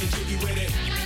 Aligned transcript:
getting 0.00 0.24
jiggy 0.24 0.36
with 0.44 0.56
it. 0.56 0.99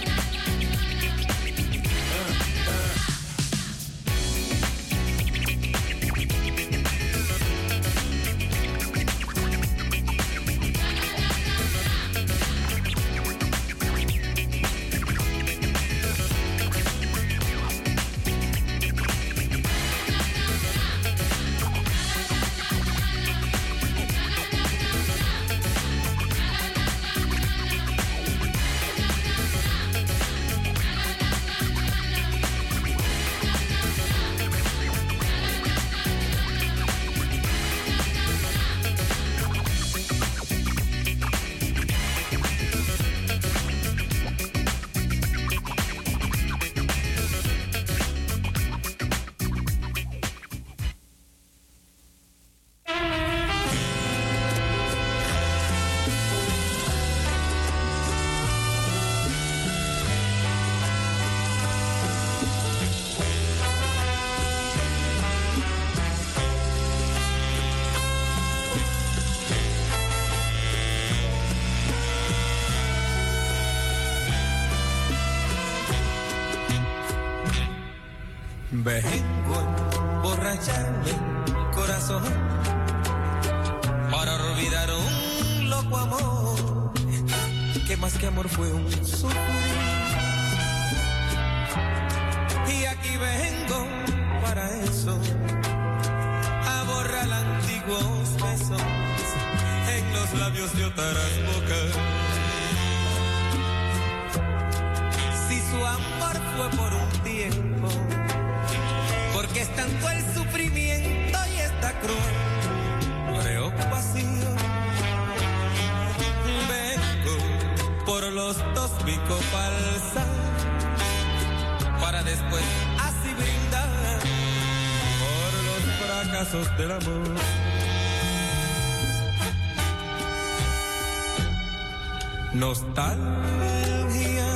Nostalgia 132.65 134.51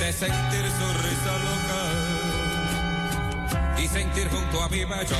de 0.00 0.12
sentir 0.12 0.64
su 0.78 0.86
risa 1.04 1.34
loca 1.46 1.82
y 3.78 3.86
sentir 3.86 4.26
junto 4.28 4.56
a 4.60 4.68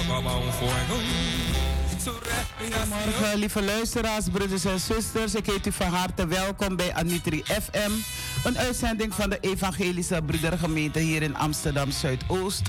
como 0.09 0.33
un 0.41 0.53
fuego. 0.53 0.97
Goedemorgen, 2.59 3.39
lieve 3.39 3.63
luisteraars, 3.63 4.29
broeders 4.33 4.65
en 4.65 4.81
zusters. 4.81 5.35
Ik 5.35 5.47
heet 5.47 5.67
u 5.67 5.73
van 5.73 5.87
harte 5.87 6.27
welkom 6.27 6.77
bij 6.77 6.95
Anitri 6.95 7.43
FM. 7.45 7.91
Een 8.45 8.59
uitzending 8.59 9.15
van 9.15 9.31
de 9.31 9.39
Evangelische 9.41 10.23
Broedergemeente 10.27 10.99
hier 10.99 11.23
in 11.23 11.37
Amsterdam 11.37 11.91
Zuidoost. 11.91 12.63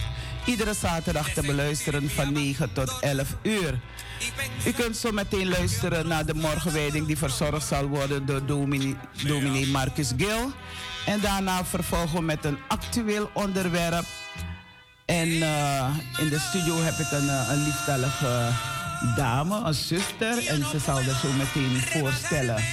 Iedere 0.45 0.73
zaterdag 0.73 1.29
te 1.29 1.41
beluisteren 1.41 2.09
van 2.09 2.33
9 2.33 2.73
tot 2.73 2.99
11 2.99 3.35
uur. 3.41 3.79
U 4.65 4.71
kunt 4.71 4.97
zo 4.97 5.11
meteen 5.11 5.49
luisteren 5.49 6.07
naar 6.07 6.25
de 6.25 6.33
morgenwijding 6.33 7.07
die 7.07 7.17
verzorgd 7.17 7.67
zal 7.67 7.87
worden 7.87 8.25
door 8.25 8.45
dominee, 8.45 8.95
dominee 9.27 9.67
Marcus 9.67 10.11
Gil. 10.17 10.51
En 11.05 11.19
daarna 11.19 11.65
vervolgen 11.65 12.15
we 12.15 12.21
met 12.21 12.45
een 12.45 12.57
actueel 12.67 13.29
onderwerp. 13.33 14.05
En 15.05 15.41
eh, 15.41 15.87
in 16.17 16.29
de 16.29 16.39
studio 16.39 16.75
heb 16.75 16.93
ik 16.93 17.11
een, 17.11 17.29
eh, 17.29 17.49
een 17.49 19.15
dame, 19.15 19.61
een 19.65 19.73
zuster. 19.73 20.47
En 20.47 20.65
ze 20.65 20.79
zal 20.79 20.97
er 20.97 21.15
zo 21.21 21.31
meteen 21.37 21.81
voorstellen. 21.81 22.63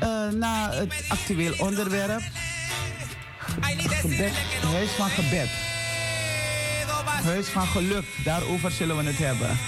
Eh, 0.00 0.28
na 0.28 0.70
het 0.70 1.04
actueel 1.08 1.54
onderwerp. 1.58 2.22
Gebed, 3.60 4.32
huis 4.62 4.90
van 4.90 5.08
gebed. 5.08 5.50
Huis 7.24 7.46
van 7.46 7.66
geluk, 7.66 8.04
daarover 8.24 8.70
zullen 8.70 8.96
we 8.96 9.02
het 9.02 9.18
hebben. 9.18 9.58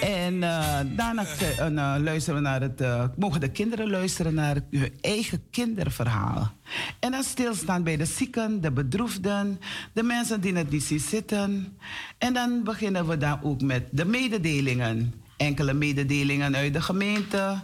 En 0.00 0.42
eh, 0.42 0.78
daarna 0.96 1.24
eh, 1.58 2.02
luisteren 2.02 2.42
we 2.42 2.48
naar 2.48 2.60
het. 2.60 2.80
eh, 2.80 3.04
mogen 3.16 3.40
de 3.40 3.50
kinderen 3.50 3.90
luisteren 3.90 4.34
naar 4.34 4.56
hun 4.70 4.92
eigen 5.00 5.42
kinderverhaal. 5.50 6.52
En 6.98 7.10
dan 7.10 7.22
stilstaan 7.22 7.82
bij 7.82 7.96
de 7.96 8.04
zieken, 8.04 8.60
de 8.60 8.70
bedroefden, 8.70 9.60
de 9.92 10.02
mensen 10.02 10.40
die 10.40 10.54
het 10.54 10.70
niet 10.70 10.82
zien 10.82 11.00
zitten. 11.00 11.76
En 12.18 12.32
dan 12.32 12.62
beginnen 12.64 13.06
we 13.06 13.16
dan 13.16 13.42
ook 13.42 13.60
met 13.60 13.82
de 13.90 14.04
mededelingen. 14.04 15.14
Enkele 15.36 15.72
mededelingen 15.72 16.56
uit 16.56 16.72
de 16.72 16.82
gemeente. 16.82 17.60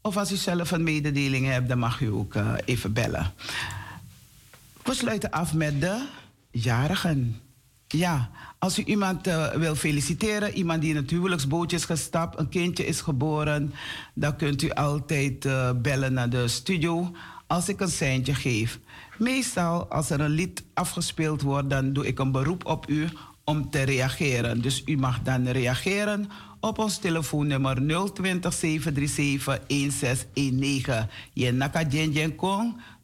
Of 0.00 0.16
als 0.16 0.32
u 0.32 0.36
zelf 0.36 0.70
een 0.70 0.82
mededeling 0.82 1.46
hebt, 1.46 1.68
dan 1.68 1.78
mag 1.78 2.00
u 2.00 2.06
ook 2.06 2.34
even 2.64 2.92
bellen. 2.92 3.32
We 4.82 4.94
sluiten 4.94 5.30
af 5.30 5.54
met 5.54 5.80
de 5.80 6.06
jarigen. 6.50 7.40
Ja, 7.86 8.30
als 8.62 8.78
u 8.78 8.82
iemand 8.82 9.26
eh, 9.26 9.50
wil 9.50 9.74
feliciteren, 9.74 10.54
iemand 10.54 10.80
die 10.80 10.90
in 10.90 10.96
het 10.96 11.10
huwelijksbootje 11.10 11.76
is 11.76 11.84
gestapt, 11.84 12.38
een 12.38 12.48
kindje 12.48 12.86
is 12.86 13.00
geboren, 13.00 13.72
dan 14.14 14.36
kunt 14.36 14.62
u 14.62 14.70
altijd 14.70 15.44
eh, 15.44 15.70
bellen 15.76 16.12
naar 16.12 16.30
de 16.30 16.48
studio 16.48 17.10
als 17.46 17.68
ik 17.68 17.80
een 17.80 17.88
seintje 17.88 18.34
geef. 18.34 18.78
Meestal 19.18 19.86
als 19.86 20.10
er 20.10 20.20
een 20.20 20.30
lied 20.30 20.64
afgespeeld 20.74 21.42
wordt, 21.42 21.70
dan 21.70 21.92
doe 21.92 22.06
ik 22.06 22.18
een 22.18 22.32
beroep 22.32 22.66
op 22.66 22.88
u 22.88 23.08
om 23.44 23.70
te 23.70 23.82
reageren. 23.82 24.60
Dus 24.60 24.82
u 24.86 24.96
mag 24.96 25.22
dan 25.22 25.48
reageren 25.48 26.28
op 26.60 26.78
ons 26.78 26.98
telefoonnummer 26.98 27.74
020 28.12 28.52
737 28.52 29.66
1619. 29.66 31.08
Je 31.32 31.52
naka 31.52 31.84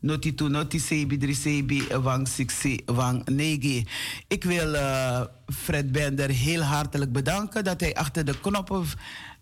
noti 0.01 0.35
tu 0.35 0.49
noti 0.49 0.79
sebi 0.79 1.17
dri 1.19 1.35
sebi 1.35 1.83
wang 2.03 2.29
siksi 2.29 2.83
wang 2.87 3.25
negi. 3.29 3.87
Ik 4.29 4.45
wil 4.45 4.75
eh, 4.75 5.21
Fred 5.47 5.93
Bender 5.93 6.31
heel 6.31 6.63
hartelijk 6.63 7.13
bedanken 7.13 7.65
dat 7.65 7.81
hij 7.81 7.95
achter 7.95 8.25
de 8.25 8.41
knoppen, 8.41 8.85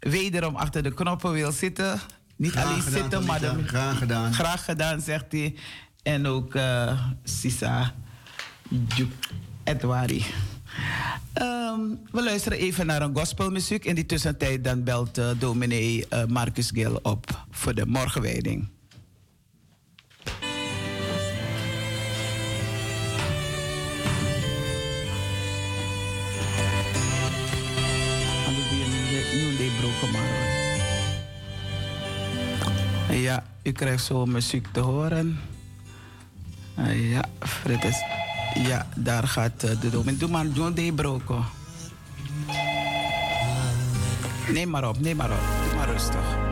wederom 0.00 0.56
achter 0.56 0.82
de 0.82 0.94
knoppen 0.94 1.32
wil 1.32 1.52
zitten. 1.52 2.00
Niet 2.36 2.52
Graag 2.52 2.64
alleen 2.64 2.82
gedaan, 2.82 3.00
zitten, 3.00 3.24
maar 3.24 3.40
Graag 3.66 3.98
gedaan. 3.98 4.34
Graag 4.34 4.64
gedaan, 4.64 5.00
zegt 5.00 5.32
hij. 5.32 5.54
En 6.02 6.26
ook 6.26 6.54
eh, 6.54 7.00
Sisa 7.24 7.94
Edwari. 9.64 10.24
Ehm, 11.32 11.80
we 12.10 12.22
luisteren 12.22 12.58
even 12.58 12.86
naar 12.86 13.02
een 13.02 13.16
gospelmuziek. 13.16 13.84
In 13.84 13.94
die 13.94 14.06
tussentijd 14.06 14.64
dan 14.64 14.84
belt 14.84 15.18
eh, 15.18 15.30
dominee 15.38 16.06
Marcus 16.28 16.70
Gil 16.70 16.98
op 17.02 17.44
voor 17.50 17.74
de 17.74 17.86
morgenwijding. 17.86 18.68
Ja, 33.10 33.44
u 33.62 33.72
krijgt 33.72 34.04
zo 34.04 34.26
muziek 34.26 34.66
te 34.72 34.80
horen. 34.80 35.40
Ah, 36.74 37.10
Ja, 37.10 37.24
Fred. 37.40 38.04
Ja, 38.54 38.86
daar 38.96 39.28
gaat 39.28 39.62
eh, 39.62 39.80
de 39.80 39.90
dominee. 39.90 40.16
Doe 40.18 40.28
maar 40.30 40.46
John 40.46 40.72
de 40.72 40.92
Broco. 40.92 41.44
Neem 44.52 44.70
maar 44.70 44.88
op, 44.88 45.00
neem 45.00 45.16
maar 45.16 45.30
op. 45.30 45.40
Doe 45.68 45.74
maar 45.76 45.88
rustig. 45.88 46.45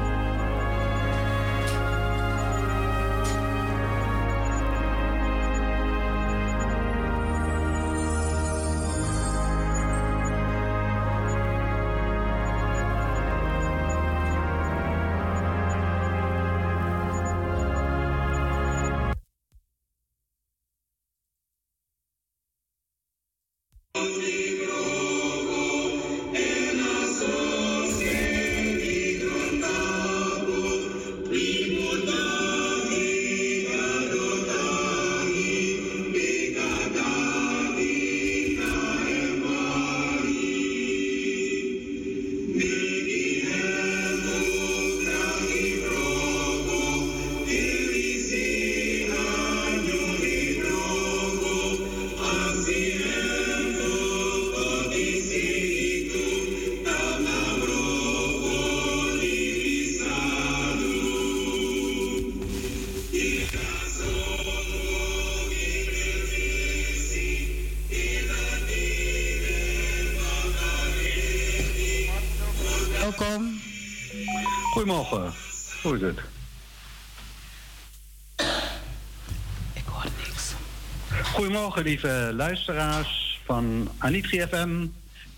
Goedemorgen, 81.74 82.08
lieve 82.08 82.34
luisteraars 82.34 83.40
van 83.44 83.90
Anitri 83.98 84.40
FM. 84.40 84.86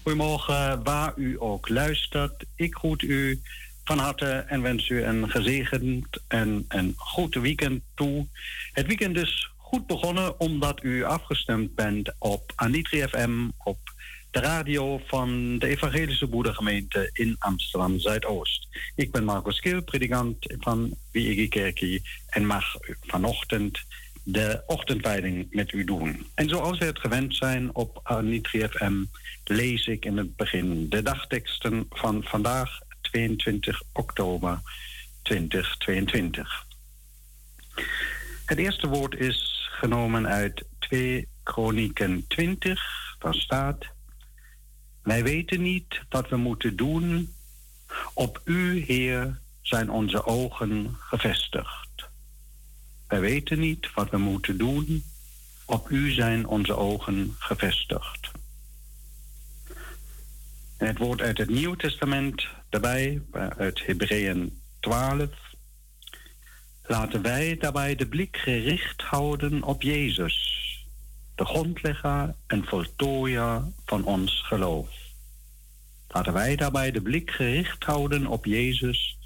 Goedemorgen, 0.03 0.85
waar 0.85 1.13
u 1.17 1.37
ook 1.41 1.69
luistert. 1.69 2.45
Ik 2.55 2.75
groet 2.75 3.03
u 3.03 3.41
van 3.85 3.99
harte 3.99 4.27
en 4.27 4.63
wens 4.63 4.89
u 4.89 5.03
een 5.03 5.31
gezegend 5.31 6.07
en 6.29 6.65
een 6.69 6.95
goed 6.97 7.35
weekend 7.35 7.83
toe. 7.95 8.27
Het 8.73 8.87
weekend 8.87 9.17
is 9.17 9.51
goed 9.57 9.87
begonnen 9.87 10.41
omdat 10.41 10.83
u 10.83 11.05
afgestemd 11.05 11.75
bent 11.75 12.13
op 12.19 12.53
Anitri 12.55 13.09
FM, 13.09 13.49
op 13.59 13.79
de 14.31 14.41
radio 14.41 15.01
van 15.07 15.59
de 15.59 15.67
Evangelische 15.67 16.27
Boerengemeente 16.27 17.11
in 17.13 17.37
Amsterdam 17.39 17.99
Zuidoost. 17.99 18.69
Ik 18.95 19.13
ben 19.13 19.25
Marcus 19.25 19.61
Kil, 19.61 19.83
predikant 19.83 20.37
van 20.59 20.95
Wiege 21.13 21.49
Kerkie 21.49 22.03
en 22.27 22.47
mag 22.47 22.77
vanochtend 23.01 23.85
de 24.29 24.63
ochtendwijding 24.67 25.47
met 25.51 25.73
u 25.73 25.85
doen. 25.85 26.27
En 26.35 26.49
zoals 26.49 26.79
we 26.79 26.85
het 26.85 26.99
gewend 26.99 27.37
zijn 27.37 27.75
op 27.75 28.01
Anitri 28.03 28.69
FM, 28.69 29.05
lees 29.45 29.87
ik 29.87 30.05
in 30.05 30.17
het 30.17 30.37
begin 30.37 30.89
de 30.89 31.03
dagteksten 31.03 31.87
van 31.91 32.23
vandaag, 32.23 32.81
22 33.01 33.83
oktober 33.93 34.61
2022. 35.23 36.65
Het 38.45 38.59
eerste 38.59 38.87
woord 38.87 39.15
is 39.15 39.69
genomen 39.71 40.27
uit 40.27 40.65
2 40.79 41.29
Kronieken 41.43 42.25
20. 42.29 42.81
Daar 43.19 43.35
staat: 43.35 43.87
Wij 45.03 45.23
weten 45.23 45.63
niet 45.63 46.03
wat 46.09 46.29
we 46.29 46.37
moeten 46.37 46.77
doen. 46.77 47.35
Op 48.15 48.41
u, 48.45 48.85
Heer, 48.87 49.41
zijn 49.63 49.91
onze 49.91 50.25
ogen 50.25 50.97
gevestigd. 50.99 51.86
Wij 53.09 53.21
weten 53.21 53.59
niet 53.59 53.93
wat 53.95 54.11
we 54.11 54.19
moeten 54.19 54.59
doen. 54.59 55.05
Op 55.65 55.91
u 55.91 56.11
zijn 56.11 56.47
onze 56.47 56.77
ogen 56.77 57.35
gevestigd. 57.39 58.31
Het 60.77 60.99
woord 60.99 61.21
uit 61.21 61.39
het 61.39 61.49
Nieuwe 61.49 61.77
Testament 61.77 62.47
daarbij, 62.69 63.23
uit 63.57 63.87
Hebreeën 63.87 64.61
12. 64.81 65.29
Laten 66.87 67.23
wij 67.23 67.57
daarbij 67.57 67.95
de 67.95 68.07
blik 68.07 68.37
gericht 68.37 69.03
houden 69.03 69.63
op 69.63 69.83
Jezus, 69.83 70.65
de 71.35 71.45
grondlegger 71.45 72.35
en 72.47 72.65
voltooier 72.65 73.63
van 73.85 74.05
ons 74.05 74.43
geloof. 74.47 74.89
Laten 76.09 76.33
wij 76.33 76.57
daarbij 76.57 76.91
de 76.91 77.01
blik 77.01 77.31
gericht 77.31 77.85
houden 77.85 78.27
op 78.27 78.45
Jezus, 78.45 79.19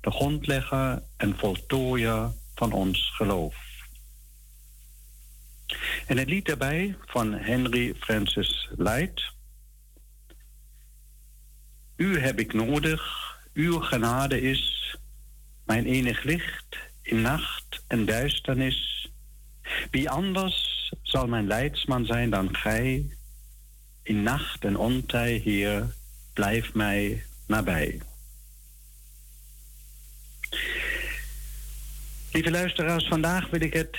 de 0.00 0.10
grondlegger 0.10 1.02
en 1.16 1.38
voltooier 1.38 2.32
van 2.54 2.72
ons 2.72 3.12
geloof. 3.14 3.54
En 6.06 6.18
het 6.18 6.28
lied 6.28 6.46
daarbij 6.46 6.96
van 7.06 7.32
Henry 7.32 7.94
Francis 7.94 8.68
Light. 8.76 9.32
U 11.96 12.18
heb 12.18 12.38
ik 12.38 12.52
nodig, 12.52 13.02
uw 13.52 13.80
genade 13.80 14.40
is 14.40 14.96
mijn 15.64 15.84
enig 15.84 16.22
licht 16.22 16.76
in 17.02 17.20
nacht 17.20 17.82
en 17.86 18.04
duisternis. 18.04 19.08
Wie 19.90 20.10
anders 20.10 20.92
zal 21.02 21.26
mijn 21.26 21.46
leidsman 21.46 22.06
zijn 22.06 22.30
dan 22.30 22.56
gij? 22.56 23.16
In 24.02 24.22
nacht 24.22 24.64
en 24.64 24.76
ontij, 24.76 25.32
Heer, 25.32 25.94
blijf 26.32 26.74
mij 26.74 27.24
nabij. 27.46 28.00
Lieve 32.34 32.50
luisteraars, 32.50 33.06
vandaag 33.08 33.50
wil 33.50 33.60
ik 33.60 33.72
het 33.72 33.98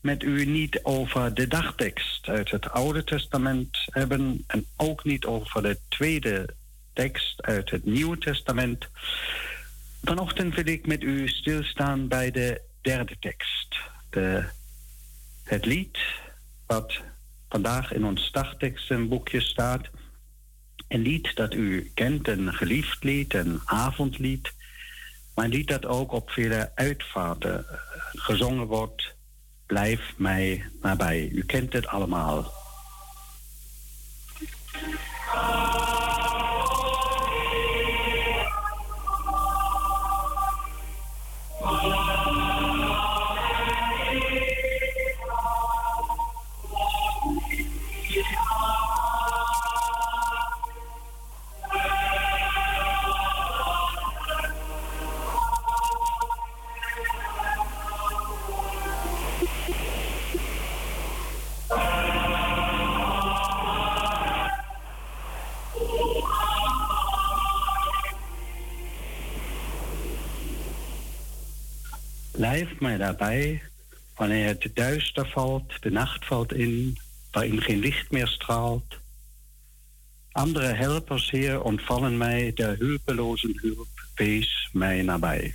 met 0.00 0.22
u 0.22 0.44
niet 0.44 0.80
over 0.82 1.34
de 1.34 1.46
dagtekst 1.46 2.28
uit 2.28 2.50
het 2.50 2.70
Oude 2.70 3.04
Testament 3.04 3.78
hebben 3.84 4.44
en 4.46 4.66
ook 4.76 5.04
niet 5.04 5.24
over 5.24 5.62
de 5.62 5.78
tweede 5.88 6.54
tekst 6.92 7.42
uit 7.42 7.70
het 7.70 7.84
Nieuwe 7.84 8.18
Testament. 8.18 8.88
Vanochtend 10.02 10.54
wil 10.54 10.66
ik 10.66 10.86
met 10.86 11.02
u 11.02 11.28
stilstaan 11.28 12.08
bij 12.08 12.30
de 12.30 12.60
derde 12.80 13.16
tekst. 13.20 13.76
De, 14.10 14.44
het 15.44 15.64
lied 15.64 15.98
wat 16.66 17.00
vandaag 17.48 17.92
in 17.92 18.04
ons 18.04 18.32
dagtekstenboekje 18.32 19.40
staat. 19.40 19.88
Een 20.88 21.02
lied 21.02 21.34
dat 21.34 21.54
u 21.54 21.90
kent, 21.94 22.28
een 22.28 22.52
geliefd 22.52 23.04
lied, 23.04 23.34
een 23.34 23.60
avondlied. 23.64 24.52
Maar 25.40 25.48
lied 25.48 25.68
dat 25.68 25.86
ook 25.86 26.12
op 26.12 26.30
vele 26.30 26.70
uitvaarten 26.74 27.66
eh, 27.68 27.76
gezongen 28.12 28.66
wordt. 28.66 29.14
Blijf 29.66 30.12
mij 30.16 30.64
nabij. 30.82 31.28
U 31.32 31.44
kent 31.44 31.72
het 31.72 31.86
allemaal. 31.86 32.52
Blijf 72.40 72.80
mij 72.80 72.96
daarbij 72.96 73.62
wanneer 74.16 74.46
het 74.46 74.70
duister 74.74 75.28
valt, 75.28 75.82
de 75.82 75.90
nacht 75.90 76.26
valt 76.26 76.52
in, 76.52 76.98
waarin 77.30 77.62
geen 77.62 77.78
licht 77.78 78.10
meer 78.10 78.28
straalt. 78.28 78.98
Andere 80.32 80.66
helpers, 80.66 81.30
Heer, 81.30 81.62
ontvallen 81.62 82.18
mij, 82.18 82.52
de 82.54 82.76
hulpelozen 82.78 83.58
hulp, 83.60 83.88
wees 84.14 84.68
mij 84.72 85.02
nabij. 85.02 85.54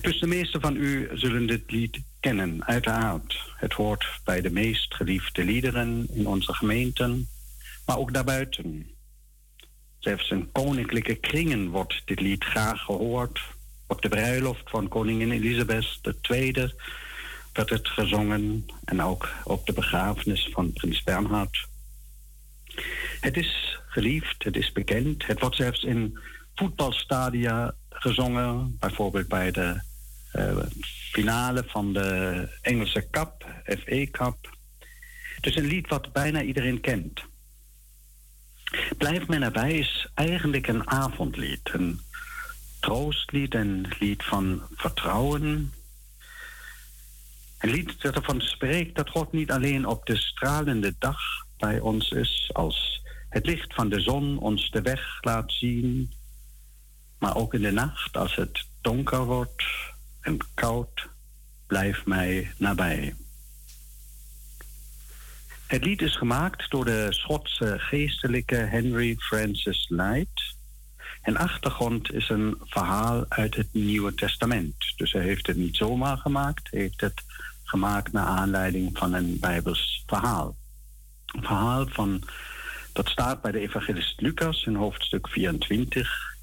Dus 0.00 0.20
de 0.20 0.26
meesten 0.26 0.60
van 0.60 0.76
u 0.76 1.08
zullen 1.12 1.46
dit 1.46 1.70
lied 1.70 2.00
kennen, 2.20 2.64
uiteraard. 2.64 3.52
Het 3.56 3.72
hoort 3.72 4.20
bij 4.24 4.40
de 4.40 4.50
meest 4.50 4.94
geliefde 4.94 5.44
liederen 5.44 6.08
in 6.12 6.26
onze 6.26 6.54
gemeenten, 6.54 7.28
maar 7.86 7.98
ook 7.98 8.12
daarbuiten. 8.12 8.90
Zelfs 9.98 10.30
in 10.30 10.52
koninklijke 10.52 11.14
kringen 11.14 11.68
wordt 11.68 12.02
dit 12.04 12.20
lied 12.20 12.44
graag 12.44 12.80
gehoord, 12.80 13.40
op 13.86 14.02
de 14.02 14.08
bruiloft 14.08 14.70
van 14.70 14.88
koningin 14.88 15.30
Elisabeth 15.30 16.00
II 16.30 16.72
werd 17.52 17.70
het 17.70 17.88
gezongen 17.88 18.66
en 18.84 19.02
ook 19.02 19.28
op 19.44 19.66
de 19.66 19.72
begrafenis 19.72 20.48
van 20.52 20.72
prins 20.72 21.02
Bernhard. 21.02 21.66
Het 23.20 23.36
is 23.36 23.78
geliefd, 23.86 24.44
het 24.44 24.56
is 24.56 24.72
bekend. 24.72 25.26
Het 25.26 25.40
wordt 25.40 25.56
zelfs 25.56 25.82
in 25.82 26.18
voetbalstadia 26.54 27.74
gezongen, 27.90 28.76
bijvoorbeeld 28.80 29.28
bij 29.28 29.50
de 29.50 29.80
uh, 30.32 30.56
finale 31.10 31.64
van 31.66 31.92
de 31.92 32.48
Engelse 32.60 33.06
Cup, 33.10 33.46
FA 33.64 34.06
Cup. 34.10 34.56
Het 35.34 35.46
is 35.46 35.56
een 35.56 35.66
lied 35.66 35.88
wat 35.88 36.12
bijna 36.12 36.42
iedereen 36.42 36.80
kent. 36.80 37.22
Blijf 38.98 39.26
mij 39.26 39.38
nabij 39.38 39.78
is 39.78 40.08
eigenlijk 40.14 40.66
een 40.66 40.88
avondlied, 40.90 41.70
troostlied, 42.84 43.54
een 43.54 43.86
lied 43.98 44.24
van 44.24 44.62
vertrouwen. 44.74 45.72
Een 47.58 47.70
lied 47.70 48.02
dat 48.02 48.14
ervan 48.14 48.40
spreekt 48.40 48.96
dat 48.96 49.10
God 49.10 49.32
niet 49.32 49.50
alleen 49.50 49.86
op 49.86 50.06
de 50.06 50.16
stralende 50.16 50.94
dag 50.98 51.20
bij 51.58 51.80
ons 51.80 52.10
is, 52.10 52.50
als 52.52 53.02
het 53.28 53.46
licht 53.46 53.74
van 53.74 53.88
de 53.88 54.00
zon 54.00 54.38
ons 54.38 54.70
de 54.70 54.82
weg 54.82 55.18
laat 55.20 55.52
zien, 55.52 56.12
maar 57.18 57.36
ook 57.36 57.54
in 57.54 57.62
de 57.62 57.72
nacht 57.72 58.16
als 58.16 58.34
het 58.34 58.66
donker 58.80 59.24
wordt 59.24 59.64
en 60.20 60.38
koud, 60.54 61.08
blijf 61.66 62.06
mij 62.06 62.52
nabij. 62.58 63.14
Het 65.66 65.84
lied 65.84 66.02
is 66.02 66.16
gemaakt 66.16 66.70
door 66.70 66.84
de 66.84 67.06
Schotse 67.10 67.74
geestelijke 67.78 68.56
Henry 68.56 69.16
Francis 69.18 69.86
Light. 69.88 70.54
En 71.24 71.36
achtergrond 71.36 72.12
is 72.12 72.28
een 72.28 72.56
verhaal 72.64 73.24
uit 73.28 73.54
het 73.54 73.68
Nieuwe 73.72 74.14
Testament. 74.14 74.74
Dus 74.96 75.12
hij 75.12 75.22
heeft 75.22 75.46
het 75.46 75.56
niet 75.56 75.76
zomaar 75.76 76.16
gemaakt, 76.16 76.70
hij 76.70 76.80
heeft 76.80 77.00
het 77.00 77.22
gemaakt 77.64 78.12
naar 78.12 78.26
aanleiding 78.26 78.98
van 78.98 79.12
een 79.12 79.40
Bijbels 79.40 80.02
verhaal. 80.06 80.56
Een 81.26 81.42
verhaal 81.42 81.86
van, 81.86 82.22
dat 82.92 83.08
staat 83.08 83.42
bij 83.42 83.52
de 83.52 83.58
evangelist 83.58 84.20
Lucas 84.20 84.64
in 84.64 84.74
hoofdstuk 84.74 85.28
24. 85.28 86.36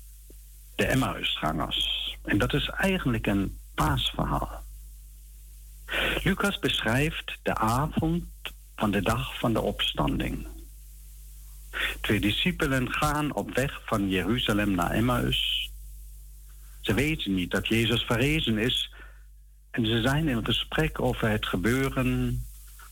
de 0.75 0.85
Emmausgangers. 0.85 2.17
En 2.23 2.37
dat 2.37 2.53
is 2.53 2.69
eigenlijk 2.69 3.27
een 3.27 3.57
paasverhaal. 3.75 4.63
Lucas 6.23 6.59
beschrijft 6.59 7.37
de 7.43 7.55
avond 7.55 8.23
van 8.75 8.91
de 8.91 9.01
dag 9.01 9.39
van 9.39 9.53
de 9.53 9.61
opstanding. 9.61 10.47
Twee 12.01 12.19
discipelen 12.19 12.91
gaan 12.91 13.33
op 13.33 13.55
weg 13.55 13.81
van 13.85 14.09
Jeruzalem 14.09 14.71
naar 14.71 14.91
Emmaus. 14.91 15.69
Ze 16.81 16.93
weten 16.93 17.33
niet 17.33 17.51
dat 17.51 17.67
Jezus 17.67 18.03
verrezen 18.03 18.57
is 18.57 18.93
en 19.71 19.85
ze 19.85 20.01
zijn 20.01 20.27
in 20.27 20.45
gesprek 20.45 21.01
over 21.01 21.29
het 21.29 21.45
gebeuren, 21.45 22.43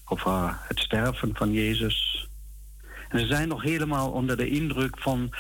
over 0.05 0.57
het 0.67 0.79
sterven 0.79 1.35
van 1.35 1.51
Jezus. 1.51 2.27
En 3.09 3.19
ze 3.19 3.25
zijn 3.25 3.47
nog 3.47 3.61
helemaal 3.61 4.11
onder 4.11 4.37
de 4.37 4.49
indruk 4.49 4.99
van 4.99 5.33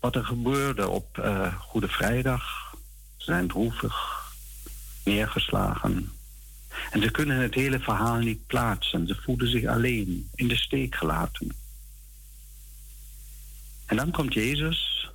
wat 0.00 0.16
er 0.16 0.24
gebeurde 0.24 0.88
op 0.88 1.18
uh, 1.18 1.54
Goede 1.60 1.88
Vrijdag. 1.88 2.74
Ze 3.16 3.24
zijn 3.24 3.48
droevig, 3.48 3.94
neergeslagen. 5.04 6.12
En 6.90 7.02
ze 7.02 7.10
kunnen 7.10 7.36
het 7.36 7.54
hele 7.54 7.78
verhaal 7.78 8.18
niet 8.18 8.46
plaatsen. 8.46 9.06
Ze 9.06 9.14
voelen 9.14 9.48
zich 9.48 9.64
alleen, 9.64 10.28
in 10.34 10.48
de 10.48 10.56
steek 10.56 10.94
gelaten. 10.94 11.63
En 13.86 13.96
dan 13.96 14.10
komt 14.10 14.34
Jezus, 14.34 15.10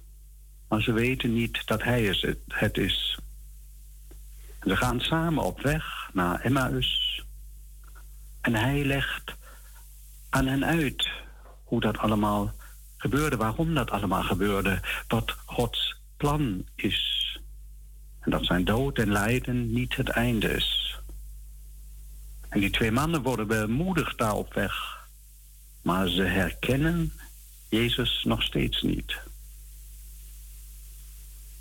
maar 0.68 0.82
ze 0.82 0.92
weten 0.92 1.34
niet 1.34 1.68
dat 1.68 1.84
Hij 1.84 2.16
het 2.48 2.78
is. 2.78 3.20
Ze 4.64 4.76
gaan 4.76 5.00
samen 5.00 5.44
op 5.44 5.62
weg 5.62 6.10
naar 6.14 6.40
Emmaus. 6.42 7.24
En 8.42 8.56
Hij 8.56 8.86
legt 8.86 9.36
aan 10.30 10.48
hen 10.48 10.66
uit 10.66 11.10
hoe 11.64 11.80
dat 11.80 11.98
allemaal 11.98 12.54
gebeurde, 12.98 13.38
waarom 13.38 13.74
dat 13.74 13.92
allemaal 13.92 14.24
gebeurde, 14.24 14.80
wat 15.08 15.36
Gods 15.46 15.96
plan 16.18 16.66
is. 16.76 17.18
En 18.20 18.32
dat 18.32 18.46
zijn 18.46 18.66
dood 18.66 18.98
en 18.98 19.12
lijden 19.12 19.72
niet 19.72 19.96
het 19.96 20.10
einde 20.10 20.50
is. 20.50 20.98
En 22.50 22.60
die 22.60 22.70
twee 22.70 22.92
mannen 22.92 23.22
worden 23.22 23.48
bemoedigd 23.48 24.18
daar 24.18 24.36
op 24.36 24.54
weg. 24.54 25.08
Maar 25.82 26.08
ze 26.08 26.22
herkennen 26.22 27.14
Jezus 27.70 28.24
nog 28.24 28.44
steeds 28.44 28.82
niet. 28.82 29.18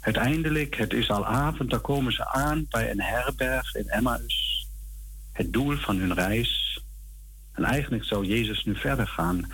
Uiteindelijk, 0.00 0.76
het 0.76 0.92
is 0.92 1.10
al 1.10 1.26
avond, 1.26 1.70
daar 1.70 1.80
komen 1.80 2.12
ze 2.12 2.26
aan 2.26 2.66
bij 2.70 2.90
een 2.90 3.00
herberg 3.00 3.74
in 3.74 3.88
Emmaus. 3.88 4.66
Het 5.32 5.52
doel 5.52 5.76
van 5.76 5.96
hun 5.96 6.14
reis. 6.14 6.80
En 7.52 7.64
eigenlijk 7.64 8.04
zou 8.04 8.26
Jezus 8.26 8.64
nu 8.64 8.76
verder 8.76 9.06
gaan. 9.06 9.52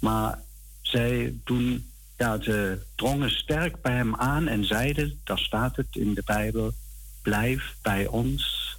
Maar 0.00 0.38
zij 0.80 1.34
doen, 1.44 1.90
ja, 2.16 2.42
ze 2.42 2.82
drongen 2.94 3.30
sterk 3.30 3.82
bij 3.82 3.94
hem 3.94 4.16
aan 4.16 4.46
en 4.46 4.64
zeiden, 4.64 5.20
daar 5.24 5.38
staat 5.38 5.76
het 5.76 5.88
in 5.90 6.14
de 6.14 6.22
Bijbel, 6.24 6.72
blijf 7.22 7.76
bij 7.82 8.06
ons, 8.06 8.76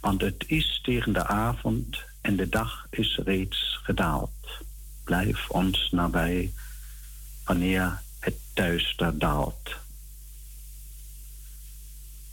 want 0.00 0.20
het 0.20 0.44
is 0.46 0.80
tegen 0.82 1.12
de 1.12 1.26
avond 1.26 2.02
en 2.20 2.36
de 2.36 2.48
dag 2.48 2.86
is 2.90 3.20
reeds 3.24 3.78
gedaald. 3.82 4.33
Blijf 5.04 5.48
ons 5.48 5.88
nabij 5.90 6.52
wanneer 7.44 8.02
het 8.20 8.36
duister 8.54 9.18
daalt. 9.18 9.76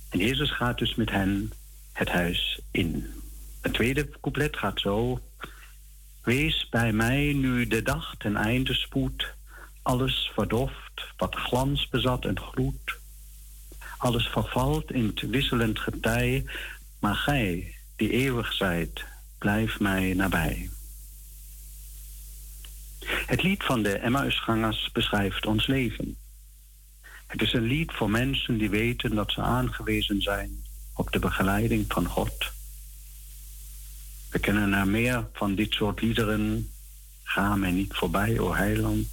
En 0.09 0.19
Jezus 0.19 0.51
gaat 0.51 0.77
dus 0.77 0.95
met 0.95 1.09
hen 1.09 1.51
het 1.93 2.09
huis 2.09 2.61
in. 2.71 3.13
Het 3.61 3.73
tweede 3.73 4.09
couplet 4.21 4.57
gaat 4.57 4.79
zo. 4.79 5.21
Wees 6.23 6.67
bij 6.69 6.93
mij 6.93 7.33
nu 7.33 7.67
de 7.67 7.81
dag 7.81 8.15
ten 8.17 8.35
einde 8.35 8.73
spoed. 8.73 9.33
Alles 9.81 10.31
verdoft 10.33 11.13
wat 11.17 11.35
glans 11.35 11.89
bezat 11.89 12.25
en 12.25 12.39
gloed. 12.39 12.99
Alles 13.97 14.27
vervalt 14.27 14.91
in 14.91 15.05
het 15.05 15.29
wisselend 15.29 15.79
getij. 15.79 16.45
Maar 16.99 17.15
gij, 17.15 17.75
die 17.95 18.11
eeuwig 18.11 18.53
zijt, 18.53 19.03
blijf 19.37 19.79
mij 19.79 20.13
nabij. 20.13 20.69
Het 23.05 23.43
lied 23.43 23.63
van 23.63 23.83
de 23.83 23.97
Emmausgangers 23.97 24.89
beschrijft 24.91 25.45
ons 25.45 25.67
leven. 25.67 26.17
Het 27.27 27.41
is 27.41 27.53
een 27.53 27.67
lied 27.67 27.91
voor 27.91 28.09
mensen 28.09 28.57
die 28.57 28.69
weten 28.69 29.15
dat 29.15 29.31
ze 29.31 29.41
aangewezen 29.41 30.21
zijn 30.21 30.63
op 30.93 31.11
de 31.11 31.19
begeleiding 31.19 31.85
van 31.87 32.05
God. 32.05 32.51
We 34.29 34.39
kennen 34.39 34.73
er 34.73 34.87
meer 34.87 35.27
van 35.33 35.55
dit 35.55 35.73
soort 35.73 36.01
liederen. 36.01 36.71
Ga 37.23 37.55
mij 37.55 37.71
niet 37.71 37.93
voorbij, 37.93 38.39
o 38.39 38.53
heiland. 38.53 39.09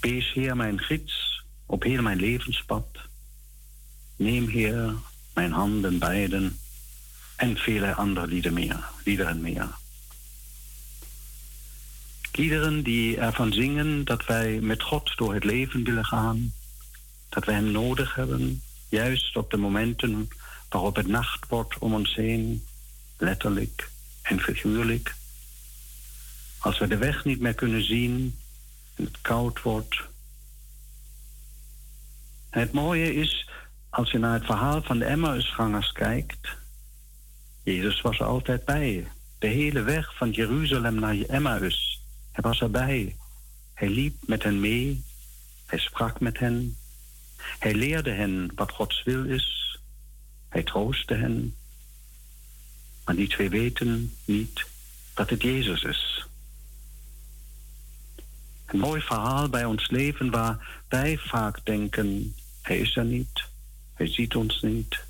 Wees 0.00 0.32
Heer 0.32 0.56
mijn 0.56 0.78
gids 0.78 1.44
op 1.66 1.82
heel 1.82 2.02
mijn 2.02 2.20
levenspad. 2.20 2.86
Neem 4.16 4.48
Heer 4.48 4.94
mijn 5.34 5.52
handen 5.52 5.98
beiden 5.98 6.58
en 7.36 7.56
vele 7.56 7.94
andere 7.94 8.26
liederen 8.26 8.54
meer. 8.54 8.84
Liederen 9.04 9.40
meer. 9.40 9.68
Liederen 12.40 12.82
die 12.82 13.16
ervan 13.16 13.52
zingen 13.52 14.04
dat 14.04 14.26
wij 14.26 14.60
met 14.60 14.82
God 14.82 15.16
door 15.16 15.34
het 15.34 15.44
leven 15.44 15.84
willen 15.84 16.04
gaan 16.04 16.52
dat 17.28 17.44
we 17.44 17.52
Hem 17.52 17.70
nodig 17.70 18.14
hebben, 18.14 18.62
juist 18.88 19.36
op 19.36 19.50
de 19.50 19.56
momenten 19.56 20.28
waarop 20.68 20.96
het 20.96 21.06
nacht 21.06 21.48
wordt 21.48 21.78
om 21.78 21.94
ons 21.94 22.14
heen, 22.14 22.66
letterlijk 23.18 23.90
en 24.22 24.40
figuurlijk. 24.40 25.14
Als 26.58 26.78
we 26.78 26.86
de 26.86 26.96
weg 26.96 27.24
niet 27.24 27.40
meer 27.40 27.54
kunnen 27.54 27.84
zien 27.84 28.38
en 28.94 29.04
het 29.04 29.20
koud 29.20 29.62
wordt. 29.62 30.02
Het 32.50 32.72
mooie 32.72 33.14
is, 33.14 33.48
als 33.90 34.10
je 34.10 34.18
naar 34.18 34.34
het 34.34 34.46
verhaal 34.46 34.82
van 34.82 34.98
de 34.98 35.04
Emmausgangers 35.04 35.92
kijkt, 35.92 36.48
Jezus 37.62 38.00
was 38.00 38.20
altijd 38.20 38.64
bij. 38.64 39.08
De 39.38 39.46
hele 39.46 39.82
weg 39.82 40.16
van 40.16 40.30
Jeruzalem 40.30 40.94
naar 40.94 41.16
Emmaus. 41.16 41.89
Hij 42.32 42.42
was 42.42 42.60
erbij. 42.60 43.16
Hij 43.74 43.88
liep 43.88 44.16
met 44.26 44.42
hen 44.42 44.60
mee. 44.60 45.04
Hij 45.66 45.78
sprak 45.78 46.20
met 46.20 46.38
hen. 46.38 46.76
Hij 47.36 47.74
leerde 47.74 48.10
hen 48.10 48.52
wat 48.54 48.70
Gods 48.70 49.02
wil 49.02 49.24
is. 49.24 49.78
Hij 50.48 50.62
troostte 50.62 51.14
hen. 51.14 51.54
Maar 53.04 53.14
die 53.14 53.28
twee 53.28 53.48
weten 53.48 54.14
niet 54.24 54.66
dat 55.14 55.30
het 55.30 55.42
Jezus 55.42 55.82
is. 55.82 56.26
Een 58.66 58.78
mooi 58.78 59.00
verhaal 59.00 59.48
bij 59.48 59.64
ons 59.64 59.90
leven 59.90 60.30
waar 60.30 60.82
wij 60.88 61.18
vaak 61.18 61.64
denken, 61.64 62.34
hij 62.62 62.78
is 62.78 62.96
er 62.96 63.04
niet, 63.04 63.44
hij 63.94 64.06
ziet 64.06 64.34
ons 64.34 64.60
niet, 64.60 65.00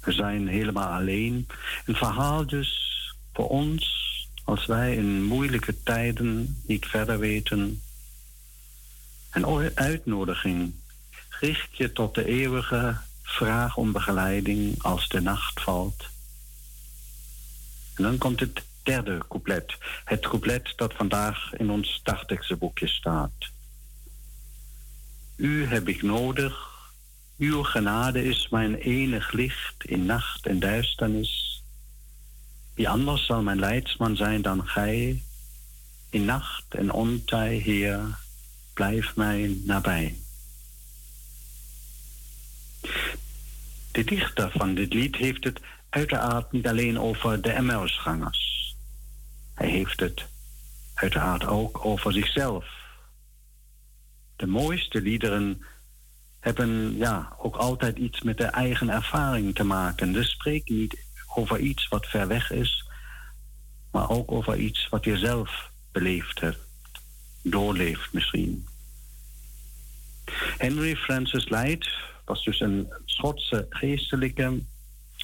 we 0.00 0.12
zijn 0.12 0.48
helemaal 0.48 0.88
alleen. 0.88 1.46
Een 1.84 1.94
verhaal 1.94 2.46
dus 2.46 2.90
voor 3.32 3.48
ons 3.48 4.02
als 4.44 4.66
wij 4.66 4.94
in 4.94 5.24
moeilijke 5.24 5.82
tijden 5.82 6.62
niet 6.66 6.86
verder 6.86 7.18
weten. 7.18 7.82
Een 9.30 9.72
uitnodiging 9.74 10.74
richt 11.28 11.76
je 11.76 11.92
tot 11.92 12.14
de 12.14 12.24
eeuwige 12.24 12.96
vraag 13.22 13.76
om 13.76 13.92
begeleiding 13.92 14.82
als 14.82 15.08
de 15.08 15.20
nacht 15.20 15.62
valt. 15.62 16.04
En 17.94 18.02
dan 18.02 18.18
komt 18.18 18.40
het 18.40 18.62
derde 18.82 19.20
couplet. 19.28 19.76
Het 20.04 20.20
couplet 20.20 20.72
dat 20.76 20.94
vandaag 20.94 21.52
in 21.54 21.70
ons 21.70 22.00
dagtekstse 22.02 22.56
boekje 22.56 22.88
staat. 22.88 23.50
U 25.36 25.66
heb 25.66 25.88
ik 25.88 26.02
nodig, 26.02 26.70
uw 27.38 27.62
genade 27.62 28.24
is 28.24 28.48
mijn 28.48 28.74
enig 28.74 29.32
licht 29.32 29.84
in 29.84 30.06
nacht 30.06 30.46
en 30.46 30.58
duisternis. 30.58 31.51
Wie 32.74 32.88
anders 32.88 33.26
zal 33.26 33.42
mijn 33.42 33.58
leidsman 33.58 34.16
zijn 34.16 34.42
dan 34.42 34.66
gij? 34.66 35.22
In 36.10 36.24
nacht 36.24 36.74
en 36.74 36.92
ontij, 36.92 37.54
Heer, 37.54 38.18
blijf 38.74 39.16
mij 39.16 39.56
nabij. 39.64 40.16
De 43.92 44.04
dichter 44.04 44.50
van 44.50 44.74
dit 44.74 44.92
lied 44.92 45.16
heeft 45.16 45.44
het 45.44 45.60
uiteraard 45.88 46.52
niet 46.52 46.66
alleen 46.66 47.00
over 47.00 47.42
de 47.42 47.50
Emmausgangers. 47.50 48.76
Hij 49.54 49.68
heeft 49.68 50.00
het 50.00 50.26
uiteraard 50.94 51.44
ook 51.44 51.84
over 51.84 52.12
zichzelf. 52.12 52.66
De 54.36 54.46
mooiste 54.46 55.00
liederen 55.00 55.62
hebben 56.40 56.96
ja, 56.96 57.36
ook 57.38 57.56
altijd 57.56 57.96
iets 57.96 58.22
met 58.22 58.36
de 58.36 58.44
eigen 58.44 58.88
ervaring 58.88 59.54
te 59.54 59.64
maken. 59.64 60.14
Ze 60.14 60.22
spreken 60.22 60.76
niet 60.76 60.98
over 61.34 61.58
iets 61.58 61.88
wat 61.88 62.06
ver 62.06 62.28
weg 62.28 62.50
is, 62.50 62.84
maar 63.90 64.10
ook 64.10 64.32
over 64.32 64.56
iets 64.56 64.88
wat 64.88 65.04
je 65.04 65.18
zelf 65.18 65.70
beleefd 65.92 66.40
hebt, 66.40 66.58
doorleeft 67.42 68.12
misschien. 68.12 68.66
Henry 70.58 70.96
Francis 70.96 71.48
Light 71.48 71.90
was 72.24 72.44
dus 72.44 72.60
een 72.60 72.92
Schotse 73.04 73.66
geestelijke, 73.70 74.62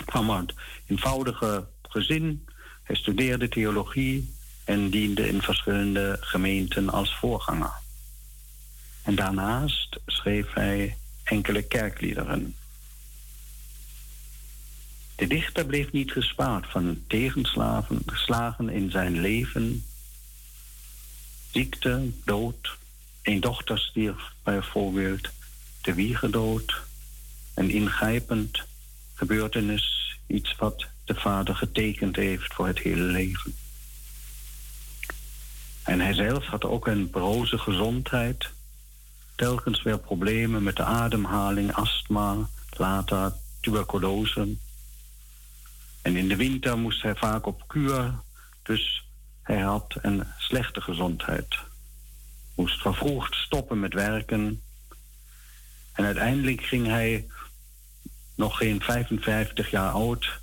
kwam 0.04 0.30
uit 0.30 0.54
eenvoudige 0.86 1.66
gezin. 1.82 2.46
Hij 2.82 2.96
studeerde 2.96 3.48
theologie 3.48 4.34
en 4.64 4.90
diende 4.90 5.28
in 5.28 5.42
verschillende 5.42 6.16
gemeenten 6.20 6.90
als 6.90 7.16
voorganger. 7.16 7.72
En 9.02 9.14
daarnaast 9.14 10.00
schreef 10.06 10.52
hij 10.52 10.96
enkele 11.24 11.62
kerkliederen. 11.62 12.54
De 15.18 15.26
dichter 15.26 15.66
bleef 15.66 15.92
niet 15.92 16.12
gespaard 16.12 16.66
van 16.70 17.02
tegenslagen 17.06 18.68
in 18.68 18.90
zijn 18.90 19.20
leven. 19.20 19.84
Ziekte, 21.50 22.10
dood, 22.24 22.76
een 23.22 23.40
dochter 23.40 23.78
stierf 23.78 24.32
bijvoorbeeld, 24.42 25.28
de 25.82 25.94
wiegedood, 25.94 26.82
een 27.54 27.70
ingrijpend 27.70 28.62
gebeurtenis, 29.14 30.16
iets 30.26 30.56
wat 30.56 30.86
de 31.04 31.14
vader 31.14 31.54
getekend 31.54 32.16
heeft 32.16 32.54
voor 32.54 32.66
het 32.66 32.78
hele 32.78 33.02
leven. 33.02 33.54
En 35.82 36.00
hij 36.00 36.14
zelf 36.14 36.44
had 36.44 36.64
ook 36.64 36.86
een 36.86 37.10
broze 37.10 37.58
gezondheid, 37.58 38.50
telkens 39.34 39.82
weer 39.82 39.98
problemen 39.98 40.62
met 40.62 40.76
de 40.76 40.84
ademhaling, 40.84 41.72
astma, 41.72 42.48
later 42.70 43.32
tuberculose. 43.60 44.56
En 46.02 46.16
in 46.16 46.28
de 46.28 46.36
winter 46.36 46.78
moest 46.78 47.02
hij 47.02 47.14
vaak 47.14 47.46
op 47.46 47.68
kuur, 47.68 48.14
dus 48.62 49.04
hij 49.42 49.60
had 49.60 49.94
een 50.02 50.26
slechte 50.38 50.80
gezondheid. 50.80 51.58
Moest 52.54 52.80
vervroegd 52.80 53.34
stoppen 53.34 53.80
met 53.80 53.94
werken. 53.94 54.62
En 55.92 56.04
uiteindelijk 56.04 56.62
ging 56.62 56.86
hij, 56.86 57.26
nog 58.34 58.56
geen 58.56 58.80
55 58.82 59.70
jaar 59.70 59.90
oud, 59.90 60.40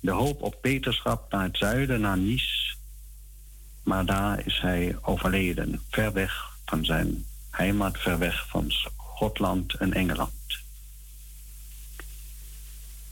de 0.00 0.10
hoop 0.10 0.42
op 0.42 0.58
beterschap 0.62 1.32
naar 1.32 1.42
het 1.42 1.56
zuiden, 1.56 2.00
naar 2.00 2.18
Nice. 2.18 2.74
Maar 3.82 4.06
daar 4.06 4.46
is 4.46 4.60
hij 4.60 4.96
overleden, 5.00 5.82
ver 5.90 6.12
weg 6.12 6.56
van 6.64 6.84
zijn 6.84 7.24
heimat, 7.50 7.98
ver 7.98 8.18
weg 8.18 8.48
van 8.48 8.70
Schotland 8.70 9.74
en 9.74 9.92
Engeland. 9.92 10.32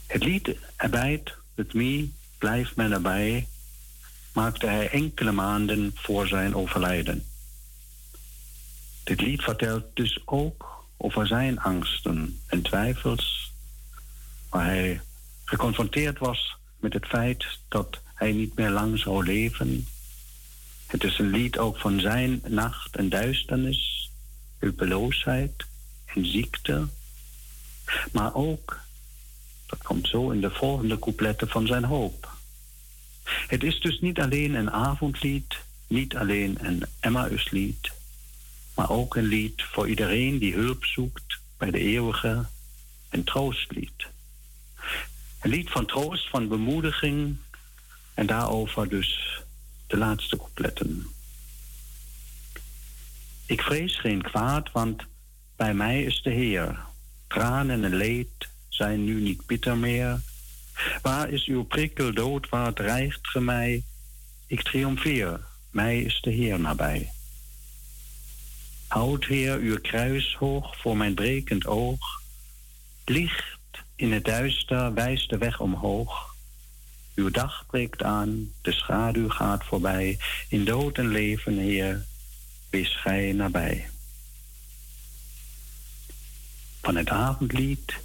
Het 0.07 0.25
lied 0.25 0.57
Abide 0.77 1.35
with 1.55 1.75
me, 1.75 2.09
blijf 2.38 2.77
mij 2.77 2.87
nabij, 2.87 3.49
maakte 4.33 4.67
hij 4.67 4.90
enkele 4.90 5.33
maanden 5.33 5.93
voor 5.95 6.27
zijn 6.27 6.55
overlijden. 6.55 7.25
Dit 9.05 9.21
lied 9.21 9.43
vertelt 9.43 9.85
dus 9.95 10.23
ook 10.25 10.85
over 10.97 11.27
zijn 11.27 11.61
angsten 11.61 12.40
en 12.47 12.62
twijfels, 12.62 13.53
waar 14.49 14.64
hij 14.64 15.01
geconfronteerd 15.45 16.19
was 16.19 16.57
met 16.81 16.93
het 16.93 17.07
feit 17.07 17.45
dat 17.69 18.01
hij 18.14 18.33
niet 18.33 18.55
meer 18.55 18.71
lang 18.71 18.99
zou 18.99 19.25
leven. 19.25 19.87
Het 20.87 21.05
is 21.05 21.19
een 21.19 21.31
lied 21.31 21.59
ook 21.59 21.79
van 21.79 22.01
zijn 22.01 22.43
nacht 22.47 22.97
en 22.97 23.09
duisternis, 23.09 24.11
hulpeloosheid 24.59 25.67
en 26.05 26.27
ziekte, 26.27 26.88
maar 28.12 28.35
ook, 28.35 28.81
dat 29.75 29.87
komt 29.87 30.09
zo 30.09 30.31
in 30.31 30.41
de 30.41 30.51
volgende 30.51 30.99
coupletten 30.99 31.49
van 31.49 31.67
zijn 31.67 31.85
hoop. 31.85 32.33
Het 33.25 33.63
is 33.63 33.81
dus 33.81 34.01
niet 34.01 34.21
alleen 34.21 34.55
een 34.55 34.71
avondlied, 34.71 35.57
niet 35.87 36.17
alleen 36.17 36.57
een 36.61 36.83
Emmauslied, 37.01 37.93
maar 38.75 38.91
ook 38.91 39.17
een 39.17 39.25
lied 39.25 39.63
voor 39.63 39.89
iedereen 39.89 40.39
die 40.39 40.55
hulp 40.55 40.85
zoekt 40.85 41.41
bij 41.57 41.71
de 41.71 41.79
eeuwige 41.79 42.45
en 43.09 43.25
troostlied. 43.25 44.07
Een 45.41 45.51
lied 45.51 45.71
van 45.71 45.87
troost, 45.87 46.29
van 46.29 46.49
bemoediging 46.49 47.37
en 48.15 48.27
daarover 48.27 48.89
dus 48.89 49.41
de 49.87 49.97
laatste 49.97 50.37
coupletten. 50.37 51.07
Ik 53.47 53.63
vrees 53.63 54.01
geen 54.01 54.23
kwaad, 54.23 54.73
want 54.73 55.03
bij 55.57 55.75
mij 55.75 56.03
is 56.03 56.23
de 56.23 56.31
Heer. 56.31 56.79
Tranen 57.27 57.85
en 57.85 57.95
leed 57.95 58.53
zijn 58.75 59.05
nu 59.05 59.21
niet 59.21 59.47
bitter 59.47 59.77
meer. 59.77 60.21
Waar 61.03 61.31
is 61.31 61.47
uw 61.47 61.65
prikkel 61.65 62.15
dood, 62.15 62.49
waar 62.49 62.73
dreigt 62.73 63.29
ge 63.29 63.41
mij? 63.41 63.83
Ik 64.47 64.63
triomfeer, 64.63 65.41
mij 65.71 66.03
is 66.03 66.21
de 66.21 66.31
Heer 66.31 66.61
nabij. 66.61 67.11
Houd, 68.89 69.25
Heer, 69.25 69.59
uw 69.59 69.81
kruis 69.81 70.37
hoog 70.39 70.77
voor 70.77 70.97
mijn 70.97 71.15
brekend 71.15 71.67
oog. 71.67 72.23
Licht 73.05 73.59
in 73.97 74.13
het 74.13 74.25
duister 74.25 74.95
wijst 74.95 75.31
de 75.31 75.39
weg 75.39 75.61
omhoog. 75.61 76.35
Uw 77.15 77.31
dag 77.31 77.65
breekt 77.67 78.03
aan, 78.03 78.53
de 78.63 78.73
schaduw 78.73 79.29
gaat 79.29 79.65
voorbij. 79.65 80.19
In 80.49 80.65
dood 80.65 80.99
en 80.99 81.09
leven, 81.09 81.59
Heer, 81.59 82.05
wees 82.71 82.97
gij 82.97 83.33
nabij. 83.33 83.91
Van 86.83 86.97
het 86.97 87.09
avondlied 87.09 88.04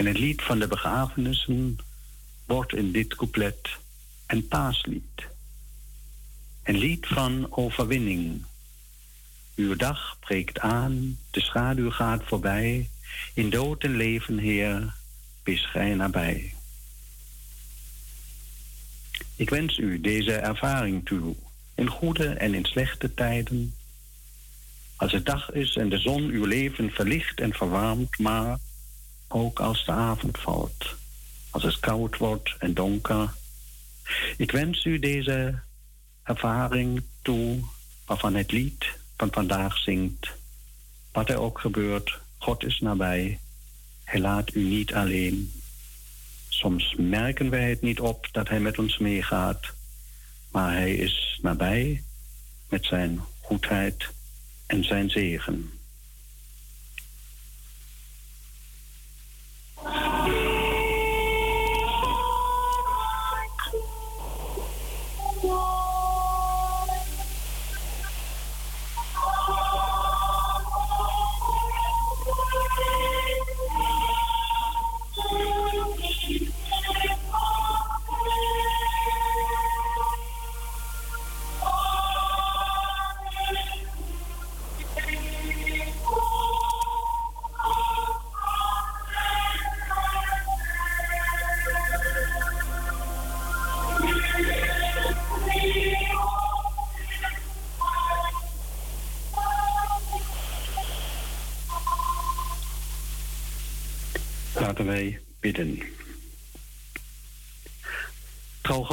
en 0.00 0.06
het 0.06 0.18
lied 0.18 0.42
van 0.42 0.58
de 0.58 0.66
begrafenissen 0.66 1.78
wordt 2.46 2.74
in 2.74 2.92
dit 2.92 3.14
couplet 3.14 3.68
een 4.26 4.48
paaslied. 4.48 5.28
Een 6.62 6.78
lied 6.78 7.06
van 7.06 7.46
overwinning. 7.50 8.44
Uw 9.54 9.76
dag 9.76 10.16
breekt 10.20 10.58
aan, 10.58 11.18
de 11.30 11.40
schaduw 11.40 11.90
gaat 11.90 12.22
voorbij. 12.24 12.90
In 13.34 13.50
dood 13.50 13.84
en 13.84 13.96
leven, 13.96 14.38
Heer, 14.38 14.94
wees 15.42 15.70
gij 15.70 15.94
nabij. 15.94 16.54
Ik 19.36 19.50
wens 19.50 19.78
u 19.78 20.00
deze 20.00 20.32
ervaring 20.32 21.04
toe, 21.04 21.34
in 21.74 21.88
goede 21.88 22.28
en 22.28 22.54
in 22.54 22.64
slechte 22.64 23.14
tijden. 23.14 23.74
Als 24.96 25.12
het 25.12 25.26
dag 25.26 25.52
is 25.52 25.76
en 25.76 25.88
de 25.88 25.98
zon 25.98 26.22
uw 26.22 26.44
leven 26.44 26.90
verlicht 26.90 27.40
en 27.40 27.52
verwarmt, 27.52 28.18
maar 28.18 28.58
ook 29.32 29.60
als 29.60 29.84
de 29.84 29.92
avond 29.92 30.38
valt, 30.38 30.94
als 31.50 31.62
het 31.62 31.80
koud 31.80 32.16
wordt 32.16 32.54
en 32.58 32.74
donker. 32.74 33.32
Ik 34.36 34.50
wens 34.50 34.84
u 34.84 34.98
deze 34.98 35.58
ervaring 36.22 37.02
toe 37.22 37.60
waarvan 38.06 38.34
het 38.34 38.52
lied 38.52 38.86
van 39.16 39.28
vandaag 39.32 39.78
zingt. 39.78 40.30
Wat 41.12 41.28
er 41.28 41.38
ook 41.38 41.60
gebeurt, 41.60 42.18
God 42.38 42.64
is 42.64 42.80
nabij. 42.80 43.38
Hij 44.04 44.20
laat 44.20 44.54
u 44.54 44.62
niet 44.62 44.94
alleen. 44.94 45.52
Soms 46.48 46.94
merken 46.98 47.50
wij 47.50 47.68
het 47.68 47.80
niet 47.82 48.00
op 48.00 48.28
dat 48.32 48.48
Hij 48.48 48.60
met 48.60 48.78
ons 48.78 48.98
meegaat, 48.98 49.74
maar 50.50 50.72
Hij 50.72 50.94
is 50.94 51.38
nabij 51.42 52.02
met 52.68 52.84
Zijn 52.84 53.20
goedheid 53.40 54.08
en 54.66 54.84
Zijn 54.84 55.10
zegen. 55.10 55.79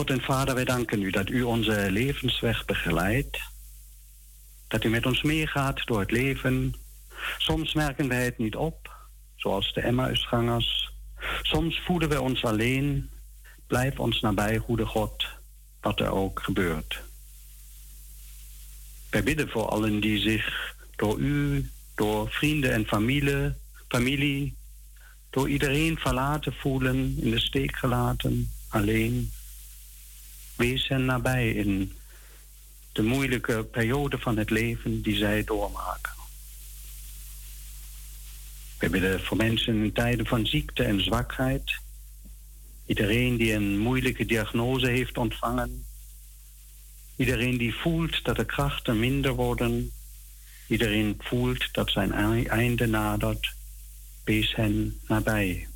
God 0.08 0.18
en 0.18 0.26
Vader, 0.26 0.56
wij 0.56 0.66
danken 0.66 1.02
u 1.02 1.10
dat 1.10 1.30
u 1.30 1.44
onze 1.44 1.92
levensweg 1.92 2.66
begeleidt. 2.66 3.40
Dat 4.68 4.84
u 4.84 4.90
met 4.90 5.06
ons 5.06 5.22
meegaat 5.22 5.86
door 5.86 6.00
het 6.00 6.12
leven. 6.12 6.74
Soms 7.38 7.74
merken 7.74 8.08
wij 8.08 8.24
het 8.24 8.38
niet 8.38 8.56
op, 8.56 8.96
zoals 9.36 9.74
de 9.74 9.82
Emmausgangers. 9.82 10.92
Soms 11.42 11.82
voelen 11.86 12.10
wij 12.10 12.18
ons 12.18 12.44
alleen. 12.44 13.10
Blijf 13.68 14.00
ons 14.00 14.22
nabij, 14.22 14.58
goede 14.58 14.86
God, 14.86 15.28
wat 15.82 16.00
er 16.00 16.12
ook 16.12 16.40
gebeurt. 16.40 17.02
Wij 19.10 19.24
bidden 19.24 19.50
voor 19.50 19.68
allen 19.68 20.00
die 20.00 20.20
zich 20.20 20.76
door 20.96 21.18
u, 21.18 21.70
door 21.96 22.30
vrienden 22.32 22.74
en 22.74 22.86
familie, 22.86 23.54
familie 23.88 24.58
door 25.30 25.50
iedereen 25.50 25.98
verlaten 25.98 26.54
voelen, 26.54 27.18
in 27.22 27.30
de 27.30 27.40
steek 27.40 27.76
gelaten, 27.76 28.52
alleen. 28.70 29.32
Wees 30.58 30.88
hen 30.88 31.06
nabij 31.06 31.52
in 31.52 31.94
de 32.92 33.04
moeilijke 33.04 33.64
periode 33.64 34.18
van 34.18 34.38
het 34.38 34.50
leven 34.50 35.02
die 35.02 35.16
zij 35.16 35.44
doormaken. 35.44 36.12
We 38.80 38.90
bidden 38.90 39.24
voor 39.24 39.38
mensen 39.38 39.84
in 39.84 39.94
tijden 39.94 40.26
van 40.26 40.46
ziekte 40.46 40.84
en 40.84 41.04
zwakheid. 41.04 41.80
Iedereen 42.86 43.38
die 43.38 43.54
een 43.54 43.78
moeilijke 43.78 44.26
diagnose 44.26 44.88
heeft 44.88 45.18
ontvangen. 45.18 45.86
Iedereen 47.16 47.58
die 47.58 47.76
voelt 47.76 48.24
dat 48.24 48.36
de 48.36 48.46
krachten 48.46 49.00
minder 49.00 49.34
worden. 49.34 49.92
Iedereen 50.68 51.16
voelt 51.20 51.74
dat 51.74 51.92
zijn 51.92 52.12
einde 52.48 52.88
nadert. 52.88 53.54
Wees 54.24 54.56
hen 54.56 55.00
nabij. 55.08 55.68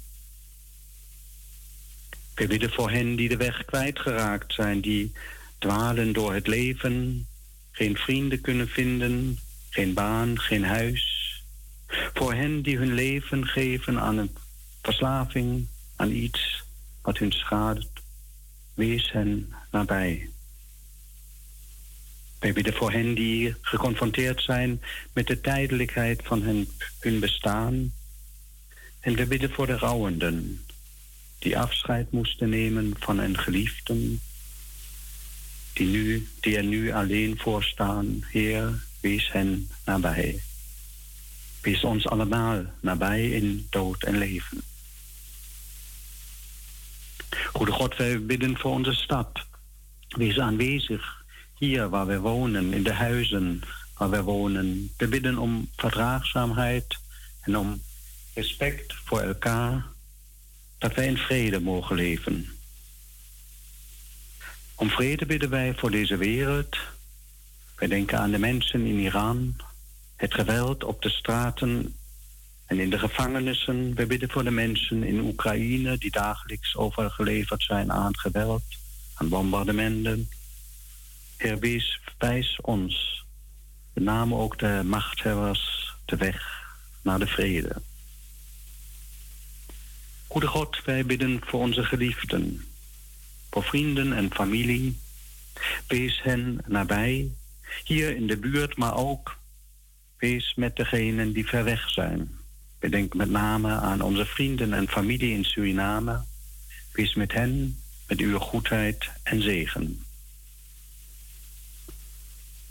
We 2.42 2.48
bidden 2.48 2.72
voor 2.72 2.92
hen 2.92 3.16
die 3.16 3.30
de 3.30 3.38
weg 3.38 3.66
kwijtgeraakt 3.66 4.54
zijn, 4.54 4.82
die 4.82 5.12
dwalen 5.58 6.14
door 6.14 6.34
het 6.34 6.48
leven, 6.48 7.28
geen 7.72 7.98
vrienden 7.98 8.42
kunnen 8.42 8.68
vinden, 8.68 9.40
geen 9.70 9.94
baan, 9.94 10.40
geen 10.40 10.64
huis. 10.64 11.34
Voor 12.14 12.34
hen 12.34 12.62
die 12.62 12.78
hun 12.78 12.94
leven 12.94 13.48
geven 13.48 14.00
aan 14.00 14.18
een 14.18 14.36
verslaving, 14.82 15.68
aan 15.96 16.12
iets 16.12 16.64
wat 17.02 17.18
hun 17.18 17.32
schaadt, 17.32 17.88
wees 18.74 19.12
hen 19.12 19.54
nabij. 19.72 20.30
Wij 22.40 22.54
bidden 22.54 22.74
voor 22.74 22.92
hen 22.92 23.14
die 23.14 23.56
geconfronteerd 23.62 24.42
zijn 24.42 24.82
met 25.14 25.28
de 25.28 25.42
tijdelijkheid 25.42 26.22
van 26.24 26.42
hun 26.42 27.20
bestaan. 27.20 27.94
En 29.00 29.16
we 29.16 29.26
bidden 29.26 29.52
voor 29.52 29.68
de 29.68 29.78
rouwenden, 29.78 30.66
die 31.42 31.58
afscheid 31.58 32.12
moesten 32.12 32.50
nemen 32.50 32.94
van 33.00 33.20
een 33.20 33.38
geliefden, 33.38 34.22
die, 35.74 35.88
nu, 35.88 36.28
die 36.40 36.58
er 36.58 36.64
nu 36.64 36.92
alleen 36.92 37.40
voor 37.40 37.64
staan. 37.64 38.24
Heer, 38.28 38.84
wees 39.00 39.32
hen 39.32 39.70
nabij. 39.86 40.42
Wees 41.62 41.84
ons 41.84 42.08
allemaal 42.08 42.64
nabij 42.80 43.30
in 43.30 43.68
dood 43.70 44.04
en 44.04 44.18
leven. 44.18 44.62
Goede 47.54 47.72
God, 47.72 47.96
wij 47.96 48.26
bidden 48.26 48.58
voor 48.58 48.72
onze 48.72 48.94
stad. 48.94 49.46
Wees 50.08 50.40
aanwezig 50.40 51.26
hier 51.58 51.90
waar 51.90 52.06
wij 52.06 52.20
wonen, 52.20 52.74
in 52.74 52.84
de 52.84 52.94
huizen 52.94 53.62
waar 53.98 54.10
wij 54.10 54.22
wonen. 54.22 54.92
We 54.98 55.08
bidden 55.08 55.38
om 55.38 55.70
verdraagzaamheid 55.76 56.98
en 57.42 57.58
om 57.58 57.82
respect 58.34 58.94
voor 59.06 59.20
elkaar, 59.22 59.86
dat 60.82 60.94
wij 60.94 61.06
in 61.06 61.18
vrede 61.18 61.60
mogen 61.60 61.96
leven. 61.96 62.50
Om 64.76 64.90
vrede 64.90 65.26
bidden 65.26 65.50
wij 65.50 65.74
voor 65.78 65.92
deze 65.92 66.18
wereld. 66.18 66.78
Wij 67.76 67.88
denken 67.88 68.20
aan 68.20 68.32
de 68.32 68.38
mensen 68.38 68.86
in 68.86 69.00
Iran, 69.00 69.56
het 70.16 70.34
geweld 70.34 70.84
op 70.84 71.02
de 71.02 71.10
straten 71.10 71.96
en 72.66 72.80
in 72.80 72.90
de 72.90 73.00
gevangenissen. 73.00 73.96
We 73.96 74.06
bidden 74.06 74.30
voor 74.30 74.44
de 74.44 74.52
mensen 74.52 75.04
in 75.04 75.20
Oekraïne 75.20 75.98
die 75.98 76.12
dagelijks 76.12 76.76
overgeleverd 76.76 77.64
zijn 77.64 77.92
aan 77.92 78.18
geweld, 78.18 78.64
aan 79.14 79.30
bombardementen. 79.30 80.30
Heer, 81.38 81.60
wees, 81.60 82.00
wijs 82.18 82.60
ons, 82.62 83.26
met 83.94 84.04
name 84.04 84.36
ook 84.36 84.60
de 84.60 84.82
machthebbers, 84.86 85.96
de 86.06 86.16
weg 86.16 86.66
naar 87.02 87.20
de 87.20 87.28
vrede. 87.28 87.82
Goede 90.32 90.48
God, 90.48 90.82
wij 90.86 91.06
bidden 91.06 91.42
voor 91.46 91.60
onze 91.60 91.84
geliefden, 91.84 92.66
voor 93.50 93.64
vrienden 93.64 94.14
en 94.14 94.34
familie. 94.34 95.00
Wees 95.88 96.22
hen 96.24 96.60
nabij, 96.68 97.32
hier 97.84 98.16
in 98.16 98.28
de 98.28 98.38
buurt, 98.38 98.78
maar 98.78 98.96
ook 98.96 99.38
wees 100.18 100.54
met 100.56 100.76
degenen 100.76 101.34
die 101.34 101.48
ver 101.48 101.64
weg 101.64 101.90
zijn. 101.90 102.32
We 102.80 102.90
denken 102.90 103.18
met 103.18 103.30
name 103.30 103.70
aan 103.70 104.02
onze 104.02 104.26
vrienden 104.26 104.74
en 104.74 104.88
familie 104.88 105.34
in 105.34 105.44
Suriname. 105.44 106.24
Wees 106.92 107.16
met 107.16 107.32
hen, 107.32 107.78
met 108.08 108.20
uw 108.20 108.40
goedheid 108.40 109.10
en 109.24 109.42
zegen. 109.42 110.04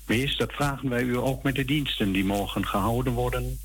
Wees, 0.07 0.37
dat 0.37 0.53
vragen 0.53 0.89
wij 0.89 1.03
u 1.03 1.17
ook 1.17 1.43
met 1.43 1.55
de 1.55 1.65
diensten 1.65 2.13
die 2.13 2.25
mogen 2.25 2.67
gehouden 2.67 3.13
worden, 3.13 3.61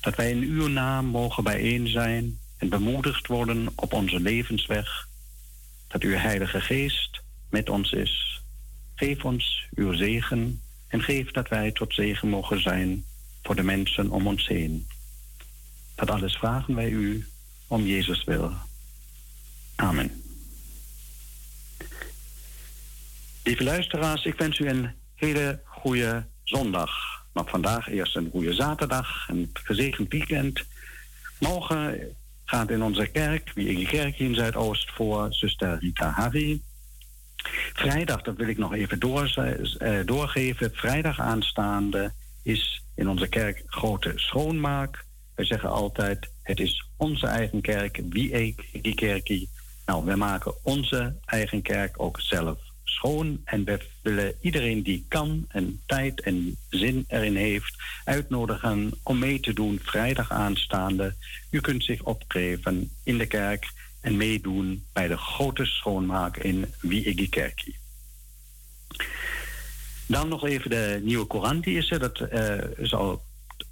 dat 0.00 0.16
wij 0.16 0.30
in 0.30 0.42
uw 0.42 0.66
naam 0.66 1.06
mogen 1.06 1.44
bijeen 1.44 1.88
zijn 1.88 2.38
en 2.56 2.68
bemoedigd 2.68 3.26
worden 3.26 3.68
op 3.74 3.92
onze 3.92 4.20
levensweg, 4.20 5.08
dat 5.88 6.02
uw 6.02 6.16
Heilige 6.16 6.60
Geest 6.60 7.22
met 7.50 7.68
ons 7.68 7.92
is. 7.92 8.42
Geef 8.94 9.24
ons 9.24 9.66
uw 9.74 9.92
zegen 9.92 10.60
en 10.88 11.02
geef 11.02 11.30
dat 11.30 11.48
wij 11.48 11.72
tot 11.72 11.94
zegen 11.94 12.28
mogen 12.28 12.62
zijn 12.62 13.04
voor 13.42 13.54
de 13.54 13.62
mensen 13.62 14.10
om 14.10 14.26
ons 14.26 14.46
heen. 14.46 14.86
Dat 15.94 16.10
alles 16.10 16.36
vragen 16.36 16.74
wij 16.74 16.90
u 16.90 17.26
om 17.66 17.86
Jezus 17.86 18.24
wil. 18.24 18.52
Amen. 19.76 20.22
Lieve 23.42 23.64
luisteraars, 23.64 24.24
ik 24.24 24.38
wens 24.38 24.58
u 24.58 24.68
een 24.68 24.90
hele 25.14 25.60
goede 25.64 26.26
zondag. 26.42 26.90
Maar 27.32 27.44
vandaag 27.46 27.88
eerst 27.88 28.16
een 28.16 28.30
goede 28.30 28.54
zaterdag, 28.54 29.28
een 29.28 29.50
gezegend 29.52 30.12
weekend. 30.12 30.64
Morgen 31.38 32.14
gaat 32.44 32.70
in 32.70 32.82
onze 32.82 33.06
kerk, 33.06 33.52
wie 33.54 33.86
kerk 33.86 34.18
in 34.18 34.34
Zuidoost, 34.34 34.90
voor 34.90 35.26
zuster 35.30 35.78
Rita 35.78 36.10
Harry. 36.10 36.60
Vrijdag, 37.72 38.22
dat 38.22 38.36
wil 38.36 38.48
ik 38.48 38.58
nog 38.58 38.74
even 38.74 38.98
uh, 39.82 39.98
doorgeven. 40.04 40.70
Vrijdag 40.74 41.20
aanstaande 41.20 42.12
is 42.42 42.82
in 42.94 43.08
onze 43.08 43.28
kerk 43.28 43.62
grote 43.66 44.12
schoonmaak. 44.14 45.04
Wij 45.34 45.44
zeggen 45.44 45.70
altijd, 45.70 46.28
het 46.42 46.60
is 46.60 46.88
onze 46.96 47.26
eigen 47.26 47.60
kerk. 47.60 48.00
Wie 48.10 48.30
ik 48.30 48.82
die 48.82 48.94
kerkie? 48.94 49.48
Nou, 49.86 50.04
we 50.04 50.16
maken 50.16 50.54
onze 50.62 51.16
eigen 51.24 51.62
kerk 51.62 52.02
ook 52.02 52.20
zelf 52.20 52.58
schoon. 52.94 53.40
En 53.44 53.64
we 53.64 53.80
willen 54.02 54.34
iedereen 54.40 54.82
die 54.82 55.04
kan 55.08 55.44
en 55.48 55.80
tijd 55.86 56.20
en 56.20 56.56
zin 56.68 57.04
erin 57.08 57.36
heeft 57.36 57.76
uitnodigen 58.04 58.92
om 59.02 59.18
mee 59.18 59.40
te 59.40 59.52
doen 59.52 59.80
vrijdag 59.82 60.30
aanstaande. 60.30 61.14
U 61.50 61.60
kunt 61.60 61.84
zich 61.84 62.02
opgeven 62.02 62.90
in 63.04 63.18
de 63.18 63.26
kerk 63.26 63.72
en 64.00 64.16
meedoen 64.16 64.84
bij 64.92 65.08
de 65.08 65.16
grote 65.16 65.64
schoonmaak 65.64 66.36
in 66.36 66.66
Wie 66.80 67.28
Kerkie. 67.28 67.76
Dan 70.06 70.28
nog 70.28 70.46
even 70.46 70.70
de 70.70 71.00
nieuwe 71.02 71.26
Courant 71.26 71.64
die 71.64 71.78
is 71.78 71.90
er. 71.90 71.98
Dat 71.98 72.20
uh, 72.20 72.78
is 72.78 72.94
al 72.94 73.22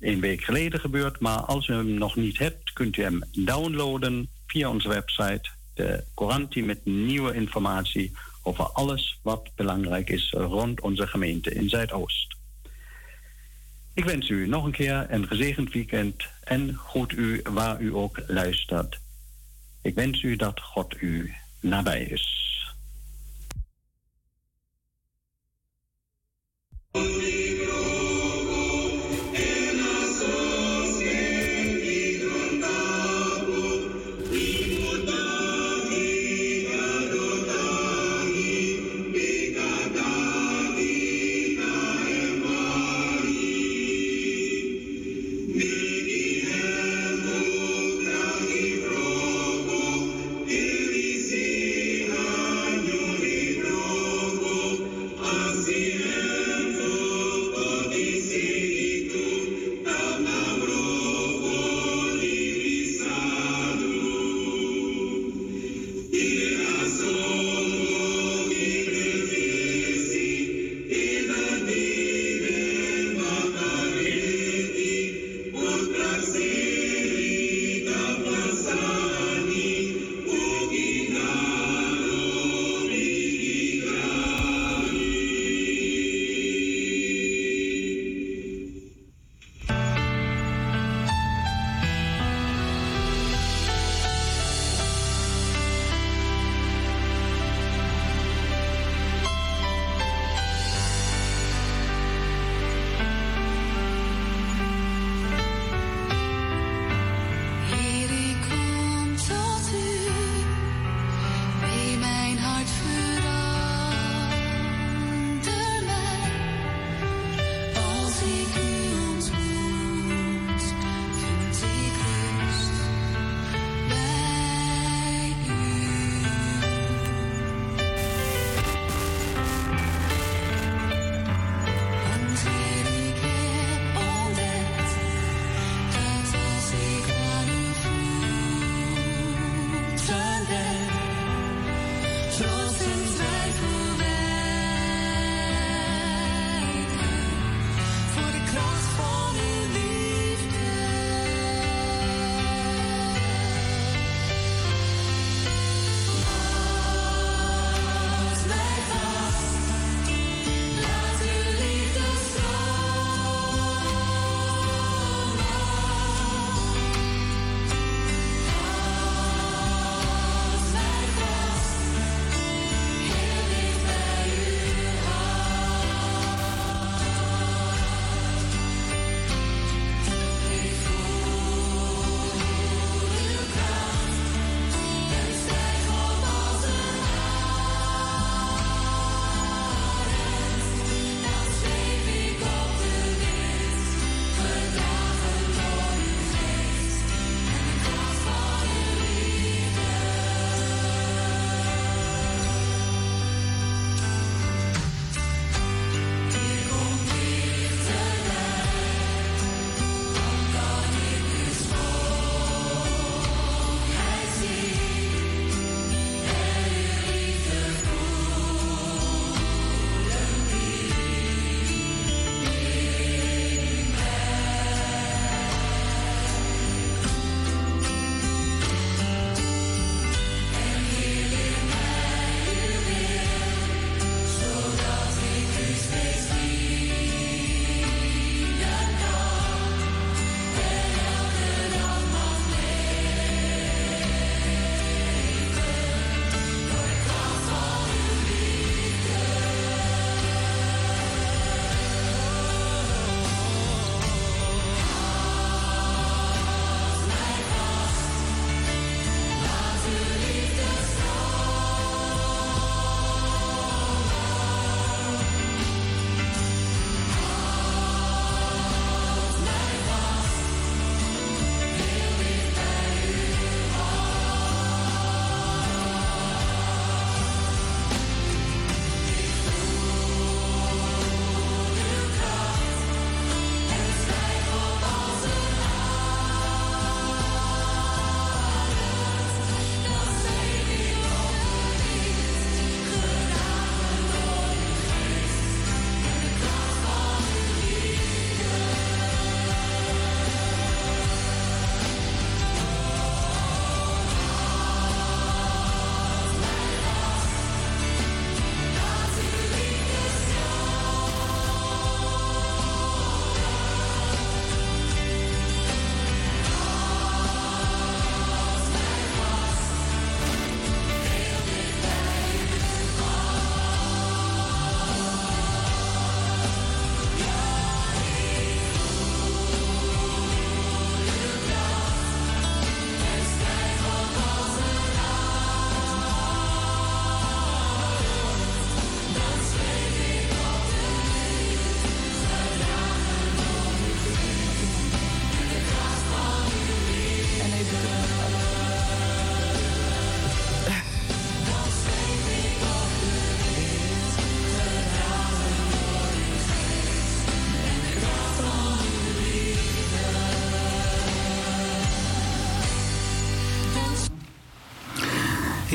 een 0.00 0.20
week 0.20 0.44
geleden 0.44 0.80
gebeurd. 0.80 1.20
Maar 1.20 1.38
als 1.38 1.68
u 1.68 1.72
hem 1.72 1.94
nog 1.94 2.16
niet 2.16 2.38
hebt, 2.38 2.72
kunt 2.72 2.96
u 2.96 3.02
hem 3.02 3.20
downloaden 3.32 4.28
via 4.46 4.70
onze 4.70 4.88
website. 4.88 5.48
De 5.74 6.04
Courant 6.14 6.56
met 6.56 6.84
nieuwe 6.84 7.34
informatie 7.34 8.12
over 8.42 8.64
alles 8.64 9.18
wat 9.22 9.50
belangrijk 9.54 10.10
is 10.10 10.30
rond 10.30 10.80
onze 10.80 11.06
gemeente 11.06 11.50
in 11.50 11.68
Zuidoost. 11.68 12.36
Ik 13.94 14.04
wens 14.04 14.28
u 14.28 14.46
nog 14.46 14.64
een 14.64 14.72
keer 14.72 15.06
een 15.08 15.26
gezegend 15.26 15.72
weekend 15.72 16.24
en 16.44 16.74
goed 16.74 17.12
u 17.12 17.42
waar 17.50 17.80
u 17.80 17.94
ook 17.94 18.22
luistert. 18.26 19.00
Ik 19.82 19.94
wens 19.94 20.22
u 20.22 20.36
dat 20.36 20.60
God 20.60 21.00
u 21.00 21.34
nabij 21.60 22.02
is. 22.02 22.40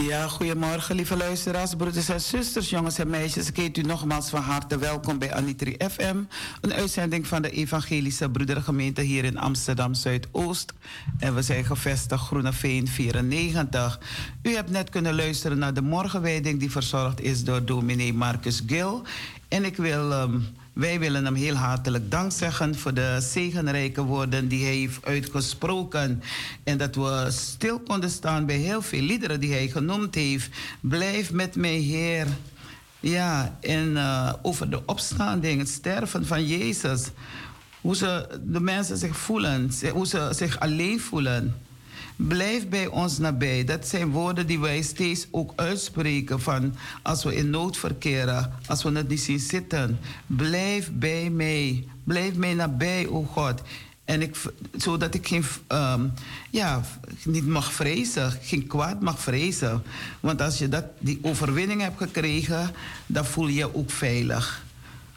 Ja, 0.07 0.27
goedemorgen 0.27 0.95
lieve 0.95 1.17
luisteraars, 1.17 1.75
broeders 1.75 2.09
en 2.09 2.21
zusters, 2.21 2.69
jongens 2.69 2.97
en 2.97 3.09
meisjes. 3.09 3.47
Ik 3.47 3.55
heet 3.55 3.77
u 3.77 3.81
nogmaals 3.81 4.29
van 4.29 4.41
harte 4.41 4.77
welkom 4.77 5.19
bij 5.19 5.33
Anitri 5.33 5.75
FM. 5.89 6.17
Een 6.61 6.73
uitzending 6.73 7.27
van 7.27 7.41
de 7.41 7.49
Evangelische 7.49 8.29
Broedergemeente 8.29 9.01
hier 9.01 9.23
in 9.23 9.37
Amsterdam 9.37 9.93
Zuidoost. 9.93 10.73
En 11.19 11.35
we 11.35 11.41
zijn 11.41 11.65
gevestigd 11.65 12.23
Groeneveen 12.23 12.87
94. 12.87 13.99
U 14.41 14.55
hebt 14.55 14.69
net 14.69 14.89
kunnen 14.89 15.15
luisteren 15.15 15.57
naar 15.57 15.73
de 15.73 15.81
morgenwijding 15.81 16.59
die 16.59 16.71
verzorgd 16.71 17.21
is 17.21 17.43
door 17.43 17.65
dominee 17.65 18.13
Marcus 18.13 18.61
Gil. 18.65 19.01
En 19.47 19.65
ik 19.65 19.77
wil... 19.77 20.11
Um, 20.11 20.56
wij 20.77 20.99
willen 20.99 21.25
hem 21.25 21.35
heel 21.35 21.55
hartelijk 21.55 22.11
dank 22.11 22.31
zeggen 22.31 22.75
voor 22.75 22.93
de 22.93 23.17
zegenrijke 23.19 24.01
woorden 24.01 24.47
die 24.47 24.63
hij 24.63 24.73
heeft 24.75 25.05
uitgesproken. 25.05 26.21
En 26.63 26.77
dat 26.77 26.95
we 26.95 27.27
stil 27.29 27.79
konden 27.79 28.09
staan 28.09 28.45
bij 28.45 28.55
heel 28.55 28.81
veel 28.81 29.01
liederen 29.01 29.39
die 29.39 29.51
hij 29.51 29.67
genoemd 29.67 30.15
heeft. 30.15 30.49
Blijf 30.79 31.31
met 31.31 31.55
mij, 31.55 31.77
Heer. 31.77 32.27
Ja, 32.99 33.57
en 33.61 33.91
uh, 33.91 34.33
over 34.41 34.69
de 34.69 34.85
opstanding, 34.85 35.59
het 35.59 35.69
sterven 35.69 36.25
van 36.25 36.45
Jezus. 36.45 37.09
Hoe 37.81 37.95
ze, 37.95 38.39
de 38.43 38.59
mensen 38.59 38.97
zich 38.97 39.17
voelen, 39.17 39.71
hoe 39.91 40.07
ze 40.07 40.29
zich 40.31 40.59
alleen 40.59 40.99
voelen. 40.99 41.55
Blijf 42.17 42.67
bij 42.69 42.87
ons 42.87 43.17
nabij. 43.17 43.63
Dat 43.63 43.87
zijn 43.87 44.11
woorden 44.11 44.47
die 44.47 44.59
wij 44.59 44.81
steeds 44.81 45.27
ook 45.31 45.53
uitspreken 45.55 46.41
van 46.41 46.75
als 47.01 47.23
we 47.23 47.35
in 47.35 47.49
nood 47.49 47.77
verkeren, 47.77 48.53
als 48.67 48.83
we 48.83 48.91
het 48.91 49.07
niet 49.07 49.19
zien 49.19 49.39
zitten. 49.39 49.99
Blijf 50.27 50.91
bij 50.93 51.29
mij. 51.29 51.87
Blijf 52.03 52.35
mij 52.35 52.53
nabij, 52.53 53.07
o 53.07 53.23
God. 53.23 53.61
En 54.05 54.21
ik, 54.21 54.35
zodat 54.75 55.13
ik 55.13 55.27
geen, 55.27 55.43
um, 55.67 56.13
ja, 56.49 56.81
niet 57.23 57.47
mag 57.47 57.73
vrezen, 57.73 58.31
geen 58.41 58.67
kwaad 58.67 59.01
mag 59.01 59.19
vrezen. 59.19 59.83
Want 60.19 60.41
als 60.41 60.57
je 60.57 60.69
dat, 60.69 60.85
die 60.99 61.19
overwinning 61.21 61.81
hebt 61.81 61.97
gekregen, 61.97 62.71
dan 63.05 63.25
voel 63.25 63.47
je 63.47 63.53
je 63.53 63.75
ook 63.75 63.91
veilig. 63.91 64.65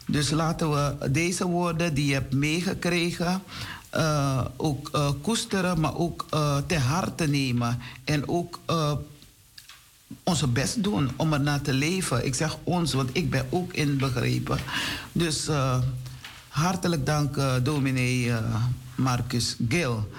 Dus 0.05 0.29
laten 0.29 0.71
we 0.71 1.11
deze 1.11 1.47
woorden 1.47 1.93
die 1.93 2.05
je 2.05 2.13
hebt 2.13 2.33
meegekregen, 2.33 3.41
uh, 3.95 4.45
ook 4.57 4.89
uh, 4.95 5.09
koesteren, 5.21 5.79
maar 5.79 5.95
ook 5.95 6.25
uh, 6.33 6.57
ter 6.65 6.79
harte 6.79 7.27
nemen. 7.27 7.79
En 8.03 8.27
ook 8.27 8.59
onze 10.23 10.47
best 10.47 10.83
doen 10.83 11.11
om 11.15 11.33
er 11.33 11.41
naar 11.41 11.61
te 11.61 11.73
leven. 11.73 12.25
Ik 12.25 12.35
zeg 12.35 12.57
ons, 12.63 12.93
want 12.93 13.09
ik 13.13 13.29
ben 13.29 13.47
ook 13.49 13.73
inbegrepen. 13.73 14.57
Dus 15.11 15.49
hartelijk 16.47 17.05
dank, 17.05 17.35
dominee 17.63 18.31
Marcus 18.95 19.55
Gil. 19.69 20.09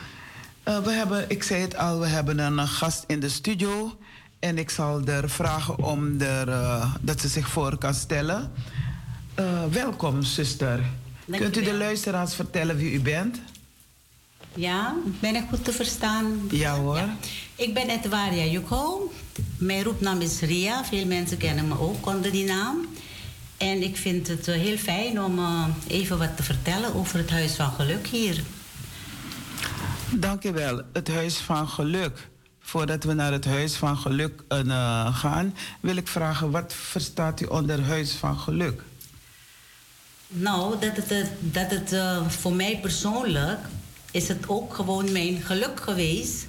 we 0.62 0.90
hebben, 0.90 1.30
ik 1.30 1.42
zei 1.42 1.60
het 1.60 1.76
al, 1.76 1.98
we 1.98 2.06
hebben 2.06 2.38
een 2.38 2.68
gast 2.68 3.04
in 3.06 3.20
de 3.20 3.28
studio. 3.28 3.98
En 4.38 4.58
ik 4.58 4.70
zal 4.70 5.04
er 5.04 5.30
vragen 5.30 5.78
om 5.78 6.20
er, 6.20 6.46
dat 7.00 7.20
ze 7.20 7.28
zich 7.28 7.48
voor 7.48 7.78
kan 7.78 7.94
stellen. 7.94 8.50
welkom, 9.70 10.22
zuster. 10.22 10.80
Kunt 11.30 11.56
u 11.56 11.62
de 11.62 11.74
luisteraars 11.74 12.34
vertellen 12.34 12.76
wie 12.76 12.92
u 12.92 13.00
bent? 13.00 13.40
Ja, 14.54 14.94
ben 15.20 15.34
ik 15.34 15.44
goed 15.48 15.64
te 15.64 15.72
verstaan? 15.72 16.48
Ja 16.50 16.74
hoor. 16.74 17.08
Ik 17.56 17.74
ben 17.74 17.88
Edwaria 17.88 18.44
Jukho. 18.44 19.12
Mijn 19.58 19.82
roepnaam 19.82 20.20
is 20.20 20.40
Ria. 20.40 20.84
Veel 20.84 21.06
mensen 21.06 21.36
kennen 21.36 21.68
me 21.68 21.80
ook 21.80 22.06
onder 22.06 22.32
die 22.32 22.44
naam. 22.44 22.86
En 23.56 23.82
ik 23.82 23.96
vind 23.96 24.28
het 24.28 24.48
eh, 24.48 24.54
heel 24.54 24.76
fijn 24.76 25.22
om 25.22 25.38
uh, 25.38 25.66
even 25.86 26.18
wat 26.18 26.36
te 26.36 26.42
vertellen 26.42 26.94
over 26.94 27.18
het 27.18 27.30
Huis 27.30 27.54
van 27.54 27.72
Geluk 27.72 28.06
hier. 28.06 28.42
Dankjewel. 30.10 30.82
Het 30.92 31.08
Huis 31.08 31.36
van 31.36 31.68
Geluk. 31.68 32.28
Voordat 32.60 33.04
we 33.04 33.12
naar 33.12 33.32
het 33.32 33.44
Huis 33.44 33.74
van 33.74 33.96
Geluk 33.96 34.42
uh, 34.48 35.16
gaan, 35.16 35.54
wil 35.80 35.96
ik 35.96 36.08
vragen: 36.08 36.50
wat 36.50 36.72
verstaat 36.74 37.40
u 37.40 37.44
onder 37.44 37.82
Huis 37.82 38.12
van 38.12 38.38
Geluk? 38.38 38.82
Nou, 40.28 40.78
dat 40.80 40.96
het, 40.96 41.30
dat 41.40 41.70
het 41.70 41.94
voor 42.28 42.52
mij 42.52 42.78
persoonlijk 42.80 43.58
is 44.12 44.28
het 44.28 44.48
ook 44.48 44.74
gewoon 44.74 45.12
mijn 45.12 45.42
geluk 45.42 45.80
geweest. 45.80 46.46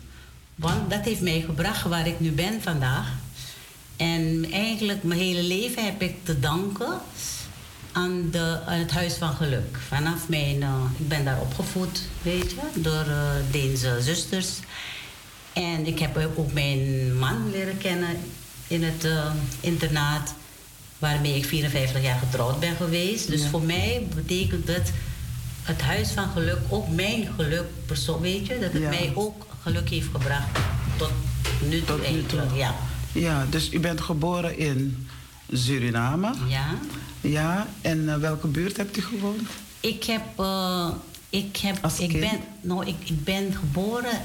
Want 0.56 0.90
dat 0.90 1.02
heeft 1.02 1.22
mij 1.22 1.42
gebracht 1.42 1.84
waar 1.84 2.08
ik 2.08 2.20
nu 2.20 2.32
ben 2.32 2.62
vandaag. 2.62 3.08
En 3.98 4.48
eigenlijk 4.52 5.04
mijn 5.04 5.20
hele 5.20 5.44
leven 5.44 5.86
heb 5.86 6.02
ik 6.02 6.16
te 6.24 6.40
danken 6.40 7.02
aan, 7.92 8.28
de, 8.32 8.60
aan 8.66 8.80
het 8.80 8.92
Huis 8.92 9.14
van 9.14 9.34
Geluk. 9.34 9.78
Vanaf 9.88 10.30
mijn, 10.30 10.62
uh, 10.62 10.84
ik 10.98 11.08
ben 11.08 11.26
daar 11.26 11.42
opgevoed, 11.42 12.02
weet 12.22 12.52
je, 12.52 12.82
door 12.82 13.06
uh, 13.08 13.30
Deense 13.52 13.98
zusters. 14.02 14.50
En 15.54 15.88
ik 15.88 16.00
heb 16.00 16.30
ook 16.36 16.54
mijn 16.54 17.14
man 17.18 17.52
leren 17.52 17.78
kennen 17.78 18.18
in 18.68 18.84
het 18.84 19.06
uh, 19.06 19.32
internaat, 19.60 20.34
waarmee 21.00 21.36
ik 21.36 21.46
54 21.46 22.02
jaar 22.02 22.20
getrouwd 22.20 22.60
ben 22.60 22.76
geweest. 22.76 23.28
Dus 23.28 23.48
voor 23.48 23.62
mij 23.62 24.08
betekent 24.16 24.68
het 24.68 24.92
het 25.64 25.82
huis 25.82 26.12
van 26.12 26.30
geluk 26.30 26.60
ook 26.70 26.90
mijn 26.90 27.28
geluk 27.36 27.66
persoon, 27.86 28.22
weet 28.22 28.48
je, 28.48 28.60
dat 28.60 28.74
het 28.74 28.90
mij 28.90 29.12
ook 29.16 29.46
geluk 29.62 29.90
heeft 29.90 30.08
gebracht 30.12 30.60
tot 30.98 31.12
nu 31.62 31.84
toe 31.84 31.86
tot 31.86 32.04
eigenlijk. 32.06 32.56
Ja. 32.56 32.76
ja, 33.12 33.46
dus 33.50 33.74
u 33.74 33.80
bent 33.80 34.02
geboren 34.02 34.58
in 34.58 35.08
Suriname. 35.52 36.34
Ja. 36.48 36.66
Ja, 37.22 37.68
en 37.82 37.98
uh, 37.98 38.16
welke 38.16 38.48
buurt 38.48 38.78
hebt 38.78 38.98
u 38.98 39.02
gewoond? 39.02 39.50
Ik 39.80 40.04
heb, 40.04 40.22
uh, 40.40 40.88
ik 41.30 41.58
heb, 41.58 41.78
Als 41.82 42.00
ik 42.00 42.10
kind? 42.10 42.20
ben, 42.20 42.40
nou, 42.62 42.86
ik, 42.86 42.96
ik 43.04 43.24
ben 43.24 43.54
geboren 43.54 44.22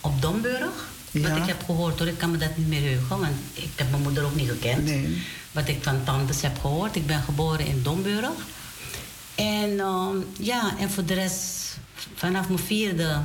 op 0.00 0.22
Domburg. 0.22 0.90
Ja. 1.10 1.28
Wat 1.28 1.38
ik 1.38 1.46
heb 1.46 1.62
gehoord 1.64 1.98
hoor, 1.98 2.08
ik 2.08 2.18
kan 2.18 2.30
me 2.30 2.36
dat 2.36 2.56
niet 2.56 2.68
meer 2.68 2.80
heugen, 2.80 3.18
want 3.18 3.34
ik 3.52 3.70
heb 3.74 3.90
mijn 3.90 4.02
moeder 4.02 4.24
ook 4.24 4.34
niet 4.34 4.48
gekend. 4.48 4.84
Nee. 4.84 5.22
Wat 5.52 5.68
ik 5.68 5.82
van 5.82 6.04
tantes 6.04 6.42
heb 6.42 6.58
gehoord. 6.60 6.96
Ik 6.96 7.06
ben 7.06 7.22
geboren 7.22 7.66
in 7.66 7.80
Domburg. 7.82 8.30
En 9.42 9.70
uh, 9.70 10.08
ja, 10.38 10.78
en 10.78 10.90
voor 10.90 11.04
de 11.04 11.14
rest, 11.14 11.78
vanaf 12.14 12.48
mijn 12.48 12.60
vierde 12.60 13.20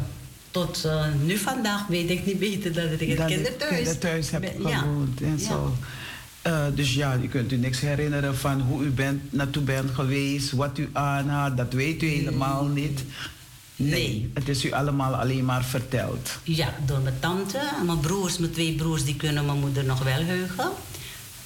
tot 0.52 0.84
uh, 0.86 1.06
nu 1.24 1.38
vandaag 1.38 1.88
weet 1.88 2.10
ik 2.10 2.26
niet 2.26 2.40
beter 2.40 2.74
dat 2.74 3.02
ik 3.02 3.18
het 3.18 3.26
kinderthuis, 3.26 3.76
kinderthuis 3.76 4.32
heb 4.32 4.54
gewoond 4.62 5.22
en 5.22 5.40
zo. 5.40 5.76
Uh, 6.48 6.66
dus 6.76 6.94
ja, 6.94 7.14
je 7.14 7.28
kunt 7.28 7.52
u 7.52 7.58
niks 7.58 7.80
herinneren 7.80 8.38
van 8.38 8.62
hoe 8.62 8.84
u 8.84 8.90
bent, 8.90 9.34
naartoe 9.34 9.64
bent 9.64 9.92
geweest, 9.92 10.52
wat 10.52 10.78
u 10.78 10.90
aanhaalt, 10.94 11.58
dat 11.58 11.74
weet 11.74 12.04
u 12.04 12.08
helemaal 12.08 12.66
niet. 12.66 13.04
Nee. 13.76 13.90
nee. 13.90 14.32
Het 14.34 14.50
is 14.50 14.66
u 14.66 14.72
allemaal 14.72 15.16
alleen 15.16 15.46
maar 15.46 15.64
verteld. 15.64 16.30
Ja, 16.44 16.74
door 16.86 17.00
mijn 17.00 17.20
tante 17.20 17.58
en 17.80 17.86
mijn 17.86 18.00
broers, 18.00 18.38
mijn 18.38 18.52
twee 18.52 18.76
broers, 18.76 19.04
die 19.04 19.16
kunnen 19.16 19.46
mijn 19.46 19.60
moeder 19.60 19.86
nog 19.86 20.04
wel 20.04 20.22
heugen. 20.24 20.70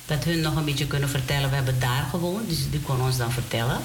Dat 0.05 0.23
hun 0.23 0.41
nog 0.41 0.55
een 0.55 0.65
beetje 0.65 0.87
kunnen 0.87 1.09
vertellen. 1.09 1.49
We 1.49 1.55
hebben 1.55 1.79
daar 1.79 2.07
gewoond, 2.09 2.49
dus 2.49 2.69
die 2.69 2.79
kon 2.79 3.01
ons 3.01 3.17
dan 3.17 3.31
vertellen. 3.31 3.77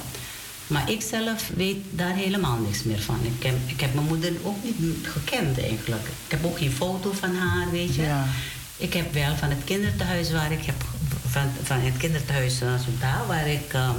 Maar 0.66 0.90
ik 0.90 1.02
zelf 1.02 1.50
weet 1.54 1.84
daar 1.90 2.14
helemaal 2.14 2.58
niks 2.58 2.82
meer 2.82 3.00
van. 3.00 3.18
Ik 3.22 3.42
heb, 3.42 3.54
ik 3.66 3.80
heb 3.80 3.94
mijn 3.94 4.06
moeder 4.06 4.32
ook 4.42 4.56
niet 4.62 4.96
gekend 5.02 5.60
eigenlijk. 5.60 6.06
Ik 6.06 6.30
heb 6.30 6.44
ook 6.44 6.58
geen 6.58 6.72
foto 6.72 7.12
van 7.12 7.34
haar, 7.34 7.70
weet 7.70 7.94
je. 7.94 8.02
Ja. 8.02 8.26
Ik 8.76 8.92
heb 8.92 9.12
wel 9.14 9.36
van 9.36 9.48
het 9.48 9.64
kinderthuis 9.64 10.32
waar 10.32 10.52
ik 10.52 10.64
heb... 10.64 10.84
Van, 11.28 11.50
van 11.62 11.80
het 11.80 11.96
kinderthuis 11.96 12.62
uh, 12.62 13.26
waar 13.26 13.48
ik 13.48 13.74
uh, 13.74 13.90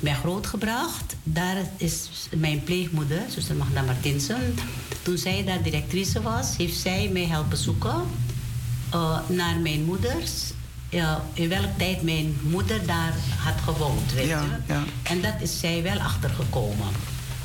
ben 0.00 0.14
grootgebracht. 0.14 1.16
Daar 1.22 1.56
is 1.76 2.08
mijn 2.36 2.64
pleegmoeder, 2.64 3.22
zuster 3.28 3.56
Magda 3.56 3.82
Martinsen... 3.82 4.54
Toen 5.02 5.18
zij 5.18 5.44
daar 5.44 5.62
directrice 5.62 6.22
was, 6.22 6.56
heeft 6.56 6.78
zij 6.78 7.08
mij 7.12 7.26
helpen 7.26 7.56
zoeken... 7.56 8.02
Uh, 8.94 9.18
naar 9.28 9.58
mijn 9.58 9.84
moeders 9.84 10.32
ja, 10.90 11.22
in 11.32 11.48
welke 11.48 11.68
tijd 11.76 12.02
mijn 12.02 12.38
moeder 12.42 12.86
daar 12.86 13.14
had 13.38 13.74
gewoond, 13.74 14.12
weet 14.12 14.26
ja, 14.26 14.40
je. 14.40 14.72
Ja. 14.72 14.82
En 15.02 15.20
dat 15.20 15.34
is 15.40 15.60
zij 15.60 15.82
wel 15.82 15.98
achtergekomen. 15.98 16.88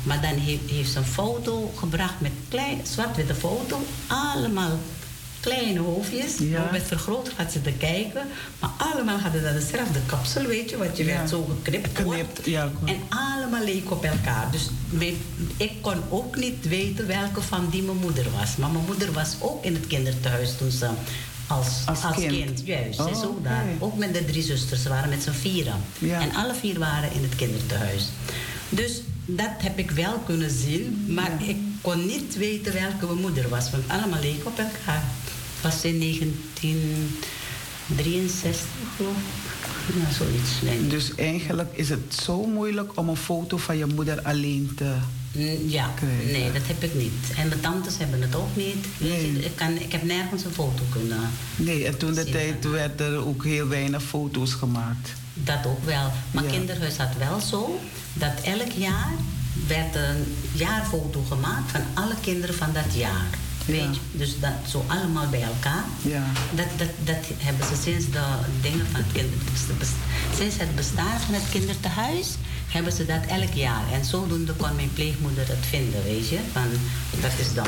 Maar 0.02 0.20
dan 0.20 0.34
heeft, 0.34 0.70
heeft 0.70 0.90
ze 0.90 0.98
een 0.98 1.04
foto 1.04 1.72
gebracht 1.76 2.20
met 2.20 2.32
klein, 2.48 2.80
zwart-witte 2.84 3.34
foto. 3.34 3.82
Allemaal 4.06 4.78
kleine 5.40 5.80
hoofdjes. 5.80 6.34
Ja. 6.38 6.68
Met 6.72 6.82
vergroot 6.82 7.30
gaat 7.36 7.52
ze 7.52 7.62
te 7.62 7.72
kijken. 7.72 8.26
Maar 8.60 8.70
allemaal 8.76 9.18
hadden 9.18 9.42
dat 9.42 9.52
dezelfde 9.52 9.98
kapsel, 10.06 10.44
weet 10.44 10.70
je. 10.70 10.76
Want 10.76 10.96
je 10.96 11.04
werd 11.04 11.28
zo 11.28 11.44
geknipt. 11.44 11.98
Geknipt, 11.98 12.44
ja. 12.44 12.70
En 12.84 13.00
allemaal 13.08 13.64
leek 13.64 13.90
op 13.90 14.04
elkaar. 14.04 14.50
Dus 14.50 14.70
ik 15.56 15.72
kon 15.80 16.02
ook 16.08 16.36
niet 16.36 16.68
weten 16.68 17.06
welke 17.06 17.42
van 17.42 17.68
die 17.70 17.82
mijn 17.82 17.96
moeder 17.96 18.26
was. 18.38 18.56
Maar 18.56 18.70
mijn 18.70 18.84
moeder 18.84 19.12
was 19.12 19.36
ook 19.38 19.64
in 19.64 19.74
het 19.74 19.86
kinderthuis 19.86 20.56
toen 20.56 20.70
ze 20.70 20.88
als, 21.46 21.82
als, 21.86 22.00
kind. 22.14 22.62
juist. 22.64 23.00
Oh, 23.00 23.24
ook, 23.24 23.44
daar. 23.44 23.64
ook 23.78 23.96
met 23.96 24.14
de 24.14 24.24
drie 24.24 24.42
zusters, 24.42 24.82
ze 24.82 24.88
waren 24.88 25.08
met 25.08 25.22
z'n 25.22 25.30
vieren. 25.30 25.74
En 26.00 26.34
alle 26.34 26.54
vier 26.54 26.78
waren 26.78 27.12
in 27.12 27.22
het 27.22 27.36
kinderthuis. 27.36 28.08
Dus 28.68 29.02
dat 29.24 29.50
heb 29.58 29.78
ik 29.78 29.90
wel 29.90 30.18
kunnen 30.18 30.50
zien, 30.50 31.04
maar 31.08 31.42
ik 31.42 31.56
kon 31.80 32.06
niet 32.06 32.36
weten 32.36 32.72
welke 32.72 33.06
mijn 33.06 33.20
moeder 33.20 33.48
was, 33.48 33.70
want 33.70 33.84
allemaal 33.86 34.20
leek 34.20 34.46
op 34.46 34.58
elkaar. 34.58 35.04
Het 35.54 35.62
was 35.62 35.84
in 35.84 36.00
1963, 36.00 38.66
geloof 38.96 39.16
ik. 39.16 39.44
Ja, 39.94 40.12
zoiets. 40.12 40.50
Dus 40.88 41.14
eigenlijk 41.14 41.68
is 41.72 41.88
het 41.88 42.14
zo 42.22 42.44
moeilijk 42.44 42.98
om 42.98 43.08
een 43.08 43.16
foto 43.16 43.56
van 43.56 43.76
je 43.76 43.86
moeder 43.86 44.22
alleen 44.22 44.72
te 44.76 44.94
ja, 45.66 45.94
nee, 46.24 46.52
dat 46.52 46.62
heb 46.66 46.82
ik 46.82 46.94
niet. 46.94 47.12
En 47.36 47.48
mijn 47.48 47.60
tantes 47.60 47.98
hebben 47.98 48.22
het 48.22 48.34
ook 48.34 48.56
niet. 48.56 48.86
Nee. 48.98 49.32
Je, 49.32 49.44
ik, 49.44 49.56
kan, 49.56 49.78
ik 49.78 49.92
heb 49.92 50.02
nergens 50.02 50.44
een 50.44 50.52
foto 50.52 50.82
kunnen. 50.90 51.30
Nee, 51.56 51.86
en 51.86 51.98
toen 51.98 52.14
de 52.14 52.24
tijd 52.24 52.70
werden 52.70 53.12
er 53.12 53.26
ook 53.26 53.44
heel 53.44 53.68
weinig 53.68 54.02
foto's 54.02 54.52
gemaakt. 54.52 55.12
Dat 55.34 55.66
ook 55.66 55.84
wel. 55.84 56.12
Maar 56.30 56.44
kinderhuis 56.44 56.96
had 56.96 57.16
wel 57.18 57.40
zo 57.40 57.80
dat 58.12 58.32
elk 58.44 58.70
jaar 58.70 59.12
werd 59.66 59.94
een 59.94 60.36
jaarfoto 60.52 61.22
gemaakt 61.28 61.70
van 61.70 61.80
alle 61.94 62.14
kinderen 62.20 62.54
van 62.54 62.72
dat 62.72 62.94
jaar. 62.94 63.28
Weet 63.66 63.94
je? 63.94 64.18
Dus 64.18 64.40
dat 64.40 64.52
zo 64.68 64.84
allemaal 64.86 65.28
bij 65.28 65.42
elkaar. 65.42 65.84
Ja. 66.02 66.24
Dat, 66.54 66.66
dat, 66.76 66.88
dat 67.04 67.24
hebben 67.36 67.66
ze 67.66 67.82
sinds 67.82 68.10
de 68.10 68.24
dingen 68.60 68.86
van 68.86 69.00
het 69.00 69.12
kinder, 69.12 69.38
sinds 70.36 70.56
het 70.56 70.74
bestaan 70.74 71.20
van 71.20 71.34
het 71.34 71.48
kinderthuis 71.50 72.34
hebben 72.66 72.92
ze 72.92 73.06
dat 73.06 73.26
elk 73.28 73.52
jaar. 73.52 73.82
En 73.92 74.04
zodoende 74.04 74.52
kon 74.52 74.76
mijn 74.76 74.92
pleegmoeder 74.92 75.48
het 75.48 75.66
vinden, 75.68 76.04
weet 76.04 76.28
je. 76.28 76.38
Van, 76.52 76.68
dat 77.20 77.32
is 77.38 77.54
dan... 77.54 77.66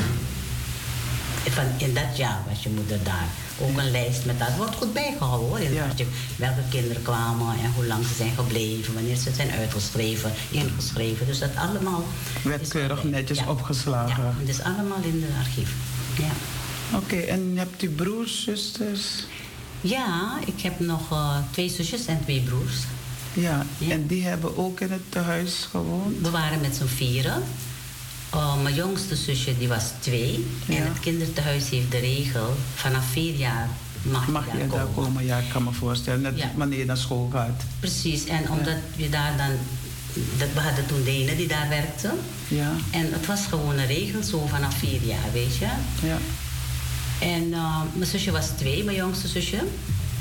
Van 1.49 1.65
in 1.77 1.93
dat 1.93 2.17
jaar 2.17 2.43
was 2.49 2.63
je 2.63 2.69
moeder 2.69 3.03
daar. 3.03 3.27
Ook 3.61 3.77
een 3.77 3.91
lijst 3.91 4.25
met 4.25 4.39
dat. 4.39 4.55
wordt 4.57 4.75
goed 4.75 4.93
bijgehouden 4.93 5.47
hoor. 5.47 5.61
Ja. 5.61 5.87
welke 6.35 6.61
kinderen 6.69 7.01
kwamen 7.01 7.55
en 7.63 7.71
hoe 7.75 7.85
lang 7.85 8.05
ze 8.05 8.13
zijn 8.13 8.31
gebleven. 8.35 8.93
Wanneer 8.93 9.15
ze 9.15 9.31
zijn 9.33 9.51
uitgeschreven, 9.51 10.31
ingeschreven. 10.49 11.25
Dus 11.25 11.39
dat 11.39 11.55
allemaal... 11.55 12.03
Werd 12.43 12.67
keurig 12.67 13.03
netjes 13.03 13.45
opgeslagen. 13.47 14.23
Ja, 14.23 14.33
het 14.39 14.49
is 14.49 14.61
allemaal 14.61 15.01
in 15.01 15.19
de 15.19 15.27
archief. 15.39 15.73
Ja. 16.17 16.31
Oké, 16.97 17.15
en 17.15 17.57
hebt 17.57 17.83
u 17.83 17.89
broers, 17.89 18.43
zusters? 18.43 19.25
Ja, 19.81 20.39
ik 20.45 20.61
heb 20.61 20.79
nog 20.79 21.11
uh, 21.11 21.37
twee 21.51 21.69
zusjes 21.69 22.05
en 22.05 22.19
twee 22.23 22.41
broers. 22.41 22.75
Ja, 23.33 23.65
en 23.89 24.07
die 24.07 24.23
hebben 24.23 24.57
ook 24.57 24.79
in 24.79 24.91
het 24.91 25.23
huis 25.23 25.67
gewoond? 25.69 26.21
We 26.21 26.29
waren 26.29 26.61
met 26.61 26.75
z'n 26.75 26.85
vieren. 26.85 27.43
Uh, 28.33 28.61
mijn 28.61 28.75
jongste 28.75 29.15
zusje 29.15 29.57
die 29.57 29.67
was 29.67 29.83
twee. 29.99 30.47
En 30.67 30.83
het 30.83 30.99
kinderthuis 30.99 31.69
heeft 31.69 31.91
de 31.91 31.99
regel, 31.99 32.55
vanaf 32.75 33.05
vier 33.05 33.33
jaar 33.33 33.69
mag, 34.01 34.27
mag 34.27 34.45
je, 34.45 34.57
daar, 34.57 34.67
komen. 34.67 34.85
daar 34.85 35.03
komen. 35.03 35.25
Ja, 35.25 35.37
ik 35.37 35.49
kan 35.49 35.63
me 35.63 35.71
voorstellen. 35.71 36.21
Net 36.21 36.37
ja. 36.37 36.51
wanneer 36.55 36.79
je 36.79 36.85
naar 36.85 36.97
school 36.97 37.29
gaat. 37.31 37.63
Precies, 37.79 38.25
en 38.25 38.51
omdat 38.51 38.77
je 38.95 39.09
daar 39.09 39.37
dan... 39.37 39.49
Dat, 40.37 40.47
we 40.53 40.59
hadden 40.59 40.85
toen 40.85 41.03
Denen 41.03 41.37
die 41.37 41.47
daar 41.47 41.69
werkte. 41.69 42.13
Ja. 42.47 42.71
En 42.91 43.13
het 43.13 43.25
was 43.25 43.45
gewoon 43.45 43.77
een 43.77 43.87
regel, 43.87 44.23
zo 44.23 44.45
vanaf 44.47 44.73
vier 44.77 45.01
jaar, 45.01 45.31
weet 45.33 45.55
je. 45.55 45.67
Ja. 46.01 46.17
En 47.19 47.43
uh, 47.43 47.81
mijn 47.93 48.09
zusje 48.09 48.31
was 48.31 48.47
twee, 48.47 48.83
mijn 48.83 48.97
jongste 48.97 49.27
zusje. 49.27 49.57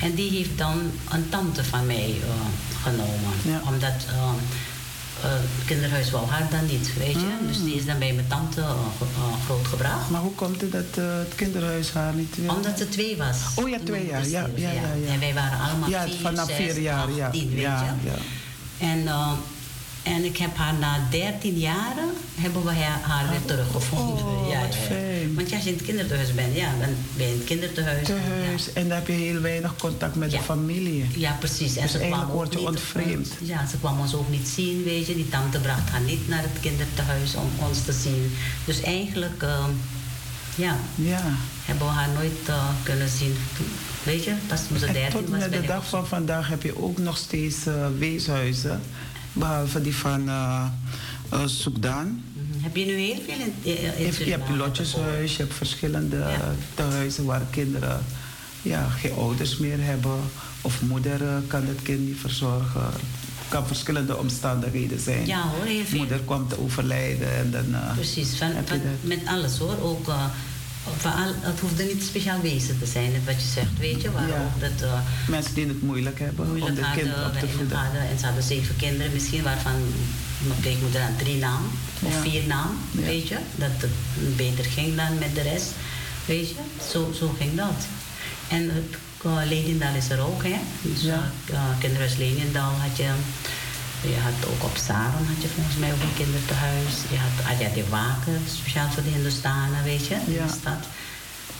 En 0.02 0.14
die 0.14 0.30
heeft 0.30 0.58
dan 0.58 0.90
een 1.10 1.28
tante 1.28 1.64
van 1.64 1.86
mij 1.86 2.16
uh, 2.20 2.26
genomen. 2.82 3.62
Omdat 3.66 4.06
uh, 4.10 4.32
het 5.22 5.66
kinderhuis 5.66 6.10
wou 6.10 6.26
haar 6.26 6.48
dan 6.50 6.66
niet, 6.66 6.96
weet 6.98 7.12
je. 7.12 7.36
Mm. 7.40 7.46
Dus 7.46 7.62
die 7.62 7.74
is 7.74 7.86
dan 7.86 7.98
bij 7.98 8.12
mijn 8.12 8.26
tante 8.26 8.64
grootgebracht. 9.44 10.10
Maar 10.10 10.20
hoe 10.20 10.34
komt 10.34 10.60
het 10.60 10.72
dat 10.72 10.94
het 10.94 11.34
kinderhuis 11.34 11.92
haar 11.92 12.14
niet 12.14 12.36
wil? 12.36 12.54
Omdat 12.54 12.78
ze 12.78 12.88
twee 12.88 13.16
was. 13.16 13.36
Oh 13.54 13.68
ja, 13.68 13.78
twee 13.84 14.06
jaar. 14.06 14.28
Ja, 14.28 14.48
ja, 14.54 14.70
ja, 14.70 14.80
ja, 15.04 15.12
En 15.12 15.20
wij 15.20 15.34
waren 15.34 15.58
allemaal 15.58 15.88
ja, 15.88 16.04
vier, 16.04 16.14
vanaf 16.22 16.52
vier 16.52 16.80
jaar, 16.80 17.12
ja. 17.12 17.30
weet 17.30 17.50
ja, 17.50 17.96
je. 18.02 18.10
Ja. 18.10 18.16
En 18.78 19.08
en 20.02 20.24
ik 20.24 20.36
heb 20.36 20.56
haar 20.56 20.74
na 20.74 21.06
13 21.10 21.58
jaren 21.58 22.10
hebben 22.40 22.64
we 22.64 22.72
haar, 23.02 23.28
weer 23.30 23.44
teruggevonden. 23.44 24.24
Oh, 24.24 24.48
ja, 24.50 24.60
wat 24.60 24.74
fijn. 24.74 25.34
Want 25.34 25.52
als 25.52 25.62
je 25.62 25.70
in 25.70 25.76
het 25.76 25.84
kinderthuis 25.84 26.34
bent, 26.34 26.56
ja, 26.56 26.70
dan 26.80 26.88
ben 27.16 27.26
je 27.26 27.32
in 27.32 27.38
het 27.38 27.46
kinderthuis. 27.46 28.06
Thuis, 28.06 28.72
en 28.72 28.88
dan 28.88 28.98
heb 28.98 29.06
je 29.06 29.12
heel 29.12 29.40
weinig 29.40 29.76
contact 29.76 30.14
met 30.14 30.30
de 30.30 30.38
familie. 30.38 31.06
Ja, 31.16 31.32
precies. 31.38 31.76
En 31.76 31.82
dus 31.82 31.90
ze 31.92 31.98
eigenlijk 31.98 32.32
word 32.32 32.52
je 32.52 32.60
ontvreemd. 32.60 33.32
Ja, 33.40 33.66
ze 33.66 33.78
kwam 33.78 34.00
ons 34.00 34.14
ook 34.14 34.28
niet 34.28 34.48
zien, 34.48 34.84
weet 34.84 35.06
je. 35.06 35.14
Die 35.14 35.28
tante 35.28 35.60
bracht 35.60 35.88
haar 35.90 36.00
niet 36.00 36.28
naar 36.28 36.42
het 36.42 36.60
kinderthuis 36.60 37.34
om 37.34 37.66
ons 37.68 37.84
te 37.84 37.92
zien. 37.92 38.36
Dus 38.64 38.82
eigenlijk, 38.82 39.42
uh, 39.42 39.64
ja, 40.54 40.76
ja, 40.94 41.22
hebben 41.64 41.86
we 41.86 41.92
haar 41.92 42.08
nooit 42.14 42.48
uh, 42.48 42.68
kunnen 42.82 43.08
zien. 43.08 43.36
Weet 44.02 44.24
je, 44.24 44.34
pas 44.46 44.66
toen 44.68 44.78
ze 44.78 44.92
13 44.92 45.28
was. 45.30 45.40
Tot 45.42 45.52
de 45.52 45.66
dag 45.66 45.88
van 45.88 46.06
vandaag 46.06 46.48
heb 46.48 46.62
je 46.62 46.82
ook 46.82 46.98
nog 46.98 47.16
steeds 47.16 47.66
uh, 47.66 47.86
weeshuizen 47.98 48.80
behalve 49.38 49.80
die 49.82 49.94
van 49.94 50.28
uh, 50.28 50.64
Soekdaan. 51.44 52.24
Heb 52.56 52.76
je 52.76 52.84
nu 52.84 52.92
heel 52.92 53.20
veel 53.26 53.34
in, 53.38 53.54
in, 53.62 53.96
in 53.96 54.24
Je 54.24 54.30
hebt 54.30 54.48
lotjeshuis, 54.48 55.36
je 55.36 55.42
hebt 55.42 55.54
verschillende 55.54 56.16
ja. 56.16 56.54
tehuizen 56.74 57.24
waar 57.24 57.42
kinderen 57.50 58.04
ja, 58.62 58.88
geen 58.88 59.12
ouders 59.12 59.56
meer 59.56 59.84
hebben. 59.84 60.20
Of 60.60 60.82
moeder 60.82 61.20
kan 61.46 61.66
het 61.66 61.82
kind 61.82 62.06
niet 62.06 62.18
verzorgen. 62.20 62.82
Het 62.82 63.48
kan 63.48 63.66
verschillende 63.66 64.16
omstandigheden 64.16 65.00
zijn. 65.00 65.26
Ja 65.26 65.48
hoor, 65.48 65.64
heel 65.64 65.84
veel. 65.84 65.98
Moeder 65.98 66.20
kwam 66.20 66.48
te 66.48 66.60
overlijden 66.60 67.36
en 67.36 67.50
dan... 67.50 67.74
Precies, 67.94 68.36
van, 68.36 68.52
van, 68.64 68.80
met 69.00 69.20
alles 69.26 69.58
hoor. 69.58 69.80
Ook 69.82 70.08
het 71.40 71.60
hoeft 71.60 71.78
niet 71.78 72.02
speciaal 72.02 72.40
wezen 72.40 72.78
te 72.78 72.86
zijn, 72.86 73.12
wat 73.26 73.34
je 73.34 73.48
zegt, 73.48 73.78
weet 73.78 74.02
je. 74.02 74.10
Dat, 74.58 74.82
uh, 74.82 75.00
Mensen 75.28 75.54
die 75.54 75.66
het 75.66 75.82
moeilijk 75.82 76.18
hebben 76.18 76.46
moeilijk 76.46 76.70
om 76.70 76.76
de 76.76 76.90
kinderen 76.96 77.26
op 77.26 77.38
te 77.38 77.48
voeden. 77.48 77.78
en 78.10 78.18
ze 78.18 78.24
hadden 78.24 78.42
zeven 78.42 78.76
kinderen 78.76 79.12
misschien, 79.12 79.42
waarvan 79.42 79.74
mijn 80.38 80.60
pleegmoeder 80.60 81.00
aan 81.00 81.16
drie 81.16 81.36
naam 81.36 81.62
of 82.02 82.20
vier 82.20 82.46
naam, 82.46 82.78
weet 82.90 83.28
je. 83.28 83.36
Dat 83.56 83.70
het 83.76 84.36
beter 84.36 84.64
ging 84.64 84.96
dan 84.96 85.18
met 85.18 85.34
de 85.34 85.42
rest, 85.42 85.70
weet 86.24 86.48
je. 86.48 86.56
Zo, 86.90 87.12
zo 87.18 87.34
ging 87.38 87.54
dat. 87.54 87.86
En 88.48 88.70
het 88.70 88.96
uh, 89.24 89.96
is 89.96 90.10
er 90.10 90.20
ook, 90.20 90.42
hè. 90.42 90.58
Dus, 90.82 91.02
ja. 91.02 91.30
Uh, 91.50 91.60
kinderhuis 91.78 92.16
had 92.80 92.96
je... 92.96 93.10
Je 94.02 94.16
had 94.16 94.50
ook 94.50 94.64
op 94.64 94.76
Saron 94.76 95.26
had 95.26 95.42
je 95.42 95.48
volgens 95.48 95.76
mij 95.76 95.92
ook 95.92 96.02
een 96.02 96.14
kinderthuis. 96.16 96.94
Je 97.10 97.16
had 97.16 97.58
ja, 97.58 97.68
de 97.74 97.88
Waken, 97.88 98.40
speciaal 98.58 98.90
voor 98.90 99.02
de 99.02 99.08
Hindustanen, 99.08 99.84
weet 99.84 100.06
je, 100.06 100.14
in 100.14 100.32
de 100.32 100.54
stad. 100.60 100.82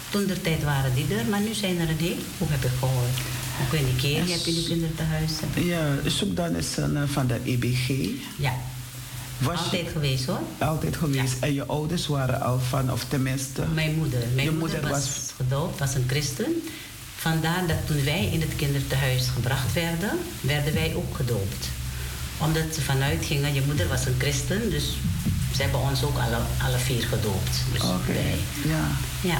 Toen 0.09 0.27
de 0.27 0.41
tijd 0.41 0.63
waren 0.65 0.95
die 0.95 1.07
er, 1.17 1.25
maar 1.27 1.41
nu 1.41 1.55
zijn 1.55 1.79
er 1.79 1.89
een 1.89 2.21
hoe 2.39 2.49
heb 2.51 2.65
ik 2.65 2.71
gehoord. 2.79 3.19
Ook 3.67 3.73
in 3.73 3.85
die 3.85 3.97
keer 3.97 4.19
heb 4.19 4.45
je 4.45 4.55
die 4.55 4.67
kinderthuis. 4.67 5.33
Ja, 5.55 5.95
dan 6.27 6.57
is 6.57 6.77
een, 6.77 6.97
eh, 6.97 7.03
van 7.07 7.27
de 7.27 7.41
EBG. 7.45 7.89
Ja. 8.37 8.53
Was 9.39 9.59
altijd 9.59 9.89
geweest 9.93 10.27
hoor. 10.27 10.41
Altijd 10.59 10.97
geweest. 10.97 11.37
En 11.41 11.55
je 11.55 11.67
ouders 11.67 12.07
waren 12.07 12.41
al 12.41 12.59
van, 12.59 12.93
of 12.93 13.05
tenminste. 13.05 13.67
Mijn 13.75 13.95
moeder. 13.95 14.23
Mijn 14.35 14.59
moeder, 14.59 14.81
was, 14.81 14.91
was 14.91 15.33
gedoopt, 15.37 15.79
was 15.79 15.95
een 15.95 16.05
christen. 16.07 16.63
Vandaar 17.17 17.67
dat 17.67 17.87
toen 17.87 18.05
wij 18.05 18.29
in 18.33 18.41
het 18.41 18.57
kinderthuis 18.57 19.29
gebracht 19.29 19.73
werden, 19.73 20.19
werden 20.41 20.75
wij 20.75 20.95
ook 20.95 21.17
gedoopt 21.17 21.69
omdat 22.39 22.75
ze 22.75 22.83
vanuit 22.83 23.25
gingen, 23.25 23.55
je 23.55 23.63
moeder 23.67 23.89
was 23.89 24.07
een 24.07 24.15
christen, 24.19 24.71
dus 24.71 24.85
ze 25.55 25.63
hebben 25.63 25.81
ons 25.81 26.03
ook 26.03 26.19
alle, 26.19 26.39
alle 26.63 26.79
vier 26.79 27.03
gedoopt. 27.03 27.61
Dus 27.73 27.83
Oké, 27.83 28.21
ja. 28.69 28.87
Ja. 29.21 29.39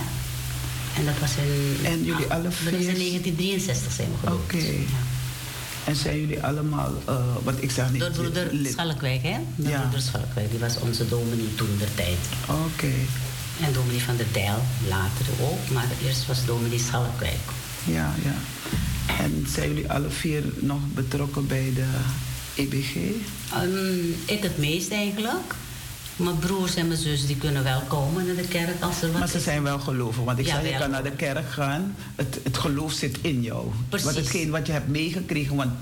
En 0.97 1.05
dat 1.05 1.19
was 1.21 1.31
in... 1.37 1.87
En 1.87 2.05
jullie 2.05 2.27
alle 2.27 2.51
vier? 2.51 2.71
Dat 2.71 2.81
is 2.81 2.87
in 2.87 2.99
1963 2.99 3.93
zijn 3.93 4.09
we 4.11 4.17
gedoopt. 4.19 4.55
Oké. 4.55 4.65
Ja. 4.67 5.03
En 5.85 5.97
zijn 5.97 6.21
jullie 6.21 6.43
allemaal, 6.43 6.93
uh, 7.09 7.17
wat 7.43 7.55
ik 7.61 7.71
zeg 7.71 7.91
niet... 7.91 8.01
Door 8.01 8.11
broeder 8.11 8.51
Schalkwijk, 8.71 9.23
hè? 9.23 9.37
Door 9.57 9.71
ja. 9.71 9.79
broeder 9.79 10.01
Schalkwijk, 10.01 10.51
die 10.51 10.59
was 10.59 10.79
onze 10.79 11.09
dominee 11.09 11.55
toen 11.55 11.77
der 11.79 11.95
tijd. 11.95 12.19
Oké. 12.49 12.93
En 13.61 13.73
dominee 13.73 14.03
van 14.03 14.17
der 14.17 14.27
Dijl 14.33 14.63
later 14.89 15.27
ook, 15.41 15.71
maar 15.71 15.87
eerst 16.05 16.27
was 16.27 16.45
dominee 16.45 16.79
Schalkwijk. 16.79 17.47
Ja, 17.85 18.15
ja. 18.25 18.35
En 19.19 19.47
zijn 19.55 19.69
jullie 19.69 19.91
alle 19.91 20.11
vier 20.11 20.43
nog 20.57 20.81
betrokken 20.95 21.47
bij 21.47 21.73
de 21.75 21.87
EBG? 22.59 22.95
Um, 23.63 24.15
ik 24.25 24.43
het 24.43 24.59
meest 24.59 24.91
eigenlijk. 24.91 25.55
Mijn 26.17 26.39
broers 26.39 26.75
en 26.75 26.87
mijn 26.87 26.99
zus 26.99 27.27
die 27.27 27.37
kunnen 27.37 27.65
wel 27.65 27.81
komen 27.81 28.27
naar 28.27 28.37
de 28.37 28.49
kerk 28.49 28.83
als 28.83 29.03
er 29.03 29.11
wat 29.11 29.19
Maar 29.19 29.29
ze 29.29 29.41
zijn 29.41 29.63
wel 29.63 29.79
gelovig. 29.79 30.25
Want 30.25 30.39
ik 30.39 30.47
ja, 30.47 30.61
zei, 30.61 30.73
je 30.73 30.79
kan 30.79 30.91
naar 30.91 31.03
de 31.03 31.11
kerk 31.11 31.51
gaan. 31.51 31.95
Het, 32.15 32.41
het 32.43 32.59
geloof 32.59 32.93
zit 32.93 33.19
in 33.21 33.43
jou. 33.43 33.67
Precies. 33.89 34.07
Want 34.07 34.17
hetgeen 34.17 34.51
wat 34.51 34.67
je 34.67 34.73
hebt 34.73 34.89
meegekregen... 34.89 35.57
Want 35.57 35.73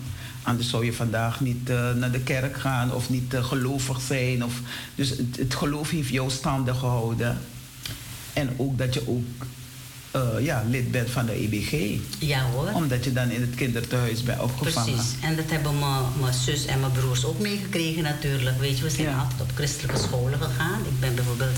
anders 0.42 0.68
zou 0.68 0.84
je 0.84 0.92
vandaag 0.92 1.40
niet 1.40 1.70
uh, 1.70 1.92
naar 1.92 2.12
de 2.12 2.20
kerk 2.20 2.56
gaan... 2.56 2.92
of 2.92 3.10
niet 3.10 3.34
uh, 3.34 3.44
gelovig 3.44 4.00
zijn. 4.00 4.44
Of, 4.44 4.60
dus 4.94 5.08
het, 5.08 5.36
het 5.36 5.54
geloof 5.54 5.90
heeft 5.90 6.08
jou 6.08 6.30
staande 6.30 6.74
gehouden. 6.74 7.38
En 8.32 8.54
ook 8.56 8.78
dat 8.78 8.94
je 8.94 9.08
ook 9.08 9.46
uh, 10.16 10.44
ja, 10.44 10.64
lid 10.68 10.90
bent 10.90 11.10
van 11.10 11.26
de 11.26 11.32
EBG. 11.32 12.00
Ja 12.18 12.42
hoor. 12.52 12.70
Omdat 12.72 13.04
je 13.04 13.12
dan 13.12 13.30
in 13.30 13.40
het 13.40 13.54
kinderthuis 13.54 14.22
bent 14.22 14.40
opgevangen. 14.40 14.94
Precies. 14.94 15.12
En 15.20 15.36
dat 15.36 15.50
hebben 15.50 15.78
mijn 16.20 16.34
zus 16.34 16.64
en 16.64 16.80
mijn 16.80 16.92
broers 16.92 17.24
ook 17.24 17.38
meegekregen 17.38 18.02
natuurlijk. 18.02 18.60
Weet 18.60 18.78
je, 18.78 18.84
we 18.84 18.90
zijn 18.90 19.14
altijd 19.14 19.40
op 19.40 19.50
christelijke 19.54 20.00
scholen 20.00 20.38
gegaan. 20.40 20.80
Ik 20.80 21.00
ben 21.00 21.14
bijvoorbeeld 21.14 21.56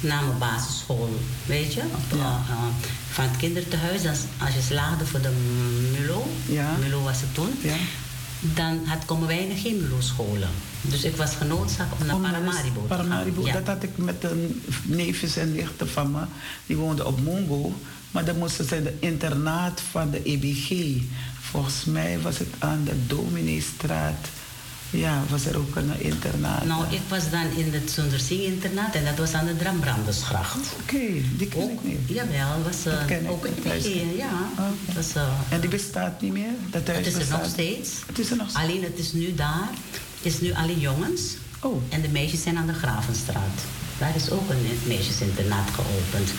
na 0.00 0.20
mijn 0.20 0.38
basisschool, 0.38 1.20
weet 1.46 1.74
je, 1.74 1.80
op, 1.80 2.18
ja. 2.18 2.42
uh, 2.50 2.62
van 3.10 3.24
het 3.24 3.36
kinderthuis. 3.36 4.06
Als, 4.06 4.18
als 4.38 4.54
je 4.54 4.60
slaagde 4.60 5.06
voor 5.06 5.20
de 5.20 5.32
MULO, 5.98 6.26
ja. 6.46 6.76
MULO 6.80 7.02
was 7.02 7.20
het 7.20 7.34
toen, 7.34 7.50
ja. 7.62 7.76
dan 8.40 8.80
had, 8.84 9.04
komen 9.04 9.26
wij 9.26 9.46
in 9.46 9.56
geen 9.56 9.80
MULO-scholen. 9.80 10.48
Dus 10.80 11.04
ik 11.04 11.16
was 11.16 11.34
genoodzaakt 11.34 12.00
om 12.00 12.06
naar 12.06 12.14
om 12.14 12.22
Paramaribo 12.22 12.80
te 12.80 12.86
Paramaribo, 12.86 13.42
gaan. 13.42 13.52
Dat 13.52 13.66
had 13.66 13.82
ik 13.82 13.96
met 13.96 14.24
een 14.24 14.62
neefjes 14.82 15.36
en 15.36 15.52
nichten 15.52 15.88
van 15.88 16.10
me. 16.10 16.20
Die 16.66 16.76
woonden 16.76 17.06
op 17.06 17.20
Mongo. 17.20 17.74
Maar 18.10 18.24
dan 18.24 18.38
moesten 18.38 18.68
ze 18.68 18.82
de 18.82 18.96
internaat 18.98 19.80
van 19.90 20.10
de 20.10 20.22
EBG. 20.22 20.96
Volgens 21.40 21.84
mij 21.84 22.20
was 22.20 22.38
het 22.38 22.48
aan 22.58 22.84
de 22.84 23.06
Domineestraat 23.06 24.28
Ja, 24.90 25.22
was 25.28 25.46
er 25.46 25.58
ook 25.58 25.76
een 25.76 26.00
internaat? 26.00 26.64
Nou, 26.64 26.84
ik 26.90 27.00
was 27.08 27.30
dan 27.30 27.50
in 27.56 27.72
het 27.72 27.90
Zonderzee-internaat 27.90 28.94
en 28.94 29.04
dat 29.04 29.18
was 29.18 29.32
aan 29.32 29.46
de 29.46 29.56
Drambrandersgracht. 29.56 30.72
Oké, 30.82 30.98
die 31.36 31.48
ken 31.48 31.62
ook, 31.62 31.70
ik 31.70 31.82
niet. 31.82 31.98
Jawel, 32.06 32.62
was 32.62 32.86
uh, 32.86 33.30
ook 33.30 33.44
een 33.44 33.54
begin, 33.62 34.16
ja. 34.16 34.48
Okay. 34.52 34.94
Was, 34.94 35.16
uh, 35.16 35.28
en 35.48 35.60
die 35.60 35.70
bestaat 35.70 36.20
niet 36.20 36.32
meer? 36.32 36.52
Dat 36.70 36.86
het 36.86 37.06
is 37.06 37.14
bestaat. 37.14 37.32
er 37.32 37.38
nog 37.38 37.46
steeds. 37.50 37.90
Het 38.06 38.18
is 38.18 38.30
er 38.30 38.36
nog 38.36 38.50
steeds? 38.50 38.64
Alleen 38.64 38.82
het 38.82 38.98
is 38.98 39.12
nu 39.12 39.34
daar, 39.34 39.68
het 40.16 40.32
is 40.32 40.40
nu 40.40 40.52
alleen 40.54 40.80
jongens. 40.80 41.36
Oh. 41.60 41.82
En 41.88 42.00
de 42.00 42.08
meisjes 42.08 42.42
zijn 42.42 42.56
aan 42.56 42.66
de 42.66 42.72
Gravenstraat. 42.72 43.60
Daar 44.00 44.14
is 44.14 44.30
ook 44.30 44.50
een 44.50 44.66
meisjesinternaat 44.86 45.68
geopend. 45.70 46.30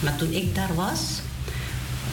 Maar 0.00 0.16
toen 0.16 0.32
ik 0.32 0.54
daar 0.54 0.74
was, 0.74 1.00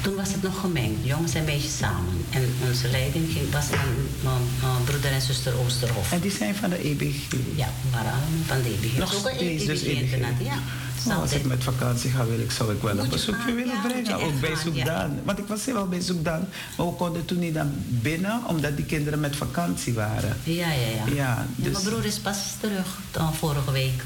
toen 0.01 0.15
was 0.15 0.31
het 0.31 0.41
nog 0.41 0.59
gemengd, 0.59 0.99
jongens 1.03 1.33
en 1.33 1.43
meisjes 1.43 1.77
samen. 1.77 2.25
En 2.29 2.53
onze 2.67 2.89
leiding 2.89 3.31
ging, 3.31 3.51
was 3.51 3.71
aan 3.71 3.95
mijn 4.23 4.83
broeder 4.85 5.11
en 5.11 5.21
zuster 5.21 5.53
Oosterhof. 5.59 6.11
En 6.11 6.19
die 6.19 6.31
zijn 6.31 6.55
van 6.55 6.69
de 6.69 6.83
EBG? 6.83 7.15
Ja, 7.55 7.69
waren 7.91 8.11
allemaal 8.11 8.45
van 8.45 8.61
de 8.61 8.69
EBG. 8.69 8.97
Nog 8.97 9.15
ook 9.15 9.31
steeds 9.35 9.65
dus 9.65 9.81
EBG? 9.81 10.17
Ja. 10.39 10.59
Oh, 11.07 11.21
als 11.21 11.31
ik 11.31 11.45
met 11.45 11.63
vakantie 11.63 12.11
ga, 12.11 12.25
wil 12.25 12.39
ik, 12.39 12.51
zou 12.51 12.73
ik 12.73 12.81
wel 12.81 12.97
een 12.97 13.09
bezoekje 13.09 13.53
willen 13.53 13.75
ja, 13.75 13.87
brengen. 13.87 14.21
Ook 14.21 14.39
bij 14.39 14.55
Zoekdaan. 14.55 15.09
Ja. 15.09 15.21
Want 15.23 15.39
ik 15.39 15.47
was 15.47 15.65
wel 15.65 15.87
bij 15.87 16.01
Zoekdaan. 16.01 16.47
Maar 16.77 16.85
we 16.85 16.93
konden 16.93 17.25
toen 17.25 17.39
niet 17.39 17.53
naar 17.53 17.69
binnen, 17.87 18.41
omdat 18.47 18.75
die 18.75 18.85
kinderen 18.85 19.19
met 19.19 19.35
vakantie 19.35 19.93
waren. 19.93 20.37
Ja, 20.43 20.71
ja, 20.71 20.87
ja. 21.05 21.13
ja 21.13 21.45
dus... 21.55 21.71
mijn 21.71 21.83
broer 21.83 22.05
is 22.05 22.17
pas 22.17 22.37
terug, 22.59 22.99
dan 23.11 23.33
vorige 23.33 23.71
week. 23.71 24.03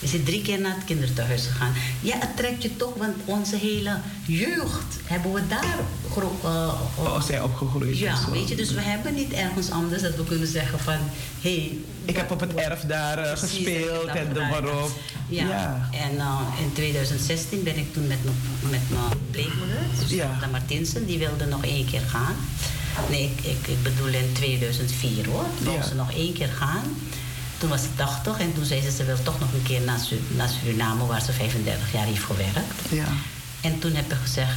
Is 0.00 0.12
hij 0.12 0.20
drie 0.20 0.42
keer 0.42 0.60
naar 0.60 0.74
het 0.74 0.84
kinderthuis 0.84 1.46
gegaan. 1.46 1.72
Ja, 2.00 2.18
het 2.18 2.36
trekt 2.36 2.62
je 2.62 2.76
toch, 2.76 2.94
want 2.96 3.16
onze 3.24 3.56
hele 3.56 3.96
jeugd 4.26 4.96
hebben 5.04 5.32
we 5.32 5.46
daar 5.46 5.78
uh, 6.18 6.72
oh, 6.94 7.22
zijn 7.22 7.42
opgegroeid. 7.42 7.98
Ja, 7.98 8.30
weet 8.30 8.48
je, 8.48 8.54
dus 8.54 8.72
we 8.72 8.80
hebben 8.80 9.14
niet 9.14 9.32
ergens 9.32 9.70
anders 9.70 10.02
dat 10.02 10.16
we 10.16 10.24
kunnen 10.24 10.46
zeggen 10.46 10.78
van... 10.78 10.98
Hey, 11.40 11.78
ik 12.04 12.16
heb 12.16 12.30
op 12.30 12.40
het 12.40 12.54
erf 12.54 12.80
daar 12.80 13.18
uh, 13.18 13.36
gespeeld 13.36 14.06
en 14.06 14.32
doe 14.32 14.48
maar 14.48 14.82
op. 14.82 14.90
Ja, 15.28 15.48
ja. 15.48 15.88
en 15.92 16.14
uh, 16.14 16.40
in 16.60 16.72
2016 16.72 17.62
ben 17.62 17.76
ik 17.76 17.92
toen 17.92 18.06
met, 18.06 18.18
met 18.70 18.80
mijn 18.88 19.18
pleegmoeder, 19.30 19.78
ja. 20.06 20.38
Martinsen, 20.50 21.06
die 21.06 21.18
wilde 21.18 21.46
nog 21.46 21.64
één 21.64 21.86
keer 21.86 22.00
gaan. 22.00 22.34
Nee, 23.10 23.24
ik, 23.24 23.44
ik, 23.44 23.66
ik 23.66 23.82
bedoel 23.82 24.06
in 24.06 24.32
2004 24.32 25.26
hoor. 25.26 25.44
Toen 25.64 25.72
ja. 25.72 25.82
ze 25.82 25.94
nog 25.94 26.12
één 26.12 26.32
keer 26.32 26.48
gaan. 26.48 26.84
Toen 27.60 27.68
was 27.68 27.80
ze 27.80 27.88
80 27.94 28.38
en 28.38 28.54
toen 28.54 28.64
zei 28.64 28.80
ze 28.80 28.90
ze 28.90 29.04
wil 29.04 29.22
toch 29.22 29.40
nog 29.40 29.52
een 29.52 29.62
keer 29.62 29.80
naar, 29.80 30.00
naar 30.28 30.48
Suriname 30.48 31.06
waar 31.06 31.22
ze 31.22 31.32
35 31.32 31.92
jaar 31.92 32.04
heeft 32.04 32.22
gewerkt. 32.22 32.90
Ja. 32.90 33.04
En 33.60 33.78
toen 33.78 33.94
heb 33.94 34.12
ik 34.12 34.18
gezegd, 34.22 34.56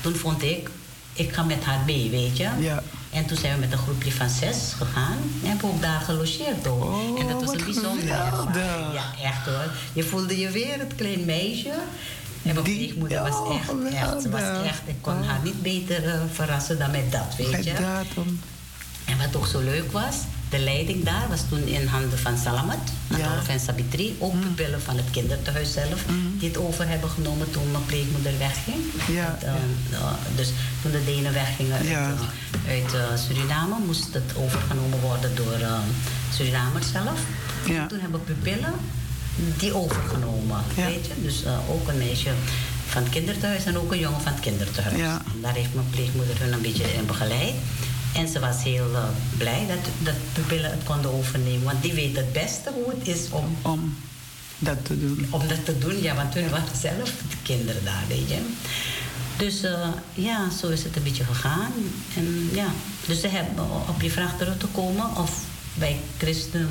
toen 0.00 0.16
vond 0.16 0.42
ik, 0.42 0.70
ik 1.12 1.32
ga 1.32 1.42
met 1.42 1.64
haar 1.64 1.80
mee, 1.86 2.10
weet 2.10 2.36
je. 2.36 2.48
Ja. 2.58 2.82
En 3.10 3.26
toen 3.26 3.36
zijn 3.36 3.54
we 3.54 3.60
met 3.60 3.72
een 3.72 3.78
groepje 3.78 4.12
van 4.12 4.28
zes 4.28 4.72
gegaan 4.76 5.18
en 5.42 5.48
hebben 5.48 5.68
ook 5.68 5.82
daar 5.82 6.00
gelogeerd 6.00 6.66
hoor. 6.66 6.84
Oh, 6.84 7.20
en 7.20 7.28
dat 7.28 7.44
was 7.44 7.54
een 7.54 7.64
bijzonder. 7.64 8.06
Ja, 8.94 9.12
echt 9.22 9.44
hoor. 9.44 9.70
Je 9.92 10.02
voelde 10.02 10.38
je 10.38 10.50
weer 10.50 10.78
het 10.78 10.94
klein 10.96 11.24
meisje. 11.24 11.72
En 12.42 12.54
mijn 12.54 12.62
pleegmoeder 12.62 13.22
was 13.22 13.34
oh, 13.34 13.54
echt, 13.54 13.94
echt, 13.94 14.22
ze 14.22 14.30
was 14.30 14.66
echt, 14.66 14.80
ik 14.84 14.96
kon 15.00 15.22
haar 15.22 15.40
niet 15.42 15.62
beter 15.62 16.04
uh, 16.04 16.20
verrassen 16.32 16.78
dan 16.78 16.90
met 16.90 17.12
dat, 17.12 17.36
weet 17.36 17.64
je. 17.64 17.72
En 19.04 19.18
wat 19.18 19.36
ook 19.36 19.46
zo 19.46 19.60
leuk 19.60 19.92
was, 19.92 20.16
de 20.50 20.58
leiding 20.58 21.04
daar 21.04 21.26
was 21.28 21.40
toen 21.48 21.66
in 21.66 21.86
handen 21.86 22.18
van 22.18 22.38
Salamat, 22.38 22.78
ja. 23.16 23.42
van 23.42 23.58
Sabitri, 23.58 24.16
ook 24.18 24.32
mm. 24.32 24.40
pupillen 24.40 24.82
van 24.82 24.96
het 24.96 25.10
kinderthuis 25.10 25.72
zelf, 25.72 26.06
mm. 26.08 26.38
die 26.38 26.48
het 26.48 26.58
over 26.58 26.88
hebben 26.88 27.10
genomen 27.10 27.50
toen 27.50 27.70
mijn 27.70 27.84
pleegmoeder 27.86 28.38
wegging. 28.38 28.76
Ja, 29.08 29.36
het, 29.38 29.44
uh, 29.44 29.98
uh, 29.98 30.12
dus 30.36 30.48
toen 30.82 30.90
de 30.90 31.04
Denen 31.04 31.32
weggingen 31.32 31.86
ja. 31.86 32.14
uit, 32.68 32.94
uh, 32.94 33.08
uit 33.08 33.20
Suriname, 33.20 33.74
moest 33.86 34.14
het 34.14 34.36
overgenomen 34.36 35.00
worden 35.00 35.34
door 35.34 35.58
Surinamers 36.34 36.90
zelf. 36.90 37.20
Ja. 37.66 37.82
En 37.82 37.88
toen 37.88 38.00
hebben 38.00 38.24
pupillen 38.24 38.74
die 39.58 39.74
overgenomen, 39.74 40.60
weet 40.74 41.06
je. 41.06 41.12
Dus 41.22 41.44
ook 41.68 41.88
een 41.88 41.98
meisje 41.98 42.30
van 42.86 43.02
het 43.02 43.12
kinderthuis 43.12 43.64
en 43.64 43.78
ook 43.78 43.92
een 43.92 43.98
jongen 43.98 44.20
van 44.20 44.32
het 44.32 44.40
kinderthuis. 44.40 44.96
Ja. 44.96 45.22
En 45.34 45.40
daar 45.40 45.54
heeft 45.54 45.74
mijn 45.74 45.90
pleegmoeder 45.90 46.40
hun 46.40 46.52
een 46.52 46.60
beetje 46.60 46.94
in 46.94 47.06
begeleid. 47.06 47.54
En 48.14 48.28
ze 48.28 48.40
was 48.40 48.62
heel 48.62 48.90
uh, 48.92 49.04
blij 49.38 49.66
dat, 49.68 49.92
dat 49.98 50.14
pupillen 50.32 50.70
het 50.70 50.84
konden 50.84 51.12
overnemen. 51.12 51.64
Want 51.64 51.82
die 51.82 51.92
weet 51.92 52.16
het 52.16 52.32
beste 52.32 52.70
hoe 52.74 52.94
het 52.98 53.08
is 53.08 53.30
om... 53.30 53.56
Om 53.62 53.96
dat 54.58 54.84
te 54.84 54.98
doen. 54.98 55.26
Om 55.30 55.48
dat 55.48 55.64
te 55.64 55.78
doen, 55.78 56.02
ja. 56.02 56.14
Want 56.14 56.34
hun 56.34 56.50
waren 56.50 56.76
zelf 56.80 57.12
de 57.28 57.36
kinderen 57.42 57.84
daar, 57.84 58.04
weet 58.08 58.28
je. 58.28 58.38
Dus 59.36 59.64
uh, 59.64 59.88
ja, 60.14 60.50
zo 60.60 60.68
is 60.68 60.84
het 60.84 60.96
een 60.96 61.02
beetje 61.02 61.24
gegaan. 61.24 61.72
En 62.16 62.50
ja, 62.52 62.66
dus 63.06 63.20
ze 63.20 63.28
hebben 63.28 63.64
op 63.88 64.02
je 64.02 64.10
vraag 64.10 64.38
terug 64.38 64.58
te 64.58 64.66
komen... 64.66 65.16
of 65.16 65.44
wij 65.74 66.00
christenen, 66.18 66.68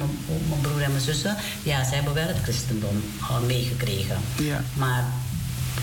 mijn 0.49 0.61
broer 0.61 0.81
en 0.81 0.91
mijn 0.91 1.03
zussen... 1.03 1.37
ja, 1.63 1.83
ze 1.83 1.95
hebben 1.95 2.13
wel 2.13 2.27
het 2.27 2.43
christendom 2.43 3.03
meegekregen. 3.47 4.17
Ja. 4.37 4.63
Maar 4.73 5.05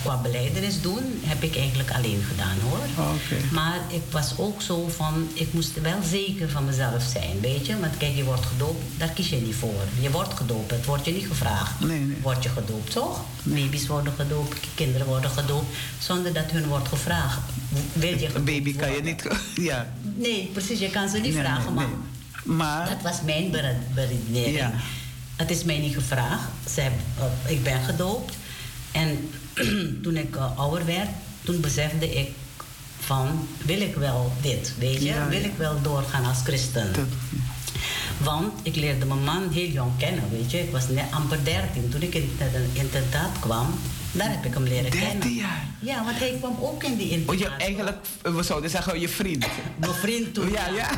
qua 0.06 0.16
beleidenis 0.16 0.80
doen 0.80 1.20
heb 1.24 1.42
ik 1.42 1.56
eigenlijk 1.56 1.90
alleen 1.90 2.22
gedaan 2.30 2.56
hoor. 2.68 3.04
Okay. 3.04 3.48
Maar 3.52 3.80
ik 3.88 4.02
was 4.10 4.38
ook 4.38 4.62
zo 4.62 4.88
van, 4.88 5.28
ik 5.32 5.52
moest 5.52 5.80
wel 5.80 6.02
zeker 6.02 6.50
van 6.50 6.64
mezelf 6.64 7.02
zijn, 7.12 7.40
weet 7.40 7.66
je. 7.66 7.80
Want 7.80 7.96
kijk, 7.96 8.16
je 8.16 8.24
wordt 8.24 8.46
gedoopt, 8.46 8.82
daar 8.96 9.08
kies 9.08 9.28
je 9.28 9.36
niet 9.36 9.54
voor. 9.54 9.84
Je 10.00 10.10
wordt 10.10 10.34
gedoopt, 10.34 10.70
het 10.70 10.84
wordt 10.84 11.04
je 11.04 11.12
niet 11.12 11.26
gevraagd. 11.26 11.80
Nee, 11.80 11.98
nee. 11.98 12.16
Word 12.22 12.42
je 12.42 12.48
gedoopt, 12.48 12.90
toch? 12.90 13.20
Nee. 13.42 13.64
Baby's 13.64 13.86
worden 13.86 14.12
gedoopt, 14.12 14.66
kinderen 14.74 15.06
worden 15.06 15.30
gedoopt, 15.30 15.76
zonder 15.98 16.32
dat 16.32 16.50
hun 16.50 16.66
wordt 16.66 16.88
gevraagd. 16.88 17.40
Wil 17.92 18.18
je 18.18 18.28
Een 18.34 18.44
baby 18.44 18.76
kan 18.76 18.92
je 18.92 19.02
niet... 19.02 19.22
Ja. 19.54 19.92
Nee, 20.02 20.50
precies, 20.52 20.78
je 20.78 20.90
kan 20.90 21.08
ze 21.08 21.18
niet 21.18 21.34
nee, 21.34 21.42
vragen, 21.42 21.74
maar, 21.74 21.86
maar... 22.44 22.88
Dat 22.88 23.02
was 23.02 23.22
mijn 23.24 23.50
beredenering. 23.94 24.56
Ja. 24.56 24.72
Het 25.36 25.50
is 25.50 25.64
mij 25.64 25.78
niet 25.78 25.94
gevraagd. 25.94 26.48
Ze 26.74 26.80
uh, 26.80 27.50
ik 27.50 27.62
ben 27.62 27.82
gedoopt. 27.82 28.36
En 28.92 29.30
toen 30.02 30.16
ik 30.16 30.36
uh, 30.36 30.58
ouder 30.58 30.86
werd, 30.86 31.08
toen 31.44 31.60
besefte 31.60 32.14
ik 32.20 32.28
van, 33.00 33.48
wil 33.64 33.80
ik 33.80 33.94
wel 33.94 34.32
dit, 34.42 34.72
weet 34.78 34.98
je? 34.98 35.04
Ja, 35.04 35.28
wil 35.28 35.44
ik 35.44 35.52
wel 35.56 35.82
doorgaan 35.82 36.24
als 36.24 36.38
christen? 36.44 36.92
Dat, 36.92 37.04
Want 38.18 38.52
ik 38.62 38.76
leerde 38.76 39.04
mijn 39.06 39.24
man 39.24 39.48
heel 39.50 39.68
jong 39.68 39.90
kennen, 39.98 40.24
weet 40.30 40.50
je? 40.50 40.58
Ik 40.62 40.70
was 40.72 40.88
net 40.88 41.04
amper 41.10 41.38
13. 41.44 41.88
Toen 41.88 42.02
ik 42.02 42.14
in 42.14 42.30
het 42.38 42.62
internaat 42.72 43.38
kwam, 43.40 43.66
daar 44.12 44.30
heb 44.30 44.44
ik 44.44 44.54
hem 44.54 44.62
leren 44.62 44.90
13 44.90 45.08
kennen. 45.08 45.32
jaar? 45.34 45.64
Ja, 45.80 46.04
want 46.04 46.18
hij 46.18 46.36
kwam 46.38 46.56
ook 46.60 46.84
in 46.84 46.96
die 46.96 47.06
Oh, 47.06 47.12
internaat. 47.12 47.38
je, 47.58 47.64
eigenlijk, 47.64 47.96
we 48.22 48.42
zouden 48.42 48.70
zeggen, 48.70 49.00
je 49.00 49.08
vriend. 49.08 49.46
Mijn 49.76 49.92
vriend 49.94 50.34
toen. 50.34 50.50
Ja, 50.50 50.66
ja. 50.68 50.90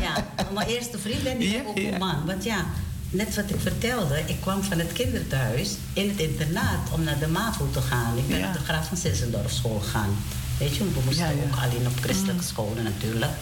Ja, 0.00 0.26
mijn 0.54 0.68
eerste 0.68 0.98
vriend 0.98 1.24
en 1.24 1.38
die 1.38 1.50
Ja, 1.52 1.62
ook 1.66 1.74
mijn 1.74 1.98
man. 1.98 2.26
Want 2.26 2.44
ja, 2.44 2.64
net 3.10 3.34
wat 3.34 3.50
ik 3.50 3.60
vertelde, 3.60 4.22
ik 4.26 4.40
kwam 4.40 4.62
van 4.62 4.78
het 4.78 4.92
kinderthuis 4.92 5.70
in 5.92 6.08
het 6.08 6.18
internaat 6.18 6.90
om 6.92 7.02
naar 7.04 7.18
de 7.18 7.28
MAVO 7.28 7.68
te 7.70 7.80
gaan. 7.80 8.18
Ik 8.18 8.28
ben 8.28 8.38
Ja. 8.38 8.46
op 8.46 8.52
de 8.52 8.58
Graaf 8.58 8.88
van 8.88 8.96
Sissendorf 8.96 9.52
school 9.52 9.80
gegaan. 9.80 10.16
Weet 10.58 10.76
je, 10.76 10.84
we 10.84 11.00
moesten 11.04 11.24
Ja, 11.24 11.30
ja. 11.30 11.36
ook 11.42 11.56
alleen 11.62 11.86
op 11.86 11.98
christelijke 12.00 12.44
scholen 12.44 12.82
natuurlijk. 12.84 13.32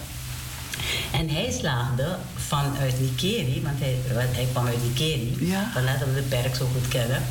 En 1.11 1.29
hij 1.29 1.51
slaagde 1.59 2.17
vanuit 2.35 2.99
Nikeri, 2.99 3.61
want 3.63 3.79
hij, 3.79 3.97
hij 4.31 4.47
kwam 4.51 4.65
uit 4.67 4.83
Nikeri, 4.83 5.35
Ja. 5.39 5.69
vandaar 5.73 5.99
dat 5.99 6.07
we 6.07 6.13
de 6.13 6.21
berg 6.29 6.55
zo 6.55 6.67
goed 6.73 6.87
kennen, 6.87 7.21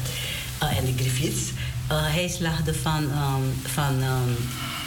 eh, 0.59 0.76
en 0.78 0.84
de 0.84 0.93
Griffiths. 0.97 1.51
Eh, 1.86 1.97
hij 2.03 2.28
slaagde 2.28 2.74
van, 2.74 3.11
ehm, 3.12 3.43
van, 3.72 4.03
ehm, 4.03 4.30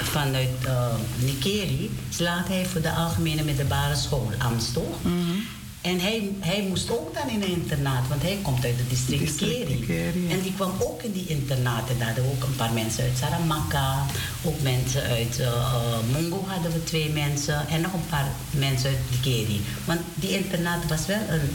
vanuit 0.04 0.50
uh, 0.66 0.86
Nikeri, 1.20 1.92
slaagde 2.10 2.54
hij 2.54 2.66
voor 2.66 2.82
de 2.82 2.92
algemene 2.92 3.44
middelbare 3.44 3.96
school 3.96 4.32
Amstel. 4.38 5.00
Mhm. 5.02 5.38
En 5.82 6.00
hij, 6.00 6.30
hij 6.40 6.66
moest 6.70 6.92
ook 6.92 7.14
dan 7.14 7.30
in 7.30 7.42
een 7.42 7.50
internaat, 7.50 8.08
want 8.08 8.22
hij 8.22 8.40
komt 8.42 8.66
uit 8.66 8.78
het 8.78 8.90
district, 8.90 9.40
ja. 9.40 9.96
En 10.30 10.42
die 10.42 10.54
kwam 10.56 10.72
ook 10.80 11.02
in 11.04 11.12
die 11.12 11.28
internaten. 11.28 11.98
Daar 11.98 12.08
hadden 12.08 12.24
we 12.24 12.32
ook 12.32 12.44
een 12.44 12.56
paar 12.56 12.74
mensen 12.74 13.04
uit 13.04 13.18
Saramaka, 13.18 14.06
ook 14.44 14.62
mensen 14.62 15.02
uit 15.02 15.40
uh, 15.40 15.46
uh, 15.46 15.98
Mungo 16.12 16.46
hadden 16.48 16.72
we 16.72 16.84
twee 16.84 17.10
mensen 17.10 17.68
en 17.68 17.82
nog 17.82 17.94
een 17.94 18.10
paar 18.10 18.28
mensen 18.52 18.90
uit 18.90 19.00
Nikeri. 19.12 19.62
Want 19.86 20.00
die 20.16 20.38
internaat 20.38 20.88
was 20.88 21.06
wel 21.06 21.22
een 21.30 21.50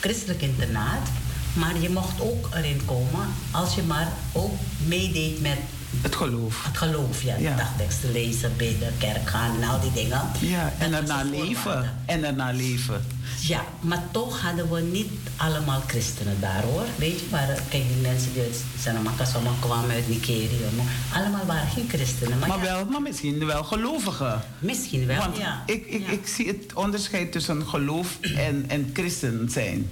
christelijk 0.00 0.42
internaat, 0.42 1.08
maar 1.52 1.80
je 1.80 1.90
mocht 1.90 2.20
ook 2.20 2.48
erin 2.54 2.84
komen 2.84 3.26
als 3.50 3.74
je 3.74 3.82
maar 3.82 4.12
ook 4.32 4.54
meedeed 4.86 5.40
met 5.40 5.58
Het 6.00 6.14
geloof. 6.16 6.64
het 6.64 6.76
geloof. 6.78 7.22
Ja, 7.22 7.36
Ja. 7.36 7.56
dagteksten 7.56 8.12
lezen, 8.12 8.56
bidden, 8.56 8.92
kerk 8.98 9.28
gaan 9.28 9.62
en 9.62 9.68
al 9.68 9.80
die 9.80 9.92
dingen. 9.92 10.20
Ja, 10.40 10.72
en 10.78 10.92
een 10.92 11.30
leven. 11.30 11.96
En 12.06 12.20
daarna 12.20 12.50
leven. 12.52 13.04
Ja, 13.40 13.64
maar 13.80 14.02
toch 14.10 14.40
hadden 14.40 14.70
we 14.70 14.80
niet 14.80 15.10
allemaal 15.36 15.82
christenen 15.86 16.36
daar 16.40 16.62
hoor. 16.62 16.84
Weet 16.96 17.20
je, 17.20 17.26
maar 17.30 17.46
kijk, 17.68 17.88
die 17.88 18.02
mensen 18.02 18.32
die 18.32 18.42
uit 18.42 18.62
Sanamaka 18.80 19.24
zomaar 19.24 19.52
kwamen 19.60 19.90
uit 19.90 20.08
Nigeria. 20.08 20.68
maar 20.76 21.20
Allemaal 21.22 21.46
waren 21.46 21.68
geen 21.68 21.88
christenen. 21.88 22.38
Maar, 22.38 22.48
Maar, 22.48 22.56
ja, 22.58 22.62
wel, 22.62 22.84
maar 22.84 23.02
misschien 23.02 23.46
wel 23.46 23.64
gelovigen. 23.64 24.42
Misschien 24.58 25.06
wel, 25.06 25.16
Want 25.18 25.36
ja. 25.36 25.62
ik, 25.66 25.86
ik, 25.86 26.00
Ja. 26.06 26.12
ik 26.12 26.26
zie 26.26 26.46
het 26.46 26.72
onderscheid 26.74 27.32
tussen 27.32 27.66
geloof 27.66 28.18
en, 28.36 28.64
en 28.68 28.90
christen 28.92 29.48
zijn. 29.50 29.88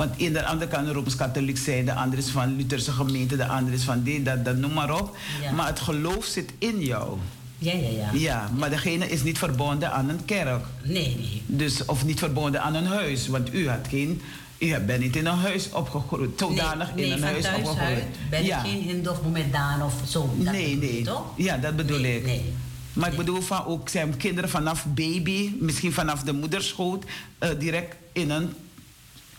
Want 0.00 0.12
in 0.16 0.32
de 0.32 0.44
andere 0.44 0.70
kan 0.70 0.88
Rooms-Katholiek 0.88 1.58
zijn, 1.58 1.84
de 1.84 1.94
andere 1.94 2.22
is 2.22 2.28
van 2.28 2.56
Lutherse 2.56 2.92
gemeente, 2.92 3.36
de 3.36 3.46
andere 3.46 3.76
is 3.76 3.82
van 3.82 4.02
dit, 4.02 4.24
dat, 4.24 4.44
dat, 4.44 4.56
noem 4.56 4.72
maar 4.72 5.00
op. 5.00 5.16
Ja. 5.42 5.52
Maar 5.52 5.66
het 5.66 5.80
geloof 5.80 6.24
zit 6.24 6.52
in 6.58 6.80
jou. 6.80 7.18
Ja, 7.58 7.72
ja, 7.72 7.88
ja. 7.88 8.10
Ja, 8.12 8.50
maar 8.56 8.70
degene 8.70 9.08
is 9.08 9.22
niet 9.22 9.38
verbonden 9.38 9.92
aan 9.92 10.08
een 10.08 10.24
kerk. 10.24 10.64
Nee, 10.82 11.16
nee. 11.16 11.42
Dus, 11.46 11.84
of 11.84 12.04
niet 12.04 12.18
verbonden 12.18 12.62
aan 12.62 12.74
een 12.74 12.86
huis. 12.86 13.28
Want 13.28 13.54
u 13.54 13.68
had 13.68 13.88
geen... 13.88 14.20
U 14.58 14.78
bent 14.78 15.00
niet 15.00 15.16
in 15.16 15.26
een 15.26 15.36
huis 15.36 15.70
opgegroeid, 15.72 16.30
zodanig 16.38 16.94
nee, 16.94 17.04
in 17.04 17.12
een 17.12 17.22
huis 17.22 17.46
opgegroeid. 17.46 17.80
Uit 17.80 18.30
ben 18.30 18.44
ja. 18.44 18.64
ik 18.64 18.70
geen 18.70 18.82
Hindu 18.82 19.08
of 19.08 19.16
Mohammedan 19.16 19.82
of 19.82 19.94
zo. 20.08 20.34
Dat 20.38 20.52
nee, 20.52 20.76
nee. 20.76 21.02
Toch? 21.02 21.24
Ja, 21.36 21.56
dat 21.56 21.76
bedoel 21.76 21.98
nee, 21.98 22.16
ik. 22.16 22.24
Nee. 22.24 22.52
Maar 22.92 23.10
ik 23.10 23.16
bedoel 23.16 23.40
van 23.40 23.64
ook 23.66 23.88
zijn 23.88 24.16
kinderen 24.16 24.50
vanaf 24.50 24.86
baby, 24.86 25.52
misschien 25.58 25.92
vanaf 25.92 26.22
de 26.22 26.32
moederschoot, 26.32 27.04
uh, 27.40 27.48
direct 27.58 27.96
in 28.12 28.30
een, 28.30 28.52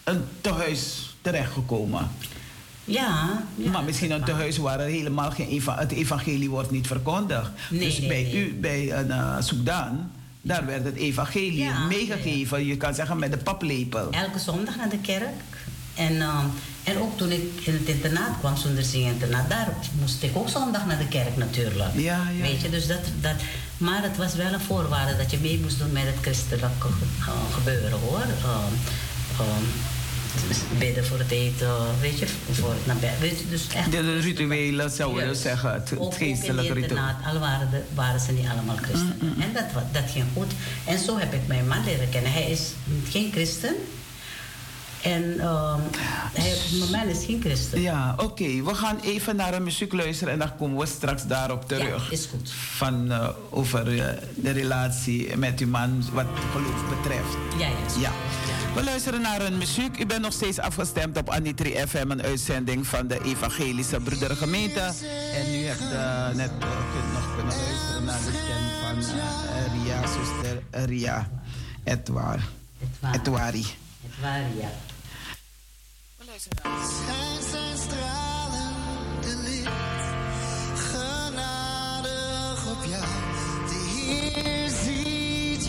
een 0.04 0.24
tehuis 0.42 1.16
terechtgekomen. 1.22 2.10
Ja, 2.86 3.44
ja, 3.56 3.72
maar 3.72 3.84
misschien 3.84 4.12
een 4.12 4.24
tehuis 4.24 4.58
waar 4.58 4.80
er 4.80 4.88
helemaal 4.88 5.32
geen 5.32 5.48
eva 5.48 5.78
het 5.78 5.92
evangelie 5.92 6.50
wordt 6.50 6.72
niet 6.72 6.88
verkondigd. 6.88 7.52
Nee, 7.70 7.80
dus 7.80 8.00
nee, 8.00 8.08
bij 8.08 8.24
nee. 8.24 8.48
u, 8.48 8.54
bij 8.54 8.94
een 8.94 9.08
uh, 9.08 9.36
Soedan, 9.40 10.12
daar 10.42 10.66
werd 10.66 10.84
het 10.84 10.96
evangelie 10.96 11.64
Ja, 11.64 11.80
meegegeven. 11.80 12.66
Je 12.66 12.78
kan 12.78 12.94
zeggen 12.94 13.20
met 13.20 13.32
de 13.32 13.38
paplepel. 13.38 14.10
Elke 14.12 14.40
zondag 14.40 14.76
naar 14.76 14.90
de 14.90 14.98
kerk. 14.98 15.60
En, 15.96 16.14
uh, 16.14 16.40
en 16.84 16.98
ook 16.98 17.18
toen 17.18 17.32
ik 17.32 17.62
in 17.64 17.74
het 17.74 17.88
internaat 17.88 18.40
kwam, 18.40 18.58
zonder 18.58 18.96
internaat, 18.96 19.50
daar 19.50 19.74
moest 20.00 20.24
ik 20.24 20.38
ook 20.38 20.50
zondag 20.50 20.86
naar 20.86 20.98
de 20.98 21.08
kerk 21.08 21.38
natuurlijk. 21.38 21.94
Ja, 21.94 22.28
ja. 22.38 22.42
Weet 22.42 22.62
je, 22.62 22.70
dus 22.70 22.88
dat, 22.88 23.02
dat, 23.22 23.36
maar 23.78 24.04
het 24.04 24.18
was 24.18 24.36
wel 24.36 24.54
een 24.54 24.60
voorwaarde 24.60 25.18
dat 25.18 25.32
je 25.32 25.38
mee 25.42 25.60
moest 25.60 25.80
doen 25.80 25.92
met 25.92 26.04
het 26.04 26.16
christelijke 26.22 26.88
uh, 27.20 27.28
gebeuren 27.54 28.00
hoor. 28.00 28.26
Bidden 30.78 31.06
voor 31.06 31.20
het 31.20 31.32
eten, 31.32 31.70
weet 32.02 32.20
je, 32.20 32.28
voor 32.52 32.70
het 32.70 32.86
naar 32.86 32.96
bed. 32.96 33.20
Weet 33.20 33.40
je, 33.40 33.50
dus 33.50 33.68
echt, 33.76 33.92
de, 33.92 34.02
de 34.02 34.20
rituelen 34.20 34.90
zouden 34.90 35.28
we 35.28 35.36
zeggen, 35.36 35.74
het, 35.74 35.98
ook, 35.98 36.16
geestelijke 36.16 36.74
ritueel. 36.74 37.02
al 37.26 37.40
waren, 37.40 37.70
de, 37.70 37.82
waren 37.94 38.20
ze 38.20 38.32
niet 38.32 38.48
allemaal 38.48 38.76
christen. 38.76 39.18
Mm, 39.20 39.34
mm. 39.36 39.42
En 39.42 39.54
dat, 39.54 39.84
dat 39.92 40.12
ging 40.12 40.26
goed. 40.34 40.52
En 40.86 41.00
zo 41.00 41.18
heb 41.18 41.34
ik 41.34 41.48
mijn 41.48 41.68
man 41.68 41.84
leren 41.84 42.10
kennen. 42.10 42.32
Hij 42.32 42.52
is 42.52 42.72
geen 43.10 43.32
christen. 43.32 43.76
En 45.04 45.24
um, 45.24 45.82
hij, 46.34 46.58
mijn 46.80 46.92
man 46.92 47.08
is 47.08 47.26
geen 47.26 47.42
christen. 47.42 47.82
Ja, 47.82 48.14
oké. 48.14 48.24
Okay. 48.24 48.64
We 48.64 48.76
gaan 48.76 49.00
even 49.00 49.36
naar 49.36 49.54
een 49.54 49.64
muziek 49.64 49.94
luisteren 49.94 50.34
en 50.34 50.40
dan 50.40 50.58
komen 50.58 50.78
we 50.78 50.86
straks 50.86 51.26
daarop 51.26 51.68
terug. 51.68 52.10
Ja, 52.10 52.12
is 52.12 52.26
goed. 52.26 52.52
Van, 52.52 53.12
uh, 53.12 53.30
over 53.50 53.94
uh, 53.94 54.06
de 54.36 54.52
relatie 54.52 55.38
met 55.38 55.60
uw 55.60 55.68
man 55.68 56.04
wat 56.14 56.26
geloof 56.52 56.98
betreft. 56.98 57.38
Ja, 57.58 57.68
ja. 57.68 58.00
ja. 58.00 58.12
We 58.76 58.84
luisteren 58.84 59.22
naar 59.22 59.42
een 59.42 59.58
muziek. 59.58 60.00
U 60.00 60.06
bent 60.06 60.22
nog 60.22 60.34
steeds 60.34 60.60
afgestemd 60.60 61.18
op 61.18 61.30
Anitri 61.30 61.76
FM, 61.88 62.12
een 62.12 62.22
uitzending 62.22 62.88
van 62.88 63.08
de 63.08 63.24
Evangelische 63.24 64.00
Broedergemeente. 64.00 64.80
En 65.34 65.54
u 65.54 65.66
hebt 65.66 65.82
uh, 65.82 66.36
net 66.36 66.52
nog 66.60 67.36
kunnen 67.36 67.56
luisteren 67.58 68.04
naar 68.04 68.20
de 68.26 68.32
stem 68.32 68.64
van 68.82 69.20
Ria, 69.74 70.08
zuster 70.08 70.86
Ria 70.86 71.30
Etwaar. 71.84 72.48
Etwari. 73.12 73.66
Etwari, 74.06 74.60
ja. 74.60 74.70
Schijn 76.18 76.18
zijn 76.18 76.18
stralende 76.18 76.20
licht, 76.20 76.20
genadig 76.20 76.30
op 76.30 76.31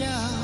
jou. 0.02 0.41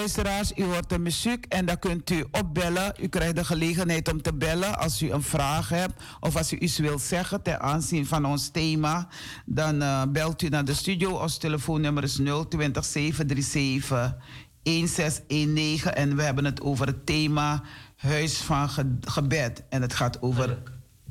Luisteraars, 0.00 0.52
u 0.56 0.64
hoort 0.64 0.88
de 0.88 0.98
muziek 0.98 1.46
en 1.48 1.66
dan 1.66 1.78
kunt 1.78 2.10
u 2.10 2.24
opbellen. 2.30 2.94
U 3.00 3.08
krijgt 3.08 3.36
de 3.36 3.44
gelegenheid 3.44 4.12
om 4.12 4.22
te 4.22 4.34
bellen 4.34 4.78
als 4.78 5.02
u 5.02 5.10
een 5.10 5.22
vraag 5.22 5.68
hebt 5.68 6.02
of 6.20 6.36
als 6.36 6.52
u 6.52 6.58
iets 6.58 6.78
wilt 6.78 7.00
zeggen 7.00 7.42
ten 7.42 7.60
aanzien 7.60 8.06
van 8.06 8.24
ons 8.24 8.48
thema. 8.48 9.08
Dan 9.46 9.82
uh, 9.82 10.02
belt 10.08 10.42
u 10.42 10.48
naar 10.48 10.64
de 10.64 10.74
studio. 10.74 11.10
Ons 11.10 11.38
telefoonnummer 11.38 12.02
is 12.02 12.20
020 12.48 12.84
737 12.84 14.16
1619 14.62 15.94
en 15.94 16.16
we 16.16 16.22
hebben 16.22 16.44
het 16.44 16.60
over 16.60 16.86
het 16.86 17.06
thema 17.06 17.62
Huis 17.96 18.36
van 18.36 18.68
ge 18.68 18.96
gebed. 19.00 19.64
En 19.68 19.82
het 19.82 19.94
gaat 19.94 20.22
over 20.22 20.62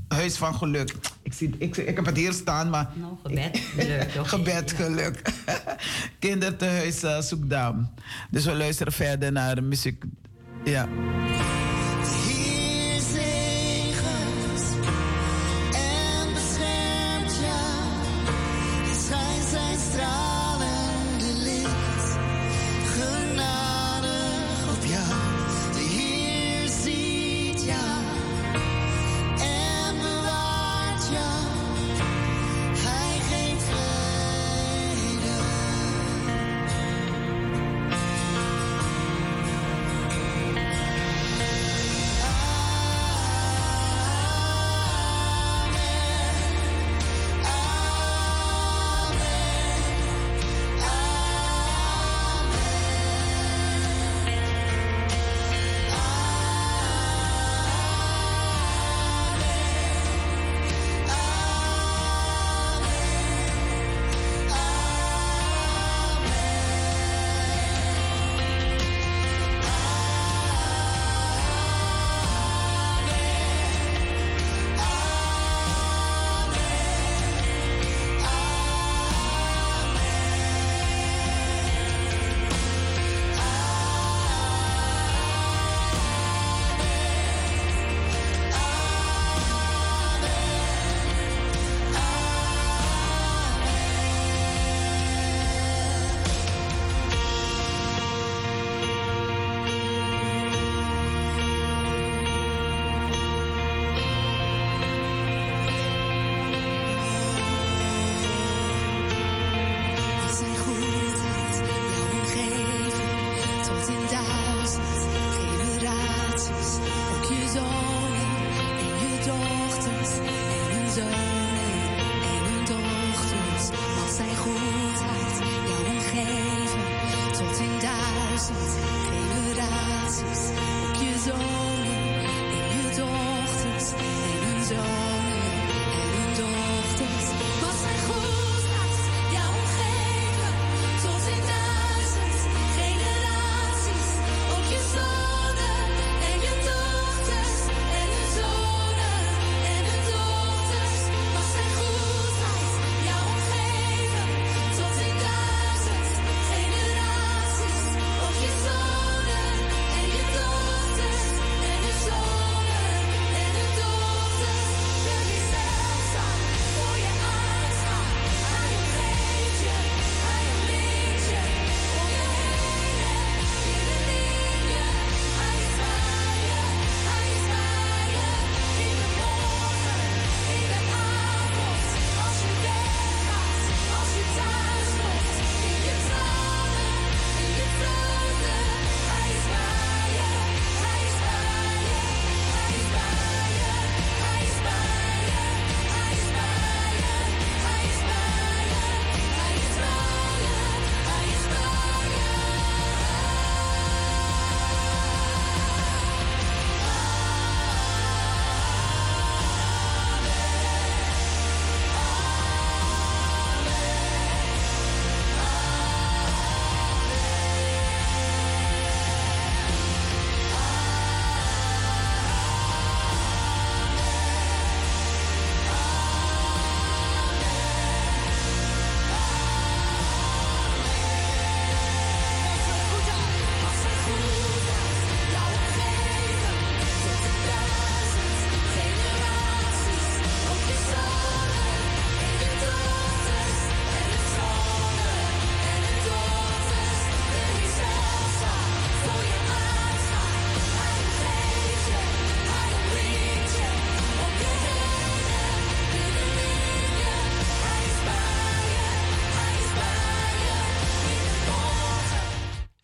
Huis 0.09 0.37
van 0.37 0.55
Geluk. 0.55 0.95
Ik, 1.21 1.33
zie, 1.33 1.55
ik, 1.57 1.77
ik 1.77 1.95
heb 1.95 2.05
het 2.05 2.17
hier 2.17 2.33
staan, 2.33 2.69
maar... 2.69 2.89
Nou, 2.93 3.13
gebed, 3.23 3.59
geluk. 3.59 4.15
Okay, 4.15 4.25
gebed, 4.25 4.71
geluk. 4.71 5.21
Kinderthuis 6.19 7.03
uh, 7.03 7.21
Soekdam. 7.21 7.89
Dus 8.29 8.45
we 8.45 8.53
luisteren 8.55 8.93
verder 8.93 9.31
naar 9.31 9.55
de 9.55 9.61
muziek. 9.61 10.03
Ja. 10.63 10.87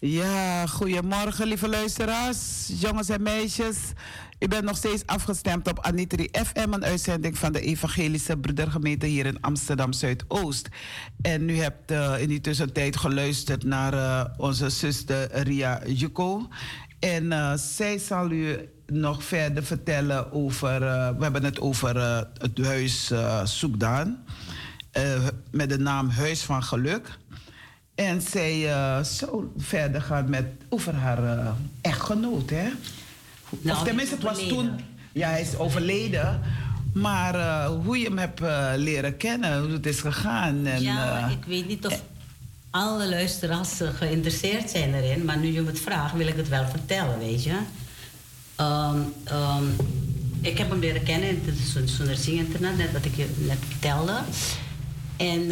Ja, 0.07 0.67
goedemorgen 0.67 1.47
lieve 1.47 1.69
luisteraars, 1.69 2.71
jongens 2.79 3.09
en 3.09 3.21
meisjes. 3.21 3.77
U 4.39 4.47
bent 4.47 4.63
nog 4.63 4.77
steeds 4.77 5.05
afgestemd 5.05 5.67
op 5.67 5.79
Anitri 5.79 6.29
FM, 6.31 6.73
een 6.73 6.83
uitzending 6.83 7.37
van 7.37 7.51
de 7.51 7.61
Evangelische 7.61 8.37
Broedergemeente 8.37 9.05
hier 9.05 9.25
in 9.25 9.41
Amsterdam 9.41 9.93
Zuidoost. 9.93 10.69
En 11.21 11.49
u 11.49 11.57
hebt 11.57 11.91
uh, 11.91 12.21
in 12.21 12.27
die 12.27 12.41
tussentijd 12.41 12.97
geluisterd 12.97 13.63
naar 13.63 13.93
uh, 13.93 14.25
onze 14.37 14.69
zuster 14.69 15.43
Ria 15.43 15.81
Juko. 15.87 16.47
En 16.99 17.23
uh, 17.23 17.53
zij 17.53 17.97
zal 17.97 18.31
u 18.31 18.69
nog 18.87 19.23
verder 19.23 19.63
vertellen 19.63 20.31
over. 20.31 20.79
we 21.17 21.23
hebben 21.23 21.43
het 21.43 21.59
over 21.59 21.97
het 22.37 22.65
huis 22.65 23.11
Soekdaan. 23.43 24.23
met 25.51 25.69
de 25.69 25.77
naam 25.77 26.09
Huis 26.09 26.43
van 26.43 26.63
Geluk. 26.63 27.17
En 27.95 28.21
zij 28.21 28.59
uh, 28.59 29.03
zo 29.03 29.51
verder 29.57 30.01
gaan 30.01 30.29
met 30.29 30.45
over 30.69 30.93
haar 30.93 31.23
uh, 31.23 31.49
echtgenoot, 31.81 32.49
hè? 32.49 32.67
Nou, 33.59 33.77
of 33.77 33.83
tenminste, 33.83 34.15
het 34.15 34.23
was 34.23 34.47
toen... 34.47 34.79
Ja, 35.11 35.29
hij 35.29 35.41
is 35.41 35.57
overleden. 35.57 36.41
Maar 36.93 37.35
uh, 37.35 37.65
hoe 37.83 37.97
je 37.97 38.05
hem 38.05 38.17
hebt 38.17 38.39
leren 38.75 39.17
kennen, 39.17 39.61
hoe 39.61 39.71
het 39.71 39.85
is 39.85 39.99
gegaan. 39.99 40.65
En, 40.65 40.81
ja, 40.81 41.27
ik 41.27 41.45
weet 41.45 41.67
niet 41.67 41.85
of 41.85 42.01
alle 42.69 43.09
luisteraars 43.09 43.71
geïnteresseerd 43.79 44.69
zijn 44.69 44.93
erin. 44.93 45.25
Maar 45.25 45.37
nu 45.37 45.47
je 45.47 45.61
me 45.61 45.67
het 45.67 45.79
vraagt, 45.79 46.15
wil 46.15 46.27
ik 46.27 46.35
het 46.35 46.49
wel 46.49 46.67
vertellen, 46.67 47.19
weet 47.19 47.43
je. 47.43 47.57
Um, 48.59 49.13
um, 49.33 49.75
ik 50.41 50.57
heb 50.57 50.69
hem 50.69 50.79
leren 50.79 51.03
kennen 51.03 51.29
in 51.29 51.41
het 51.45 51.89
Soenersing 51.89 52.37
internet, 52.37 52.77
net 52.77 52.91
wat 52.91 53.05
ik 53.05 53.15
je 53.15 53.33
net 53.37 53.57
vertelde. 53.69 54.19
En 55.17 55.51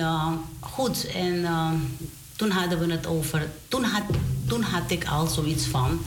goed, 0.59 1.07
en 1.07 1.45
toen 2.35 2.49
hadden 2.49 2.79
we 2.79 2.91
het 2.91 3.07
over. 3.07 3.47
Toen 3.67 3.83
had, 3.83 4.03
toen 4.47 4.61
had 4.61 4.91
ik 4.91 5.05
al 5.05 5.27
zoiets 5.27 5.65
van. 5.65 6.01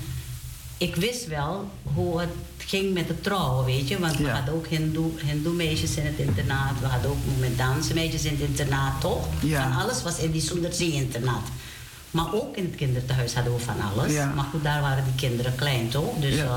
Ik 0.79 0.97
wist 0.97 1.27
wel 1.27 1.71
hoe 1.83 2.21
het 2.21 2.31
ging 2.57 2.95
met 2.95 3.09
het 3.09 3.23
trouwen, 3.23 3.65
weet 3.65 3.89
je. 3.89 3.99
Want 3.99 4.17
we 4.17 4.29
hadden 4.29 4.55
ook 4.55 4.67
Hindoe, 4.67 5.11
Hindoe 5.25 5.55
meisjes 5.55 5.97
in 5.97 6.07
het 6.07 6.19
internaat. 6.19 6.81
We 6.81 6.87
hadden 6.87 7.11
ook 7.11 7.17
met 7.39 7.95
meisjes 7.95 8.25
in 8.25 8.31
het 8.31 8.49
internaat, 8.49 9.01
toch? 9.01 9.27
Ja. 9.41 9.63
Van 9.63 9.83
alles 9.83 10.03
was 10.03 10.19
in 10.19 10.31
die 10.31 10.41
Soenderzee-internaat. 10.41 11.49
Maar 12.11 12.35
ook 12.35 12.57
in 12.57 12.65
het 12.65 12.75
kinderthuis 12.75 13.35
hadden 13.35 13.55
we 13.55 13.59
van 13.59 13.81
alles. 13.93 14.13
Maar 14.13 14.45
goed, 14.51 14.63
daar 14.63 14.81
waren 14.81 15.05
die 15.05 15.29
kinderen 15.29 15.55
klein, 15.55 15.89
toch? 15.89 16.19
Dus 16.21 16.35
uh, 16.35 16.57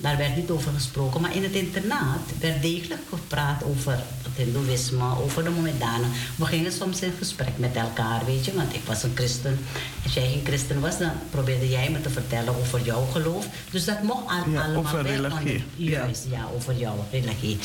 daar 0.00 0.16
werd 0.16 0.36
niet 0.36 0.50
over 0.50 0.72
gesproken. 0.72 1.20
Maar 1.20 1.34
in 1.34 1.42
het 1.42 1.52
internaat 1.52 2.20
werd 2.38 2.62
degelijk 2.62 3.00
gepraat 3.08 3.64
over 3.64 3.92
het 4.22 4.32
hindoeïsme, 4.36 5.18
over 5.22 5.44
de 5.44 5.50
Mohammedanen. 5.50 6.10
We 6.36 6.44
gingen 6.44 6.72
soms 6.72 7.00
in 7.00 7.12
gesprek 7.18 7.58
met 7.58 7.76
elkaar, 7.76 8.24
weet 8.24 8.44
je. 8.44 8.54
Want 8.54 8.74
ik 8.74 8.82
was 8.84 9.02
een 9.02 9.12
christen. 9.14 9.58
Als 10.04 10.14
jij 10.14 10.28
geen 10.28 10.44
christen 10.44 10.80
was, 10.80 10.98
dan 10.98 11.12
probeerde 11.30 11.68
jij 11.68 11.90
me 11.90 12.00
te 12.00 12.10
vertellen 12.10 12.56
over 12.56 12.84
jouw 12.84 13.04
geloof. 13.04 13.46
Dus 13.70 13.84
dat 13.84 14.02
mocht 14.02 14.26
allemaal 14.26 14.74
over 14.76 15.02
religie. 15.02 15.64
Juist, 15.76 16.26
ja. 16.30 16.48
over 16.54 16.76
jouw 16.76 17.04
religie. 17.10 17.58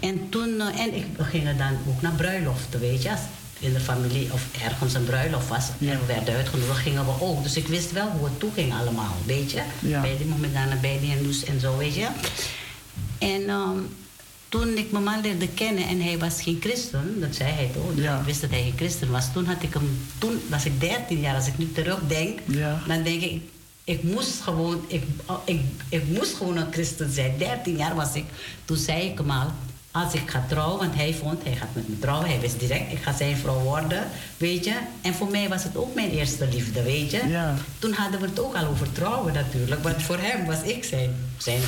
En 0.00 0.28
toen, 0.28 0.48
uh, 0.48 0.80
en 0.80 0.94
ik, 0.94 1.06
we 1.16 1.24
gingen 1.24 1.58
dan 1.58 1.78
ook 1.88 2.02
naar 2.02 2.12
bruiloften, 2.12 2.80
weet 2.80 3.02
je 3.02 3.10
in 3.58 3.72
de 3.72 3.80
familie 3.80 4.32
of 4.32 4.46
ergens 4.64 4.94
een 4.94 5.04
bruiloft 5.04 5.48
was 5.48 5.66
ja. 5.78 5.92
en 5.92 6.00
we 6.00 6.06
werden 6.06 6.34
uitgenodigd, 6.34 6.78
gingen 6.78 7.04
we 7.04 7.12
ook. 7.20 7.42
Dus 7.42 7.56
ik 7.56 7.66
wist 7.66 7.92
wel 7.92 8.08
hoe 8.08 8.24
het 8.24 8.40
toeging 8.40 8.72
allemaal, 8.72 9.16
weet 9.26 9.50
je. 9.50 9.62
Bij 9.80 10.16
die 10.16 10.26
momenten 10.26 10.80
bij 10.80 10.98
die 11.00 11.10
Hindoes 11.10 11.44
en 11.44 11.60
zo, 11.60 11.76
weet 11.76 11.94
je. 11.94 12.08
En 13.18 13.50
um, 13.50 13.88
toen 14.48 14.76
ik 14.76 14.90
mijn 14.90 15.04
man 15.04 15.20
leerde 15.20 15.48
kennen 15.48 15.88
en 15.88 16.00
hij 16.00 16.18
was 16.18 16.42
geen 16.42 16.58
christen, 16.60 17.20
dat 17.20 17.34
zei 17.34 17.52
hij 17.52 17.70
toch, 17.74 18.18
ik 18.20 18.24
wist 18.24 18.40
dat 18.40 18.50
hij 18.50 18.62
geen 18.62 18.76
christen 18.76 19.10
was. 19.10 19.32
Toen 19.32 19.44
had 19.44 19.62
ik 19.62 19.74
hem, 19.74 19.98
toen 20.18 20.40
was 20.48 20.64
ik 20.64 20.80
13 20.80 21.20
jaar, 21.20 21.34
als 21.34 21.46
ik 21.46 21.58
nu 21.58 21.72
terugdenk, 21.72 22.38
dan 22.86 23.02
denk 23.02 23.22
ik, 23.22 23.42
ik 23.84 24.02
moest 24.02 24.40
gewoon, 24.40 24.84
ik, 24.86 25.02
ik, 25.44 25.60
ik 25.88 26.02
moest 26.08 26.34
gewoon 26.34 26.56
een 26.56 26.72
christen 26.72 27.12
zijn. 27.12 27.38
13 27.38 27.76
jaar 27.76 27.94
was 27.94 28.14
ik. 28.14 28.24
Toen 28.64 28.76
zei 28.76 29.02
ik 29.02 29.18
hem 29.18 29.30
al, 29.30 29.52
als 30.04 30.14
ik 30.14 30.30
ga 30.30 30.44
trouwen, 30.48 30.78
want 30.78 30.94
hij 30.94 31.14
vond, 31.14 31.44
hij 31.44 31.54
gaat 31.54 31.68
met 31.72 31.88
me 31.88 31.98
trouwen, 31.98 32.28
hij 32.28 32.40
wist 32.40 32.60
direct, 32.60 32.92
ik 32.92 33.02
ga 33.02 33.12
zijn 33.12 33.36
vrouw 33.36 33.58
worden, 33.58 34.04
weet 34.36 34.64
je. 34.64 34.74
En 35.02 35.14
voor 35.14 35.30
mij 35.30 35.48
was 35.48 35.64
het 35.64 35.76
ook 35.76 35.94
mijn 35.94 36.10
eerste 36.10 36.48
liefde, 36.48 36.82
weet 36.82 37.10
je. 37.10 37.28
Ja. 37.28 37.54
Toen 37.78 37.92
hadden 37.92 38.20
we 38.20 38.26
het 38.26 38.40
ook 38.40 38.54
al 38.54 38.66
over 38.66 38.92
trouwen 38.92 39.32
natuurlijk, 39.32 39.82
want 39.82 40.02
voor 40.02 40.18
hem 40.18 40.46
was 40.46 40.62
ik 40.62 40.84
zijn, 40.84 41.16
zijn 41.36 41.60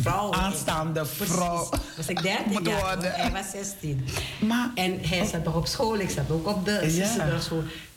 vrouw. 0.00 0.32
Aanstaande 0.32 1.06
vrouw. 1.06 1.68
Precies. 1.68 1.96
Was 1.96 2.08
ik 2.08 2.22
13 2.22 2.64
jaar, 2.72 2.96
hij 3.00 3.30
was 3.30 3.50
16. 3.50 4.04
Maar, 4.40 4.70
en 4.74 4.98
hij 5.02 5.26
zat 5.26 5.44
nog 5.44 5.54
op 5.54 5.66
school, 5.66 5.98
ik 5.98 6.10
zat 6.10 6.30
ook 6.30 6.46
op 6.46 6.64
de 6.64 6.80
ja. 6.92 7.40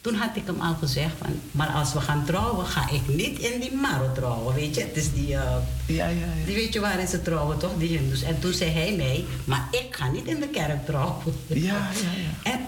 Toen 0.06 0.16
had 0.16 0.36
ik 0.36 0.44
hem 0.46 0.60
al 0.60 0.76
gezegd 0.76 1.14
van, 1.18 1.40
maar 1.52 1.68
als 1.68 1.94
we 1.94 2.02
gaan 2.02 2.26
trouwen, 2.26 2.66
ga 2.66 2.90
ik 2.90 3.08
niet 3.08 3.40
in 3.40 3.60
die 3.60 3.76
Maro 3.76 4.12
trouwen, 4.12 4.56
weet 4.56 4.76
je. 4.76 4.82
Het 4.82 4.96
is 4.96 5.14
die, 5.14 5.28
uh, 5.28 5.42
ja, 5.86 6.08
ja, 6.08 6.08
ja. 6.08 6.46
die 6.46 6.56
weet 6.56 6.74
je 6.74 6.80
waarin 6.80 7.08
ze 7.08 7.22
trouwen, 7.22 7.58
toch, 7.58 7.72
die 7.78 7.98
Hindus. 7.98 8.22
En 8.22 8.40
toen 8.40 8.54
zei 8.54 8.72
hij 8.72 8.92
nee, 8.92 9.26
maar 9.44 9.68
ik 9.72 9.96
ga 9.96 10.12
niet 10.12 10.26
in 10.26 10.40
de 10.40 10.48
kerk 10.48 10.86
trouwen. 10.86 11.24
Ja, 11.48 11.56
ja, 11.74 12.12
ja. 12.44 12.52
En 12.52 12.60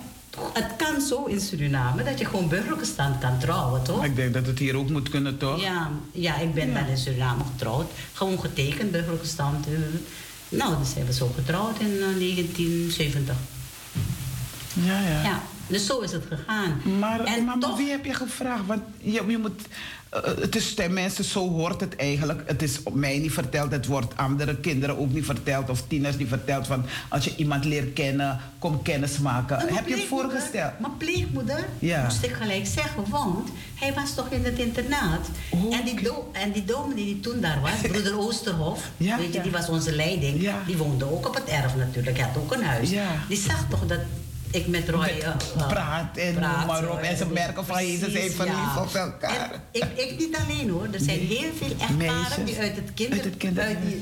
het 0.53 0.75
kan 0.77 1.01
zo 1.01 1.25
in 1.25 1.39
Suriname 1.39 2.03
dat 2.03 2.19
je 2.19 2.25
gewoon 2.25 2.49
burgerlijke 2.49 2.85
stand 2.85 3.17
kan 3.17 3.39
trouwen, 3.39 3.83
toch? 3.83 4.05
Ik 4.05 4.15
denk 4.15 4.33
dat 4.33 4.45
het 4.45 4.59
hier 4.59 4.75
ook 4.75 4.89
moet 4.89 5.09
kunnen, 5.09 5.38
toch? 5.38 5.61
Ja, 5.61 5.91
ja 6.11 6.38
ik 6.38 6.53
ben 6.53 6.67
ja. 6.67 6.73
dan 6.73 6.88
in 6.88 6.97
Suriname 6.97 7.43
getrouwd. 7.51 7.91
Gewoon 8.13 8.39
getekend, 8.39 8.91
burgerlijke 8.91 9.27
stand. 9.27 9.67
Nou, 10.49 10.77
dus 10.77 10.88
hebben 10.88 11.13
we 11.13 11.19
zo 11.19 11.31
getrouwd 11.35 11.79
in 11.79 11.91
uh, 11.93 11.99
1970. 11.99 13.35
Ja, 14.73 15.01
ja. 15.01 15.23
Ja. 15.23 15.41
Dus 15.68 15.86
zo 15.86 15.99
is 15.99 16.11
het 16.11 16.24
gegaan. 16.30 16.82
Maar, 16.99 17.24
en 17.24 17.45
maar, 17.45 17.57
toch... 17.57 17.78
wie 17.78 17.89
heb 17.89 18.05
je 18.05 18.13
gevraagd? 18.13 18.65
Want 18.65 18.82
je, 18.97 19.24
je 19.28 19.38
moet, 19.38 19.61
uh, 20.13 20.22
het 20.41 20.55
is 20.55 20.76
mensen, 20.89 21.24
zo 21.24 21.49
hoort 21.49 21.82
het 21.82 21.95
eigenlijk. 21.95 22.41
Het 22.45 22.61
is 22.61 22.84
op 22.84 22.93
mij 22.93 23.18
niet 23.18 23.32
verteld, 23.32 23.72
het 23.72 23.86
wordt 23.86 24.18
andere 24.18 24.55
kinderen 24.55 24.97
ook 24.97 25.13
niet 25.13 25.26
verteld 25.26 25.70
of 25.70 25.84
tieners 25.88 26.18
niet 26.18 26.28
verteld. 26.28 26.68
Van 26.68 26.86
als 27.09 27.26
je 27.26 27.34
iemand 27.36 27.65
leert 27.65 27.93
kennen, 27.93 28.39
kom 28.59 28.82
kennis 28.82 29.18
maken. 29.18 29.59
Heb 29.59 29.88
je 29.88 29.95
het 29.95 30.03
voorgesteld? 30.03 30.80
Mijn 30.80 30.97
pleegmoeder 30.97 31.65
ja. 31.80 32.03
moest 32.03 32.24
ik 32.24 32.32
gelijk 32.32 32.65
zeggen, 32.65 33.09
want 33.09 33.49
hij 33.76 33.93
was 33.93 34.15
toch 34.15 34.30
in 34.30 34.43
het 34.43 34.59
internaat. 34.59 35.30
en, 35.72 35.86
die 35.86 36.01
do, 36.01 36.30
en 36.32 36.51
die 36.51 36.65
dominee 36.65 37.05
die 37.05 37.20
toen 37.20 37.41
daar 37.41 37.61
was, 37.61 37.82
broeder 37.91 38.20
Oosterhof, 38.20 38.89
ja, 38.97 39.18
weet 39.18 39.34
je, 39.34 39.41
die 39.41 39.51
was 39.51 39.70
onze 39.70 39.95
leiding, 39.95 40.49
die 40.65 40.78
woonde 40.78 41.11
ook 41.11 41.28
op 41.28 41.36
het 41.36 41.47
erf 41.47 41.76
natuurlijk, 41.76 42.18
hij 42.18 42.28
had 42.28 42.38
ook 42.38 42.53
een 42.53 42.63
huis. 42.63 42.89
Die 43.28 43.38
zag 43.38 43.70
toch 43.70 43.86
dat 43.86 43.99
ik 44.52 44.68
met 44.68 44.89
Roy 44.89 45.14
uh, 45.20 45.68
praat 45.68 46.18
en 46.18 46.34
praat, 46.34 46.68
maar 46.68 46.89
op. 46.89 47.00
En 47.00 47.18
ze 47.18 47.26
merken 47.26 47.66
van 47.66 47.86
Jezus 47.86 48.12
zijn 48.12 48.32
verliefd 48.32 48.78
op 48.78 48.93
elkaar. 48.93 49.62
ik, 49.72 49.84
ik 49.95 50.18
niet 50.18 50.36
alleen 50.36 50.70
hoor. 50.70 50.88
Er 50.91 51.00
zijn 51.00 51.20
heel 51.20 51.52
veel 51.56 51.76
echtparen 51.80 52.45
die 52.45 52.60
uit 52.60 52.76
het, 52.76 52.93
kinder, 52.93 53.18
uit, 53.18 53.26
het 53.26 53.38
kinder, 53.38 53.64
uit 53.64 53.78
die 53.82 53.95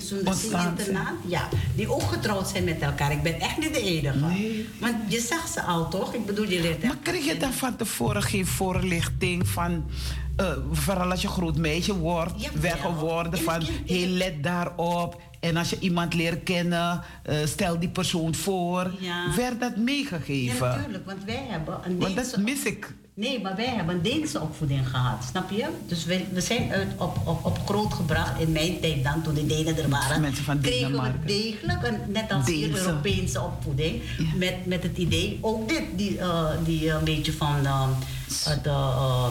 internaat, 0.43 1.13
ja, 1.27 1.49
die 1.75 1.93
ook 1.93 2.01
getrouwd 2.01 2.49
zijn 2.49 2.63
met 2.63 2.79
elkaar. 2.79 3.11
Ik 3.11 3.23
ben 3.23 3.39
echt 3.39 3.57
niet 3.57 3.73
de 3.73 3.81
enige. 3.81 4.17
Nee. 4.17 4.69
Want 4.79 4.95
je 5.07 5.19
zag 5.19 5.47
ze 5.47 5.61
al 5.61 5.89
toch? 5.89 6.13
Ik 6.13 6.25
bedoel, 6.25 6.49
je 6.49 6.61
leert 6.61 6.83
Maar 6.83 6.97
kreeg 7.03 7.25
je 7.25 7.37
dan 7.37 7.53
van 7.53 7.75
tevoren 7.75 8.23
geen 8.23 8.45
voorlichting 8.47 9.47
van... 9.47 9.85
Uh, 10.41 10.47
vooral 10.71 11.11
als 11.11 11.21
je 11.21 11.27
groot 11.27 11.57
meisje 11.57 11.97
wordt, 11.97 12.41
ja, 12.41 12.49
weggeworden 12.59 13.41
van... 13.41 13.61
heel 13.85 14.07
let 14.07 14.43
daarop 14.43 15.21
en 15.45 15.57
als 15.57 15.69
je 15.69 15.79
iemand 15.79 16.13
leert 16.13 16.43
kennen, 16.43 17.01
uh, 17.29 17.35
stel 17.45 17.79
die 17.79 17.89
persoon 17.89 18.35
voor. 18.35 18.91
Ja. 18.99 19.35
Werd 19.35 19.59
dat 19.59 19.75
meegegeven? 19.75 20.67
Ja, 20.67 20.75
natuurlijk, 20.75 21.05
want 21.05 21.23
wij 21.23 21.45
hebben 21.49 21.79
een 21.83 21.97
Want 21.97 22.15
dat 22.15 22.37
mis 22.37 22.63
ik. 22.63 22.93
Nee, 23.13 23.41
maar 23.41 23.55
wij 23.55 23.67
hebben 23.67 23.95
een 23.95 24.01
Deense 24.01 24.41
opvoeding 24.41 24.87
gehad, 24.89 25.23
snap 25.29 25.51
je? 25.51 25.67
Dus 25.87 26.05
we, 26.05 26.23
we 26.31 26.41
zijn 26.41 26.71
uit 26.71 26.87
op, 26.97 27.17
op, 27.23 27.45
op 27.45 27.59
groot 27.65 27.93
gebracht 27.93 28.39
in 28.39 28.51
mijn 28.51 28.79
tijd 28.79 29.03
dan, 29.03 29.21
toen 29.21 29.33
de 29.33 29.45
Denen 29.45 29.77
er 29.77 29.89
waren. 29.89 30.21
Mensen 30.21 30.43
van 30.43 30.59
kregen 30.59 31.01
we 31.01 31.11
degelijk, 31.25 31.87
een, 31.87 31.99
net 32.07 32.31
als 32.31 32.45
hier, 32.45 32.77
Europese 32.77 33.41
opvoeding. 33.41 34.01
Met, 34.35 34.65
met 34.65 34.83
het 34.83 34.97
idee, 34.97 35.37
ook 35.41 35.69
dit, 35.69 35.83
die, 35.95 36.17
uh, 36.17 36.49
die 36.65 36.89
een 36.89 37.03
beetje 37.03 37.33
van 37.33 37.55
uh, 37.63 37.87
de 38.63 38.69
uh, 38.69 39.27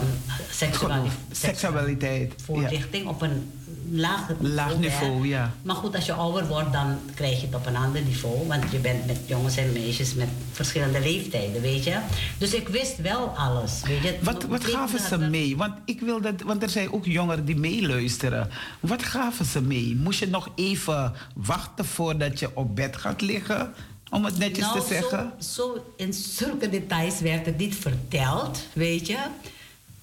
seksualiteit. 0.51 1.13
seksualiteit. 1.31 2.33
Voorlichting 2.43 3.07
op 3.07 3.21
een 3.21 3.51
laag, 3.91 4.29
laag 4.39 4.77
niveau. 4.77 5.27
ja. 5.27 5.53
Maar 5.61 5.75
goed, 5.75 5.95
als 5.95 6.05
je 6.05 6.13
ouder 6.13 6.47
wordt, 6.47 6.71
dan 6.71 6.99
krijg 7.13 7.39
je 7.39 7.45
het 7.45 7.55
op 7.55 7.65
een 7.65 7.75
ander 7.75 8.01
niveau. 8.01 8.47
Want 8.47 8.71
je 8.71 8.77
bent 8.77 9.05
met 9.05 9.19
jongens 9.25 9.57
en 9.57 9.71
meisjes 9.73 10.13
met 10.13 10.27
verschillende 10.51 10.99
leeftijden, 10.99 11.61
weet 11.61 11.83
je. 11.83 11.99
Dus 12.37 12.53
ik 12.53 12.67
wist 12.67 12.97
wel 12.97 13.27
alles. 13.27 13.81
Weet 13.87 14.01
je. 14.01 14.17
Wat, 14.21 14.43
wat 14.43 14.65
gaven 14.65 14.99
ze 14.99 15.17
mee? 15.17 15.57
Want, 15.57 15.73
ik 15.85 15.99
wil 15.99 16.21
dat, 16.21 16.41
want 16.41 16.63
er 16.63 16.69
zijn 16.69 16.91
ook 16.91 17.05
jongeren 17.05 17.45
die 17.45 17.57
meeluisteren. 17.57 18.49
Wat 18.79 19.03
gaven 19.03 19.45
ze 19.45 19.61
mee? 19.61 19.95
Moest 19.95 20.19
je 20.19 20.27
nog 20.27 20.49
even 20.55 21.13
wachten 21.35 21.85
voordat 21.85 22.39
je 22.39 22.49
op 22.53 22.75
bed 22.75 22.97
gaat 22.97 23.21
liggen? 23.21 23.73
Om 24.09 24.25
het 24.25 24.37
netjes 24.37 24.65
nou, 24.65 24.79
te 24.79 24.85
zeggen. 24.87 25.33
Zo, 25.39 25.47
zo 25.47 25.93
in 25.97 26.13
zulke 26.13 26.69
details 26.69 27.19
werd 27.19 27.45
het 27.45 27.57
niet 27.57 27.75
verteld, 27.75 28.67
weet 28.73 29.07
je. 29.07 29.17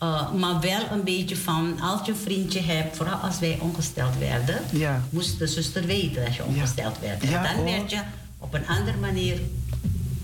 Uh, 0.03 0.33
maar 0.33 0.61
wel 0.61 0.81
een 0.91 1.05
beetje 1.05 1.37
van, 1.37 1.81
als 1.81 2.07
je 2.07 2.13
een 2.13 2.19
vriendje 2.19 2.61
hebt, 2.61 2.97
vooral 2.97 3.17
als 3.17 3.39
wij 3.39 3.59
ongesteld 3.61 4.19
werden, 4.19 4.61
ja. 4.73 5.03
moest 5.11 5.39
de 5.39 5.47
zuster 5.47 5.87
weten 5.87 6.25
dat 6.25 6.35
je 6.35 6.45
ongesteld 6.45 6.97
ja. 7.01 7.07
werd. 7.09 7.23
En 7.23 7.31
ja, 7.31 7.43
dan 7.43 7.57
oh. 7.57 7.65
werd 7.65 7.91
je 7.91 8.01
op 8.39 8.55
een 8.55 8.69
andere 8.69 8.97
manier 8.97 9.41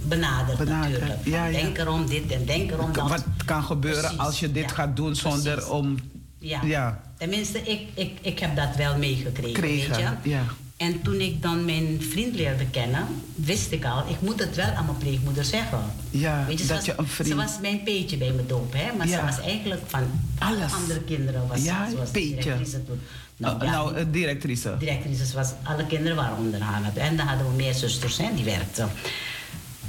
benaderd, 0.02 0.58
benaderd. 0.58 1.00
natuurlijk. 1.00 1.52
Denk 1.52 1.78
erom 1.78 2.06
dit 2.06 2.32
en 2.32 2.44
denk 2.44 2.70
erom 2.70 2.92
dat. 2.92 3.08
Wat 3.08 3.24
kan 3.44 3.62
gebeuren 3.62 4.00
Precies, 4.00 4.18
als 4.18 4.40
je 4.40 4.52
dit 4.52 4.72
gaat 4.72 4.96
doen 4.96 5.16
zonder 5.16 5.54
precies. 5.54 5.70
om. 5.70 5.96
Ja. 6.38 6.60
Ja. 6.62 7.00
Tenminste, 7.16 7.58
ik, 7.58 7.80
ik, 7.94 8.18
ik 8.20 8.38
heb 8.38 8.56
dat 8.56 8.76
wel 8.76 8.96
meegekregen. 8.96 9.52
Kregen, 9.52 9.96
Weet 9.96 10.08
je? 10.22 10.30
ja. 10.30 10.44
En 10.78 11.02
toen 11.02 11.20
ik 11.20 11.42
dan 11.42 11.64
mijn 11.64 12.02
vriend 12.10 12.34
leerde 12.34 12.66
kennen, 12.66 13.06
wist 13.34 13.72
ik 13.72 13.84
al, 13.84 14.08
ik 14.08 14.20
moet 14.20 14.40
het 14.40 14.56
wel 14.56 14.66
aan 14.70 14.84
mijn 14.84 14.96
pleegmoeder 14.98 15.44
zeggen. 15.44 15.78
Ja, 16.10 16.44
Weet 16.46 16.60
je, 16.60 16.66
dat 16.66 16.76
was, 16.76 16.86
je 16.86 16.94
een 16.96 17.06
vriend- 17.06 17.28
Ze 17.30 17.34
was 17.36 17.58
mijn 17.60 17.82
peetje 17.82 18.16
bij 18.16 18.32
mijn 18.32 18.46
doop, 18.46 18.72
hè? 18.72 18.96
maar 18.96 19.08
Ja. 19.08 19.18
ze 19.18 19.24
was 19.36 19.44
eigenlijk 19.44 19.80
van 19.86 20.02
alle 20.38 20.56
Alles. 20.56 20.72
andere 20.72 21.00
kinderen. 21.00 21.46
Was, 21.48 21.62
Ja, 21.64 21.88
was 21.98 22.10
peetje. 22.10 22.34
directrice 22.34 22.84
toen. 22.84 23.00
Nou, 23.36 23.64
ja, 23.64 23.70
nou, 23.70 24.10
directrice. 24.10 24.76
directrices 24.78 25.32
was, 25.32 25.48
alle 25.62 25.86
kinderen 25.86 26.16
waren 26.16 26.36
onder 26.36 26.60
haar. 26.60 26.80
En 26.94 27.16
dan 27.16 27.26
hadden 27.26 27.46
we 27.50 27.56
meer 27.56 27.74
zusters 27.74 28.16
hè, 28.16 28.28
die 28.34 28.44
werkten. 28.44 28.88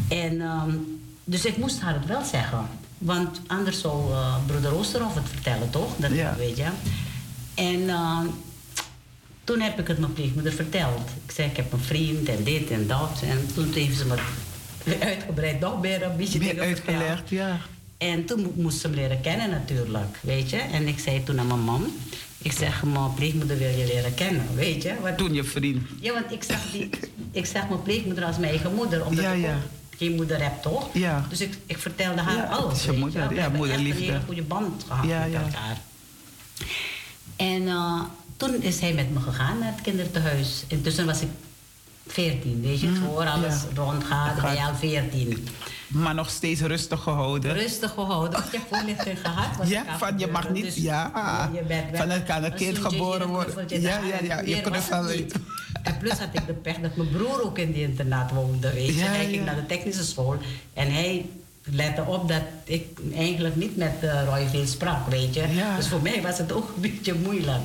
En, 0.07 0.41
ehm, 0.41 0.69
dus 1.23 1.45
ik 1.45 1.57
moest 1.57 1.79
haar 1.81 1.93
het 1.93 2.05
wel 2.05 2.23
zeggen. 2.31 2.67
Want 2.97 3.41
anders 3.47 3.81
zou 3.81 4.11
eh, 4.11 4.35
broeder 4.45 4.73
Oosterhoff 4.75 5.15
het 5.15 5.29
vertellen, 5.29 5.69
toch? 5.69 5.89
Dat 5.97 6.11
Ja. 6.11 6.35
weet 6.37 6.57
je. 6.57 6.67
En 7.55 7.89
ehm, 7.89 8.25
toen 9.49 9.59
heb 9.61 9.79
ik 9.79 9.87
het 9.87 9.99
mijn 9.99 10.13
pleegmoeder 10.13 10.51
verteld. 10.53 11.09
Ik 11.25 11.31
zei, 11.31 11.49
ik 11.49 11.55
heb 11.55 11.73
een 11.73 11.79
vriend 11.79 12.29
en 12.29 12.43
dit 12.43 12.69
en 12.71 12.87
dat. 12.87 13.21
En 13.23 13.47
toen 13.53 13.73
heeft 13.73 13.97
ze 13.97 14.05
me 14.05 14.15
uitgebreid 14.99 15.59
nog 15.59 15.81
meer 15.81 16.03
een 16.03 16.17
beetje 16.17 16.39
Meer 16.39 16.59
uitgelegd, 16.59 17.29
ja. 17.29 17.59
En 17.97 18.25
toen 18.25 18.41
mo- 18.41 18.53
moest 18.55 18.79
ze 18.79 18.87
hem 18.87 18.95
leren 18.95 19.21
kennen 19.21 19.49
natuurlijk, 19.49 20.17
weet 20.21 20.49
je. 20.49 20.57
En 20.57 20.87
ik 20.87 20.99
zei 20.99 21.23
toen 21.23 21.39
aan 21.39 21.47
mijn 21.47 21.59
man, 21.59 21.87
ik 22.37 22.51
zeg, 22.51 22.83
mijn 22.83 23.13
pleegmoeder 23.13 23.57
wil 23.57 23.69
je 23.69 23.85
leren 23.85 24.13
kennen, 24.13 24.45
weet 24.55 24.81
je. 24.83 24.93
Want, 25.01 25.17
Toen 25.17 25.33
je 25.33 25.43
vriend. 25.43 25.87
ja, 25.99 26.13
want 26.13 26.31
ik 26.31 26.43
zag, 26.43 26.71
die, 26.71 26.89
ik 27.31 27.45
zag 27.45 27.69
mijn 27.69 27.81
pleegmoeder 27.81 28.23
als 28.25 28.37
mijn 28.37 28.49
eigen 28.51 28.73
moeder, 28.75 29.05
omdat 29.05 29.23
Ja, 29.23 29.31
ik 29.31 29.41
ja. 29.41 29.57
geen 29.97 30.15
moeder 30.15 30.43
heb, 30.43 30.61
toch? 30.61 30.89
Ja. 30.93 31.25
Dus 31.29 31.41
ik, 31.41 31.53
ik 31.65 31.77
vertelde 31.77 32.21
haar 32.21 32.35
Ja, 32.35 32.43
alles, 32.43 32.83
je 32.83 32.91
moeder, 32.91 33.27
We 33.27 33.35
ja, 33.35 33.41
hebben 33.41 33.59
echt 33.59 33.69
moederliefde. 33.69 34.01
een 34.05 34.11
hele 34.11 34.25
goede 34.25 34.43
band 34.43 34.83
gehad 34.87 35.05
Ja, 35.07 35.19
met 35.23 35.31
ja. 35.31 35.41
elkaar. 35.41 35.77
En 37.35 37.67
eh, 37.67 38.01
toen 38.39 38.61
is 38.61 38.79
hij 38.79 38.93
met 38.93 39.13
me 39.13 39.19
gegaan 39.19 39.59
naar 39.59 39.71
het 39.71 39.81
kinderthuis. 39.81 40.63
Intussen 40.67 41.05
was 41.05 41.21
ik 41.21 41.27
14, 42.07 42.61
weet 42.61 42.79
je, 42.79 42.93
voor 42.95 43.25
alles 43.25 43.53
Mm, 43.53 43.75
ja. 43.75 43.81
rondgaat, 43.81 44.41
ben 44.41 44.53
je 44.53 44.63
al 44.63 44.75
14. 44.75 45.47
Maar 45.87 46.15
nog 46.15 46.29
steeds 46.29 46.61
rustig 46.61 47.01
gehouden. 47.03 47.53
Rustig 47.53 47.91
gehouden. 47.93 48.39
Want 48.39 48.51
je 48.51 48.59
voorlichting 48.69 49.17
gehad. 49.21 49.67
Ja, 49.67 49.97
van 49.97 50.19
je 50.19 50.27
mag 50.27 50.49
niet- 50.49 50.63
Dus 50.63 50.75
ja. 50.75 51.49
je 51.53 51.61
bent 51.63 51.97
Van 51.97 52.09
het 52.09 52.23
kan 52.23 52.43
een 52.43 52.53
kind 52.53 52.77
geboren 52.77 53.27
worden. 53.27 53.81
Ja, 53.81 53.99
ja, 53.99 54.17
ja, 54.23 54.39
je 54.39 54.61
knuffel. 54.61 55.09
En 55.83 55.97
plus 55.99 56.11
had 56.17 56.27
ik 56.31 56.47
de 56.47 56.53
pech 56.53 56.77
dat 56.77 56.95
mijn 56.95 57.09
broer 57.09 57.43
ook 57.43 57.57
in 57.57 57.71
die 57.71 57.81
internaat 57.83 58.31
woonde, 58.31 58.73
weet 58.73 58.87
je. 58.87 58.93
Ja, 58.95 59.05
hij 59.05 59.25
ging 59.29 59.45
naar 59.45 59.55
de 59.55 59.65
technische 59.65 60.03
school. 60.05 60.37
En 60.73 60.93
hij 60.93 61.25
lette 61.63 62.01
op 62.03 62.27
dat 62.27 62.41
ik 62.63 62.85
eigenlijk 63.15 63.55
niet 63.55 63.75
met 63.77 63.93
uh, 64.03 64.23
Roy 64.23 64.47
veel 64.47 64.65
sprak, 64.67 65.07
weet 65.09 65.33
je. 65.33 65.47
Ja. 65.47 65.75
Dus 65.75 65.87
voor 65.87 66.01
mij 66.01 66.21
was 66.21 66.37
het 66.37 66.51
ook 66.51 66.71
een 66.75 66.81
beetje 66.81 67.13
moeilijk. 67.13 67.61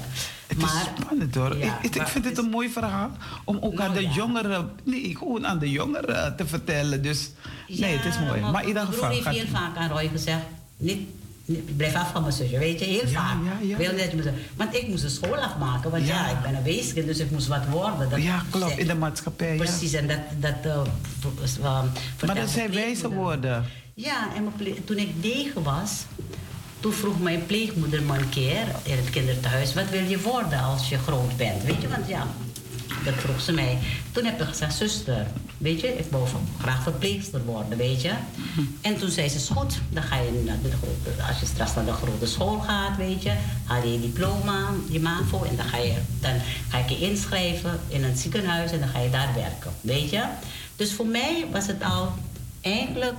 Het 0.46 0.58
maar, 0.58 0.70
is 0.96 1.02
spannend 1.02 1.34
hoor. 1.34 1.56
Ja, 1.56 1.64
ik, 1.78 1.84
ik, 1.84 1.90
ik 1.94 1.96
maar 1.96 2.08
vind 2.08 2.24
het 2.24 2.38
is- 2.38 2.44
een 2.44 2.50
mooi 2.50 2.68
verhaal 2.68 3.10
om 3.44 3.56
ook 3.60 3.80
aan 3.80 3.90
Nou, 3.90 3.94
de 3.94 4.02
ja. 4.02 4.14
jongeren, 4.14 4.70
nee, 4.84 5.16
gewoon 5.16 5.46
aan 5.46 5.58
de 5.58 5.70
jongeren 5.70 6.36
te 6.36 6.46
vertellen. 6.46 7.02
Dus 7.02 7.30
nee, 7.68 7.96
het 7.96 8.04
is 8.04 8.18
mooi. 8.18 8.40
Maar 8.40 8.62
in 8.62 8.68
ieder 8.68 8.82
geval. 8.86 9.10
heeft 9.10 9.22
gaat- 9.22 9.34
heel 9.34 9.46
vaak 9.52 9.76
aan 9.76 9.88
Roy 9.90 10.08
gezegd: 10.08 10.40
niet, 10.76 11.08
niet- 11.44 11.76
blijf 11.76 11.94
af 11.94 12.10
van 12.12 12.22
mijn 12.22 12.34
zusje, 12.34 12.58
weet 12.58 12.78
je, 12.78 12.84
heel 12.84 13.08
vaak. 13.08 13.36
zegt- 13.96 14.30
want 14.56 14.74
ik 14.74 14.88
moest 14.88 15.02
de 15.02 15.08
school 15.08 15.36
afmaken, 15.36 15.90
want 15.90 16.06
ja, 16.06 16.28
ik 16.28 16.42
ben 16.42 16.54
een 16.54 16.62
weeskind, 16.62 17.06
dus 17.06 17.18
ik 17.18 17.30
moest 17.30 17.46
wat 17.46 17.66
worden. 17.70 18.10
Dat 18.10 18.22
ja, 18.22 18.42
klopt, 18.50 18.78
in 18.78 18.86
de 18.86 18.94
maatschappij. 18.94 19.50
Ja. 19.56 19.62
Precies, 19.62 19.92
en 19.92 20.06
dat. 20.08 20.18
dat 20.40 20.54
uh, 20.66 20.80
uh, 21.60 21.82
Maar 22.26 22.34
dat 22.34 22.48
zijn 22.48 22.72
wijze 22.72 23.08
woorden. 23.12 23.64
Ja, 23.94 24.28
en 24.36 24.52
toen 24.84 24.96
ik 24.96 25.08
negen 25.22 25.62
was, 25.62 26.04
toen 26.84 26.92
vroeg 26.92 27.20
mijn 27.20 27.46
pleegmoeder 27.46 28.02
me 28.02 28.18
een 28.18 28.28
keer 28.28 28.64
in 28.82 28.96
het 28.96 29.10
kinderthuis: 29.10 29.74
wat 29.74 29.90
wil 29.90 30.04
je 30.04 30.20
worden 30.20 30.62
als 30.62 30.88
je 30.88 30.98
groot 30.98 31.36
bent? 31.36 31.62
Weet 31.62 31.82
je, 31.82 31.88
want 31.88 32.08
ja, 32.08 32.26
dat 33.04 33.14
vroeg 33.14 33.40
ze 33.40 33.52
mij. 33.52 33.78
Toen 34.12 34.24
heb 34.24 34.40
ik 34.40 34.46
gezegd: 34.46 34.74
zuster, 34.76 35.26
weet 35.58 35.80
je, 35.80 35.86
ik 35.98 36.04
van- 36.10 36.48
graag 36.60 36.82
verpleegster 36.82 37.44
worden, 37.44 37.78
weet 37.78 38.02
je. 38.02 38.12
En 38.80 38.98
toen 38.98 39.10
zei 39.10 39.28
ze: 39.28 39.36
is 39.36 39.48
goed, 39.48 39.78
dan 39.90 40.02
ga 40.02 40.16
je 40.16 40.42
naar 40.44 40.58
de, 40.62 40.68
grote- 40.68 41.22
als 41.28 41.40
je 41.40 41.46
straks 41.46 41.74
naar 41.74 41.84
de 41.84 41.92
grote 41.92 42.26
school 42.26 42.58
gaat, 42.58 42.96
weet 42.96 43.22
je, 43.22 43.32
haal 43.64 43.82
je 43.82 43.92
je 43.92 44.00
diploma, 44.00 44.70
je 44.90 45.00
MAVO, 45.00 45.42
en 45.44 45.56
dan 45.56 45.66
ga, 45.66 45.76
je, 45.76 45.94
dan 46.20 46.34
ga 46.68 46.78
ik 46.78 46.88
je 46.88 46.98
inschrijven 46.98 47.80
in 47.88 48.04
een 48.04 48.16
ziekenhuis 48.16 48.72
en 48.72 48.80
dan 48.80 48.88
ga 48.88 48.98
je 48.98 49.10
daar 49.10 49.34
werken, 49.34 49.72
weet 49.80 50.10
je. 50.10 50.22
Dus 50.76 50.92
voor 50.92 51.06
mij 51.06 51.46
was 51.52 51.66
het 51.66 51.82
al 51.82 52.12
eigenlijk 52.60 53.16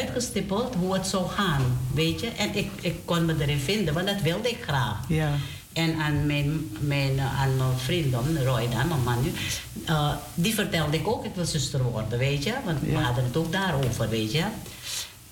uitgestippeld 0.00 0.74
hoe 0.74 0.94
het 0.94 1.06
zou 1.06 1.28
gaan, 1.28 1.62
weet 1.94 2.20
je. 2.20 2.28
En 2.28 2.54
ik, 2.54 2.70
ik 2.80 2.94
kon 3.04 3.24
me 3.24 3.34
erin 3.38 3.58
vinden, 3.58 3.94
want 3.94 4.06
dat 4.06 4.20
wilde 4.20 4.48
ik 4.48 4.58
graag. 4.62 4.96
Ja. 5.08 5.30
En 5.72 5.94
aan 5.96 6.26
mijn, 6.26 6.76
mijn, 6.80 7.20
aan 7.20 7.56
mijn 7.56 7.78
vriend 7.78 8.12
dan, 8.12 8.38
Roy 8.44 8.68
dan, 8.68 8.88
mijn 8.88 9.02
man 9.04 9.22
nu, 9.22 9.32
eh, 9.84 10.12
die 10.34 10.54
vertelde 10.54 10.96
ik 10.96 11.08
ook, 11.08 11.24
ik 11.24 11.34
wil 11.34 11.44
zuster 11.44 11.82
worden, 11.82 12.18
weet 12.18 12.44
je. 12.44 12.52
Want 12.64 12.80
we 12.80 12.94
hadden 12.94 13.24
het 13.24 13.36
ook 13.36 13.52
daarover, 13.52 14.08
weet 14.08 14.32
je. 14.32 14.44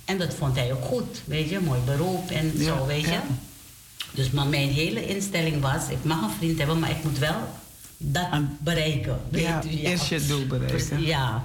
En 0.05 0.19
dat 0.19 0.35
vond 0.35 0.57
hij 0.57 0.73
ook 0.73 0.85
goed, 0.85 1.21
weet 1.25 1.49
je, 1.49 1.61
mooi 1.61 1.81
beroep 1.85 2.31
en 2.31 2.53
Ja, 2.55 2.65
zo, 2.65 2.87
weet 2.87 3.05
je. 3.05 3.11
ja. 3.11 3.23
Dus 4.13 4.31
maar 4.31 4.47
mijn 4.47 4.69
hele 4.69 5.07
instelling 5.07 5.61
was, 5.61 5.89
ik 5.89 6.05
mag 6.05 6.23
een 6.23 6.31
vriend 6.39 6.59
hebben, 6.59 6.79
maar 6.79 6.91
ik 6.91 7.05
moet 7.05 7.19
wel 7.19 7.37
dat 7.97 8.29
bereiken. 8.59 9.21
weet 9.29 9.43
Ja, 9.43 9.63
eerst 9.63 10.07
je 10.07 10.27
doel 10.27 10.47
bereiken. 10.47 10.77
Dus, 10.99 11.07
ja. 11.07 11.45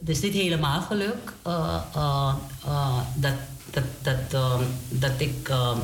Dus 0.00 0.20
niet 0.20 0.32
helemaal 0.34 0.80
geluk. 0.80 1.32
eh, 1.42 1.76
eh, 1.94 2.34
eh, 2.64 2.98
dat, 3.14 3.34
dat, 3.70 3.84
dat, 4.02 4.16
eh, 4.32 4.60
dat 4.88 5.12
ik... 5.16 5.48
eh, 5.48 5.76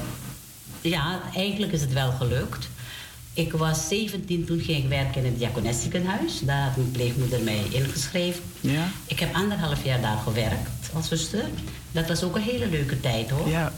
ja, 0.80 1.20
eigenlijk 1.34 1.72
is 1.72 1.80
het 1.80 1.92
wel 1.92 2.10
gelukt. 2.12 2.68
Ik 3.32 3.52
was 3.52 3.88
17, 3.88 4.44
toen 4.44 4.60
ging 4.60 4.82
ik 4.82 4.88
werken 4.88 5.20
in 5.24 5.30
het 5.30 5.38
Diakonessiekenhuis. 5.38 6.40
Daar 6.40 6.62
had 6.62 6.76
mijn 6.76 6.90
pleegmoeder 6.90 7.40
mij 7.40 7.62
ingeschreven. 7.70 8.42
Ja. 8.60 8.88
Ik 9.06 9.18
heb 9.20 9.34
anderhalf 9.34 9.84
jaar 9.84 10.00
daar 10.00 10.18
gewerkt 10.18 10.90
als 10.94 11.08
zuster. 11.08 11.44
Dat 11.92 12.08
was 12.08 12.22
ook 12.22 12.36
een 12.36 12.42
hele 12.42 12.66
leuke 12.68 13.00
tijd 13.00 13.30
hoor. 13.30 13.48
Ja. 13.48 13.72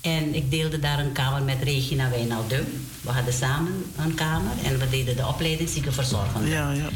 En 0.00 0.34
ik 0.34 0.50
deelde 0.50 0.78
daar 0.78 0.98
een 0.98 1.12
kamer 1.12 1.42
met 1.42 1.62
Regina 1.62 2.10
Wijnaldum. 2.10 2.66
We 3.00 3.10
hadden 3.10 3.32
samen 3.34 3.84
een 3.98 4.14
kamer 4.14 4.52
en 4.64 4.78
we 4.78 4.88
deden 4.90 5.16
de 5.16 5.26
opleiding 5.26 5.68
ziekenverzorgende. 5.68 6.48
Ja, 6.50 6.72
ja. 6.72 6.88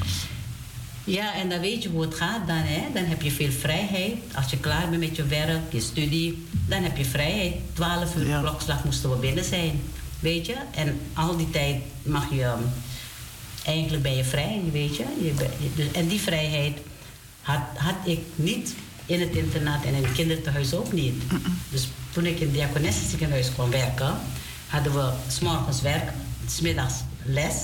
Ja, 1.09 1.35
en 1.35 1.49
dan 1.49 1.61
weet 1.61 1.83
je 1.83 1.89
hoe 1.89 2.01
het 2.03 2.15
gaat 2.15 2.47
dan, 2.47 2.57
hè. 2.57 2.81
Dan 2.95 3.05
heb 3.05 3.23
je 3.23 3.31
veel 3.31 3.51
vrijheid. 3.51 4.15
Als 4.35 4.51
je 4.51 4.57
klaar 4.59 4.89
bent 4.89 5.01
met 5.03 5.17
je 5.17 5.27
werk, 5.27 5.73
je 5.73 5.81
studie, 5.81 6.47
dan 6.67 6.83
heb 6.83 6.97
je 6.97 7.05
vrijheid. 7.05 7.55
12 7.73 8.17
uur 8.17 8.27
Ja. 8.27 8.41
klokslag 8.41 8.85
moesten 8.85 9.11
we 9.11 9.17
binnen 9.17 9.45
zijn, 9.45 9.81
weet 10.21 10.47
je. 10.47 10.55
En 10.75 11.01
al 11.13 11.37
die 11.37 11.51
tijd 11.51 11.77
mag 12.03 12.31
je... 12.31 12.45
um, 12.45 12.71
Eigenlijk 13.65 14.03
ben 14.03 14.17
je 14.17 14.25
vrij, 14.25 14.61
weet 14.73 14.97
je. 14.97 15.05
je, 15.23 15.31
ben- 15.33 15.51
je- 15.59 15.71
dus- 15.75 15.93
en 15.93 16.09
die 16.09 16.21
vrijheid 16.21 16.79
had, 17.43 17.61
had 17.75 17.95
ik 18.05 18.21
niet 18.35 18.75
in 19.07 19.21
het 19.21 19.31
internaat 19.37 19.85
en 19.85 19.95
in 19.95 20.03
het 20.05 20.13
kinderthuis 20.13 20.75
ook 20.75 20.93
niet. 20.93 21.15
Dus 21.71 21.89
toen 22.13 22.27
ik 22.27 22.39
in 22.41 22.47
het 22.47 22.55
diakonessenziekenhuis 22.55 23.53
kwam 23.53 23.71
werken... 23.71 24.15
hadden 24.69 24.93
we 24.95 25.11
s'morgens 25.29 25.81
werk, 25.81 26.13
smiddags 26.49 26.95
les. 27.25 27.55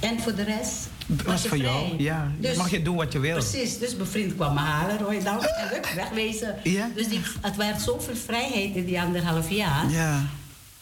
En 0.00 0.20
voor 0.20 0.34
de 0.34 0.42
rest 0.44 0.88
Was 1.24 1.42
je 1.42 1.48
voor 1.48 1.58
jou, 1.58 2.02
ja. 2.02 2.32
Mag 2.56 2.70
je 2.70 2.82
doen 2.82 2.96
wat 2.96 3.12
je 3.12 3.18
wil. 3.18 3.36
Precies, 3.36 3.78
dus 3.78 3.96
mijn 3.96 4.08
vriend 4.08 4.34
kwam 4.34 4.54
me 4.54 4.60
halen, 4.60 4.98
Roy 4.98 5.22
dan, 5.22 5.44
en 5.44 5.68
hup, 5.68 5.88
wegwezen. 5.94 6.54
Ja. 6.62 6.90
Dus 6.94 7.08
die, 7.08 7.20
het 7.40 7.56
werd 7.56 7.80
zoveel 7.80 8.16
vrijheid 8.16 8.74
in 8.76 8.84
die 8.84 9.00
anderhalf 9.00 9.50
jaar. 9.50 9.90
Ja, 9.90 10.22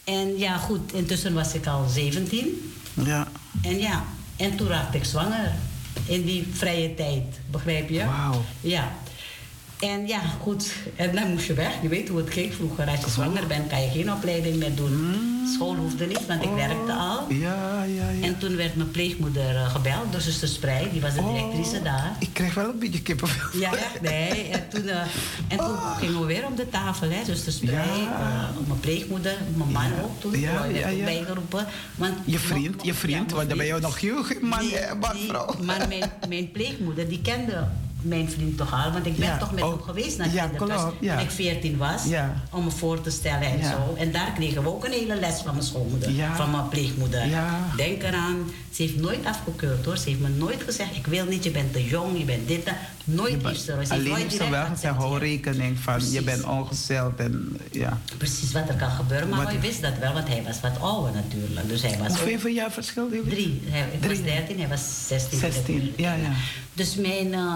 En 0.03 0.37
ja, 0.37 0.57
goed, 0.57 0.93
intussen 0.93 1.33
was 1.33 1.53
ik 1.53 1.65
al 1.65 1.87
17. 1.87 2.73
ja. 2.93 3.27
En 3.61 3.79
ja, 3.79 4.03
en 4.35 4.55
toen 4.55 4.67
raakte 4.67 4.97
ik 4.97 5.03
zwanger. 5.05 5.51
In 6.05 6.25
die 6.25 6.47
vrije 6.53 6.95
tijd, 6.95 7.23
begrijp 7.51 7.89
je? 7.89 8.05
Wauw. 8.05 8.43
Ja. 8.61 8.91
En 9.79 10.07
ja, 10.07 10.19
goed, 10.41 10.73
en 10.95 11.15
dan 11.15 11.31
moest 11.31 11.45
je 11.47 11.53
weg. 11.53 11.71
Je 11.81 11.87
weet 11.87 12.07
hoe 12.09 12.17
het 12.17 12.29
ging 12.33 12.53
vroeger. 12.53 12.87
Als 12.89 12.99
je 12.99 13.09
zwanger 13.09 13.47
bent, 13.47 13.67
kan 13.69 13.81
je 13.81 13.89
geen 13.89 14.11
opleiding 14.11 14.55
meer 14.55 14.75
doen. 14.75 15.15
School 15.55 15.75
hoefde 15.75 16.05
niet, 16.05 16.25
want 16.25 16.43
ik 16.43 16.49
werkte 16.55 16.93
al. 16.93 17.31
Ja, 17.33 17.83
ja, 17.83 18.09
ja. 18.09 18.25
En 18.27 18.37
toen 18.37 18.55
werd 18.55 18.75
mijn 18.75 18.91
pleegmoeder 18.91 19.55
eh, 19.55 19.69
gebeld 19.71 20.11
door 20.11 20.21
zuster 20.21 20.47
Sprei. 20.47 20.89
Die 20.91 21.01
was 21.01 21.13
de 21.13 21.23
directrice 21.23 21.81
daar. 21.81 22.15
Ik 22.19 22.29
krijg 22.33 22.53
wel 22.53 22.69
een 22.69 22.79
beetje 22.79 23.01
kippenvel. 23.01 23.59
Ja, 23.59 23.71
echt, 23.75 24.01
nee. 24.01 24.49
En 24.49 24.69
toen, 24.69 24.87
eh, 24.87 24.99
en 25.47 25.57
toen 25.57 25.77
gingen 25.99 26.19
we 26.19 26.25
weer 26.25 26.45
op 26.45 26.57
de 26.57 26.69
tafel, 26.69 27.09
hè. 27.09 27.23
Dus 27.25 27.43
de 27.43 27.51
sprei, 27.51 28.01
Ja. 28.01 28.49
eh, 28.59 28.67
mijn 28.67 28.79
pleegmoeder, 28.79 29.37
mijn 29.55 29.71
man 29.71 29.91
ook 30.03 30.21
toen. 30.21 30.39
Ja, 30.39 30.51
Ja, 30.51 30.61
werd 30.61 30.77
ja, 30.77 30.87
ja. 30.87 31.03
bijgeroepen. 31.05 31.65
Want, 31.95 32.13
Je 32.25 32.39
vriend, 32.39 32.83
je 32.85 32.93
vriend, 32.93 33.29
Ja, 33.29 33.35
want 33.35 33.49
dan 33.49 33.57
ben 33.57 33.67
je 33.67 33.77
nog 33.79 33.99
heel 33.99 34.23
man, 34.41 34.71
eh, 34.71 34.93
man, 34.99 35.15
vrouw. 35.27 35.55
Maar 35.63 35.87
mijn, 35.87 36.11
mijn 36.29 36.51
pleegmoeder, 36.51 37.09
die 37.09 37.21
kende 37.21 37.67
mijn 38.01 38.29
vriend 38.29 38.57
toch 38.57 38.73
al. 38.73 38.91
Want 38.91 39.05
ik 39.05 39.15
ben 39.15 39.27
Ja, 39.27 39.37
toch 39.37 39.51
met 39.51 39.63
oh, 39.63 39.69
hem 39.69 39.81
geweest 39.81 40.17
naar 40.17 40.33
ja, 40.33 40.47
kinderthuis 40.47 40.81
klopt, 40.81 40.95
ja. 40.99 41.15
toen 41.15 41.25
ik 41.25 41.31
14 41.31 41.77
was. 41.77 42.03
Om 42.51 42.63
me 42.63 42.71
voor 42.71 43.01
te 43.01 43.09
stellen 43.09 43.41
en 43.41 43.63
zo. 43.63 43.95
En 43.97 44.11
daar 44.11 44.31
kregen 44.31 44.63
we 44.63 44.69
ook 44.69 44.85
een 44.85 44.91
hele 44.91 45.15
les 45.15 45.41
van 45.41 45.53
mijn 45.53 45.65
schoonmoeder. 45.65 46.11
Van 46.35 46.51
mijn 46.51 46.69
pleegmoeder. 46.69 47.23
Denk 47.75 48.03
eraan, 48.03 48.51
Ze 48.71 48.81
heeft 48.81 48.95
nooit 48.95 49.25
afgekeurd 49.25 49.85
hoor. 49.85 49.97
Ze 49.97 50.09
heeft 50.09 50.21
me 50.21 50.29
nooit 50.29 50.63
gezegd: 50.63 50.95
ik 50.95 51.07
wil 51.07 51.25
niet, 51.25 51.43
je 51.43 51.51
bent 51.51 51.73
te 51.73 51.83
jong, 51.85 52.17
je 52.17 52.25
bent 52.25 52.47
dit. 52.47 52.63
Nooit 53.07 53.41
ze. 53.43 53.57
ze 53.63 53.73
heeft 53.77 53.91
Alleen 53.91 54.49
wel 54.49 54.65
gezegd, 54.65 54.95
hou 54.95 55.19
rekening 55.19 55.79
van, 55.79 56.11
je 56.11 56.21
bent 56.21 56.43
ongesteld 56.43 57.19
en 57.19 57.57
ja. 57.71 57.99
Precies 58.17 58.51
wat 58.51 58.69
er 58.69 58.75
kan 58.75 58.89
gebeuren, 58.91 59.29
maar 59.29 59.47
hij 59.47 59.59
wist 59.59 59.81
dat 59.81 59.97
wel, 59.99 60.13
want 60.13 60.27
hij 60.27 60.43
was 60.43 60.59
wat 60.61 60.79
ouder 60.79 61.11
natuurlijk. 61.13 61.69
Dus 61.69 61.81
hij 61.81 61.97
was 61.97 62.19
Hoeveel 62.19 62.51
jaar 62.51 62.71
verschil 62.71 63.09
Drie. 63.27 63.61
Hij, 63.65 63.85
Drie. 63.99 64.09
was 64.09 64.25
13, 64.25 64.59
hij 64.59 64.67
was 64.67 65.07
16. 65.07 65.39
16, 65.39 65.93
ja, 65.97 66.13
ja. 66.13 66.31
Dus 66.73 66.95
mijn, 66.95 67.33
eh, 67.33 67.55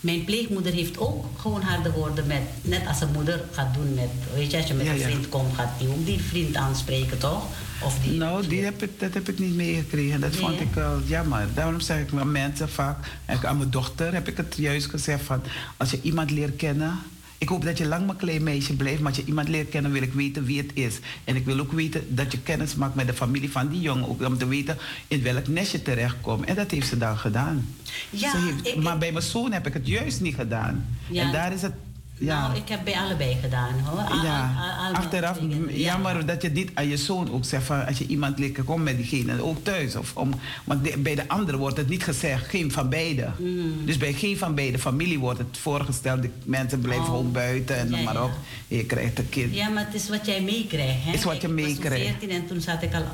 mijn 0.00 0.24
pleegmoeder 0.24 0.72
heeft 0.72 0.98
ook 0.98 1.24
gewoon 1.40 1.62
harde 1.62 1.92
woorden 1.92 2.26
met, 2.26 2.42
net 2.62 2.86
als 2.86 3.00
een 3.00 3.12
moeder 3.12 3.44
gaat 3.52 3.74
doen 3.74 3.94
met, 3.94 4.10
weet 4.34 4.50
je, 4.50 4.56
als 4.56 4.66
je 4.66 4.74
met 4.74 4.86
Ja, 4.86 4.92
een 4.92 4.98
ja. 4.98 5.04
vriend 5.06 5.28
komt, 5.28 5.54
gaat 5.54 5.78
die 5.78 5.88
ook 5.88 6.06
die 6.06 6.20
vriend 6.20 6.56
aanspreken, 6.56 7.18
toch? 7.18 7.44
Of 7.82 7.98
die, 8.02 8.12
Nou, 8.18 8.46
die 8.46 8.64
heb 8.64 8.82
ik, 8.82 9.00
dat 9.00 9.14
heb 9.14 9.28
ik 9.28 9.38
niet 9.38 9.54
meegekregen. 9.54 10.20
Dat 10.20 10.30
Nee, 10.30 10.40
vond 10.40 10.60
ik 10.60 10.74
wel 10.74 11.00
jammer. 11.06 11.46
Daarom 11.54 11.80
zeg 11.80 11.98
ik 12.00 12.08
aan 12.20 12.32
mensen 12.32 12.68
vaak, 12.68 13.18
en 13.24 13.38
aan 13.48 13.56
mijn 13.56 13.70
dochter 13.70 14.12
heb 14.14 14.28
ik 14.28 14.36
het 14.36 14.54
juist 14.56 14.86
gezegd 14.90 15.24
van, 15.24 15.42
als 15.76 15.90
je 15.90 15.98
iemand 16.02 16.30
leert 16.30 16.56
kennen, 16.56 16.98
ik 17.38 17.48
hoop 17.48 17.64
dat 17.64 17.78
je 17.78 17.86
lang 17.86 18.06
mijn 18.06 18.18
klein 18.18 18.42
meisje 18.42 18.76
blijft, 18.76 18.98
maar 19.00 19.08
als 19.08 19.16
je 19.20 19.26
iemand 19.26 19.48
leert 19.48 19.68
kennen, 19.68 19.92
wil 19.92 20.02
ik 20.02 20.12
weten 20.12 20.44
wie 20.44 20.58
het 20.58 20.70
is. 20.74 20.98
En 21.24 21.36
ik 21.36 21.44
wil 21.44 21.58
ook 21.60 21.72
weten 21.72 22.04
dat 22.14 22.32
je 22.32 22.38
kennis 22.40 22.74
maakt 22.74 22.94
met 22.94 23.06
de 23.06 23.12
familie 23.14 23.50
van 23.50 23.68
die 23.68 23.80
jongen, 23.80 24.08
ook 24.08 24.22
om 24.26 24.38
te 24.38 24.46
weten 24.46 24.78
in 25.08 25.22
welk 25.22 25.48
nest 25.48 25.72
je 25.72 25.82
terechtkomt. 25.82 26.44
En 26.44 26.54
dat 26.54 26.70
heeft 26.70 26.88
ze 26.88 26.98
dan 26.98 27.18
gedaan. 27.18 27.66
Ja, 28.10 28.30
Ze 28.30 28.36
heeft- 28.38 28.66
ik- 28.76 28.82
maar 28.82 28.98
bij 28.98 29.12
mijn 29.12 29.24
zoon 29.24 29.52
heb 29.52 29.66
ik 29.66 29.72
het 29.72 29.86
juist 29.86 30.20
niet 30.20 30.34
gedaan. 30.34 30.86
Ja. 31.10 31.22
En 31.22 31.32
daar 31.32 31.52
is 31.52 31.62
het, 31.62 31.72
ja. 32.18 32.40
Nou, 32.46 32.56
ik 32.56 32.68
heb 32.68 32.80
bij 32.84 32.94
allebei 32.94 33.36
gedaan 33.42 33.80
hoor. 33.84 34.24
Ja, 34.24 34.50
achteraf 34.92 35.38
ja. 35.40 35.72
jammer 35.72 36.26
dat 36.26 36.42
je 36.42 36.50
niet 36.50 36.70
aan 36.74 36.88
je 36.88 36.96
zoon 36.96 37.32
ook 37.32 37.44
zegt 37.44 37.64
van 37.64 37.86
als 37.86 37.98
je 37.98 38.06
iemand 38.06 38.38
leert, 38.38 38.64
kom 38.64 38.82
met 38.82 38.96
diegene 38.96 39.42
ook 39.42 39.64
thuis. 39.64 39.96
Of 39.96 40.16
om, 40.16 40.30
want 40.64 40.84
de- 40.84 40.98
bij 40.98 41.14
de 41.14 41.28
anderen 41.28 41.60
wordt 41.60 41.76
het 41.76 41.88
niet 41.88 42.04
gezegd, 42.04 42.48
geen 42.48 42.72
van 42.72 42.88
beide. 42.88 43.28
Mm. 43.38 43.86
Dus 43.86 43.96
bij 43.96 44.12
geen 44.12 44.38
van 44.38 44.54
beide 44.54 44.78
familie 44.78 45.18
wordt 45.18 45.38
het 45.38 45.58
voorgesteld, 45.58 46.22
die 46.22 46.30
mensen 46.44 46.80
blijven 46.80 47.04
Oh. 47.04 47.10
gewoon 47.10 47.32
buiten 47.32 47.76
en 47.78 47.90
Ja, 47.90 48.02
maar 48.02 48.22
op. 48.22 48.30
Je 48.68 48.84
krijgt 48.84 49.18
een 49.18 49.28
kind. 49.28 49.54
Ja, 49.54 49.68
maar 49.68 49.84
het 49.84 49.94
is 49.94 50.08
wat 50.08 50.26
jij 50.26 50.40
meekrijgt. 50.42 51.04
Hè? 51.04 51.12
Is 51.12 51.24
wat 51.24 51.40
je 51.42 51.48
Ik 51.48 51.54
was 51.54 51.62
toen 51.62 51.74
meekrijgt. 51.74 52.06
14 52.18 52.30
en 52.30 52.46
toen 52.46 52.60
zat 52.60 52.82
ik 52.82 52.94
al 52.94 53.04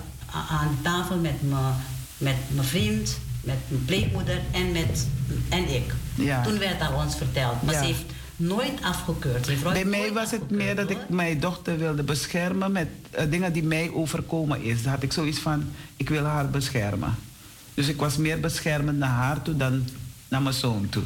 aan 0.48 0.78
tafel 0.82 1.16
met 1.16 1.42
mijn 1.48 1.74
met 2.18 2.36
mijn 2.48 2.66
vriend, 2.66 3.18
met 3.40 3.56
mijn 3.68 3.84
pleegmoeder 3.84 4.40
en, 4.50 4.72
met, 4.72 5.06
en 5.48 5.74
ik. 5.74 5.94
Ja. 6.14 6.42
Toen 6.42 6.58
werd 6.58 6.80
al 6.80 7.02
ons 7.04 7.16
verteld. 7.16 7.62
Maar 7.62 7.74
ze 7.74 7.84
heeft 7.84 8.02
nooit 8.42 8.82
afgekeurd. 8.82 9.46
Heeft 9.46 9.62
Bij 9.62 9.84
mij 9.84 10.12
was 10.12 10.30
het 10.30 10.50
meer 10.50 10.76
dat 10.76 10.90
ik 10.90 10.98
mijn 11.08 11.40
dochter 11.40 11.78
wilde 11.78 12.02
beschermen 12.02 12.72
met 12.72 12.88
eh, 13.10 13.30
dingen 13.30 13.52
die 13.52 13.62
mij 13.62 13.90
overkomen 13.92 14.62
is. 14.62 14.82
Dan 14.82 14.92
had 14.92 15.02
ik 15.02 15.12
zoiets 15.12 15.38
van, 15.38 15.64
ik 15.96 16.08
wil 16.08 16.24
haar 16.24 16.50
beschermen. 16.50 17.14
Dus 17.74 17.88
ik 17.88 17.96
was 17.96 18.16
meer 18.16 18.40
beschermend 18.40 18.98
naar 18.98 19.10
haar 19.10 19.42
toe 19.42 19.56
dan 19.56 19.84
naar 20.28 20.42
mijn 20.42 20.54
zoon 20.54 20.86
toe. 20.88 21.02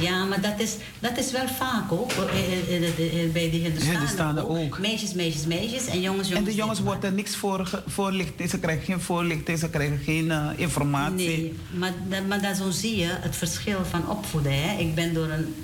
Ja, 0.00 0.24
maar 0.24 0.40
dat 0.40 0.60
is, 0.60 0.74
dat 0.98 1.18
is 1.18 1.30
wel 1.32 1.48
vaak 1.48 1.92
ook. 1.92 2.12
eh, 2.12 2.86
eh, 2.86 3.32
Bij 3.32 3.50
de 3.50 3.56
Hindustanen 3.56 3.98
Hindustanen 3.98 4.48
ook. 4.48 4.78
Meisjes, 4.78 5.14
meisjes, 5.14 5.46
meisjes 5.46 5.86
en 5.86 6.00
jongens, 6.00 6.28
jongens. 6.28 6.30
En 6.30 6.44
de 6.44 6.54
jongens 6.54 6.80
worden 6.80 7.14
niks 7.14 7.36
voor, 7.36 7.82
voorlichting, 7.86 8.50
ze 8.50 8.58
krijgen 8.58 8.84
geen 8.84 9.00
voorlichting, 9.00 9.58
ze 9.58 9.68
krijgen 9.70 9.98
geen 10.04 10.32
informatie. 10.56 11.16
Nee, 11.16 11.54
maar, 11.74 11.92
maar 12.28 12.42
dat, 12.42 12.56
zo 12.56 12.70
zie 12.70 12.96
je 12.96 13.08
het 13.20 13.36
verschil 13.36 13.84
van 13.90 14.08
opvoeden. 14.08 14.62
Hè? 14.62 14.78
Ik 14.78 14.94
ben 14.94 15.14
door 15.14 15.28
een 15.28 15.54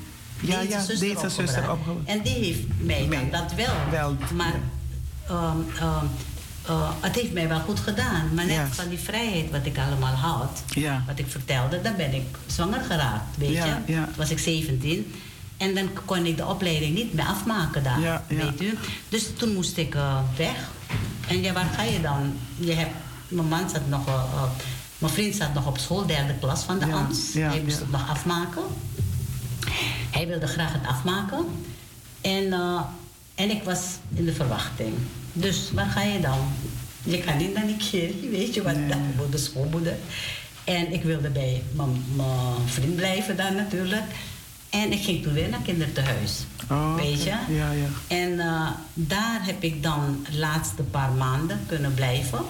Ja, 0.42 0.56
deze 0.60 0.68
ja, 0.72 0.78
zuster 0.78 0.98
deze 0.98 1.12
opgebracht. 1.12 1.34
zuster 1.34 1.70
opgebracht. 1.70 2.06
En 2.08 2.22
die 2.22 2.32
heeft 2.32 2.60
mij 3.08 3.28
dat 3.30 3.52
wel. 3.54 3.74
Wel, 3.90 4.16
Maar 4.34 4.54
ehm, 5.28 5.56
ehm, 5.80 6.04
eh, 6.66 6.90
het 7.00 7.14
heeft 7.14 7.32
mij 7.32 7.48
wel 7.48 7.60
goed 7.60 7.80
gedaan. 7.80 8.34
Maar 8.34 8.46
net 8.46 8.60
van 8.70 8.88
die 8.88 8.98
vrijheid 8.98 9.50
wat 9.50 9.66
ik 9.66 9.78
allemaal 9.78 10.14
had, 10.14 10.62
Ja. 10.68 11.02
wat 11.06 11.18
ik 11.18 11.26
vertelde, 11.28 11.80
dan 11.82 11.96
ben 11.96 12.14
ik 12.14 12.24
zwanger 12.46 12.80
geraakt. 12.80 13.36
Weet 13.36 13.50
Ja, 13.52 13.64
je? 13.86 13.92
ja. 13.92 14.04
Toen 14.04 14.14
was 14.16 14.30
ik 14.30 14.38
17. 14.38 15.12
En 15.56 15.74
dan 15.74 15.88
kon 16.04 16.26
ik 16.26 16.36
de 16.36 16.46
opleiding 16.46 16.94
niet 16.94 17.14
meer 17.14 17.24
afmaken 17.26 17.82
daar. 17.82 18.22
Weet 18.28 18.60
u? 18.62 18.78
Dus 19.08 19.26
toen 19.36 19.54
moest 19.54 19.76
ik 19.76 19.94
eh, 19.94 20.18
weg. 20.36 20.70
En 21.28 21.40
ja, 21.42 21.52
waar 21.52 21.70
ga 21.76 21.82
je 21.82 22.00
dan? 22.00 22.32
Je 22.58 22.72
hebt, 22.72 22.94
mijn 23.28 23.48
man 23.48 23.70
zat 23.70 23.88
nog, 23.88 24.06
eh, 24.06 24.42
mijn 24.98 25.12
vriend 25.12 25.34
zat 25.34 25.54
nog 25.54 25.66
op 25.66 25.78
school, 25.78 26.06
derde 26.06 26.34
klas 26.40 26.62
van 26.62 26.78
de 26.78 26.84
AMS. 26.92 27.18
Hij 27.34 27.60
moest 27.64 27.78
het 27.78 27.90
nog 27.90 28.10
afmaken. 28.10 28.62
Hij 30.12 30.26
wilde 30.26 30.46
graag 30.46 30.72
het 30.72 30.86
afmaken. 30.86 31.44
En, 32.20 32.52
eh, 32.52 32.80
en 33.34 33.50
ik 33.50 33.62
was 33.62 33.80
in 34.14 34.24
de 34.24 34.32
verwachting. 34.32 34.94
Dus 35.32 35.70
waar 35.72 35.86
ga 35.90 36.02
je 36.02 36.20
dan? 36.20 36.38
Je 37.02 37.18
kan 37.18 37.36
niet 37.36 37.54
naar 37.54 37.64
Nigeria, 37.64 38.30
weet 38.30 38.54
je 38.54 38.62
wat? 38.62 38.76
Nee. 38.76 38.88
Dat 39.16 39.32
de 39.32 39.38
schoolmoeder. 39.38 39.96
En 40.64 40.92
ik 40.92 41.02
wilde 41.02 41.28
bij 41.28 41.62
mijn 41.72 42.02
vriend 42.66 42.96
blijven 42.96 43.36
dan 43.36 43.54
natuurlijk. 43.54 44.04
En 44.70 44.92
ik 44.92 45.02
ging 45.04 45.22
toen 45.22 45.32
weer 45.32 45.48
naar 45.48 45.62
kinderthuis. 45.62 46.40
Oh, 46.70 46.94
weet 46.94 47.22
je? 47.22 47.30
Ja, 47.30 47.70
ja. 47.72 47.86
En 48.06 48.38
eh, 48.40 48.68
daar 48.94 49.40
heb 49.44 49.62
ik 49.62 49.82
dan 49.82 50.26
de 50.30 50.38
laatste 50.38 50.82
paar 50.82 51.10
maanden 51.12 51.60
kunnen 51.66 51.94
blijven. 51.94 52.40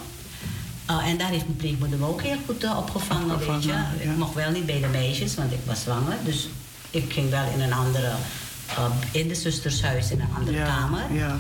Uh, 0.91 1.07
en 1.07 1.19
daar 1.19 1.29
heeft 1.29 1.45
mijn 1.45 1.57
pleegmoeder 1.57 1.99
me 1.99 2.07
ook 2.07 2.23
heel 2.23 2.37
goed 2.47 2.65
uh, 2.65 2.79
opgevangen, 2.79 3.31
Opgevangen, 3.35 3.61
weet 3.61 3.63
je. 3.65 3.71
ja. 4.05 4.11
Ik 4.11 4.17
mocht 4.17 4.35
wel 4.35 4.51
niet 4.51 4.67
bij 4.67 4.81
de 4.81 4.87
meisjes, 4.87 5.35
want 5.35 5.53
ik 5.53 5.59
was 5.67 5.81
zwanger. 5.83 6.17
Dus 6.25 6.49
ik 6.93 7.13
ging 7.13 7.31
wel 7.31 7.45
in 7.55 7.61
een 7.61 7.73
andere, 7.73 8.13
uh, 8.79 8.85
in 9.11 9.29
de 9.29 9.35
zustershuis, 9.35 10.11
in 10.11 10.21
een 10.21 10.35
andere 10.37 10.57
ja, 10.57 10.65
kamer. 10.65 11.13
Ja. 11.13 11.37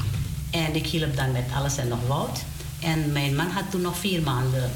En 0.51 0.75
ik 0.75 0.87
hielp 0.87 1.17
dan 1.17 1.33
met 1.33 1.45
alles 1.57 1.77
en 1.77 1.89
nog 1.89 2.07
wat. 2.07 2.45
En 2.81 3.13
mijn 3.13 3.37
man 3.37 3.51
had 3.51 3.65
toen 3.71 3.81
nog 3.81 3.97
vier 3.99 4.23
maanden 4.23 4.71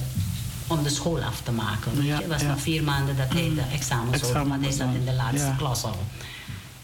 om 0.66 0.82
de 0.82 0.88
school 0.88 1.22
af 1.22 1.40
te 1.40 1.52
maken. 1.52 2.04
Ja, 2.04 2.16
Het 2.16 2.26
was 2.26 2.42
nog 2.42 2.60
vier 2.60 2.82
maanden 2.82 3.16
dat 3.16 3.28
hij 3.28 3.52
de 3.54 3.62
examens 3.72 4.16
Examen 4.16 4.34
hoorde, 4.34 4.48
want 4.48 4.62
hij 4.62 4.72
zat 4.72 4.94
in 4.94 5.04
de 5.04 5.12
laatste 5.12 5.52
klas 5.56 5.84
al. 5.84 5.98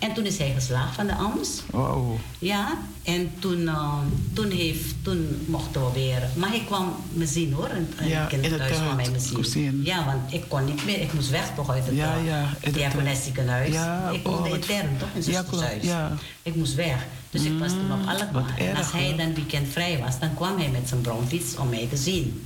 En 0.02 0.12
toen 0.14 0.24
is 0.24 0.38
hij 0.38 0.52
geslaagd 0.54 0.94
van 0.94 1.06
de 1.06 1.14
AMS. 1.14 1.48
Wow. 1.70 2.14
Ja, 2.38 2.78
en 3.02 3.30
toen, 3.38 3.68
eh, 3.68 3.92
toen, 4.32 4.50
heeft, 4.50 4.94
toen 5.02 5.44
mochten 5.46 5.84
we 5.84 5.92
weer... 5.92 6.22
Maar 6.34 6.48
hij 6.48 6.62
kwam 6.66 6.92
me 7.12 7.26
zien 7.26 7.52
hoor, 7.52 7.68
in 8.00 8.08
Ja, 8.08 8.28
het 8.30 8.30
kwam 8.70 8.98
hij 8.98 9.08
me 9.10 9.10
thuis 9.10 9.28
zien. 9.28 9.44
zien. 9.44 9.80
Ja, 9.84 10.04
want 10.04 10.32
ik 10.32 10.42
kon 10.48 10.64
niet 10.64 10.84
meer, 10.84 11.00
ik 11.00 11.12
moest 11.12 11.30
weg 11.30 11.50
toch 11.56 11.70
uit 11.70 11.86
het 11.86 11.94
Ja, 11.94 12.16
eh, 12.16 12.26
ja. 12.26 12.48
Ja, 13.72 14.10
ik 14.10 14.26
oh, 14.28 14.32
woonde 14.34 14.48
wat- 14.48 14.58
intern 14.58 14.88
toch, 14.98 15.08
in 15.14 15.20
Ja, 15.20 15.22
zustershuis. 15.42 15.70
klopt, 15.70 15.84
ja. 15.84 16.12
Ik 16.42 16.54
moest 16.54 16.74
weg, 16.74 17.06
dus 17.30 17.42
ik 17.44 17.58
was 17.58 17.70
toen 17.70 17.92
op 17.92 18.08
Alkmaar. 18.08 18.32
wat 18.32 18.44
En 18.58 18.76
als 18.76 18.92
hij 18.92 19.16
dan 19.16 19.34
weekend 19.34 19.68
vrij 19.68 19.98
was, 20.04 20.18
dan 20.18 20.34
kwam 20.34 20.58
hij 20.58 20.68
met 20.68 20.88
zijn 20.88 21.00
bromfiets 21.00 21.56
om 21.56 21.68
mij 21.68 21.86
te 21.90 21.96
zien. 21.96 22.42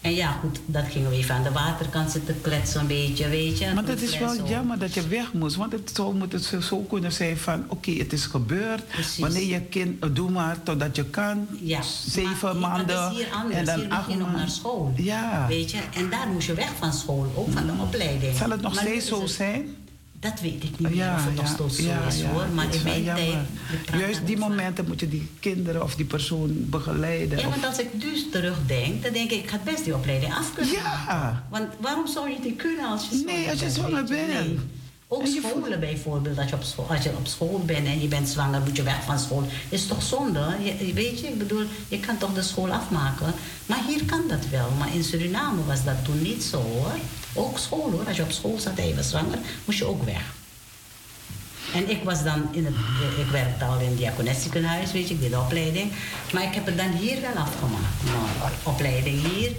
En 0.00 0.14
ja, 0.14 0.30
goed, 0.32 0.60
dat 0.66 0.84
gingen 0.90 1.10
we 1.10 1.16
even 1.16 1.34
aan 1.34 1.42
de 1.42 1.52
waterkant 1.52 2.10
zitten 2.10 2.40
kletsen 2.40 2.80
een 2.80 2.86
beetje, 2.86 3.28
weet 3.28 3.58
je. 3.58 3.70
Maar 3.74 3.84
dat 3.84 4.00
is 4.00 4.18
wel 4.18 4.46
jammer 4.48 4.78
dat 4.78 4.94
je 4.94 5.08
weg 5.08 5.32
moest. 5.32 5.56
Want 5.56 5.72
het 5.72 5.90
zou 5.94 6.14
moeten 6.14 6.62
zo- 6.62 6.78
kunnen 6.88 7.12
zijn 7.12 7.36
van... 7.38 7.64
oké, 7.68 7.90
het 7.90 8.12
is 8.12 8.24
gebeurd. 8.26 8.88
Precies. 8.88 9.18
Wanneer 9.18 9.46
je 9.46 9.60
kind... 9.60 10.04
eh, 10.04 10.08
doe 10.12 10.30
maar 10.30 10.62
totdat 10.62 10.96
je 10.96 11.04
kan. 11.04 11.46
Ja, 11.62 11.82
Zeven 12.06 12.58
maar 12.60 12.70
maanden. 12.70 12.86
Dat 12.96 13.12
is 13.12 13.16
hier 13.18 13.32
anders. 13.32 13.56
en 13.58 13.64
dan 13.64 13.80
hier 13.80 13.88
acht 13.90 14.08
je 14.10 14.12
nog 14.16 14.22
maanden. 14.26 14.40
naar 14.40 14.50
school. 14.50 14.92
Ja. 14.96 15.46
Weet 15.48 15.70
je, 15.70 15.78
en 15.94 16.10
daar 16.10 16.28
moest 16.28 16.46
je 16.46 16.54
weg 16.54 16.70
van 16.78 16.92
school, 16.92 17.32
ook 17.34 17.50
van 17.52 17.66
de 17.66 17.72
opleiding. 17.82 18.36
Zal 18.36 18.50
het 18.50 18.60
nog 18.60 18.74
Maar 18.74 18.82
steeds 18.84 19.06
zo 19.06 19.20
het- 19.22 19.30
zijn? 19.30 19.68
Dat 20.20 20.40
weet 20.40 20.62
ik 20.62 20.78
niet 20.78 20.94
meer 20.94 21.12
of 21.14 21.24
het 21.24 21.34
nog 21.34 21.46
steeds 21.46 21.76
zo 21.76 22.06
is 22.08 22.22
hoor. 22.22 22.46
Maar 22.54 22.74
in 22.74 22.82
mijn 22.82 23.04
tijd. 23.04 24.00
Juist 24.00 24.26
die 24.26 24.36
momenten 24.36 24.84
moet 24.86 25.00
je 25.00 25.08
die 25.08 25.28
kinderen 25.40 25.82
of 25.82 25.94
die 25.94 26.04
persoon 26.04 26.50
begeleiden. 26.68 27.38
Ja, 27.38 27.48
want 27.48 27.66
als 27.66 27.78
ik 27.78 28.00
dus 28.00 28.26
terugdenk, 28.30 29.02
dan 29.02 29.12
denk 29.12 29.30
ik, 29.30 29.42
ik 29.42 29.50
had 29.50 29.64
best 29.64 29.84
die 29.84 29.94
opleiding 29.94 30.34
af 30.34 30.54
kunnen 30.54 30.72
Ja. 30.72 31.44
Want 31.50 31.66
waarom 31.80 32.06
zou 32.06 32.28
je 32.28 32.34
het 32.34 32.44
niet 32.44 32.56
kunnen 32.56 32.84
als 32.84 33.08
je 33.08 33.16
zwanger 33.16 33.34
Nee, 33.34 33.50
als 33.50 33.60
je 33.60 33.70
zwanger 33.70 34.04
bent. 34.04 34.26
Nee. 34.26 34.58
Ook 35.12 35.26
scholen 35.26 35.80
bijvoorbeeld, 35.80 36.38
als 36.38 36.48
je, 36.50 36.56
op 36.56 36.62
school, 36.62 36.86
als 36.88 37.02
je 37.02 37.10
op 37.16 37.26
school 37.26 37.62
bent 37.66 37.86
en 37.86 38.00
je 38.00 38.08
bent 38.08 38.28
zwanger, 38.28 38.60
moet 38.60 38.76
je 38.76 38.82
weg 38.82 39.04
van 39.04 39.18
school. 39.18 39.44
Is 39.68 39.86
toch 39.86 40.02
zonde? 40.02 40.56
Je 40.62 40.92
weet 40.92 41.20
je, 41.20 41.26
ik 41.26 41.38
bedoel, 41.38 41.64
je 41.88 42.00
kan 42.00 42.18
toch 42.18 42.32
de 42.32 42.42
school 42.42 42.70
afmaken. 42.70 43.32
Maar 43.66 43.80
hier 43.88 44.04
kan 44.04 44.22
dat 44.28 44.48
wel. 44.50 44.70
Maar 44.78 44.94
in 44.94 45.04
Suriname 45.04 45.64
was 45.64 45.84
dat 45.84 46.04
toen 46.04 46.22
niet 46.22 46.42
zo 46.42 46.56
hoor. 46.56 46.92
Ook 47.34 47.58
school 47.58 47.90
hoor. 47.90 48.04
Als 48.06 48.16
je 48.16 48.22
op 48.22 48.30
school 48.32 48.58
zat 48.58 48.78
en 48.78 48.88
je 48.88 48.94
was 48.94 49.08
zwanger, 49.08 49.38
moest 49.64 49.78
je 49.78 49.84
ook 49.84 50.02
weg. 50.04 50.22
En 51.74 51.90
ik 51.90 52.02
was 52.02 52.24
dan 52.24 52.48
in 52.52 52.64
het, 52.64 52.74
ik 53.18 53.30
werkte 53.30 53.64
al 53.64 53.78
in 53.78 53.88
het 53.88 53.96
diakonessiekenhuis, 53.96 54.92
weet 54.92 55.08
je, 55.08 55.14
ik 55.14 55.20
deed 55.20 55.30
de 55.30 55.38
opleiding. 55.38 55.92
Maar 56.32 56.42
ik 56.42 56.54
heb 56.54 56.66
het 56.66 56.76
dan 56.76 56.90
hier 56.90 57.20
wel 57.20 57.30
afgemaakt, 57.42 58.02
mijn 58.04 58.52
opleiding 58.62 59.22
hier. 59.22 59.50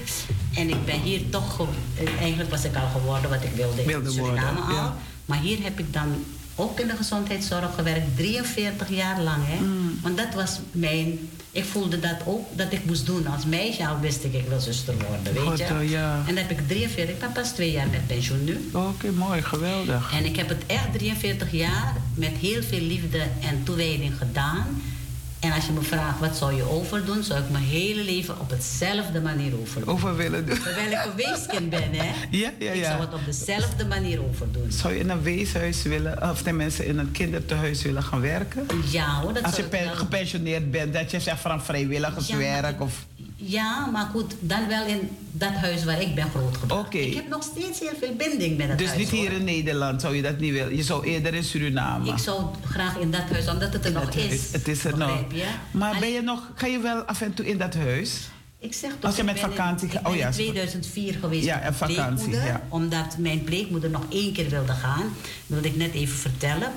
En 0.56 0.70
ik 0.70 0.86
ben 0.86 1.00
hier 1.02 1.30
toch, 1.30 1.56
ge- 1.56 2.16
eigenlijk 2.20 2.50
was 2.50 2.64
ik 2.64 2.76
al 2.76 2.88
geworden 3.00 3.30
wat 3.30 3.44
ik 3.44 3.52
wilde, 3.56 3.84
Wilde 3.84 4.06
in 4.10 4.12
Suriname 4.16 4.60
worden, 4.60 4.64
al. 4.64 4.74
ja. 4.84 4.96
Maar 5.26 5.40
hier 5.40 5.64
heb 5.64 5.80
ik 5.80 5.94
dan 5.94 6.26
ook 6.56 6.80
in 6.80 6.88
de 6.88 6.96
gezondheidszorg 6.96 7.76
gewerkt, 7.76 8.16
43 8.18 8.90
jaar 8.90 9.22
lang. 9.22 9.44
Hè? 9.46 9.60
Mm. 9.60 10.00
Want 10.02 10.18
dat 10.18 10.34
was 10.34 10.60
mijn, 10.72 11.30
ik 11.52 11.66
voelde 11.66 12.00
dat 12.00 12.16
ook, 12.26 12.48
dat 12.58 12.72
ik 12.72 12.86
moest 12.86 13.06
doen. 13.06 13.28
Als 13.28 13.46
meisje 13.46 13.88
al 13.88 14.00
wist 14.00 14.24
ik, 14.24 14.34
ik 14.34 14.48
wil 14.48 14.60
zuster 14.60 14.94
worden, 14.94 15.34
weet 15.50 15.58
je. 15.58 15.64
eh, 15.64 15.90
ja. 15.90 16.24
En 16.28 16.36
dat 16.36 16.44
heb 16.48 16.60
ik 16.60 16.68
43, 16.68 17.14
ik 17.16 17.20
ben 17.20 17.32
pas 17.32 17.50
twee 17.52 17.72
jaar 17.72 17.88
met 17.88 18.08
pensioen 18.08 18.44
nu. 18.44 18.70
Oké, 18.74 19.12
mooi, 19.12 19.42
geweldig. 19.42 20.14
En 20.14 20.26
ik 20.26 20.36
heb 20.36 20.50
het 20.50 20.64
echt 20.66 20.94
43 20.94 21.52
jaar 21.52 21.94
met 22.14 22.32
heel 22.40 22.64
veel 22.64 22.80
liefde 22.82 23.20
en 23.42 23.64
toewijding 23.64 24.18
gedaan. 24.18 24.82
En 25.42 25.52
als 25.52 25.66
je 25.66 25.72
me 25.72 25.82
vraagt 25.82 26.20
wat 26.20 26.36
zou 26.36 26.54
je 26.56 26.70
overdoen, 26.70 27.24
zou 27.24 27.40
ik 27.40 27.50
mijn 27.50 27.64
hele 27.64 28.04
leven 28.04 28.40
op 28.40 28.50
hetzelfde 28.50 29.22
manier 29.22 29.60
overdoen. 29.60 29.94
Over 29.94 30.16
willen 30.16 30.46
doen. 30.46 30.60
Terwijl 30.60 30.92
ik 30.92 31.06
een 31.06 31.16
weeskind 31.16 31.70
ben, 31.70 31.94
hè? 31.94 32.12
Ja, 32.42 32.52
ja, 32.60 32.72
Ik 32.72 32.76
ja. 32.76 32.90
zou 32.90 33.02
het 33.02 33.14
op 33.14 33.26
dezelfde 33.26 33.86
manier 33.86 34.24
overdoen. 34.24 34.72
Zou 34.72 34.94
je 34.94 35.00
in 35.00 35.10
een 35.10 35.22
weeshuis 35.22 35.84
willen, 35.84 36.30
of 36.30 36.42
tenminste 36.42 36.86
in 36.86 36.98
een 36.98 37.12
kinderthuis 37.12 37.82
willen 37.82 38.04
gaan 38.04 38.22
werken? 38.22 38.66
Ja 38.92 39.22
hoor, 39.22 39.34
dat 39.34 39.44
Als 39.44 39.56
je 39.56 39.64
ik 39.64 39.90
gepensioneerd 39.94 40.72
bent, 40.72 40.94
dat 40.94 41.12
je 41.12 41.20
zegt 41.20 41.42
van 41.42 41.64
vrijwilligerswerk 41.64 42.78
Ja, 42.80 42.86
of... 42.86 43.06
Ja, 43.44 43.86
maar 43.86 44.06
goed, 44.12 44.34
dan 44.40 44.68
wel 44.68 44.86
in 44.86 45.10
dat 45.32 45.54
huis 45.54 45.84
waar 45.84 46.02
ik 46.02 46.16
ben 46.16 46.30
grootgebracht. 46.30 46.86
Oké. 46.86 46.98
Ik 46.98 47.14
heb 47.14 47.28
nog 47.30 47.44
steeds 47.44 47.80
heel 47.80 47.94
veel 48.00 48.16
binding 48.16 48.58
met 48.58 48.68
het 48.70 48.78
Dus 48.78 48.88
huis. 48.88 49.00
niet 49.00 49.10
hier 49.10 49.30
hoor. 49.30 49.40
in 49.40 49.44
Nederland 49.46 50.02
zou 50.02 50.16
je 50.16 50.22
dat 50.22 50.40
niet 50.40 50.52
willen. 50.52 50.76
Je 50.76 50.84
zou 50.84 51.06
eerder 51.06 51.34
in 51.34 51.44
Suriname. 51.44 52.10
Ik 52.12 52.18
zou 52.18 52.46
graag 52.66 52.98
in 52.98 53.12
dat 53.12 53.22
huis, 53.32 53.48
omdat 53.48 53.74
het 53.74 53.86
er 53.86 53.92
nog 53.92 54.06
Dat 54.06 54.16
huis, 54.16 54.32
is. 54.32 54.52
Het 54.52 54.68
is 54.68 54.84
er 54.84 54.98
nog. 54.98 55.20
Maar 55.72 56.00
ben 56.00 56.10
je 56.12 56.22
nog, 56.22 56.50
ga 56.56 56.68
je 56.68 56.80
wel 56.80 57.02
af 57.02 57.22
en 57.22 57.34
toe 57.34 57.46
in 57.48 57.58
dat 57.58 57.74
huis? 57.76 58.18
Ik 58.60 58.74
zeg 58.74 58.92
toch, 58.92 59.04
Als 59.04 59.16
je 59.16 59.24
met 59.24 59.40
vakantie 59.40 59.90
gaat- 59.90 60.08
oh 60.08 60.16
ja, 60.16 60.22
in 60.24 60.30
is 60.30 60.36
goed. 60.36 60.46
2004 60.46 61.14
geweest 61.20 61.46
Ja, 61.46 61.60
en 61.60 61.74
vakantie, 61.76 62.32
ja. 62.32 62.62
Omdat 62.70 63.18
mijn 63.18 63.44
pleegmoeder 63.44 63.90
nog 63.90 64.04
één 64.10 64.34
keer 64.34 64.50
wilde 64.50 64.74
gaan. 64.74 65.00
Dat 65.02 65.12
wilde 65.48 65.68
ik 65.68 65.76
net 65.76 65.94
even 65.94 66.18
vertellen. 66.18 66.72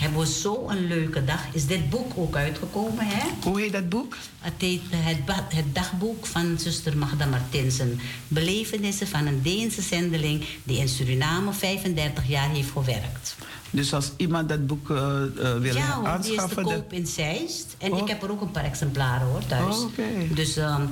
Hebben 0.00 0.20
we 0.20 0.26
zo'n 0.26 0.86
leuke 0.86 1.24
dag. 1.24 1.40
Is 1.52 1.66
dit 1.66 1.90
boek 1.90 2.12
ook 2.16 2.36
uitgekomen, 2.36 3.06
hè? 3.06 3.28
Hoe 3.42 3.60
heet 3.60 3.72
dat 3.72 3.88
boek? 3.88 4.16
Het 4.38 4.52
heet 4.58 4.82
eh, 4.90 4.98
het, 5.02 5.74
dagboek 5.74 6.26
van 6.26 6.58
zuster 6.58 6.96
Magda 6.96 7.26
Martinsen. 7.26 8.00
Belevenissen 8.28 9.06
van 9.06 9.26
een 9.26 9.42
Deense 9.42 9.82
zendeling 9.82 10.44
die 10.62 10.78
in 10.78 10.88
Suriname 10.88 11.52
35 11.52 12.28
jaar 12.28 12.50
heeft 12.50 12.70
gewerkt. 12.70 13.36
Dus 13.70 13.92
als 13.94 14.12
iemand 14.16 14.48
dat 14.48 14.66
boek 14.66 14.90
eh, 14.90 14.96
eh, 14.96 15.58
wil 15.58 15.74
ja, 15.74 15.92
hoor, 15.92 16.04
die 16.04 16.30
is 16.30 16.36
te 16.36 16.40
aanschaffen... 16.40 16.62
koop 16.62 16.92
in 16.92 17.06
Zeist. 17.06 17.74
En 17.78 17.92
Oh. 17.92 17.98
ik 17.98 18.08
heb 18.08 18.22
er 18.22 18.30
ook 18.30 18.40
een 18.40 18.50
paar 18.50 18.64
exemplaren 18.64 19.26
hoor 19.26 19.46
thuis. 19.46 19.76
Oh, 19.76 19.84
oké. 19.84 20.34
Dus, 20.34 20.56
ehm, 20.56 20.82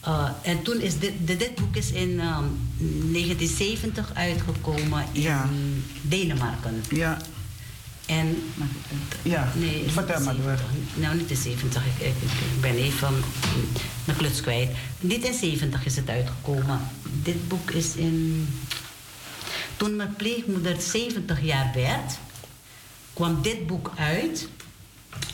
eh, 0.00 0.28
en 0.42 0.62
toen 0.62 0.80
is 0.80 0.98
dit, 0.98 1.12
dit, 1.26 1.54
boek 1.54 1.76
is 1.76 1.92
in 1.92 2.20
ehm, 2.20 2.44
1970 2.78 4.10
uitgekomen 4.14 5.04
in 5.12 5.20
Ja. 5.20 5.48
Denemarken. 6.02 6.82
Ja, 6.90 7.18
En 8.06 8.52
ja. 9.22 9.52
Nee, 9.54 9.84
vertel 9.88 10.20
maar 10.20 10.36
door. 10.36 10.44
70. 10.44 10.66
Nou, 10.94 11.16
niet 11.16 11.30
in 11.30 11.36
70. 11.36 11.82
Ik, 11.86 12.06
ik, 12.06 12.14
ik 12.22 12.60
ben 12.60 12.76
even 12.76 13.14
mijn 14.04 14.18
kluts 14.18 14.40
kwijt. 14.40 14.70
Niet 15.00 15.24
in 15.24 15.34
70 15.34 15.84
is 15.84 15.96
het 15.96 16.08
uitgekomen. 16.08 16.80
Dit 17.22 17.48
boek 17.48 17.70
is 17.70 17.94
in... 17.94 18.48
Toen 19.76 19.96
mijn 19.96 20.14
pleegmoeder 20.16 20.80
70 20.80 21.42
jaar 21.42 21.70
werd... 21.74 22.18
kwam 23.12 23.42
dit 23.42 23.66
boek 23.66 23.92
uit 23.96 24.48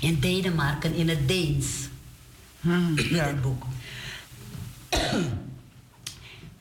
in 0.01 0.20
Denemarken 0.20 0.94
in 0.94 1.09
het 1.09 1.28
Deens. 1.28 1.66
Hmm, 2.61 2.99
ja. 3.11 3.27
dit 3.27 3.43
boek. 3.43 3.65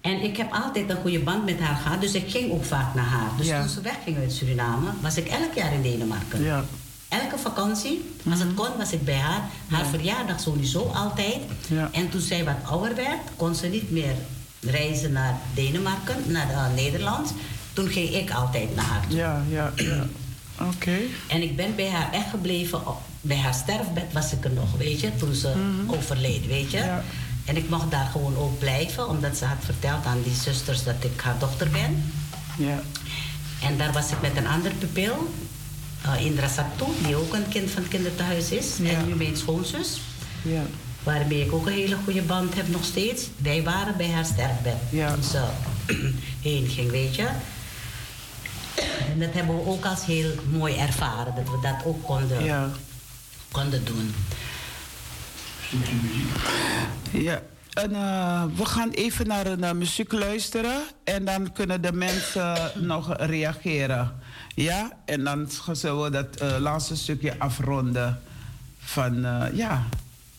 En 0.01 0.21
ik 0.23 0.37
heb 0.37 0.51
altijd 0.51 0.89
een 0.89 0.95
goede 1.01 1.19
band 1.19 1.45
met 1.45 1.59
haar 1.59 1.75
gehad, 1.75 2.01
dus 2.01 2.13
ik 2.13 2.29
ging 2.31 2.51
ook 2.51 2.65
vaak 2.65 2.93
naar 2.95 3.05
haar. 3.05 3.29
Dus 3.37 3.47
Ja. 3.47 3.59
toen 3.59 3.69
ze 3.69 3.81
wegging 3.81 4.17
uit 4.17 4.31
Suriname, 4.33 4.89
was 5.01 5.17
ik 5.17 5.27
elk 5.27 5.53
jaar 5.55 5.73
in 5.73 5.81
Denemarken. 5.81 6.43
Ja. 6.43 6.63
Elke 7.07 7.37
vakantie, 7.37 8.11
als 8.29 8.39
het 8.39 8.53
kon, 8.53 8.77
was 8.77 8.91
ik 8.91 9.05
bij 9.05 9.17
haar. 9.17 9.41
Haar 9.69 9.85
verjaardag 9.85 10.39
sowieso 10.39 10.91
altijd. 10.93 11.37
Ja. 11.67 11.89
En 11.91 12.09
toen 12.09 12.21
zij 12.21 12.43
wat 12.43 12.55
ouder 12.63 12.95
werd, 12.95 13.19
kon 13.35 13.55
ze 13.55 13.67
niet 13.67 13.91
meer 13.91 14.13
reizen 14.59 15.11
naar 15.11 15.37
Denemarken, 15.53 16.15
naar 16.27 16.49
eh, 16.49 16.65
Nederland. 16.75 17.33
Toen 17.73 17.87
ging 17.87 18.09
ik 18.15 18.31
altijd 18.31 18.75
naar 18.75 18.85
haar 18.85 19.07
toe. 19.07 19.17
Ja, 19.17 19.43
ja, 19.49 19.71
ja. 19.75 20.05
Oké. 20.75 20.97
En 21.27 21.41
ik 21.41 21.55
ben 21.55 21.75
bij 21.75 21.89
haar 21.89 22.11
echt 22.11 22.29
gebleven. 22.29 22.81
Bij 23.21 23.37
haar 23.37 23.53
sterfbed 23.53 24.13
was 24.13 24.31
ik 24.33 24.43
er 24.43 24.51
nog, 24.51 24.77
weet 24.77 24.99
je, 24.99 25.15
toen 25.15 25.33
ze 25.33 25.53
overleed, 25.87 26.45
weet 26.47 26.71
je. 26.71 26.99
En 27.51 27.57
ik 27.57 27.69
mocht 27.69 27.91
daar 27.91 28.05
gewoon 28.11 28.35
ook 28.37 28.59
blijven, 28.59 29.07
omdat 29.09 29.37
ze 29.37 29.45
had 29.45 29.57
verteld 29.65 30.05
aan 30.05 30.21
die 30.23 30.35
zusters 30.35 30.83
dat 30.83 30.95
ik 30.99 31.21
haar 31.21 31.39
dochter 31.39 31.69
ben. 31.69 32.11
Ja. 32.57 32.81
En 33.63 33.77
daar 33.77 33.91
was 33.91 34.11
ik 34.11 34.21
met 34.21 34.37
een 34.37 34.47
ander 34.47 34.71
pupil, 34.73 35.33
eh, 36.01 36.25
Indra 36.25 36.47
Sakto, 36.47 36.93
die 37.05 37.15
ook 37.15 37.33
een 37.33 37.47
kind 37.49 37.71
van 37.71 37.81
het 37.81 37.91
kinderthuis 37.91 38.51
is. 38.51 38.67
Ja. 38.81 38.89
En 38.89 39.07
nu 39.07 39.15
mijn 39.15 39.37
schoonzus, 39.37 40.01
Ja. 40.41 40.61
waarmee 41.03 41.45
ik 41.45 41.53
ook 41.53 41.65
een 41.65 41.73
hele 41.73 41.97
goede 42.03 42.21
band 42.21 42.55
heb 42.55 42.67
nog 42.67 42.83
steeds. 42.83 43.23
Wij 43.37 43.63
waren 43.63 43.97
bij 43.97 44.11
haar 44.11 44.25
sterfbed 44.25 44.77
Ja. 44.89 45.13
toen 45.13 45.23
ze 45.23 45.43
heen 46.49 46.67
ging, 46.67 46.91
weet 46.91 47.15
je. 47.15 47.27
En 49.11 49.19
dat 49.19 49.33
hebben 49.33 49.55
we 49.55 49.65
ook 49.65 49.85
als 49.85 50.05
heel 50.05 50.31
mooi 50.51 50.75
ervaren, 50.75 51.33
dat 51.35 51.43
we 51.49 51.59
dat 51.61 51.85
ook 51.85 52.03
konden, 52.05 52.43
Ja. 52.43 52.69
konden 53.51 53.85
doen. 53.85 54.13
Ja. 57.11 57.41
En, 57.73 57.95
eh, 57.95 58.43
we 58.55 58.65
gaan 58.65 58.89
even 58.89 59.27
naar 59.27 59.45
een 59.45 59.63
eh, 59.63 59.71
muziek 59.71 60.11
luisteren 60.11 60.81
en 61.03 61.25
dan 61.25 61.51
kunnen 61.51 61.81
de 61.81 61.93
mensen 61.93 62.71
nog 62.91 63.15
reageren. 63.17 64.19
Ja, 64.55 64.91
en 65.05 65.23
dan 65.23 65.49
zullen 65.71 66.03
we 66.03 66.09
dat 66.09 66.35
eh, 66.35 66.57
laatste 66.59 66.95
stukje 66.95 67.35
afronden 67.39 68.21
van 68.79 69.25
eh, 69.25 69.45
ja, 69.53 69.83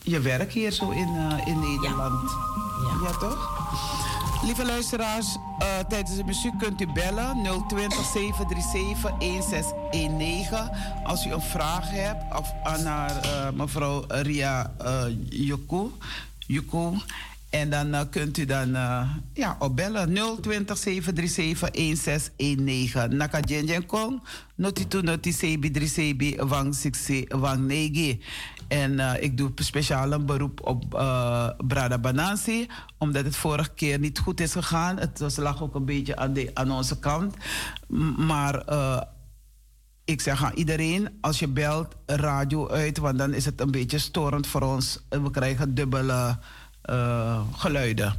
je 0.03 0.19
werk 0.19 0.51
hier 0.51 0.71
zo 0.71 0.89
in, 0.89 1.15
eh, 1.15 1.47
in 1.47 1.59
Nederland. 1.59 2.31
Ja. 2.83 3.07
Ja, 3.07 3.17
toch? 3.17 3.61
Lieve 4.45 4.65
luisteraars, 4.65 5.37
eh, 5.59 5.67
tijdens 5.87 6.15
de 6.15 6.23
muziek 6.23 6.57
kunt 6.57 6.81
u 6.81 6.87
bellen 6.87 7.43
020 7.67 8.05
737 8.05 9.11
1619 9.19 10.69
als 11.03 11.25
u 11.25 11.31
een 11.31 11.41
vraag 11.41 11.89
hebt 11.89 12.37
of 12.39 12.53
aan 12.63 12.83
naar 12.83 13.21
eh, 13.21 13.51
mevrouw 13.51 14.03
Ria 14.07 14.73
uh, 14.81 15.03
Yuku. 15.29 15.89
En 17.53 17.69
dan 17.69 17.93
eh, 17.93 18.01
kunt 18.09 18.37
u 18.37 18.45
dan 18.45 18.75
eh, 18.75 19.09
ja, 19.33 19.55
opbellen 19.59 20.13
020 20.41 20.77
737 20.77 21.71
1619. 21.71 23.17
Naka 23.17 23.39
Jenjen 23.39 23.85
Kong, 23.85 24.21
noti 24.55 24.87
tu 24.87 25.01
noti 25.01 25.31
sebi 25.31 25.71
dri 25.71 25.87
sebi 25.87 26.35
wang 26.35 26.75
siksi 26.75 27.25
wang 27.29 27.67
negi. 27.67 28.21
En 28.67 28.99
eh, 28.99 29.23
ik 29.23 29.37
doe 29.37 29.51
speciaal 29.55 30.11
een 30.11 30.25
beroep 30.25 30.61
op 30.63 30.89
Brada 31.67 31.97
Banansi, 31.97 32.67
omdat 32.97 33.25
het 33.25 33.35
vorige 33.35 33.73
keer 33.75 33.99
niet 33.99 34.19
goed 34.19 34.39
is 34.39 34.51
gegaan. 34.51 34.97
Het 34.97 35.37
lag 35.37 35.63
ook 35.63 35.75
een 35.75 35.85
beetje 35.85 36.15
aan, 36.15 36.33
de, 36.33 36.51
aan 36.53 36.71
onze 36.71 36.99
kant. 36.99 37.35
Maar 38.17 38.63
ik 40.05 40.21
zeg 40.21 40.43
aan 40.43 40.55
iedereen, 40.55 41.09
als 41.21 41.39
je 41.39 41.47
belt, 41.47 41.95
radio 42.05 42.69
uit, 42.69 42.97
want 42.97 43.17
dan 43.17 43.33
is 43.33 43.45
het 43.45 43.61
een 43.61 43.71
beetje 43.71 43.97
storend 43.97 44.47
voor 44.47 44.61
ons. 44.61 44.99
We 45.09 45.31
krijgen 45.31 45.75
dubbele 45.75 46.37
eh, 46.83 47.41
geluiden. 47.55 48.17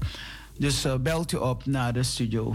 Dus 0.58 0.84
eh, 0.84 0.94
belt 0.96 1.32
u 1.32 1.36
op 1.36 1.66
naar 1.66 1.92
de 1.92 2.02
studio. 2.02 2.54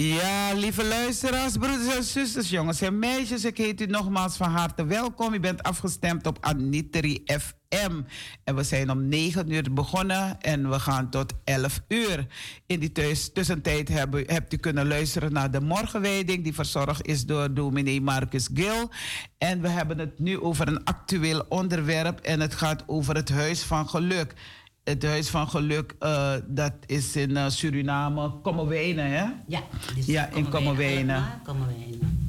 Ja, 0.00 0.52
lieve 0.54 0.84
luisteraars, 0.84 1.56
broeders 1.56 1.96
en 1.96 2.04
zusters, 2.04 2.50
jongens 2.50 2.80
en 2.80 2.98
meisjes, 2.98 3.44
ik 3.44 3.56
heet 3.56 3.80
u 3.80 3.86
nogmaals 3.86 4.36
van 4.36 4.50
harte 4.50 4.84
welkom. 4.84 5.34
U 5.34 5.40
bent 5.40 5.62
afgestemd 5.62 6.26
op 6.26 6.38
Anitri 6.40 7.22
FM. 7.24 8.00
En 8.44 8.54
we 8.54 8.62
zijn 8.62 8.90
om 8.90 9.08
9 9.08 9.52
uur 9.52 9.72
begonnen 9.72 10.40
en 10.40 10.70
we 10.70 10.80
gaan 10.80 11.10
tot 11.10 11.32
11 11.44 11.80
uur. 11.88 12.26
In 12.66 12.80
die 12.80 12.92
tussentijd 13.32 13.88
hebben, 13.88 14.24
hebt 14.26 14.52
u 14.52 14.56
kunnen 14.56 14.88
luisteren 14.88 15.32
naar 15.32 15.50
de 15.50 15.60
morgenwijding, 15.60 16.44
die 16.44 16.54
verzorgd 16.54 17.06
is 17.06 17.26
door 17.26 17.54
dominee 17.54 18.00
Marcus 18.00 18.48
Gil. 18.54 18.90
En 19.38 19.60
we 19.60 19.68
hebben 19.68 19.98
het 19.98 20.18
nu 20.18 20.40
over 20.40 20.68
een 20.68 20.84
actueel 20.84 21.44
onderwerp 21.48 22.20
en 22.20 22.40
het 22.40 22.54
gaat 22.54 22.84
over 22.86 23.14
het 23.14 23.28
Huis 23.28 23.62
van 23.62 23.88
Geluk 23.88 24.34
het 24.88 25.02
Huis 25.02 25.28
van 25.28 25.48
Geluk, 25.48 25.94
uh, 26.00 26.32
dat 26.46 26.72
is 26.86 27.16
in 27.16 27.30
uh, 27.30 27.48
Suriname, 27.48 28.30
Kommerwijnen, 28.42 29.10
hè? 29.10 29.24
Ja, 29.46 29.62
ja 30.06 30.28
in 30.34 30.48
Kommerwijnen. 30.48 31.24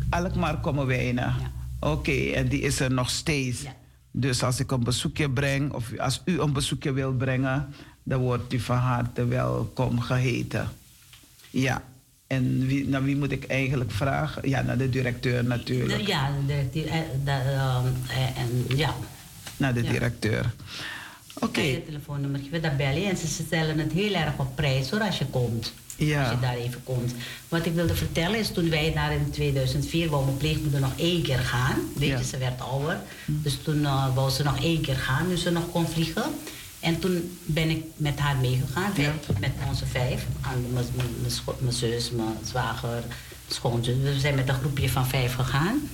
Alkmaar, 0.09 0.59
Kommerwijnen. 0.59 1.35
Ja. 1.39 1.51
Oké, 1.79 1.93
okay, 1.93 2.33
en 2.33 2.47
die 2.47 2.61
is 2.61 2.79
er 2.79 2.91
nog 2.91 3.09
steeds. 3.09 3.61
Ja. 3.61 3.75
Dus 4.11 4.43
als 4.43 4.59
ik 4.59 4.71
een 4.71 4.83
bezoekje 4.83 5.29
breng, 5.29 5.71
of 5.73 5.97
als 5.97 6.21
u 6.25 6.39
een 6.39 6.53
bezoekje 6.53 6.91
wilt 6.91 7.17
brengen, 7.17 7.73
dan 8.03 8.19
wordt 8.19 8.53
u 8.53 8.59
van 8.59 8.77
harte 8.77 9.25
welkom 9.25 9.99
geheten. 9.99 10.69
Ja. 11.49 11.81
En 12.27 12.65
wie, 12.65 12.87
naar 12.87 13.03
wie 13.03 13.17
moet 13.17 13.31
ik 13.31 13.45
eigenlijk 13.45 13.91
vragen? 13.91 14.49
Ja, 14.49 14.61
naar 14.61 14.77
de 14.77 14.89
directeur 14.89 15.43
natuurlijk. 15.43 16.07
Ja, 16.07 16.31
de, 16.47 16.67
de, 16.71 17.03
de 17.23 17.31
um, 18.69 18.77
ja. 18.77 18.93
Naar 19.57 19.73
de 19.73 19.81
directeur. 19.81 20.53
Oké. 21.39 21.59
Okay. 21.59 21.83
Telefoonnummer 21.85 22.39
geven, 22.39 22.61
dan 22.61 22.77
bel 22.77 22.95
je. 22.95 23.05
En 23.05 23.17
ze 23.17 23.27
stellen 23.27 23.79
het 23.79 23.91
heel 23.91 24.13
erg 24.13 24.37
op 24.37 24.55
prijs 24.55 24.89
hoor, 24.89 25.01
als 25.01 25.17
je 25.17 25.25
komt. 25.25 25.73
Ja. 25.95 26.21
Als 26.21 26.31
je 26.31 26.39
daar 26.39 26.55
even 26.55 26.83
komt. 26.83 27.13
Wat 27.47 27.65
ik 27.65 27.73
wilde 27.73 27.95
vertellen 27.95 28.39
is, 28.39 28.51
toen 28.51 28.69
wij 28.69 28.93
daar 28.93 29.13
in 29.13 29.31
2004 29.31 30.09
wou 30.09 30.25
mijn 30.25 30.37
pleegmoeder 30.37 30.79
nog 30.79 30.93
één 30.95 31.21
keer 31.21 31.39
gaan. 31.39 31.79
Weet 31.95 32.17
je, 32.17 32.23
ze 32.23 32.37
werd 32.37 32.61
ouder. 32.61 32.99
Dus 33.25 33.57
toen 33.63 33.81
uh, 33.81 34.15
wou 34.15 34.29
ze 34.29 34.43
nog 34.43 34.63
één 34.63 34.81
keer 34.81 34.95
gaan, 34.95 35.27
nu 35.27 35.37
ze 35.37 35.51
nog 35.51 35.71
kon 35.71 35.87
vliegen. 35.87 36.23
En 36.79 36.99
toen 36.99 37.37
ben 37.45 37.69
ik 37.69 37.83
met 37.95 38.19
haar 38.19 38.35
meegegaan, 38.35 38.91
ja. 38.95 39.13
met 39.39 39.51
onze 39.67 39.85
vijf. 39.85 40.25
Mijn 41.59 41.73
zus, 41.73 42.11
mijn 42.11 42.37
zwager, 42.43 43.03
schoonzus. 43.47 43.95
We 44.01 44.19
zijn 44.19 44.35
met 44.35 44.49
een 44.49 44.55
groepje 44.55 44.89
van 44.89 45.07
vijf 45.07 45.33
gegaan. 45.33 45.89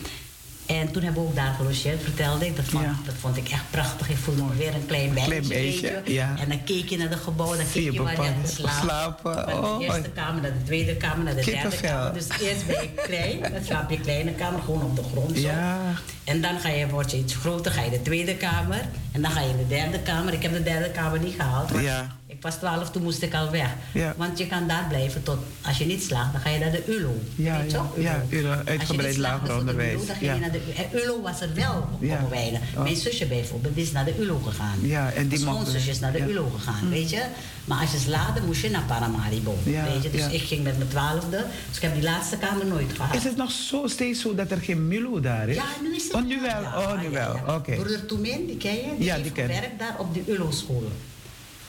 En 0.66 0.92
toen 0.92 1.04
hebben 1.04 1.22
we 1.22 1.28
ook 1.28 1.36
daar 1.36 1.54
gelogeerd, 1.54 2.04
vertelde 2.04 2.46
ik. 2.46 2.56
Dat 2.56 2.66
vond, 2.66 2.86
dat 3.06 3.16
vond 3.20 3.38
ik 3.38 3.50
echt 3.50 3.64
prachtig. 3.70 4.10
Ik 4.10 4.18
voelde 4.18 4.44
me 4.44 4.56
weer 4.56 4.74
een 4.74 4.86
klein 4.86 5.14
beetje. 5.14 5.28
Klein 5.28 5.48
beetje 5.48 6.02
ja. 6.06 6.36
En 6.40 6.50
dan 6.50 6.64
keek 6.64 6.90
je 6.90 6.98
naar 6.98 7.10
de 7.10 7.18
gebouw, 7.18 7.56
dan 7.56 7.66
keek 7.72 7.92
je 7.92 8.04
waar 8.04 8.24
je 8.24 8.32
slapen. 8.44 9.34
Van 9.34 9.62
de 9.62 9.68
oh, 9.68 9.82
eerste 9.82 10.10
kamer 10.10 10.42
naar 10.42 10.54
de 10.54 10.64
tweede 10.64 10.96
kamer, 10.96 11.26
naar 11.26 11.36
de 11.36 11.44
derde 11.44 11.78
kamer. 11.82 12.14
Dus 12.14 12.28
eerst 12.28 12.68
ben 12.68 12.82
je 12.82 12.90
klein, 12.94 13.42
dan 13.54 13.64
slaap 13.64 13.90
je 13.90 14.00
kleine 14.00 14.32
kamer, 14.32 14.62
gewoon 14.62 14.84
op 14.84 14.96
de 14.96 15.04
grond 15.04 15.38
zo. 15.38 15.48
Ja. 15.48 15.78
En 16.24 16.42
dan 16.42 16.60
ga 16.60 16.70
je, 16.70 16.88
word 16.88 17.12
je 17.12 17.18
iets 17.18 17.36
groter, 17.36 17.72
ga 17.72 17.82
je 17.82 17.90
de 17.90 18.02
tweede 18.02 18.36
kamer. 18.36 18.82
En 19.12 19.22
dan 19.22 19.32
ga 19.32 19.42
je 19.42 19.50
in 19.50 19.58
de 19.58 19.68
derde 19.68 20.00
kamer. 20.00 20.34
Ik 20.34 20.42
heb 20.42 20.54
de 20.54 20.64
derde 20.64 20.92
kamer 20.92 21.20
niet 21.20 21.36
gehaald. 21.36 21.70
Ja. 21.80 22.18
Ik 22.36 22.42
was 22.42 22.56
12, 22.56 22.92
toen 22.92 23.04
moest 23.04 23.22
ik 23.22 23.34
al 23.34 23.52
weg. 23.52 23.70
Ja. 23.94 24.14
Want 24.18 24.38
je 24.38 24.48
kan 24.48 24.68
daar 24.68 24.86
blijven 24.90 25.24
tot, 25.24 25.38
als 25.62 25.78
je 25.78 25.86
niet 25.86 26.04
slaagt, 26.04 26.32
dan 26.32 26.42
ga 26.42 26.50
je 26.50 26.60
naar 26.60 26.72
de 26.72 26.84
ULO. 26.88 27.16
Ja, 27.36 27.62
weet 27.62 27.72
ja, 27.72 27.86
ja, 27.98 28.24
ULO, 28.30 28.56
uitgebreid 28.66 29.18
lager 29.18 29.58
onderwijs. 29.58 30.06
Dan 30.06 30.16
ga 30.16 30.34
je 30.34 30.40
naar 30.40 30.52
de, 30.52 30.60
ULO 31.04 31.22
was 31.22 31.42
er 31.42 31.54
wel 31.54 31.90
ja. 32.00 32.28
weinig. 32.30 32.60
Oh. 32.76 32.84
Mijn 32.84 32.96
zusje 32.96 33.26
bijvoorbeeld 33.26 33.78
is 33.78 33.92
naar 33.92 34.06
de 34.06 34.16
ULO 34.20 34.40
gegaan. 34.40 34.78
Ja, 34.82 35.12
en 35.12 35.28
die 35.28 35.40
Mijn 35.44 35.56
schoonzusje 35.56 35.90
is 35.90 36.00
naar 36.00 36.12
de 36.12 36.20
ULO 36.20 36.50
gegaan, 36.50 36.80
hm. 36.80 36.90
weet 36.90 37.10
je. 37.10 37.24
Maar 37.66 37.80
als 37.80 37.92
je 37.92 37.98
slaagde, 37.98 38.42
moest 38.42 38.62
je 38.62 38.70
naar 38.70 38.84
Paramaribo. 38.84 39.58
weet 39.64 40.04
je? 40.04 40.10
Dus 40.10 40.28
ik 40.28 40.42
ging 40.42 40.64
met 40.64 40.78
mijn 40.78 40.90
twaalfde. 40.90 41.46
Dus 41.68 41.76
ik 41.76 41.82
heb 41.82 41.94
die 41.94 42.04
laatste 42.04 42.38
kamer 42.38 42.66
nooit 42.66 42.94
gehad. 42.96 43.16
Is 43.16 43.24
het 43.24 43.36
nog 43.36 43.52
zo, 43.52 43.88
steeds 43.88 44.22
zo 44.22 44.36
dat 44.36 44.52
er 44.52 44.58
geen 44.58 44.88
MULO 44.88 45.20
daar 45.20 45.50
is? 45.50 45.56
Ja, 45.56 45.66
nu 45.82 45.96
is 45.96 46.04
het 46.04 46.14
Oh, 46.14 46.26
nu 46.26 46.42
wel. 46.42 46.62
oh, 46.62 47.02
nu 47.02 47.10
wel. 47.10 47.34
Oké. 47.34 47.52
Okay. 47.52 47.76
Broeder 47.76 48.06
Toemin, 48.06 48.46
die 48.46 48.58
ken 48.58 48.76
je? 48.76 48.94
Die 48.98 49.06
ja, 49.06 49.18
die 49.18 49.32
werkt 49.36 49.80
daar 49.80 49.96
op 50.00 50.14
de 50.14 50.22
ULO-school. 50.28 50.92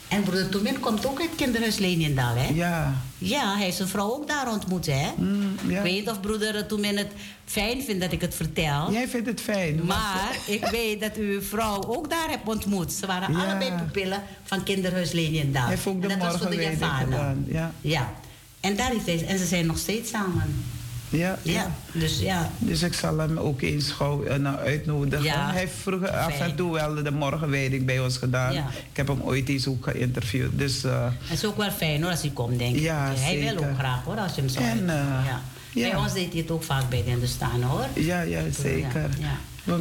En 0.07 0.23
broeder 0.23 0.49
Toemin 0.49 0.79
komt 0.79 1.05
ook 1.05 1.19
uit 1.21 1.29
kinderhuis 1.35 1.77
Leniendaal, 1.77 2.35
hè? 2.35 2.47
Ja. 2.53 2.93
Ja, 3.17 3.55
hij 3.55 3.63
heeft 3.63 3.77
zijn 3.77 3.87
vrouw 3.87 4.13
ook 4.13 4.27
daar 4.27 4.51
ontmoet, 4.51 4.85
hè? 4.85 5.11
Mm, 5.17 5.55
ja. 5.67 5.77
Ik 5.77 5.83
weet 5.83 6.09
of 6.09 6.19
broeder 6.19 6.65
Toemin 6.65 6.97
het 6.97 7.11
fijn 7.45 7.81
vindt 7.81 8.01
dat 8.01 8.11
ik 8.11 8.21
het 8.21 8.35
vertel. 8.35 8.91
Jij 8.91 9.07
vindt 9.07 9.27
het 9.27 9.41
fijn. 9.41 9.85
Maar 9.85 10.37
ik 10.47 10.65
weet 10.65 11.01
dat 11.01 11.15
uw 11.15 11.41
vrouw 11.41 11.83
ook 11.87 12.09
daar 12.09 12.29
hebt 12.29 12.47
ontmoet. 12.47 12.93
Ze 12.93 13.05
waren 13.05 13.35
allebei 13.35 13.71
pupillen 13.71 14.23
van 14.43 14.63
kinderhuis 14.63 15.11
Leniendaal. 15.11 15.61
Hij 15.61 15.71
heeft 15.71 15.87
ook 15.87 16.01
de 16.01 16.07
morgen 16.07 16.49
was 16.49 16.65
gedaan. 16.65 17.45
Ja. 17.47 17.71
ja. 17.81 18.13
En, 18.59 18.75
daar 18.75 18.95
is 18.95 19.05
hij, 19.05 19.27
en 19.27 19.37
ze 19.37 19.45
zijn 19.45 19.65
nog 19.65 19.77
steeds 19.77 20.09
samen. 20.09 20.63
Ja, 21.09 21.37
ja. 21.41 21.71
Dus, 21.91 22.19
ja. 22.19 22.51
dus 22.57 22.83
ik 22.83 22.93
zal 22.93 23.17
hem 23.17 23.37
ook 23.37 23.61
eens 23.61 23.91
gauw 23.91 24.23
uh, 24.23 24.55
uitnodigen. 24.55 25.25
Ja. 25.25 25.49
Hij 25.49 25.59
heeft 25.59 25.73
vroeger 25.81 26.09
af 26.09 26.39
en 26.39 26.55
toe 26.55 26.73
wel 26.73 27.03
de 27.03 27.11
morgenwijding 27.11 27.85
bij 27.85 27.99
ons 27.99 28.17
gedaan. 28.17 28.53
Ja. 28.53 28.67
Ik 28.91 28.97
heb 28.97 29.07
hem 29.07 29.21
ooit 29.21 29.49
eens 29.49 29.67
ook 29.67 29.83
geïnterviewd. 29.83 30.57
Dus, 30.57 30.83
uh, 30.83 31.05
het 31.21 31.37
is 31.37 31.45
ook 31.45 31.57
wel 31.57 31.71
fijn 31.71 32.01
hoor 32.01 32.11
als 32.11 32.21
hij 32.21 32.31
komt, 32.33 32.59
denk 32.59 32.75
ik. 32.75 32.81
Ja, 32.81 33.13
hij 33.15 33.39
wil 33.39 33.57
ook 33.57 33.77
graag 33.77 34.03
hoor, 34.03 34.17
als 34.17 34.35
je 34.35 34.41
hem 34.41 34.49
zo 34.49 34.59
en, 34.59 34.83
uh, 34.83 35.25
ja. 35.25 35.41
Bij 35.73 35.95
ons 35.95 36.13
deed 36.13 36.31
hij 36.31 36.41
het 36.41 36.51
ook 36.51 36.63
vaak 36.63 36.89
bij 36.89 37.03
de 37.19 37.27
staan 37.27 37.61
hoor. 37.61 37.85
Ja, 37.93 38.21
ja 38.21 38.41
zeker. 38.61 39.09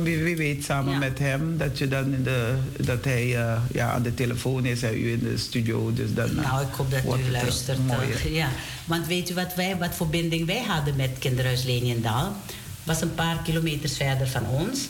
Wie, 0.02 0.36
weet 0.36 0.64
samen 0.64 0.98
met 0.98 1.18
hem 1.18 1.58
dat, 1.58 1.78
je 1.78 1.88
dan 1.88 2.12
in 2.12 2.22
de, 2.22 2.54
dat 2.80 3.04
hij 3.04 3.26
uh, 3.26 3.58
ja, 3.72 3.92
aan 3.92 4.02
de 4.02 4.14
telefoon 4.14 4.64
is 4.64 4.82
en 4.82 4.94
u 4.94 5.12
in 5.12 5.18
de 5.18 5.38
studio. 5.38 5.92
Dus 5.92 6.14
dan, 6.14 6.34
nou, 6.34 6.62
ik 6.62 6.74
hoop 6.74 6.90
dat 6.90 7.02
u 7.04 7.30
luistert. 7.30 7.78
Ja. 8.28 8.48
Want 8.84 9.06
weet 9.06 9.30
u 9.30 9.34
wat, 9.34 9.54
wij, 9.54 9.76
wat 9.76 9.94
verbinding 9.94 10.46
wij 10.46 10.62
hadden 10.62 10.96
met 10.96 11.10
Kinderhuis 11.18 11.64
Leniendaal? 11.64 12.36
was 12.86 13.00
een 13.00 13.14
paar 13.14 13.38
kilometers 13.42 13.96
verder 13.96 14.28
van 14.28 14.46
ons. 14.46 14.88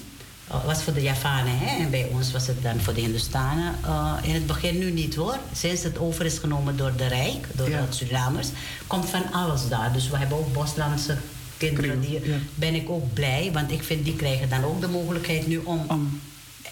Uh, 0.50 0.64
was 0.64 0.82
voor 0.82 0.92
de 0.92 1.02
Javanen 1.02 1.58
hè? 1.58 1.84
en 1.84 1.90
bij 1.90 2.08
ons 2.12 2.32
was 2.32 2.46
het 2.46 2.62
dan 2.62 2.80
voor 2.80 2.94
de 2.94 3.00
Hindustanen. 3.00 3.74
Uh, 3.84 4.14
in 4.22 4.34
het 4.34 4.46
begin 4.46 4.78
nu 4.78 4.90
niet 4.90 5.14
hoor. 5.14 5.38
Sinds 5.52 5.82
het 5.82 5.98
over 5.98 6.24
is 6.24 6.38
genomen 6.38 6.76
door 6.76 6.92
de 6.96 7.06
Rijk, 7.06 7.46
door 7.52 7.68
de 7.68 7.78
Surinamers, 7.88 8.48
komt 8.86 9.10
van 9.10 9.32
alles 9.32 9.68
daar. 9.68 9.92
Dus 9.92 10.10
we 10.10 10.16
hebben 10.16 10.38
ook 10.38 10.52
Boslandse 10.52 11.16
kinderen. 11.56 12.00
Die, 12.00 12.20
Ben 12.54 12.74
ik 12.74 12.90
ook 12.90 13.14
blij, 13.14 13.50
want 13.52 13.72
ik 13.72 13.82
vind 13.82 14.04
die 14.04 14.16
krijgen 14.16 14.48
dan 14.48 14.64
ook 14.64 14.80
de 14.80 14.88
mogelijkheid 14.88 15.46
nu 15.46 15.56
om, 15.64 15.84
om 15.88 16.20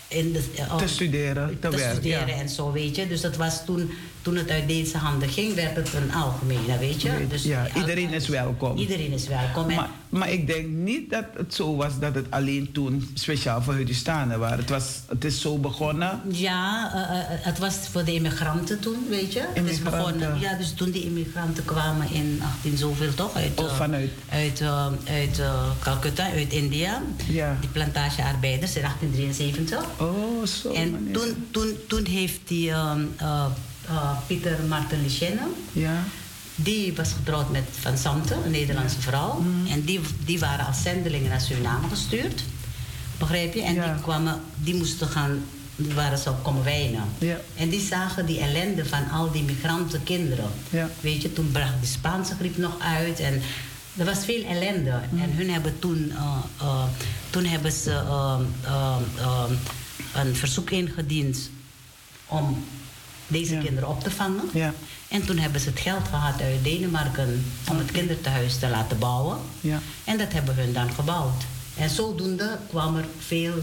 in 0.08 0.32
de, 0.32 0.42
te 0.76 0.88
studeren, 0.88 1.58
te, 1.60 1.68
te 1.68 1.90
studeren 1.92 2.34
en 2.34 2.48
zo, 2.48 2.72
weet 2.72 2.96
je. 2.96 3.08
Dus 3.08 3.20
dat 3.20 3.36
was 3.36 3.64
toen 3.64 3.90
toen 4.24 4.36
het 4.36 4.50
uit 4.50 4.68
deze 4.68 4.98
handen 4.98 5.28
ging, 5.28 5.54
werd 5.54 5.76
het 5.76 5.94
een 5.94 6.14
algemene, 6.14 6.78
weet 6.78 7.02
je. 7.02 7.26
Dus 7.28 7.42
ja, 7.42 7.66
iedereen 7.74 8.12
is 8.12 8.28
welkom. 8.28 8.76
Iedereen 8.76 9.12
is 9.12 9.28
welkom. 9.28 9.74
Maar, 9.74 9.88
maar, 10.08 10.30
ik 10.30 10.46
denk 10.46 10.68
niet 10.68 11.10
dat 11.10 11.24
het 11.36 11.54
zo 11.54 11.76
was 11.76 11.98
dat 11.98 12.14
het 12.14 12.26
alleen 12.30 12.72
toen 12.72 13.10
speciaal 13.14 13.62
voor 13.62 13.74
Hudistanen 13.74 14.38
was. 14.38 14.50
Het, 14.50 14.70
was. 14.70 15.00
het 15.08 15.24
is 15.24 15.40
zo 15.40 15.58
begonnen. 15.58 16.20
Ja, 16.28 16.92
uh, 16.94 17.00
uh, 17.00 17.24
het 17.28 17.58
was 17.58 17.74
voor 17.90 18.04
de 18.04 18.14
immigranten 18.14 18.80
toen, 18.80 19.06
weet 19.08 19.32
je. 19.32 19.44
Het 19.54 19.70
is 19.70 19.82
begonnen, 19.82 20.40
ja, 20.40 20.54
dus 20.54 20.72
toen 20.72 20.90
die 20.90 21.04
immigranten 21.04 21.64
kwamen 21.64 22.10
in 22.10 22.40
18 22.42 22.76
zoveel 22.76 23.14
toch? 23.14 23.34
Uit, 23.34 23.60
oh, 23.60 23.76
vanuit? 23.76 24.10
Uit, 24.28 24.62
uit 25.08 25.42
Calcutta, 25.78 26.30
uit 26.30 26.52
India. 26.52 27.02
Ja. 27.28 27.56
Die 27.60 27.70
plantagearbeiders 27.70 28.76
in 28.76 28.82
1873. 28.82 29.84
Oh, 29.98 30.46
zo. 30.46 30.72
En 30.72 31.08
toen, 31.12 31.46
toen, 31.50 31.76
toen 31.88 32.04
heeft 32.04 32.40
die 32.44 32.72
uh, 33.90 34.10
Pieter 34.26 34.58
Martin 34.68 34.98
Ja. 35.72 36.02
Die 36.54 36.94
was 36.94 37.12
getrouwd 37.12 37.50
met 37.50 37.64
Van 37.80 37.98
Santen, 37.98 38.44
een 38.44 38.50
Nederlandse 38.50 39.00
vrouw. 39.00 39.40
Mm. 39.40 39.66
En 39.66 39.84
die, 39.84 40.00
die 40.24 40.38
waren 40.38 40.66
als 40.66 40.82
zendelingen 40.82 41.30
naar 41.30 41.40
Suriname 41.40 41.88
gestuurd. 41.88 42.42
Begrijp 43.18 43.54
je? 43.54 43.62
En 43.62 43.74
die, 43.74 44.02
kwamen, 44.02 44.40
die 44.56 44.74
moesten 44.74 45.08
gaan, 45.08 45.44
die 45.76 45.94
waren 45.94 46.18
zo 46.18 46.36
komen 46.42 46.64
wijnen. 46.64 47.04
Ja. 47.18 47.40
En 47.56 47.68
die 47.68 47.80
zagen 47.80 48.26
die 48.26 48.40
ellende 48.40 48.84
van 48.84 49.10
al 49.10 49.30
die 49.30 49.42
migrantenkinderen. 49.42 50.50
Ja. 50.70 50.88
Weet 51.00 51.22
je, 51.22 51.32
toen 51.32 51.50
bracht 51.52 51.80
de 51.80 51.86
Spaanse 51.86 52.34
griep 52.34 52.56
nog 52.56 52.78
uit. 52.78 53.20
En 53.20 53.42
er 53.96 54.04
was 54.04 54.24
veel 54.24 54.44
ellende. 54.44 55.00
Mm. 55.10 55.22
En 55.22 55.32
hun 55.32 55.50
hebben 55.50 55.78
toen, 55.78 56.12
uh, 56.12 56.36
uh, 56.62 56.84
toen 57.30 57.44
hebben 57.44 57.72
ze 57.72 57.90
uh, 57.90 58.36
een 60.14 60.36
verzoek 60.36 60.70
ingediend 60.70 61.50
om 62.26 62.64
deze 63.26 63.58
kinderen 63.58 63.88
op 63.88 64.02
te 64.02 64.10
vangen. 64.10 64.48
Ja. 64.52 64.72
En 65.08 65.26
toen 65.26 65.38
hebben 65.38 65.60
ze 65.60 65.68
het 65.68 65.80
geld 65.80 66.08
gehad 66.08 66.40
uit 66.40 66.64
Denemarken 66.64 67.44
om 67.70 67.78
het 67.78 67.90
kinderthuis 67.90 68.58
te 68.58 68.68
laten 68.68 68.98
bouwen. 68.98 69.38
Ja. 69.60 69.80
En 70.04 70.18
dat 70.18 70.32
hebben 70.32 70.54
hun 70.54 70.72
dan 70.72 70.90
gebouwd. 70.90 71.42
En 71.76 71.90
zodoende 71.90 72.58
kwamen 72.68 73.02
er 73.02 73.08
veel 73.18 73.54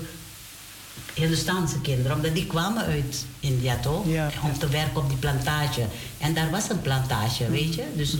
Hindustaanse 1.13 1.79
kinderen, 1.81 2.15
omdat 2.15 2.35
die 2.35 2.45
kwamen 2.45 2.85
uit 2.85 3.25
India 3.39 3.75
toch? 3.75 4.05
Om 4.43 4.59
te 4.59 4.67
werken 4.67 5.01
op 5.01 5.09
die 5.09 5.17
plantage. 5.17 5.85
En 6.17 6.33
daar 6.33 6.49
was 6.49 6.69
een 6.69 6.81
plantage, 6.81 7.49
weet 7.49 7.75
je? 7.75 7.83
Dus 7.95 8.13
uh, 8.13 8.19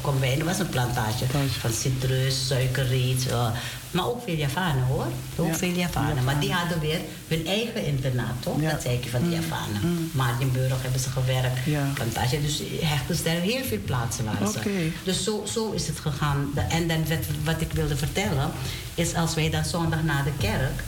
kom 0.00 0.20
wij, 0.20 0.38
er 0.38 0.44
was 0.44 0.58
een 0.58 0.68
plantage 0.68 1.24
van 1.60 1.72
citrus, 1.72 2.46
suikerriet, 2.46 3.26
uh, 3.30 3.50
Maar 3.90 4.06
ook 4.06 4.22
veel 4.24 4.34
Javanen 4.34 4.84
hoor. 4.84 5.06
Ook 5.36 5.46
Ja, 5.46 5.54
veel 5.54 5.72
Javanen. 5.72 6.24
Maar 6.24 6.40
die 6.40 6.52
hadden 6.52 6.80
weer 6.80 7.00
hun 7.28 7.46
eigen 7.46 7.86
internaat, 7.86 8.34
toch? 8.40 8.60
Ja. 8.60 8.70
Dat 8.70 8.82
zei 8.82 8.94
ik 8.94 9.10
van 9.10 9.22
de 9.22 9.30
Javanen. 9.30 10.10
Maartenburg 10.12 10.82
hebben 10.82 11.00
ze 11.00 11.10
gewerkt. 11.10 11.58
Ja. 11.64 11.90
Plantage. 11.94 12.42
Dus 12.42 12.62
Hechtensterren, 12.80 13.42
heel 13.42 13.64
veel 13.64 13.78
plaatsen 13.84 14.24
waren 14.24 14.52
ze. 14.52 14.90
Dus 15.04 15.24
zo, 15.24 15.44
zo 15.52 15.70
is 15.70 15.86
het 15.86 15.98
gegaan. 15.98 16.50
En 16.68 16.88
dan 16.88 17.08
wat, 17.08 17.18
wat 17.44 17.60
ik 17.60 17.72
wilde 17.72 17.96
vertellen, 17.96 18.50
is 18.94 19.14
als 19.14 19.34
wij 19.34 19.50
dan 19.50 19.64
zondag 19.64 20.02
na 20.02 20.22
de 20.22 20.32
kerk, 20.38 20.82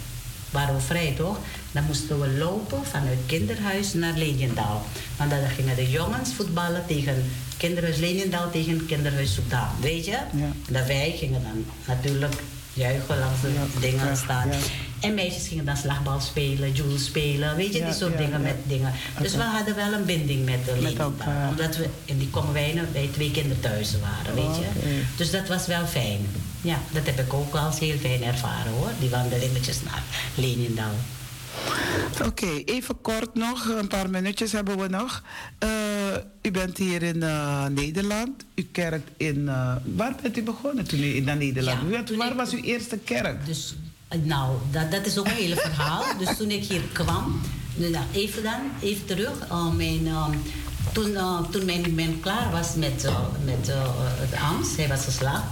waren 0.50 0.74
we 0.74 0.80
vrij 0.80 1.14
toch? 1.16 1.38
Dan 1.72 1.84
moesten 1.84 2.20
we 2.20 2.28
lopen 2.28 2.84
vanuit 2.84 3.18
kinderhuis 3.26 3.92
naar 3.92 4.16
Leenjendaal. 4.16 4.86
Want 5.16 5.30
dan 5.30 5.38
gingen 5.56 5.76
de 5.76 5.90
jongens 5.90 6.32
voetballen 6.34 6.86
tegen 6.86 7.30
kinderhuis 7.56 7.96
Leenjendaal 7.96 8.50
tegen 8.50 8.86
kinderhuis 8.86 9.34
Soudaan. 9.34 9.74
Weet 9.80 10.04
je? 10.04 10.18
Ja. 10.32 10.52
En 10.72 10.86
wij 10.86 11.14
gingen 11.18 11.42
dan 11.42 11.64
natuurlijk 11.86 12.34
juichen 12.74 13.18
langs 13.18 13.40
de 13.40 13.52
Ja, 13.52 13.80
dingen 13.80 14.06
ja, 14.06 14.14
staan. 14.14 14.48
ja. 14.48 14.56
En 15.00 15.14
meisjes 15.14 15.48
gingen 15.48 15.64
dan 15.64 15.76
slagbal 15.76 16.20
spelen, 16.20 16.72
joule 16.72 16.98
spelen, 16.98 17.56
weet 17.56 17.74
je, 17.74 17.84
die 17.84 17.92
soort 17.92 18.18
dingen 18.18 18.40
met 18.42 18.54
dingen. 18.66 18.92
Dus 19.20 19.34
we 19.34 19.42
hadden 19.42 19.74
wel 19.76 19.92
een 19.92 20.04
binding 20.04 20.44
met 20.44 20.64
de 20.64 20.94
elkaar. 20.98 21.48
Omdat 21.48 21.76
we, 21.76 21.88
en 22.06 22.18
die 22.18 22.28
komen 22.30 22.52
wij 22.52 22.72
nou 22.72 22.86
bij 22.86 23.08
twee 23.12 23.30
kinderthuizen 23.30 24.00
waren, 24.00 24.34
weet 24.34 24.56
je. 24.56 24.66
Oké. 24.76 24.88
Dus 25.16 25.30
dat 25.30 25.48
was 25.48 25.66
wel 25.66 25.86
fijn. 25.86 26.26
Ja, 26.60 26.78
dat 26.90 27.06
heb 27.06 27.18
ik 27.18 27.32
ook 27.32 27.52
wel 27.52 27.62
als 27.62 27.78
heel 27.78 27.96
fijn 28.00 28.22
ervaren 28.22 28.72
hoor. 28.72 28.90
Die 29.00 29.10
wandelingetjes 29.10 29.82
naar 29.82 30.02
Leniendaal. 30.34 30.94
Oké, 32.26 32.46
even 32.64 33.00
kort 33.00 33.34
nog, 33.34 33.64
een 33.68 33.88
paar 33.88 34.10
minuutjes 34.10 34.52
hebben 34.52 34.78
we 34.78 34.88
nog. 34.88 35.22
Eh, 35.58 35.68
u 36.42 36.50
bent 36.50 36.78
hier 36.78 37.02
in 37.02 37.22
eh, 37.22 37.66
Nederland. 37.66 38.44
U 38.54 38.62
kerkt 38.72 39.10
in. 39.16 39.48
eh, 39.48 39.74
waar 39.94 40.14
bent 40.22 40.36
u 40.36 40.42
begonnen 40.42 40.84
toen 40.86 41.00
u 41.02 41.14
in 41.16 41.24
Nederland? 41.24 41.78
Ja, 41.90 42.16
waar 42.16 42.30
ik- 42.30 42.36
was 42.36 42.50
uw 42.52 42.62
eerste 42.62 42.96
kerk? 42.98 43.46
Dus, 43.46 43.74
nou, 44.22 44.56
dat, 44.70 44.90
dat 44.90 45.06
is 45.06 45.18
ook 45.18 45.26
een 45.26 45.32
hele 45.32 45.56
verhaal. 45.56 46.04
Dus 46.18 46.36
toen 46.36 46.50
ik 46.50 46.64
hier 46.64 46.82
kwam, 46.92 47.40
nou, 47.74 48.04
even 48.12 48.42
dan, 48.42 48.60
even 48.80 49.04
terug. 49.06 49.48
mijn, 49.76 50.08
toen 50.92 51.16
toen 51.50 51.64
mijn 51.64 51.94
man 51.94 52.20
klaar 52.20 52.50
was 52.50 52.74
met, 52.74 53.08
met 53.44 53.66
het 53.72 54.40
Amst, 54.40 54.76
hij 54.76 54.88
was 54.88 55.04
geslaagd, 55.04 55.44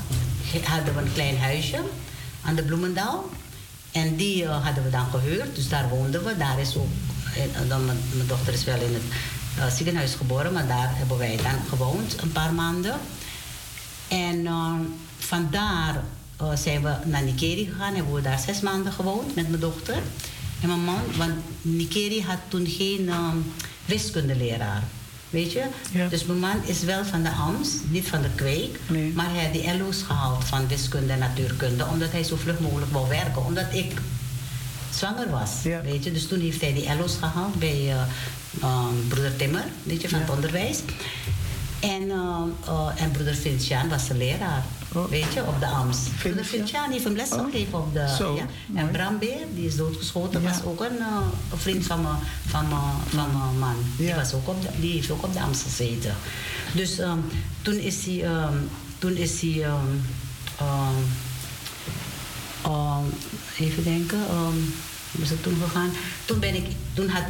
ge- 0.51 0.61
hadden 0.65 0.95
we 0.95 1.01
een 1.01 1.13
klein 1.13 1.39
huisje 1.39 1.81
aan 2.45 2.55
de 2.55 2.63
Bloemendaal. 2.63 3.29
En 3.93 4.17
die 4.17 4.45
eh, 4.45 4.65
hadden 4.65 4.85
we 4.85 4.91
dan 4.91 5.07
gehuurd, 5.11 5.55
dus 5.55 5.69
daar 5.69 5.89
woonden 5.89 6.25
we. 6.25 6.37
Daar 6.37 6.61
is 6.61 6.77
ook, 6.77 6.89
en, 7.55 7.69
dan, 7.69 7.85
mijn, 7.85 7.99
dochter 8.27 8.53
is 8.53 8.65
wel 8.65 8.81
in 8.81 8.95
het 8.95 9.03
eh, 9.59 9.77
ziekenhuis 9.77 10.15
geboren, 10.15 10.53
maar 10.53 10.67
daar 10.67 10.91
hebben 10.97 11.19
wij 11.19 11.37
dan 11.37 11.69
gewoond 11.69 12.23
een 12.23 12.33
paar 12.33 12.53
maanden. 12.53 12.95
En 14.11 14.47
eh, 14.47 14.73
vandaar 15.19 16.03
eh, 16.37 16.57
zijn 16.57 16.83
we 16.83 16.95
naar 17.05 17.23
Nikeri 17.23 17.65
gegaan. 17.65 17.95
Hebben 17.95 18.15
we 18.15 18.21
daar 18.21 18.39
zes 18.39 18.61
maanden 18.61 18.93
gewoond 18.93 19.35
met 19.35 19.49
mijn 19.49 19.61
dochter 19.61 19.97
en 20.61 20.69
mijn 20.69 20.85
man. 20.85 21.03
Want 21.17 21.33
Nikeri 21.63 22.23
had 22.23 22.39
toen 22.49 22.67
geen 22.67 23.09
eh, 23.09 23.29
wiskundeleraar. 23.85 24.83
Weet 25.31 25.53
je? 25.53 25.65
Ja. 25.93 26.09
Dus 26.09 26.25
mijn 26.25 26.39
man 26.39 26.65
is 26.65 26.83
wel 26.83 27.05
van 27.05 27.23
de 27.23 27.29
AMS, 27.31 27.69
niet 27.89 28.09
van 28.09 28.23
de 28.23 28.29
kweek. 28.35 28.79
Nee. 28.89 29.13
Maar 29.15 29.31
hij 29.35 29.45
had 29.45 29.53
die 29.53 29.79
LO's 29.79 30.03
gehaald 30.03 30.45
van 30.45 30.69
wiskunde 30.69 31.13
en 31.13 31.19
natuurkunde. 31.19 31.87
Omdat 31.87 32.13
hij 32.13 32.23
zo 32.25 32.37
vlug 32.37 32.59
mogelijk 32.61 32.93
wou 32.93 33.09
werken. 33.09 33.45
Omdat 33.45 33.67
ik 33.73 33.93
zwanger 34.95 35.31
was. 35.31 35.51
Ja. 35.63 35.83
Weet 35.83 36.05
je? 36.05 36.13
Dus 36.13 36.27
toen 36.29 36.41
heeft 36.41 36.61
hij 36.61 36.73
die 36.75 36.95
LO's 36.97 37.17
gehaald 37.17 37.55
bij 37.59 37.71
eh, 37.89 38.01
eh, 38.63 38.85
broeder 39.09 39.37
Timmer, 39.37 39.65
weet 39.83 40.01
je, 40.03 40.09
van 40.09 40.19
Ja. 40.19 40.25
het 40.25 40.35
onderwijs. 40.35 40.79
En, 41.81 42.11
eh, 42.11 43.03
en 43.03 43.11
broeder 43.11 43.35
Vincian 43.35 43.89
was 43.89 44.09
de 44.09 44.15
leraar. 44.17 44.65
Weet 45.11 45.33
je, 45.33 45.41
op 45.47 45.61
de 45.61 45.67
AMS. 45.67 45.97
Vincian? 46.17 46.45
Vincian 46.45 46.91
heeft 46.91 47.05
hem 47.05 47.15
les 47.17 47.31
Oh. 47.33 47.45
gegeven 47.45 47.79
op 47.79 47.93
de... 47.95 48.15
Zo, 48.19 48.35
ja. 48.37 48.47
En 48.81 48.91
Bram 48.91 49.19
Beer, 49.19 49.47
die 49.55 49.67
is 49.67 49.77
doodgeschoten, 49.77 50.43
Ja. 50.43 50.49
was 50.49 50.63
ook 50.63 50.81
een, 50.81 50.99
eh, 50.99 51.17
vriend 51.55 51.87
van 51.87 52.03
mijn 52.03 52.15
van 52.47 52.67
van 53.09 53.59
man. 53.59 53.75
Die, 53.97 54.07
Ja. 54.07 54.17
was 54.17 54.33
ook 54.35 54.49
op 54.49 54.63
de, 54.63 54.69
die 54.81 54.93
heeft 54.93 55.11
ook 55.11 55.25
op 55.25 55.33
de 55.33 55.41
AMS 55.41 55.63
gezeten. 55.63 56.15
Dus 56.73 56.99
ehm, 56.99 57.19
toen 57.63 57.75
is 57.79 58.05
hij... 58.05 58.23
ehm, 58.25 58.57
toen 58.99 59.17
is 59.17 59.41
hij 59.41 59.63
ehm, 59.65 59.87
ehm, 60.59 60.95
ehm, 62.63 63.05
even 63.59 63.85
denken, 63.85 64.19
hoe 65.13 65.23
is 65.23 65.31
het 65.31 65.43
toen 65.43 65.57
gegaan? 65.63 65.91
Toen 66.25 66.39
ben 66.39 66.55
ik, 66.55 66.67
toen 66.95 67.09
had 67.09 67.23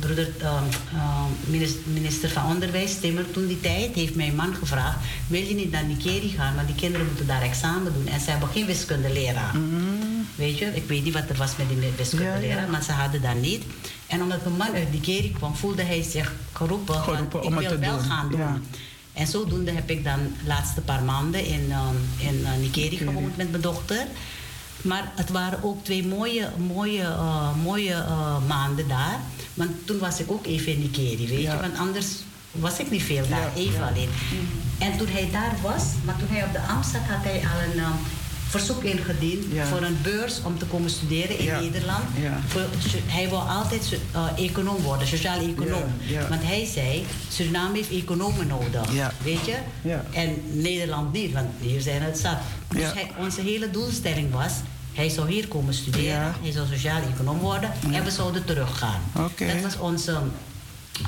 broeder, 0.00 0.28
ehm, 0.40 0.64
ehm, 0.94 1.70
minister, 1.92 2.28
van 2.30 2.44
Onderwijs, 2.46 2.98
Timmer, 3.00 3.30
toen 3.30 3.46
die 3.46 3.60
tijd, 3.60 3.94
heeft 3.94 4.14
mijn 4.14 4.34
man 4.34 4.54
gevraagd: 4.54 4.96
Wil 5.26 5.42
je 5.42 5.54
niet 5.54 5.70
naar 5.70 5.84
Nikeri 5.84 6.28
gaan? 6.28 6.54
Want 6.54 6.66
die 6.66 6.76
kinderen 6.76 7.06
moeten 7.06 7.26
daar 7.26 7.42
examen 7.42 7.92
doen 7.92 8.06
en 8.06 8.20
ze 8.20 8.30
hebben 8.30 8.48
geen 8.48 8.66
wiskundeleraar. 8.66 9.54
Weet 10.34 10.58
je, 10.58 10.64
ik 10.74 10.84
weet 10.88 11.04
niet 11.04 11.12
wat 11.14 11.28
er 11.28 11.36
was 11.36 11.56
met 11.56 11.68
die 11.68 11.78
wiskundeleraar, 11.96 12.42
Ja, 12.44 12.60
ja. 12.60 12.66
maar 12.66 12.82
ze 12.82 12.92
hadden 12.92 13.22
dat 13.22 13.34
niet. 13.34 13.64
En 14.06 14.22
omdat 14.22 14.44
mijn 14.44 14.56
man 14.56 14.72
uit 14.72 14.92
Nikeri 14.92 15.32
kwam, 15.32 15.54
voelde 15.56 15.82
hij 15.82 16.02
zich 16.02 16.32
geroepen, 16.52 16.94
Geroepen 16.94 17.42
ik 17.42 17.50
wil 17.54 17.68
te 17.68 17.78
wel 17.78 17.96
doen. 17.98 18.04
gaan 18.06 18.28
doen. 18.30 18.40
Ja. 18.40 18.60
En 19.12 19.26
zodoende 19.26 19.70
heb 19.70 19.90
ik 19.90 20.04
dan 20.04 20.18
de 20.42 20.46
laatste 20.46 20.80
paar 20.80 21.02
maanden 21.02 21.44
in, 21.46 21.66
ehm, 21.70 21.94
in 22.28 22.44
eh, 22.44 22.50
Nikeri 22.60 22.88
Nikeri. 22.90 22.96
gewoond 22.96 23.36
met 23.36 23.50
mijn 23.50 23.62
dochter. 23.62 24.06
Maar 24.82 25.12
het 25.16 25.30
waren 25.30 25.62
ook 25.62 25.84
twee 25.84 26.06
mooie, 26.06 26.48
mooie, 26.56 27.02
eh, 27.02 27.54
mooie 27.62 27.92
eh, 27.92 28.36
maanden 28.48 28.88
daar. 28.88 29.18
Want 29.58 29.70
toen 29.84 29.98
was 29.98 30.20
ik 30.20 30.30
ook 30.30 30.46
even 30.46 30.72
in 30.72 30.78
Nikeri, 30.80 31.28
weet 31.28 31.40
Ja. 31.40 31.52
je. 31.54 31.60
Want 31.60 31.78
anders 31.78 32.06
was 32.52 32.78
ik 32.78 32.90
niet 32.90 33.02
veel 33.02 33.24
daar, 33.28 33.40
Ja, 33.40 33.50
even 33.62 33.80
ja. 33.80 33.88
alleen. 33.88 34.08
En 34.78 34.96
toen 34.98 35.06
hij 35.10 35.28
daar 35.32 35.56
was, 35.62 35.82
maar 36.04 36.16
toen 36.18 36.28
hij 36.30 36.44
op 36.44 36.52
de 36.52 36.60
Amst 36.60 36.90
zat, 36.90 37.00
had 37.00 37.24
hij 37.24 37.40
al 37.40 37.72
een 37.72 37.78
eh, 37.78 37.88
verzoek 38.48 38.82
ingediend 38.84 39.44
Ja. 39.52 39.66
voor 39.66 39.82
een 39.82 39.98
beurs 40.02 40.40
om 40.44 40.58
te 40.58 40.64
komen 40.64 40.90
studeren 40.90 41.38
in 41.38 41.44
Ja. 41.44 41.60
Nederland. 41.60 42.04
Ja. 42.22 42.40
Voor, 42.46 42.62
hij 43.06 43.28
wil 43.28 43.40
altijd 43.40 43.98
eh, 44.12 44.44
econoom 44.44 44.82
worden, 44.82 45.06
sociaal 45.06 45.38
econoom. 45.40 45.90
Ja, 46.06 46.20
ja. 46.20 46.28
Want 46.28 46.42
hij 46.44 46.64
zei, 46.66 47.04
Suriname 47.32 47.76
heeft 47.76 47.90
economen 47.90 48.46
nodig, 48.46 48.92
Ja. 48.92 49.12
weet 49.22 49.44
je. 49.46 49.56
Ja. 49.82 50.04
En 50.12 50.34
Nederland 50.52 51.12
niet, 51.12 51.32
want 51.32 51.46
hier 51.60 51.80
zijn 51.80 52.02
het 52.02 52.18
zat. 52.18 52.38
Dus 52.68 52.82
Ja. 52.82 52.92
hij, 52.94 53.10
onze 53.18 53.40
hele 53.40 53.70
doelstelling 53.70 54.32
was, 54.32 54.52
hij 54.98 55.08
zou 55.08 55.30
hier 55.30 55.48
komen 55.48 55.74
studeren, 55.74 56.06
Ja. 56.06 56.34
hij 56.42 56.52
zou 56.52 56.66
sociaal 56.66 57.00
econoom 57.14 57.38
worden 57.38 57.70
en 57.92 58.04
we 58.04 58.10
zouden 58.10 58.44
teruggaan. 58.44 59.00
Oké. 59.16 59.46
Dat 59.46 59.62
was 59.62 59.76
onze, 59.78 60.18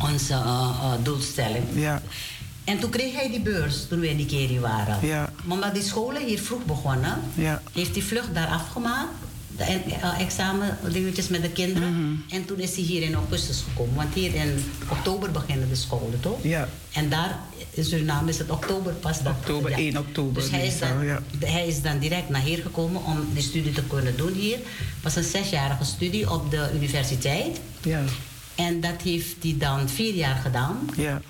onze 0.03 0.33
eh, 0.33 0.71
eh, 0.83 0.93
doelstelling. 1.03 1.65
Ja, 1.75 2.03
En 2.65 2.79
toen 2.79 2.91
kreeg 2.91 3.15
hij 3.15 3.31
die 3.31 3.41
beurs 3.41 3.89
toen 3.89 4.01
we 4.01 4.09
in 4.09 4.17
Nikeri 4.17 4.61
waren. 4.61 5.07
Ja. 5.07 5.33
Maar 5.45 5.57
omdat 5.57 5.75
die 5.75 5.83
scholen 5.83 6.27
hier 6.27 6.41
vroeg 6.41 6.65
begonnen, 6.65 7.21
Ja. 7.35 7.63
heeft 7.73 7.95
hij 7.95 8.03
vlucht 8.05 8.35
daar 8.35 8.47
afgemaakt. 8.49 9.09
En, 9.61 9.83
eh, 10.03 10.21
examen 10.21 10.79
dingetjes 10.93 11.29
met 11.29 11.43
de 11.43 11.51
kinderen. 11.51 11.93
Mhm. 11.93 12.35
En 12.35 12.45
toen 12.45 12.59
is 12.59 12.75
hij 12.75 12.85
hier 12.85 13.03
in 13.03 13.15
augustus 13.15 13.65
gekomen. 13.69 13.95
Want 13.95 14.15
hier 14.15 14.35
in 14.35 14.65
oktober 14.91 15.31
beginnen 15.31 15.69
de 15.69 15.75
scholen, 15.75 16.21
toch? 16.21 16.39
Ja. 16.43 16.69
En 16.93 17.09
daar 17.09 17.39
in 17.71 17.85
Suriname 17.85 18.29
is 18.29 18.39
het 18.39 18.51
oktober 18.51 18.93
pas. 18.93 19.23
dat- 19.23 19.33
Oktober, 19.33 19.73
1 19.79 19.97
oktober 19.97 20.43
Dus 20.43 20.51
hij 20.51 20.67
is, 20.67 20.79
dan, 20.79 21.05
ja. 21.05 21.23
hij 21.39 21.67
is 21.67 21.83
dan 21.83 21.99
direct 21.99 22.29
naar 22.29 22.41
hier 22.43 22.59
gekomen 22.63 23.05
om 23.05 23.27
die 23.33 23.43
studie 23.43 23.73
te 23.73 23.83
kunnen 23.83 24.17
doen 24.17 24.33
hier. 24.33 24.57
Het 24.57 25.03
was 25.03 25.17
een 25.17 25.25
zesjarige 25.25 25.85
studie 25.85 26.31
op 26.31 26.51
de 26.51 26.71
universiteit. 26.75 27.61
ja, 27.83 28.03
En 28.55 28.81
dat 28.81 29.03
heeft 29.03 29.37
hij 29.43 29.55
dan 29.59 29.89
vier 29.89 30.15
jaar 30.15 30.37
gedaan. 30.37 30.89
ja. 30.97 31.21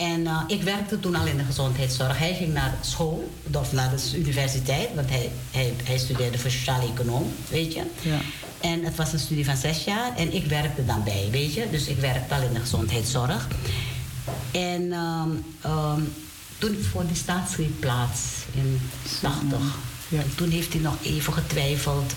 En 0.00 0.26
eh, 0.26 0.42
ik 0.46 0.62
werkte 0.62 1.00
toen 1.00 1.14
al 1.14 1.26
in 1.26 1.36
de 1.36 1.44
gezondheidszorg. 1.44 2.18
Hij 2.18 2.34
ging 2.34 2.52
naar 2.52 2.74
school, 2.80 3.30
of 3.52 3.72
naar 3.72 3.90
de 3.90 4.18
universiteit, 4.18 4.88
want 4.94 5.10
hij, 5.10 5.30
hij, 5.50 5.74
hij 5.84 5.98
studeerde 5.98 6.38
voor 6.38 6.50
sociaal 6.50 6.80
econoom, 6.80 7.32
weet 7.48 7.74
je. 7.74 7.82
Ja. 8.00 8.18
En 8.60 8.84
het 8.84 8.96
was 8.96 9.12
een 9.12 9.18
studie 9.18 9.44
van 9.44 9.56
zes 9.56 9.84
jaar 9.84 10.16
en 10.16 10.34
ik 10.34 10.46
werkte 10.46 10.84
dan 10.84 11.04
bij, 11.04 11.28
weet 11.30 11.54
je. 11.54 11.70
Dus 11.70 11.86
ik 11.86 11.98
werkte 11.98 12.34
al 12.34 12.42
in 12.42 12.52
de 12.52 12.60
gezondheidszorg. 12.60 13.48
En 14.50 14.92
ehm, 14.92 15.30
ehm, 15.60 16.00
toen 16.58 16.76
vond 16.90 17.08
die 17.08 17.16
staatsgreep 17.16 17.80
plaats 17.80 18.20
in 18.54 18.80
80. 19.20 19.58
Ja. 20.08 20.18
En 20.18 20.34
toen 20.34 20.50
heeft 20.50 20.72
hij 20.72 20.82
nog 20.82 20.94
even 21.02 21.32
getwijfeld. 21.32 22.12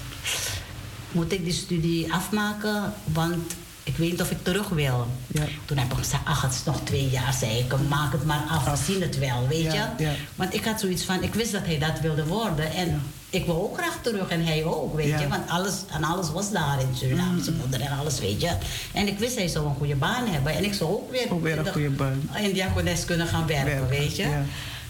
Moet 1.11 1.31
ik 1.31 1.43
die 1.43 1.53
studie 1.53 2.13
afmaken? 2.13 2.93
Want 3.03 3.53
ik 3.83 3.97
weet 3.97 4.11
niet 4.11 4.21
of 4.21 4.31
ik 4.31 4.43
terug 4.43 4.69
wil. 4.69 5.07
Ja. 5.27 5.43
Toen 5.65 5.77
heb 5.77 5.91
ik 5.91 5.97
gezegd, 5.97 6.21
ach, 6.25 6.41
het 6.41 6.53
is 6.53 6.63
nog 6.63 6.79
twee 6.83 7.09
jaar, 7.09 7.33
zei 7.33 7.57
ik. 7.57 7.73
Maak 7.89 8.11
het 8.11 8.25
maar 8.25 8.43
af, 8.49 8.63
we 8.63 8.91
zien 8.93 9.01
het 9.01 9.17
wel, 9.19 9.47
weet 9.47 9.61
Ja, 9.73 9.93
je. 9.97 10.03
ja. 10.03 10.11
Want 10.35 10.53
ik 10.53 10.65
had 10.65 10.79
zoiets 10.79 11.03
van, 11.03 11.23
ik 11.23 11.33
wist 11.33 11.51
dat 11.51 11.65
hij 11.65 11.79
dat 11.79 11.99
wilde 12.01 12.25
worden. 12.25 12.71
En 12.71 13.01
ik 13.29 13.45
wil 13.45 13.55
ook 13.55 13.77
graag 13.77 13.97
terug 14.01 14.27
en 14.29 14.45
hij 14.45 14.63
ook, 14.63 14.95
weet 14.95 15.19
je. 15.19 15.27
Want 15.27 15.49
alles, 15.49 15.73
en 15.91 16.03
alles 16.03 16.31
was 16.31 16.51
daar 16.51 16.79
in 16.81 16.95
Suriname, 16.95 17.43
zijn 17.43 17.55
moeder 17.57 17.81
en 17.81 17.97
alles, 17.97 18.19
weet 18.19 18.41
je. 18.41 18.51
En 18.93 19.07
ik 19.07 19.19
wist, 19.19 19.35
hij 19.35 19.47
zou 19.47 19.65
een 19.67 19.75
goede 19.75 19.95
baan 19.95 20.27
hebben. 20.27 20.53
En 20.55 20.63
ik 20.63 20.73
zou 20.73 20.89
ook 20.91 21.11
weer, 21.11 21.31
Ook 21.31 21.41
weer 21.43 21.57
een 21.57 21.63
de- 21.63 21.71
goede 21.71 21.89
baan. 21.89 22.29
in 22.41 22.53
diakones 22.53 23.05
kunnen 23.05 23.27
gaan 23.27 23.47
werken, 23.47 23.65
Werken, 23.65 23.89
weet 23.89 24.15
je. 24.15 24.27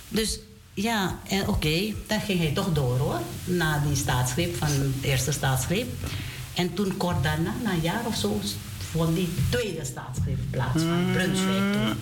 Dus 0.09 0.39
ja, 0.73 1.17
en 1.27 1.47
oké, 1.47 1.93
dan 2.07 2.21
ging 2.21 2.39
hij 2.39 2.51
toch 2.51 2.73
door 2.73 2.97
hoor. 2.97 3.19
Na 3.43 3.81
die 3.87 3.95
staatsgreep, 3.95 4.55
van 4.57 4.67
de 5.01 5.07
eerste 5.07 5.31
staatsgreep. 5.31 5.87
En 6.53 6.73
toen 6.73 6.97
kort 6.97 7.23
daarna, 7.23 7.53
na 7.63 7.71
een 7.71 7.79
jaar 7.81 8.01
of 8.05 8.15
zo, 8.15 8.39
vond 8.93 9.15
die 9.15 9.29
tweede 9.49 9.85
staatsgreep 9.85 10.37
plaats 10.49 10.83
van 10.83 11.11
Brunswijk 11.13 11.73
toen. 11.73 11.97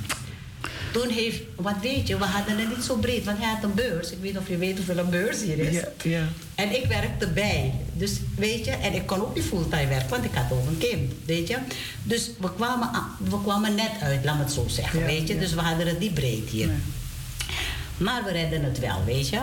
toen 0.92 1.10
heeft, 1.10 1.42
wat 1.56 1.76
weet 1.82 2.08
je, 2.08 2.18
we 2.18 2.26
hadden 2.26 2.58
het 2.58 2.70
niet 2.76 2.86
zo 2.86 2.96
breed, 2.96 3.26
want 3.26 3.38
hij 3.38 3.54
had 3.54 3.64
een 3.64 3.74
beurs. 3.74 4.12
Ik 4.12 4.18
weet 4.22 4.38
of 4.38 4.48
je 4.48 4.58
weet 4.58 4.78
hoeveel 4.78 4.98
een 4.98 5.10
beurs 5.10 5.42
hier 5.42 5.60
is. 5.60 5.74
Ja, 5.74 5.88
ja. 6.04 6.28
En 6.56 6.76
ik 6.76 6.86
werkte 6.86 7.28
bij. 7.28 7.74
Dus 7.94 8.12
weet 8.36 8.66
je, 8.66 8.72
en 8.72 8.94
ik 8.94 9.06
kon 9.06 9.22
ook 9.22 9.36
niet 9.36 9.44
fulltime 9.44 9.88
werken, 9.88 10.10
want 10.10 10.24
ik 10.24 10.34
had 10.34 10.52
ook 10.52 10.68
een 10.68 10.78
kind, 10.78 11.14
weet 11.26 11.48
je. 11.48 11.58
Dus 12.04 12.30
we 12.40 12.54
kwamen, 12.56 12.90
we 13.18 13.42
kwamen 13.42 13.76
net 13.76 13.92
uit, 14.02 14.24
laat 14.24 14.38
me 14.38 14.44
het 14.44 14.54
zo 14.54 14.66
zeggen, 14.68 15.00
Ja, 15.00 15.06
weet 15.06 15.28
je. 15.28 15.38
Dus 15.38 15.54
we 15.54 15.62
hadden 15.62 15.88
het 15.88 16.00
niet 16.00 16.14
breed 16.14 16.50
hier. 16.50 16.68
Nee. 16.68 16.78
Maar 17.98 18.24
we 18.24 18.32
redden 18.32 18.64
het 18.64 18.80
wel, 18.80 19.04
weet 19.06 19.30
je. 19.30 19.42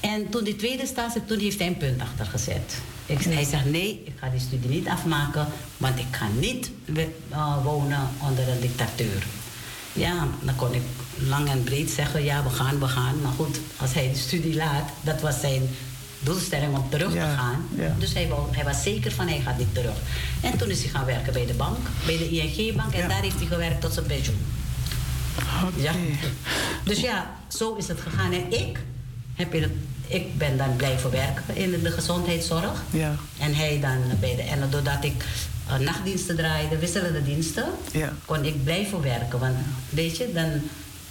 En 0.00 0.28
toen 0.28 0.44
die 0.44 0.56
tweede 0.56 0.86
stage, 0.86 1.24
toen 1.24 1.38
heeft 1.38 1.58
hij 1.58 1.66
een 1.66 1.76
punt 1.76 2.00
achter 2.00 2.26
gezet. 2.26 2.74
Ik, 3.06 3.20
Hij 3.24 3.44
zegt, 3.44 3.64
nee, 3.64 4.02
ik 4.04 4.12
ga 4.20 4.28
die 4.28 4.40
studie 4.40 4.68
niet 4.70 4.88
afmaken, 4.88 5.46
want 5.76 5.98
ik 5.98 6.06
ga 6.10 6.26
niet 6.38 6.70
eh, 7.30 7.64
wonen 7.64 8.08
onder 8.22 8.48
een 8.48 8.60
dictatuur. 8.60 9.26
Ja, 9.92 10.26
dan 10.42 10.56
kon 10.56 10.74
ik 10.74 10.82
lang 11.28 11.48
en 11.48 11.64
breed 11.64 11.90
zeggen, 11.90 12.24
ja, 12.24 12.42
we 12.42 12.48
gaan, 12.50 12.78
we 12.78 12.88
gaan. 12.88 13.20
Maar 13.22 13.32
goed, 13.32 13.60
als 13.76 13.92
hij 13.94 14.08
de 14.12 14.18
studie 14.18 14.54
laat, 14.54 14.88
dat 15.00 15.20
was 15.20 15.40
zijn 15.40 15.62
doelstelling 16.20 16.76
om 16.76 16.84
terug 16.90 17.14
Ja, 17.14 17.30
te 17.30 17.36
gaan. 17.36 17.66
ja. 17.76 17.94
Dus 17.98 18.12
hij, 18.14 18.28
wou, 18.28 18.54
hij 18.54 18.64
was 18.64 18.82
zeker 18.82 19.12
van, 19.12 19.28
hij 19.28 19.40
gaat 19.40 19.58
niet 19.58 19.74
terug. 19.74 19.94
En 20.40 20.58
toen 20.58 20.68
is 20.68 20.80
hij 20.80 20.88
gaan 20.88 21.04
werken 21.04 21.32
bij 21.32 21.46
de 21.46 21.54
bank, 21.54 21.78
bij 22.06 22.16
de 22.18 22.28
ING-bank. 22.28 22.92
En 22.92 23.00
Ja. 23.00 23.08
daar 23.08 23.22
heeft 23.22 23.36
hij 23.38 23.46
gewerkt 23.46 23.80
tot 23.80 23.92
zijn 23.92 24.06
pensioen. 24.06 24.38
Ja. 25.76 25.92
Dus 26.84 27.00
ja, 27.00 27.36
zo 27.48 27.74
is 27.74 27.88
het 27.88 28.00
gegaan. 28.00 28.32
En 28.32 28.52
ik, 28.52 28.78
heb 29.34 29.54
in 29.54 29.62
het, 29.62 29.72
ik 30.06 30.38
ben 30.38 30.56
dan 30.56 30.76
blijven 30.76 31.10
werken 31.10 31.56
in 31.56 31.70
de 31.82 31.90
gezondheidszorg. 31.90 32.82
Ja. 32.90 33.14
En 33.38 33.54
hij 33.54 33.80
dan 33.80 33.98
bij 34.20 34.36
de... 34.36 34.42
En 34.42 34.70
doordat 34.70 35.04
ik 35.04 35.24
eh, 35.68 35.76
nachtdiensten 35.78 36.36
draaide, 36.36 36.78
wisselende 36.78 37.22
diensten, 37.22 37.64
Ja. 37.92 38.12
kon 38.24 38.44
ik 38.44 38.64
blijven 38.64 39.02
werken. 39.02 39.38
Want 39.38 39.56
weet 39.88 40.16
je, 40.16 40.32
dan 40.34 40.50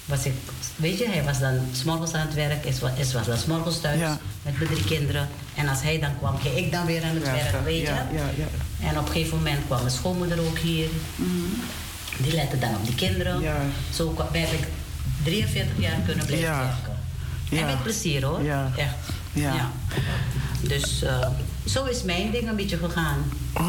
was 0.06 0.26
ik... 0.26 0.34
Weet 0.76 0.98
je, 0.98 1.08
hij 1.10 1.24
was 1.24 1.40
dan 1.40 1.60
s'morgens 1.72 2.14
aan 2.14 2.26
het 2.26 2.36
werk, 2.36 2.66
is, 2.66 2.76
is 2.98 3.14
was 3.14 3.26
dan 3.26 3.38
s'morgens 3.38 3.82
thuis 3.82 4.00
Ja. 4.00 4.18
met 4.42 4.58
mijn 4.58 4.70
drie 4.70 4.84
kinderen. 4.84 5.28
En 5.56 5.68
als 5.68 5.82
hij 5.82 6.00
dan 6.00 6.18
kwam, 6.18 6.38
ging 6.38 6.56
ik 6.56 6.72
dan 6.72 6.86
weer 6.86 7.04
aan 7.04 7.16
het 7.16 7.24
werk, 7.24 7.64
weet 7.64 7.80
je. 7.80 7.86
Ja, 7.86 8.08
ja, 8.14 8.26
ja. 8.38 8.88
En 8.90 9.00
op 9.00 9.06
een 9.06 9.12
gegeven 9.12 9.38
moment 9.38 9.66
kwam 9.66 9.80
mijn 9.80 9.92
schoonmoeder 9.92 10.40
ook 10.40 10.58
hier. 10.58 10.88
Die 12.18 12.34
lette 12.34 12.60
dan 12.60 12.76
op 12.76 12.86
die 12.86 12.96
kinderen. 12.96 13.42
Ja. 13.42 13.56
Zo 13.94 14.16
heb 14.32 14.52
ik 14.52 14.68
43 15.24 15.68
jaar 15.80 15.98
kunnen 16.06 16.26
blijven 16.26 16.48
Ja. 16.50 16.58
werken. 16.60 16.95
Ja. 17.56 17.62
En 17.62 17.66
met 17.66 17.84
plezier 17.84 18.26
hoor. 18.26 18.44
Ja. 18.44 18.72
Echt. 18.78 18.96
Ja. 19.34 19.72
Dus 20.62 21.02
eh, 21.02 21.30
zo 21.66 21.86
is 21.86 22.04
mijn 22.04 22.32
ding 22.32 22.50
een 22.50 22.56
beetje 22.56 22.78
gegaan. 22.78 23.18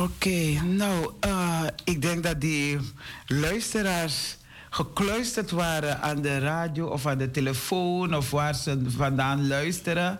Oké, 0.02 0.60
nou, 0.64 1.10
eh, 1.20 1.62
ik 1.84 2.02
denk 2.02 2.22
dat 2.22 2.40
die 2.40 2.78
luisteraars 3.26 4.36
gekluisterd 4.70 5.50
waren 5.50 6.02
aan 6.02 6.22
de 6.22 6.38
radio 6.38 6.86
of 6.86 7.06
aan 7.06 7.18
de 7.18 7.30
telefoon 7.30 8.16
of 8.16 8.30
waar 8.30 8.54
ze 8.54 8.82
vandaan 8.86 9.46
luisteren. 9.46 10.18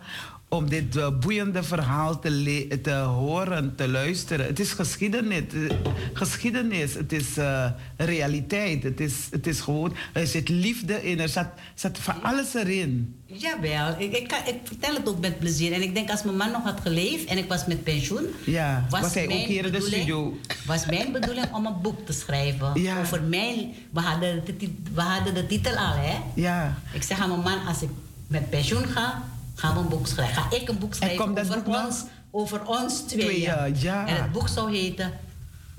Om 0.49 0.69
dit 0.69 0.97
eh, 0.97 1.09
boeiende 1.21 1.63
verhaal 1.63 2.19
te, 2.21 2.79
te 2.83 2.91
horen, 2.95 3.75
te 3.77 3.89
luisteren. 3.89 4.47
Het 4.47 4.61
is 4.61 4.71
geschiedenis. 4.73 5.43
eh, 5.53 5.77
geschiedenis. 6.13 6.95
Het 6.95 7.13
is 7.13 7.37
eh, 7.37 7.71
realiteit. 7.97 8.83
Het 8.83 9.01
is, 9.01 9.15
het 9.31 9.47
is 9.47 9.61
gewoon. 9.61 9.95
Er 10.13 10.27
zit 10.27 10.49
liefde 10.49 11.05
in. 11.11 11.21
Er 11.21 11.29
zat, 11.29 11.47
zat 11.75 11.99
van 11.99 12.23
alles 12.23 12.55
erin. 12.55 13.17
Jawel, 13.27 13.95
ik, 13.99 14.13
ik, 14.17 14.29
kan, 14.29 14.39
ik 14.47 14.55
vertel 14.65 14.95
het 14.95 15.09
ook 15.09 15.21
met 15.21 15.39
plezier. 15.39 15.73
En 15.73 15.83
ik 15.83 15.95
denk 15.95 16.11
als 16.11 16.23
mijn 16.23 16.37
man 16.37 16.51
nog 16.51 16.63
had 16.63 16.81
geleefd 16.81 17.25
en 17.25 17.39
ik 17.39 17.49
was 17.49 17.67
met 17.67 17.85
pensioen... 17.85 18.27
Ja, 18.45 18.87
was 18.91 19.15
hij 19.15 19.25
ook 19.25 19.33
hier 19.47 19.65
in 19.67 19.73
de 19.73 19.81
studio? 19.81 20.37
was 20.67 20.87
mijn 20.87 21.13
bedoeling 21.13 21.53
om 21.53 21.67
een 21.67 21.81
boek 21.83 22.07
te 22.07 22.13
schrijven. 22.13 22.81
Ja. 22.83 23.01
Over 23.01 23.23
mijn... 23.23 23.73
We 23.93 24.01
hadden, 24.01 24.45
de, 24.45 24.57
tit- 24.57 24.71
we 24.95 25.01
hadden 25.01 25.35
de 25.35 25.47
titel 25.47 25.77
al, 25.77 25.95
hè? 25.97 26.17
Ja. 26.35 26.79
Ik 26.93 27.03
zeg 27.03 27.21
aan 27.21 27.29
mijn 27.29 27.41
man, 27.41 27.67
als 27.67 27.83
ik 27.83 27.89
met 28.27 28.51
pensioen 28.51 28.87
ga, 28.87 29.23
gaan 29.57 29.75
we 29.75 29.81
een 29.81 29.89
boek 29.89 30.07
schrijven. 30.07 30.43
Ga 30.43 30.57
ik 30.57 30.69
een 30.69 30.79
boek 30.79 30.95
schrijven 30.95 31.39
over, 31.39 31.63
boek 31.63 31.75
ons, 31.75 32.05
over 32.31 32.67
ons 32.67 33.01
tweeën. 33.01 33.27
Tweeën, 33.27 33.77
ja. 33.79 34.07
En 34.07 34.23
het 34.23 34.33
boek 34.33 34.49
zou 34.49 34.77
heten 34.77 35.13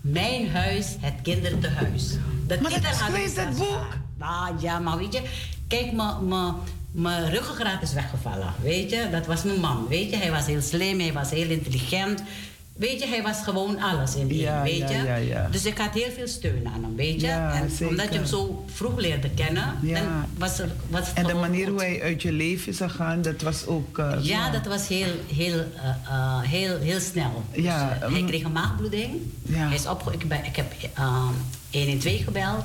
Mijn 0.01 0.49
huis, 0.49 0.95
het 0.99 1.13
kindertehuis. 1.23 2.09
De 2.47 2.57
Maar 2.61 2.71
dat 2.81 3.15
is 3.15 3.33
zelfs 3.33 3.57
boek? 3.57 3.97
Nou 4.17 4.55
ja, 4.59 4.79
maar 4.79 4.97
weet 4.97 5.13
je, 5.13 5.21
kijk, 5.67 5.91
mijn 6.91 7.29
ruggengraat 7.29 7.81
is 7.81 7.93
weggevallen. 7.93 8.53
Weet 8.61 8.89
je, 8.89 9.07
dat 9.11 9.25
was 9.25 9.43
mijn 9.43 9.59
man. 9.59 9.87
Weet 9.87 10.09
je, 10.09 10.17
hij 10.17 10.31
was 10.31 10.45
heel 10.45 10.61
slim, 10.61 10.99
hij 10.99 11.13
was 11.13 11.29
heel 11.29 11.49
intelligent. 11.49 12.21
Weet 12.77 12.99
je, 12.99 13.07
hij 13.07 13.21
was 13.23 13.37
gewoon 13.43 13.79
alles 13.79 14.15
in 14.15 14.27
die, 14.27 14.39
Ja, 14.39 14.61
weet 14.63 14.77
ja, 14.77 14.89
je. 14.89 15.03
ja, 15.03 15.15
ja. 15.15 15.47
Dus 15.51 15.65
ik 15.65 15.77
had 15.77 15.93
heel 15.93 16.11
veel 16.15 16.27
steun 16.27 16.67
aan 16.73 16.83
hem, 16.83 16.95
weet 16.95 17.21
je. 17.21 17.27
Ja, 17.27 17.53
en 17.61 17.69
zeker. 17.69 17.87
omdat 17.87 18.07
je 18.09 18.13
hem 18.19 18.25
zo 18.27 18.65
vroeg 18.73 18.97
leerde 18.97 19.29
kennen, 19.29 19.73
Ja. 19.81 19.99
dan 19.99 20.07
was, 20.37 20.59
er, 20.59 20.69
was 20.89 21.07
het 21.07 21.17
En 21.17 21.23
de 21.23 21.33
manier 21.33 21.63
goed. 21.65 21.73
hoe 21.73 21.81
hij 21.81 22.01
uit 22.01 22.21
je 22.21 22.31
leven 22.31 22.71
is 22.71 22.77
gegaan, 22.77 23.21
dat 23.21 23.41
was 23.41 23.65
ook. 23.65 23.97
eh, 23.97 24.13
Ja, 24.21 24.49
dat 24.51 24.65
was 24.65 24.87
heel, 24.87 25.07
heel, 25.33 25.59
eh, 25.59 25.89
eh, 26.09 26.39
heel, 26.41 26.79
heel 26.79 26.99
snel. 26.99 27.43
Ja, 27.51 27.89
Dus, 27.89 28.01
eh, 28.01 28.11
hij 28.11 28.21
mm. 28.21 28.27
kreeg 28.27 28.43
een 28.43 28.51
maagbloeding. 28.51 29.11
Ja. 29.43 29.67
Hij 29.67 29.75
is 29.75 29.87
opge 29.87 30.13
ik, 30.13 30.27
ben, 30.27 30.45
ik 30.45 30.55
heb 30.55 30.73
uh, 30.99 31.27
112 31.71 32.23
gebeld. 32.23 32.63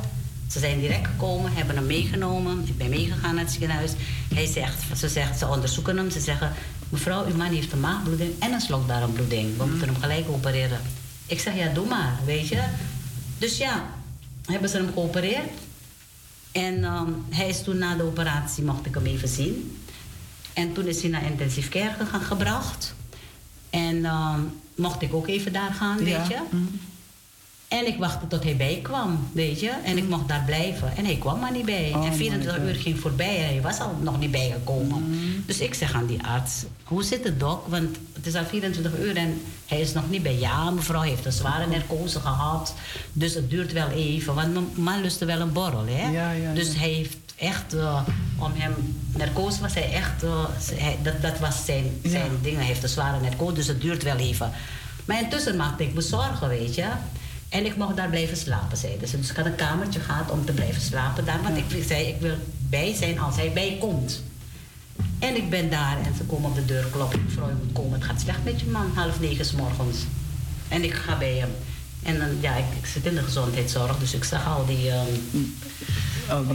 Ze 0.50 0.58
zijn 0.58 0.80
direct 0.80 1.06
gekomen, 1.06 1.52
hebben 1.52 1.76
hem 1.76 1.86
meegenomen. 1.86 2.62
Ik 2.66 2.76
ben 2.78 2.88
meegegaan 2.88 3.34
naar 3.34 3.44
het 3.44 3.52
ziekenhuis. 3.52 3.92
Hij 4.34 4.46
zegt, 4.46 4.98
ze, 4.98 5.08
zegt, 5.08 5.38
ze 5.38 5.46
onderzoeken 5.48 5.96
hem. 5.96 6.10
Ze 6.10 6.20
zeggen, 6.20 6.52
mevrouw, 6.92 7.26
uw 7.26 7.36
man 7.36 7.46
heeft 7.52 7.72
een 7.72 7.80
maagbloeding 7.80 8.32
en 8.38 8.52
een 8.52 8.60
slokdarmbloeding. 8.60 9.56
We 9.56 9.64
moeten 9.64 9.88
hem 9.88 9.96
gelijk 10.00 10.28
opereren. 10.28 10.80
Ik 11.26 11.40
zeg, 11.40 11.56
ja, 11.56 11.68
doe 11.72 11.86
maar, 11.86 12.18
weet 12.24 12.48
je. 12.48 12.62
Dus 13.38 13.56
ja, 13.58 13.84
hebben 14.46 14.68
ze 14.68 14.76
hem 14.76 14.92
geopereerd. 14.92 15.50
En 16.52 16.84
ehm, 16.84 17.10
hij 17.30 17.48
is 17.48 17.62
toen 17.62 17.78
na 17.78 17.94
de 17.94 18.02
operatie, 18.02 18.64
mocht 18.64 18.86
ik 18.86 18.94
hem 18.94 19.06
even 19.06 19.28
zien. 19.28 19.78
En 20.52 20.72
toen 20.72 20.86
is 20.86 21.00
hij 21.02 21.10
naar 21.10 21.24
intensive 21.24 21.68
care 21.68 21.94
gegaan, 21.98 22.20
gebracht. 22.20 22.94
En 23.70 24.04
ehm, 24.04 24.40
mocht 24.74 25.02
ik 25.02 25.14
ook 25.14 25.28
even 25.28 25.52
daar 25.52 25.72
gaan, 25.72 25.96
weet 25.96 26.26
je. 26.28 26.38
mm. 26.50 26.80
En 27.72 27.86
ik 27.86 27.98
wachtte 27.98 28.26
tot 28.26 28.42
hij 28.42 28.56
bijkwam, 28.56 29.28
weet 29.32 29.60
je. 29.60 29.70
En 29.84 29.96
ik 29.96 30.08
mocht 30.08 30.28
daar 30.28 30.42
blijven. 30.46 30.96
En 30.96 31.04
hij 31.04 31.16
kwam 31.16 31.38
maar 31.38 31.52
niet 31.52 31.64
bij. 31.64 31.90
Oh 31.94 32.04
en 32.04 32.10
my 32.10 32.16
24 32.16 32.54
God. 32.60 32.68
uur 32.68 32.74
ging 32.74 32.98
voorbij 33.00 33.36
en 33.38 33.44
hij 33.44 33.60
was 33.62 33.80
al 33.80 33.96
nog 34.00 34.18
niet 34.18 34.30
bijgekomen. 34.30 35.04
Dus 35.46 35.58
ik 35.58 35.74
zeg 35.74 35.94
aan 35.94 36.06
die 36.06 36.22
arts, 36.22 36.64
hoe 36.84 37.02
zit 37.02 37.24
het 37.24 37.40
dok? 37.40 37.66
Want 37.68 37.96
het 38.12 38.26
is 38.26 38.34
al 38.34 38.44
24 38.44 38.98
uur 38.98 39.16
en 39.16 39.40
hij 39.66 39.80
is 39.80 39.92
nog 39.92 40.10
niet 40.10 40.22
bij. 40.22 40.38
Ja, 40.38 40.70
mevrouw 40.70 41.00
heeft 41.00 41.24
een 41.24 41.32
zware 41.32 41.66
narcose 41.66 42.20
gehad. 42.20 42.74
Dus 43.12 43.34
het 43.34 43.50
duurt 43.50 43.72
wel 43.72 43.88
even. 43.88 44.34
Want 44.34 44.52
mijn 44.52 44.66
man 44.76 45.00
lustte 45.00 45.24
wel 45.24 45.40
een 45.40 45.52
borrel, 45.52 45.84
hè. 45.86 46.10
Ja, 46.10 46.30
ja, 46.30 46.52
dus 46.52 46.76
hij 46.76 46.88
heeft 46.90 47.16
echt, 47.36 47.74
eh, 47.74 48.00
om 48.38 48.50
hem, 48.54 48.74
narcose 49.16 49.60
was 49.60 49.74
hij 49.74 49.92
echt, 49.92 50.22
eh, 50.22 50.44
hij- 50.74 50.98
dat, 51.02 51.22
dat 51.22 51.38
was 51.38 51.64
zijn, 51.64 51.84
zijn 52.04 52.30
ding. 52.42 52.56
Hij 52.56 52.66
heeft 52.66 52.82
een 52.82 52.88
zware 52.88 53.20
narcose, 53.20 53.54
dus 53.54 53.66
het 53.66 53.80
duurt 53.80 54.02
wel 54.02 54.16
even. 54.16 54.50
Maar 55.04 55.20
intussen 55.22 55.56
maakte 55.56 55.84
ik 55.84 55.94
me 55.94 56.00
zorgen, 56.00 56.48
weet 56.48 56.74
je. 56.74 56.86
En 57.52 57.64
ik 57.66 57.76
mocht 57.76 57.96
daar 57.96 58.08
blijven 58.08 58.36
slapen, 58.36 58.76
zeiden 58.76 59.08
ze. 59.08 59.16
Dus 59.20 59.30
ik 59.30 59.36
had 59.36 59.46
een 59.46 59.54
kamertje 59.54 60.00
gehad 60.00 60.30
om 60.30 60.44
te 60.44 60.52
blijven 60.52 60.82
slapen 60.82 61.24
daar. 61.24 61.42
Want 61.42 61.56
ik 61.56 61.84
zei, 61.86 62.06
ik 62.06 62.20
wil 62.20 62.34
bij 62.70 62.94
zijn 62.94 63.18
als 63.18 63.36
hij 63.36 63.52
bijkomt. 63.52 64.22
En 65.18 65.36
ik 65.36 65.50
ben 65.50 65.70
daar 65.70 65.96
en 66.04 66.14
ze 66.16 66.22
komen 66.22 66.50
op 66.50 66.54
de 66.54 66.64
deur 66.64 66.84
kloppen. 66.84 67.24
Mevrouw, 67.24 67.48
je 67.48 67.54
moet 67.64 67.72
komen. 67.72 67.92
Het 67.98 68.04
gaat 68.04 68.20
slecht 68.20 68.44
met 68.44 68.60
je 68.60 68.66
man, 68.66 68.90
half 68.94 69.20
negen 69.20 69.44
's 69.44 69.52
morgens. 69.52 69.98
En 70.68 70.84
ik 70.84 70.94
ga 70.94 71.18
bij 71.18 71.32
hem. 71.36 71.50
En 72.02 72.18
dan, 72.18 72.28
ja, 72.40 72.54
ik, 72.56 72.64
ik 72.80 72.86
zit 72.86 73.04
in 73.06 73.14
de 73.14 73.22
gezondheidszorg, 73.22 73.98
dus 73.98 74.14
ik 74.14 74.24
zag 74.24 74.46
al 74.46 74.66
die, 74.66 74.90
ehm, 74.90 75.06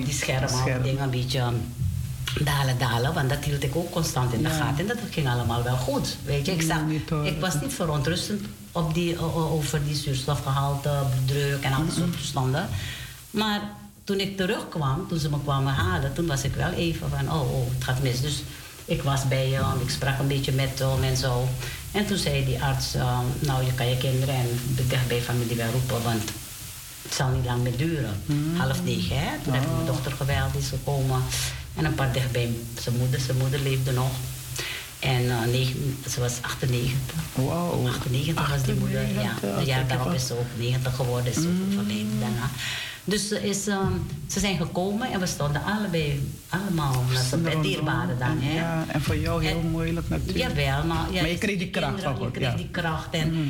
die 0.04 0.14
schermen, 0.14 0.50
al 0.50 0.56
die 0.56 0.58
scherm. 0.64 0.84
dingen 0.84 1.04
een 1.04 1.10
beetje 1.10 1.40
ehm, 1.40 1.54
dalen, 2.44 2.78
dalen. 2.78 3.14
Want 3.14 3.30
dat 3.30 3.44
hield 3.44 3.64
ik 3.64 3.76
ook 3.76 3.92
constant 3.92 4.34
in 4.34 4.44
de 4.44 4.50
Ja. 4.50 4.56
gaten. 4.56 4.80
En 4.80 4.88
dat 4.88 4.98
ging 5.10 5.28
allemaal 5.30 5.64
wel 5.64 5.78
goed. 5.78 6.18
Weet 6.26 6.46
je, 6.46 6.52
ik, 6.52 6.62
zag, 6.62 6.80
ik 7.24 7.40
was 7.40 7.62
niet 7.62 7.74
verontrustend 7.74 8.46
op 8.78 8.94
die, 8.94 9.20
over 9.36 9.84
die 9.84 9.96
zuurstofgehalte, 9.96 11.02
druk 11.26 11.64
en 11.64 11.74
al 11.74 11.84
die 11.84 11.92
soort 11.92 12.12
toestanden. 12.12 12.70
Maar 13.32 13.62
toen 14.04 14.20
ik 14.20 14.38
terugkwam, 14.38 15.08
toen 15.08 15.20
ze 15.20 15.30
me 15.30 15.38
kwamen 15.44 15.74
halen, 15.74 16.14
toen 16.14 16.28
was 16.28 16.44
ik 16.44 16.56
wel 16.56 16.72
even 16.72 17.10
van, 17.10 17.32
oh, 17.32 17.54
oh 17.54 17.70
het 17.74 17.84
gaat 17.84 18.02
mis. 18.02 18.22
Dus 18.22 18.44
ik 18.86 19.04
was 19.04 19.28
bij 19.28 19.48
hem, 19.48 19.82
ik 19.82 19.90
sprak 19.90 20.20
een 20.20 20.28
beetje 20.28 20.52
met 20.52 20.80
hem 20.80 21.04
en 21.04 21.18
zo. 21.18 21.48
En 21.92 22.06
toen 22.06 22.18
zei 22.18 22.46
die 22.46 22.64
arts, 22.64 22.94
ehm, 22.94 23.26
nou, 23.40 23.66
je 23.66 23.74
kan 23.74 23.90
je 23.90 23.98
kinderen 23.98 24.36
en 24.36 24.60
de 24.76 24.88
dichtbij 24.88 25.22
familie 25.22 25.56
wel 25.56 25.72
roepen, 25.72 26.04
want 26.04 26.24
het 27.02 27.14
zal 27.14 27.30
niet 27.30 27.46
lang 27.46 27.64
meer 27.64 27.78
duren. 27.78 28.22
Half 28.58 28.84
negen, 28.84 29.20
hè? 29.20 29.30
Toen 29.44 29.54
heb 29.54 29.64
ik 29.64 29.72
mijn 29.72 29.86
dochter 29.86 30.12
geweld, 30.12 30.56
is 30.56 30.68
gekomen. 30.68 31.22
En 31.76 31.86
een 31.86 31.96
paar 31.96 32.14
dichtbij 32.14 32.50
zijn 32.80 32.98
moeder. 32.98 33.20
Zijn 33.20 33.38
moeder 33.38 33.60
leefde 33.60 33.92
nog. 33.92 34.12
En 35.00 35.30
eh, 35.30 35.46
negen, 35.52 35.96
ze 36.10 36.20
was 36.20 36.38
98. 36.42 37.16
Wauw. 37.34 37.88
98 37.88 38.50
was 38.50 38.64
die 38.64 38.74
moeder, 38.74 39.02
ja. 39.02 39.22
98, 39.22 39.58
Een 39.60 39.66
jaar 39.66 39.78
kijk 39.78 39.90
daarop 39.90 40.14
is 40.14 40.28
ze 40.28 40.34
ook 40.34 40.46
90 40.58 40.96
geworden, 40.96 41.32
is 41.32 41.38
overleden 41.38 42.20
daarna. 42.20 42.50
Dus 43.04 43.28
ze, 43.28 43.48
is, 43.50 43.68
ehm, 43.68 43.92
ze 44.28 44.40
zijn 44.40 44.58
gekomen 44.58 45.12
en 45.12 45.20
we 45.20 45.26
stonden 45.26 45.62
allebei, 45.64 46.32
allemaal 46.50 47.04
met 47.42 47.62
dierbaren 47.64 48.20
dan. 48.20 48.38
Hè? 48.42 48.56
Ja, 48.60 48.86
en 48.88 49.02
voor 49.02 49.18
jou 49.18 49.46
heel 49.46 49.60
En- 49.60 49.70
moeilijk 49.70 50.10
natuurlijk. 50.10 50.38
Jawel, 50.38 50.84
maar, 50.84 50.98
ja, 50.98 51.22
Maar 51.22 51.26
je 51.26 51.30
dus 51.30 51.38
kreeg 51.40 51.58
die 51.58 51.70
kracht 51.70 51.88
kinderen, 51.94 52.16
van 52.18 52.24
God, 52.26 52.34
Je 52.34 52.40
kreeg 52.40 52.52
ja. 52.52 52.58
die 52.58 52.70
kracht 52.72 53.08
en, 53.12 53.32
Mhm. 53.34 53.50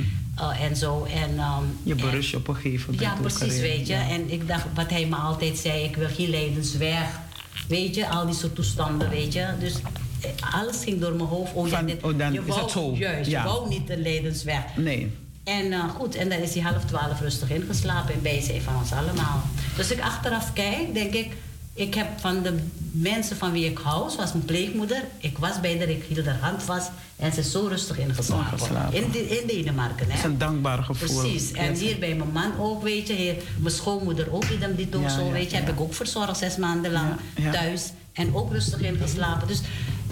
eh, 0.51 0.61
en 0.63 0.75
zo. 0.75 1.03
En, 1.03 1.37
ehm, 1.39 1.63
Je 1.83 1.95
berust 1.95 2.29
je 2.29 2.37
op 2.37 2.47
een 2.47 2.55
gegeven 2.55 2.93
moment. 2.93 3.17
ja, 3.17 3.21
precies, 3.21 3.59
weet 3.59 3.87
je. 3.87 3.93
Ja. 3.93 4.09
En 4.09 4.31
ik 4.31 4.47
dacht, 4.47 4.65
wat 4.75 4.89
hij 4.89 5.05
me 5.05 5.15
altijd 5.15 5.57
zei, 5.57 5.83
ik 5.83 5.95
wil 5.95 6.09
geen 6.15 6.29
lijdensweg. 6.29 7.19
Weet 7.67 7.95
je, 7.95 8.09
al 8.09 8.25
die 8.25 8.35
soort 8.35 8.55
toestanden, 8.55 9.09
weet 9.09 9.33
je. 9.33 9.47
Dus 9.59 9.73
alles 10.53 10.83
ging 10.83 11.01
door 11.01 11.13
mijn 11.13 11.29
hoofd. 11.29 11.53
Oh, 11.53 11.67
ja, 11.67 11.81
dit- 11.81 12.03
oh, 12.03 12.17
dan 12.17 12.33
je 12.33 12.39
is 12.39 12.45
wou, 12.47 12.61
het 12.61 12.71
zo. 12.71 12.91
Juist, 12.95 13.29
Ja. 13.29 13.41
je 13.43 13.47
wou 13.49 13.69
niet 13.69 13.87
de 13.87 13.97
lijdensweg. 13.97 14.63
Nee. 14.75 15.11
En 15.43 15.71
eh, 15.71 15.83
goed, 15.89 16.15
en 16.15 16.29
dan 16.29 16.37
is 16.39 16.53
hij 16.53 16.63
half 16.63 16.85
twaalf 16.85 17.19
rustig 17.21 17.49
ingeslapen 17.51 18.13
in 18.13 18.21
bijzijn 18.21 18.61
van 18.61 18.75
ons 18.75 18.91
allemaal. 18.91 19.41
Dus 19.75 19.91
ik 19.91 20.01
achteraf 20.01 20.53
kijk, 20.53 20.93
denk 20.93 21.13
ik, 21.13 21.31
ik 21.73 21.93
heb 21.93 22.07
van 22.19 22.41
de 22.43 22.55
mensen 22.91 23.37
van 23.37 23.51
wie 23.51 23.65
ik 23.65 23.77
hou, 23.77 24.09
zoals 24.11 24.33
mijn 24.33 24.45
pleegmoeder, 24.45 25.03
ik 25.17 25.37
was 25.37 25.59
bij 25.61 25.77
haar, 25.77 25.89
ik 25.89 26.03
hield 26.07 26.25
haar 26.25 26.37
hand 26.41 26.63
vast 26.63 26.89
en 27.15 27.33
ze 27.33 27.39
is 27.39 27.51
zo 27.51 27.65
rustig 27.67 27.99
ingeslapen. 27.99 28.59
In, 28.91 29.11
de- 29.11 29.27
in 29.41 29.47
Denemarken, 29.47 30.05
Het 30.05 30.15
is 30.15 30.21
hè. 30.21 30.27
een 30.27 30.37
dankbaar 30.37 30.83
gevoel. 30.83 31.21
Precies. 31.21 31.51
En 31.51 31.73
hier 31.75 31.99
bij 31.99 32.15
mijn 32.15 32.31
man 32.31 32.51
ook, 32.59 32.83
weet 32.83 33.07
je. 33.07 33.13
Hier, 33.13 33.35
mijn 33.59 33.73
schoonmoeder 33.75 34.33
ook, 34.33 34.47
die, 34.47 34.75
die 34.75 34.87
ook 34.95 35.01
Ja, 35.01 35.09
zo, 35.09 35.25
ja, 35.25 35.31
weet 35.31 35.49
je. 35.51 35.55
Heb 35.57 35.69
ik 35.69 35.79
ook 35.79 35.93
verzorgd 35.93 36.37
zes 36.37 36.55
maanden 36.57 36.91
lang 36.91 37.07
thuis. 37.51 37.91
En 38.13 38.35
ook 38.35 38.51
rustig 38.51 38.79
ingeslapen. 38.81 39.47
Dus 39.47 39.61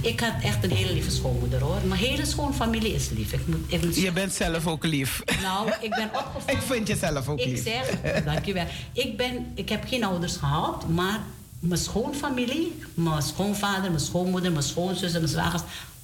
ik 0.05 0.19
had 0.19 0.33
echt 0.43 0.63
een 0.63 0.71
hele 0.71 0.93
lieve 0.93 1.11
schoonmoeder, 1.11 1.61
hoor. 1.61 1.77
Mijn 1.83 1.99
hele 1.99 2.25
schoonfamilie 2.25 2.93
is 2.93 3.09
lief. 3.09 3.33
Ik 3.33 3.47
moet, 3.47 3.59
ik 3.67 3.95
Je 3.95 4.11
bent 4.11 4.33
zelf 4.33 4.67
ook 4.67 4.83
lief. 4.85 5.23
nou, 5.41 5.71
ik 5.81 5.89
ben 5.89 6.09
opgevoed. 6.13 6.51
Ik 6.51 6.61
vind 6.61 6.87
jezelf 6.87 7.27
ook 7.27 7.39
Ik 7.39 7.45
lief. 7.45 7.63
zeg, 7.63 8.23
dankjewel. 8.25 8.65
Ik, 8.93 9.17
ben, 9.17 9.45
ik 9.55 9.69
heb 9.69 9.83
geen 9.87 10.03
ouders 10.03 10.35
gehad, 10.35 10.87
maar 10.89 11.19
mijn 11.59 11.79
schoonfamilie, 11.79 12.75
mijn 12.93 13.21
schoonvader, 13.21 13.89
mijn 13.91 13.99
schoonmoeder, 14.03 14.51
mijn 14.51 14.63
schoonzussen, 14.63 15.19
mijn 15.19 15.31
zwagers, 15.33 15.61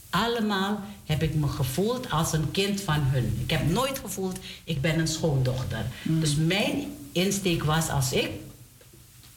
allemaal 0.09 0.79
heb 1.05 1.23
ik 1.23 1.35
me 1.35 1.47
gevoeld 1.47 2.09
als 2.11 2.33
een 2.33 2.51
kind 2.51 2.81
van 2.81 2.99
hun. 2.99 3.37
Ik 3.43 3.49
heb 3.51 3.69
nooit 3.69 3.99
gevoeld, 3.99 4.39
ik 4.63 4.81
ben 4.81 4.99
een 4.99 5.07
schoondochter. 5.07 5.85
Mm. 6.01 6.19
Dus 6.19 6.35
mijn 6.35 6.95
insteek 7.11 7.63
was, 7.63 7.89
als 7.89 8.11
ik 8.13 8.29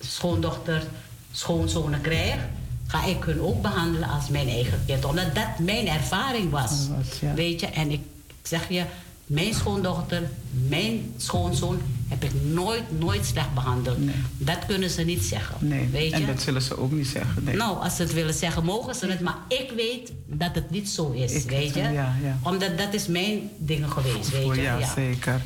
schoondochter, 0.00 0.82
schoonzonen 1.32 2.00
krijg, 2.00 2.36
ga 2.86 3.05
ik 3.05 3.24
hun 3.24 3.40
ook 3.40 3.62
behandelen 3.62 4.09
als 4.09 4.28
mijn 4.28 4.48
eigen 4.48 4.81
kind. 4.86 5.05
Omdat 5.05 5.35
dat 5.35 5.59
mijn 5.59 5.86
ervaring 5.89 6.51
was. 6.51 6.70
Was, 6.70 7.20
ja. 7.20 7.35
Weet 7.35 7.61
je, 7.61 7.66
en 7.66 7.90
ik, 7.90 8.01
ik 8.27 8.35
zeg 8.43 8.69
je, 8.69 8.85
mijn 9.27 9.55
schoondochter, 9.55 10.23
mijn 10.69 11.12
schoonzoon 11.16 11.81
heb 12.09 12.24
ik 12.24 12.31
nooit, 12.44 12.82
nooit 13.01 13.27
slecht 13.27 13.55
behandeld. 13.55 13.98
Nee. 14.05 14.15
Dat 14.39 14.59
kunnen 14.66 14.90
ze 14.90 15.02
niet 15.02 15.23
zeggen. 15.24 15.56
Nee, 15.69 15.89
Weet 15.89 16.11
je? 16.11 16.16
en 16.16 16.27
dat 16.27 16.43
zullen 16.43 16.62
ze 16.62 16.78
ook 16.78 16.93
niet 16.93 17.06
zeggen. 17.06 17.44
Nee. 17.44 17.56
Nou, 17.56 17.82
als 17.82 17.97
ze 17.97 18.02
het 18.02 18.12
willen 18.12 18.35
zeggen, 18.35 18.65
mogen 18.65 18.94
ze 18.94 19.06
het. 19.06 19.20
Maar 19.20 19.36
ik 19.48 19.73
weet 19.77 20.12
dat 20.27 20.55
het 20.55 20.70
niet 20.70 20.89
zo 20.89 21.11
is, 21.11 21.32
Ik- 21.32 21.51
weet 21.51 21.74
je? 21.74 21.81
ja, 21.81 22.15
ja. 22.23 22.39
Omdat 22.43 22.78
dat 22.78 22.94
is 22.94 23.06
mijn 23.06 23.51
dingen 23.59 23.90
geweest, 23.90 24.31
weet 24.31 24.44
Oh, 24.44 24.55
je? 24.55 24.62
ja, 24.62 24.93
zeker. 24.94 25.40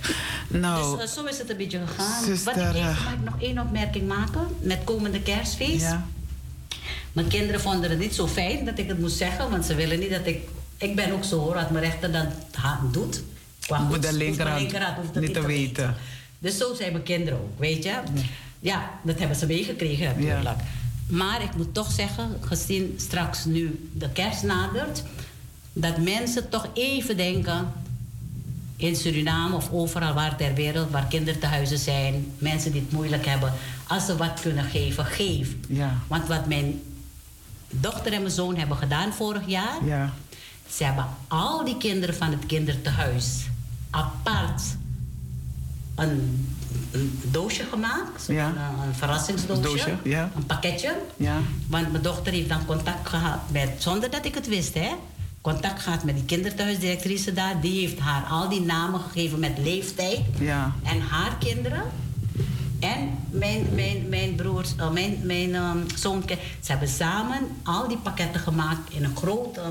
Nou, 0.48 0.96
Dus 0.98 1.08
eh, 1.10 1.16
zo 1.16 1.24
is 1.24 1.38
het 1.38 1.50
een 1.50 1.56
beetje 1.56 1.80
gegaan. 1.86 2.24
zuster, 2.24 2.54
Wat 2.54 2.64
ik 2.64 2.68
even, 2.74 2.80
eh, 2.90 3.04
mag 3.04 3.12
ik 3.12 3.24
nog 3.24 3.34
één 3.40 3.58
opmerking 3.58 4.08
maken? 4.08 4.46
Met 4.60 4.78
komende 4.84 5.20
kerstfeest. 5.22 5.80
ja. 5.82 6.06
Mijn 7.12 7.28
kinderen 7.28 7.60
vonden 7.60 7.90
het 7.90 7.98
niet 7.98 8.14
zo 8.14 8.26
fijn 8.26 8.64
dat 8.64 8.78
ik 8.78 8.88
het 8.88 8.98
moest 8.98 9.16
zeggen, 9.16 9.50
want 9.50 9.64
ze 9.64 9.74
willen 9.74 9.98
niet 9.98 10.10
dat 10.10 10.26
ik. 10.26 10.48
Ik 10.76 10.96
ben 10.96 11.12
ook 11.12 11.24
zo 11.24 11.38
hoor, 11.38 11.54
dat 11.54 11.70
mijn 11.70 11.84
rechter 11.84 12.12
dan 12.12 12.26
doet. 12.92 13.22
Qua 13.60 13.78
goed, 13.78 14.02
de 14.02 14.12
linkerhand 14.12 14.96
hoeft 14.96 15.14
niet 15.20 15.34
te 15.34 15.46
weten. 15.46 15.94
Dus 16.38 16.56
zo 16.56 16.74
zijn 16.74 16.92
mijn 16.92 17.04
kinderen 17.04 17.38
ook, 17.38 17.58
weet 17.58 17.84
je. 17.84 17.94
Ja, 18.60 18.90
dat 19.02 19.18
hebben 19.18 19.36
ze 19.36 19.46
meegekregen 19.46 20.06
natuurlijk. 20.06 20.60
Maar 21.06 21.42
ik 21.42 21.54
moet 21.56 21.74
toch 21.74 21.92
zeggen, 21.92 22.36
gezien 22.40 22.94
straks 22.96 23.44
nu 23.44 23.88
de 23.92 24.08
kerst 24.08 24.42
nadert, 24.42 25.02
dat 25.72 25.98
mensen 25.98 26.48
toch 26.48 26.68
even 26.74 27.16
denken 27.16 27.72
in 28.76 28.96
Suriname 28.96 29.56
of 29.56 29.70
overal 29.72 30.14
waar 30.14 30.36
ter 30.36 30.54
wereld, 30.54 30.90
waar 30.90 31.06
kindertehuizen 31.06 31.78
zijn, 31.78 32.32
mensen 32.38 32.72
die 32.72 32.80
het 32.80 32.92
moeilijk 32.92 33.26
hebben, 33.26 33.52
als 33.86 34.06
ze 34.06 34.16
wat 34.16 34.40
kunnen 34.40 34.64
geven, 34.64 35.04
geef. 35.04 35.54
Ja. 35.68 35.98
Want 36.06 36.28
wat 36.28 36.46
mijn 36.46 36.80
dochter 37.70 38.12
en 38.12 38.20
mijn 38.22 38.32
zoon 38.34 38.56
hebben 38.56 38.76
gedaan 38.76 39.12
vorig 39.12 39.46
jaar, 39.46 39.84
Ja. 39.84 40.12
ze 40.70 40.84
hebben 40.84 41.06
al 41.28 41.64
die 41.64 41.76
kinderen 41.76 42.14
van 42.14 42.30
het 42.30 42.46
kindertehuis 42.46 43.46
apart 43.90 44.62
een, 45.94 46.46
een 46.90 47.20
doosje 47.30 47.64
gemaakt, 47.70 48.24
Ja. 48.28 48.46
een, 48.48 48.56
een 48.88 48.94
verrassingsdoosje, 48.94 49.62
Doosje, 49.62 49.96
ja. 50.04 50.30
een 50.36 50.46
pakketje. 50.46 50.96
Ja. 51.16 51.36
Want 51.66 51.90
mijn 51.90 52.02
dochter 52.02 52.32
heeft 52.32 52.48
dan 52.48 52.64
contact 52.66 53.08
gehad 53.08 53.38
met, 53.50 53.70
zonder 53.78 54.10
dat 54.10 54.24
ik 54.24 54.34
het 54.34 54.48
wist, 54.48 54.74
hè? 54.74 54.88
Contact 55.40 55.82
gehad 55.82 56.04
met 56.04 56.14
die 56.14 56.24
kinderthuisdirectrice 56.24 57.32
daar. 57.32 57.60
Die 57.60 57.80
heeft 57.80 57.98
haar 57.98 58.22
al 58.24 58.48
die 58.48 58.60
namen 58.60 59.00
gegeven 59.00 59.38
met 59.38 59.58
leeftijd. 59.58 60.20
Ja. 60.38 60.72
En 60.82 61.00
haar 61.00 61.36
kinderen. 61.38 61.82
En 62.80 63.18
mijn, 63.30 63.66
mijn, 63.74 64.08
mijn 64.08 64.34
broers, 64.34 64.76
eh, 64.76 64.90
mijn, 64.90 65.20
mijn 65.22 65.56
zoon. 65.94 66.22
Ze 66.60 66.70
hebben 66.70 66.88
samen 66.88 67.38
al 67.62 67.88
die 67.88 67.98
pakketten 67.98 68.40
gemaakt 68.40 68.92
in 68.92 69.04
een 69.04 69.16
grote 69.16 69.62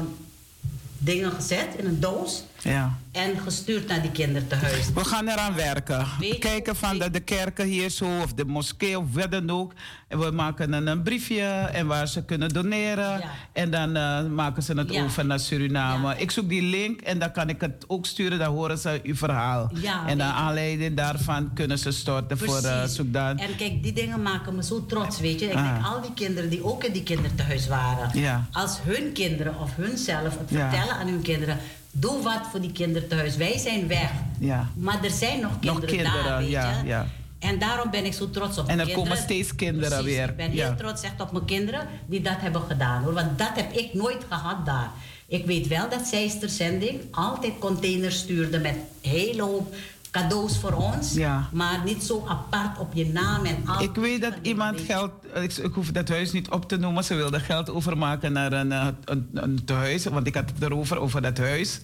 dingen 0.97 1.31
gezet, 1.31 1.67
in 1.77 1.85
een 1.85 1.99
doos. 1.99 2.43
Ja. 2.72 2.98
En 3.11 3.38
gestuurd 3.39 3.88
naar 3.88 4.02
die 4.02 4.11
kinderthuis. 4.11 4.89
We 4.94 5.06
gaan 5.06 5.27
eraan 5.27 5.56
werken. 5.56 6.06
Weet 6.19 6.31
je- 6.34 6.39
Kijken 6.39 6.76
van 6.76 6.98
de, 6.99 7.10
de 7.11 7.19
kerken 7.19 7.65
hier 7.68 7.89
zo, 7.89 8.06
of 8.23 8.34
de 8.34 8.45
moskee, 8.45 8.99
of 8.99 9.06
wat 9.14 9.31
dan 9.31 9.49
ook. 9.49 9.73
En 10.07 10.19
we 10.19 10.31
maken 10.31 10.73
een, 10.73 10.88
een 10.88 11.03
briefje 11.03 11.44
en 11.72 11.88
waar 11.88 12.07
ze 12.07 12.23
kunnen 12.26 12.49
doneren. 12.49 13.19
Ja. 13.19 13.30
En 13.53 13.72
dan 13.72 13.95
eh, 13.95 14.26
maken 14.26 14.64
ze 14.64 14.73
het 14.73 14.94
Ja. 14.94 15.03
over 15.03 15.26
naar 15.26 15.39
Suriname. 15.39 16.18
Ik 16.18 16.31
zoek 16.31 16.49
die 16.49 16.61
link 16.61 17.02
en 17.02 17.19
dan 17.19 17.31
kan 17.31 17.49
ik 17.49 17.61
het 17.61 17.84
ook 17.88 18.06
sturen. 18.06 18.39
Dan 18.39 18.53
horen 18.53 18.77
ze 18.77 18.99
uw 19.03 19.15
verhaal. 19.15 19.72
En 20.07 20.18
naar 20.18 20.34
aanleiding 20.34 20.95
daarvan 20.98 21.53
kunnen 21.53 21.80
ze 21.80 21.91
storten 21.91 22.38
voor 22.38 22.61
uh. 22.64 22.81
En 23.18 23.56
kijk, 23.57 23.84
die 23.84 23.94
dingen 23.94 24.22
maken 24.22 24.56
me 24.56 24.64
zo 24.64 24.85
trots, 24.85 25.19
weet 25.19 25.39
je. 25.39 25.45
Ik 25.45 25.53
Ah. 25.56 25.73
denk, 25.73 25.85
al 25.85 26.02
die 26.02 26.14
kinderen 26.14 26.49
die 26.49 26.64
ook 26.64 26.84
in 26.84 26.91
die 26.94 27.03
kinderthuis 27.03 27.68
waren. 27.68 28.11
Als 28.52 28.77
hun 28.84 29.11
kinderen 29.14 29.60
of 29.60 29.76
hunzelf 29.76 30.38
het 30.38 30.48
vertellen 30.48 30.95
aan 30.95 31.07
hun 31.07 31.22
kinderen... 31.22 31.57
doe 31.99 32.21
wat 32.23 32.41
voor 32.51 32.61
die 32.61 32.71
kinderthuis. 32.71 33.35
Wij 33.35 33.57
zijn 33.57 33.87
weg. 33.87 34.11
Ja. 34.39 34.69
Maar 34.75 35.03
er 35.03 35.09
zijn 35.11 35.39
nog 35.39 35.59
kinderen, 35.59 35.89
kinderen, 35.89 36.23
daar, 36.23 36.37
weet 36.39 36.49
ja, 36.49 36.79
je. 36.81 36.87
ja. 36.87 37.07
En 37.39 37.59
daarom 37.59 37.89
ben 37.91 38.05
ik 38.05 38.13
zo 38.13 38.29
trots 38.29 38.57
op 38.57 38.67
En 38.67 38.75
mijn 38.75 38.79
er 38.79 38.85
kinderen. 38.85 39.09
komen 39.09 39.23
steeds 39.23 39.55
kinderen 39.55 39.89
Precies, 39.89 40.15
weer, 40.17 40.29
Ik 40.29 40.35
ben 40.35 40.51
heel 40.51 40.75
trots 40.75 41.01
echt 41.01 41.21
op 41.21 41.31
mijn 41.31 41.45
kinderen 41.45 41.87
die 42.05 42.21
dat 42.21 42.35
hebben 42.37 42.61
gedaan. 42.61 43.03
Hoor. 43.03 43.13
Want 43.13 43.37
dat 43.37 43.51
heb 43.53 43.71
ik 43.73 43.93
nooit 43.93 44.25
gehad 44.29 44.65
daar. 44.65 44.91
Ik 45.27 45.45
weet 45.45 45.67
wel 45.67 45.89
dat 45.89 46.07
Zijster 46.07 46.49
Zending 46.49 46.99
altijd 47.11 47.53
containers 47.59 48.17
stuurde 48.17 48.59
met 48.59 48.75
een 49.01 49.09
hele 49.11 49.41
hoop 49.41 49.75
cadeaus 50.11 50.57
voor 50.57 50.73
ons. 50.73 51.13
Ja. 51.13 51.49
Maar 51.51 51.81
niet 51.85 52.03
zo 52.03 52.25
apart 52.27 52.79
op 52.79 52.93
je 52.93 53.05
naam 53.05 53.45
en 53.45 53.67
al. 53.67 53.81
Ik 53.81 53.95
weet 53.95 54.21
dat 54.21 54.34
iemand 54.41 54.81
geld, 54.81 55.11
ik, 55.35 55.53
ik 55.57 55.73
hoef 55.73 55.91
dat 55.91 56.09
huis 56.09 56.31
niet 56.31 56.49
op 56.49 56.67
te 56.67 56.77
noemen, 56.77 57.03
ze 57.03 57.15
wilde 57.15 57.39
geld 57.39 57.69
overmaken 57.69 58.31
naar 58.34 58.53
een, 58.53 58.71
eh, 58.71 58.88
een, 59.05 59.29
een 59.34 59.65
tehuis, 59.65 60.05
want 60.05 60.27
ik 60.27 60.35
had 60.35 60.49
het 60.53 60.63
erover, 60.63 60.99
over 60.99 61.21
dat 61.21 61.38
huis. 61.38 61.81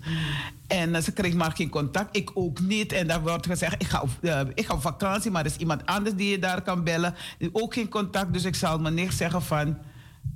En 0.67 0.95
eh, 0.95 1.01
ze 1.01 1.11
kreeg 1.11 1.33
maar 1.33 1.51
geen 1.51 1.69
contact, 1.69 2.17
ik 2.17 2.31
ook 2.33 2.59
niet. 2.59 2.91
En 2.91 3.07
dan 3.07 3.21
wordt 3.21 3.45
gezegd, 3.45 3.73
ik 3.81 3.87
ga, 3.87 4.01
op, 4.01 4.09
eh, 4.21 4.41
ik 4.53 4.65
ga 4.65 4.73
op 4.73 4.81
vakantie, 4.81 5.31
maar 5.31 5.45
er 5.45 5.51
is 5.51 5.57
iemand 5.57 5.85
anders 5.85 6.15
die 6.15 6.29
je 6.29 6.39
daar 6.39 6.61
kan 6.61 6.83
bellen. 6.83 7.15
Ook 7.51 7.73
geen 7.73 7.89
contact, 7.89 8.33
dus 8.33 8.43
ik 8.43 8.55
zal 8.55 8.79
me 8.79 8.91
niet 8.91 9.13
zeggen 9.13 9.41
van, 9.41 9.77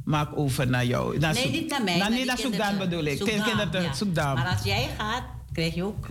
maak 0.03 0.29
over 0.35 0.67
naar 0.67 0.85
jou. 0.85 1.19
Naar 1.19 1.33
Nee, 1.33 1.51
niet 1.51 1.69
naar 1.69 1.83
mij. 1.83 1.97
Nou, 1.97 2.25
naar 2.25 2.37
Soekdaan 2.37 2.77
bedoel 2.77 3.03
ik. 3.03 3.17
Soekdaan, 3.93 4.35
ja. 4.35 4.43
Maar 4.43 4.51
als 4.51 4.63
jij 4.63 4.89
gaat, 4.97 5.23
krijg 5.53 5.75
je 5.75 5.83
ook... 5.83 6.07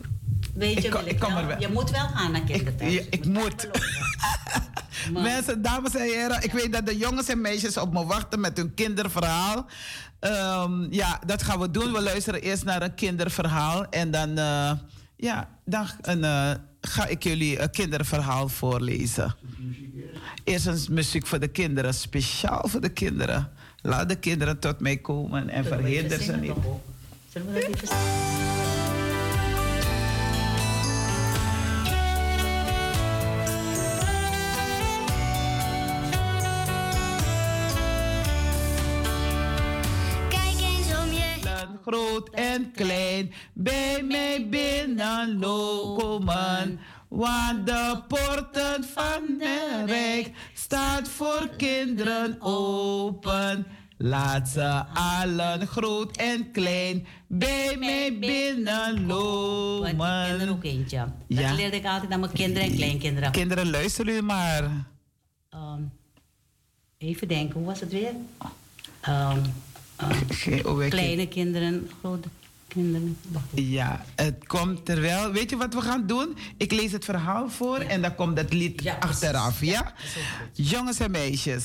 Weet 0.57 0.77
Ik 0.77 0.83
je, 0.83 0.89
ik 1.05 1.19
wel- 1.19 1.47
wel. 1.47 1.61
Je 1.61 1.69
moet 1.69 1.91
wel 1.91 2.09
gaan 2.09 2.33
naar 2.33 2.41
kinderthuis. 2.45 2.93
ja, 2.95 3.01
ik 3.11 3.24
je 3.24 3.31
moet. 3.31 3.69
Mensen, 5.23 5.62
dames 5.62 5.95
en 5.95 6.03
heren, 6.03 6.43
ik 6.43 6.53
weet 6.53 6.73
dat 6.73 6.87
de 6.87 6.97
jongens 6.97 7.28
en 7.28 7.41
meisjes 7.41 7.77
op 7.77 7.93
me 7.93 8.05
wachten 8.05 8.41
met 8.41 8.57
hun 8.57 8.74
kinderverhaal. 8.74 9.66
Ehm, 10.20 10.93
ja, 10.93 11.20
dat 11.27 11.43
gaan 11.43 11.61
we 11.61 11.70
doen. 11.70 11.93
We 11.93 12.03
luisteren 12.03 12.41
eerst 12.43 12.65
naar 12.65 12.83
een 12.83 12.95
kinderverhaal 12.95 13.87
en 13.91 14.11
dan, 14.11 14.39
eh, 14.39 14.73
ja, 15.16 15.49
dan 15.65 16.24
eh, 16.24 16.51
ga 16.81 17.07
ik 17.07 17.23
jullie 17.23 17.61
een 17.61 17.70
kinderverhaal 17.70 18.49
voorlezen. 18.49 19.35
Eerst 20.45 20.66
een 20.66 20.81
muziek 20.91 21.27
voor 21.27 21.41
de 21.41 21.49
kinderen, 21.49 21.95
speciaal 21.95 22.69
voor 22.69 22.81
de 22.81 22.89
kinderen. 22.89 23.51
Laat 23.83 24.09
de 24.09 24.16
kinderen 24.16 24.59
tot 24.59 24.81
mij 24.81 24.97
komen 24.97 25.49
en 25.49 25.65
verhinder 25.65 26.23
ze 26.23 26.33
niet. 26.37 26.53
Zullen 27.33 27.53
we 27.53 27.61
dat 27.61 27.62
even 27.83 28.65
Groot 41.91 42.29
en 42.31 42.71
klein, 42.73 43.33
bij 43.53 44.03
mij 44.03 44.49
binnen 44.49 45.39
komen. 45.41 46.81
Want 47.09 47.67
de 47.67 47.99
poorten 48.09 48.85
van 48.85 49.23
het 49.39 49.91
rijk 49.91 50.31
staat 50.55 51.09
voor 51.09 51.49
kinderen 51.57 52.37
open. 52.41 53.67
Laat 53.99 54.49
ze 54.49 54.85
allen 54.95 55.67
groot 55.67 56.17
en 56.17 56.51
klein 56.53 57.07
bij 57.27 57.77
mij 57.79 58.11
Want 58.11 58.21
kinderen 58.21 58.95
binnenlopen. 58.97 60.49
ook 60.49 60.65
eentje. 60.65 60.99
Dat 60.99 61.39
Ja. 61.39 61.53
leerde 61.55 61.77
ik 61.77 61.85
altijd 61.87 62.13
aan 62.13 62.21
mijn 62.21 62.33
kinderen 62.33 62.69
en 62.69 62.75
kleinkinderen. 62.77 63.33
Kinderen, 63.33 63.71
luisteren 63.71 64.15
u 64.17 64.23
maar. 64.23 64.71
Ehm, 65.51 65.81
even 66.99 67.29
denken, 67.29 67.55
hoe 67.57 67.67
was 67.67 67.81
het 67.81 67.93
weer? 67.93 68.13
Ehm, 69.01 69.39
kleine 70.89 71.28
kinderen, 71.28 71.90
grote 72.01 72.28
kinderen. 72.68 73.16
Ja, 73.55 74.05
het 74.14 74.47
komt 74.47 74.85
terwijl. 74.85 75.32
Weet 75.32 75.51
je 75.51 75.56
wat 75.56 75.74
we 75.74 75.81
gaan 75.81 76.06
doen? 76.06 76.36
Ik 76.56 76.73
lees 76.73 76.93
het 76.93 77.05
verhaal 77.05 77.51
voor 77.51 77.78
en 77.78 78.02
dan 78.02 78.14
komt 78.14 78.39
het 78.39 78.52
lied 78.52 78.82
Ja, 78.82 78.97
achteraf. 79.01 79.60
Ja? 79.60 79.82
dat 79.82 79.93
is 80.05 80.12
goed. 80.12 80.68
Jongens 80.68 80.98
en 80.98 81.10
meisjes. 81.10 81.64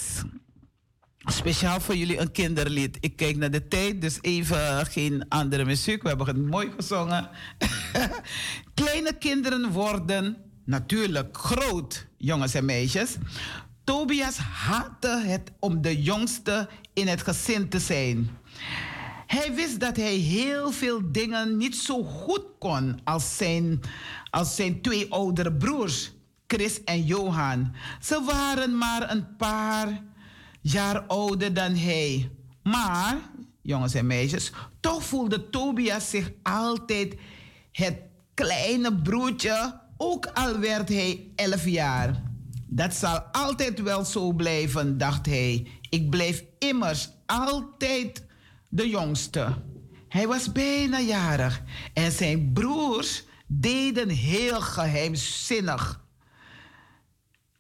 Speciaal 1.26 1.80
voor 1.80 1.96
jullie 1.96 2.20
een 2.20 2.32
kinderlied. 2.32 2.98
Ik 3.00 3.16
kijk 3.16 3.38
naar 3.38 3.52
de 3.52 3.68
tijd, 3.68 4.02
dus 4.02 4.18
even 4.22 4.86
geen 4.86 5.26
andere 5.30 5.66
muziek. 5.66 6.02
We 6.02 6.08
hebben 6.08 6.28
het 6.28 6.38
mooi 6.38 6.72
gezongen. 6.76 7.30
Kleine 8.74 9.14
kinderen 9.20 9.72
worden 9.72 10.38
natuurlijk 10.66 11.38
groot, 11.38 12.08
jongens 12.18 12.54
en 12.54 12.66
meisjes. 12.66 13.16
Tobias 13.92 14.38
haatte 14.38 15.22
het 15.26 15.52
om 15.60 15.82
de 15.82 16.02
jongste 16.02 16.70
in 16.94 17.08
het 17.08 17.22
gezin 17.22 17.70
te 17.70 17.80
zijn. 17.80 18.30
Hij 19.28 19.54
wist 19.54 19.80
dat 19.80 19.96
hij 19.96 20.16
heel 20.16 20.72
veel 20.72 21.12
dingen 21.12 21.58
niet 21.58 21.76
zo 21.76 22.04
goed 22.04 22.44
kon 22.60 23.00
als 23.04 23.38
zijn, 23.38 23.80
als 24.30 24.56
zijn 24.56 24.82
twee 24.82 25.12
oudere 25.12 25.54
broers, 25.54 26.12
Chris 26.48 26.84
en 26.84 27.06
Johan. 27.06 27.76
Ze 28.02 28.24
waren 28.26 28.78
maar 28.78 29.12
een 29.12 29.36
paar 29.36 30.02
jaar 30.62 31.02
ouder 31.02 31.54
dan 31.54 31.76
hij. 31.76 32.32
Maar, 32.64 33.18
jongens 33.62 33.94
en 33.94 34.08
meisjes, 34.08 34.52
toch 34.80 35.04
voelde 35.04 35.50
Tobias 35.50 36.10
zich 36.10 36.32
altijd 36.44 37.16
het 37.72 37.98
kleine 38.34 38.96
broertje, 38.96 39.80
ook 39.98 40.26
al 40.26 40.60
werd 40.60 40.90
hij 40.90 41.28
elf 41.36 41.66
jaar. 41.66 42.30
Dat 42.74 42.94
zal 42.94 43.20
altijd 43.20 43.82
wel 43.82 44.06
zo 44.06 44.32
blijven, 44.32 44.98
dacht 44.98 45.26
hij. 45.26 45.68
Ik 45.90 46.10
blijf 46.10 46.44
immers 46.60 47.10
altijd 47.26 48.24
de 48.70 48.90
jongste. 48.90 49.56
Hij 50.08 50.28
was 50.28 50.52
bijna 50.52 51.00
jarig 51.00 51.62
en 51.94 52.12
zijn 52.12 52.54
broers 52.54 53.24
deden 53.48 54.10
heel 54.10 54.62
geheimzinnig 54.62 56.06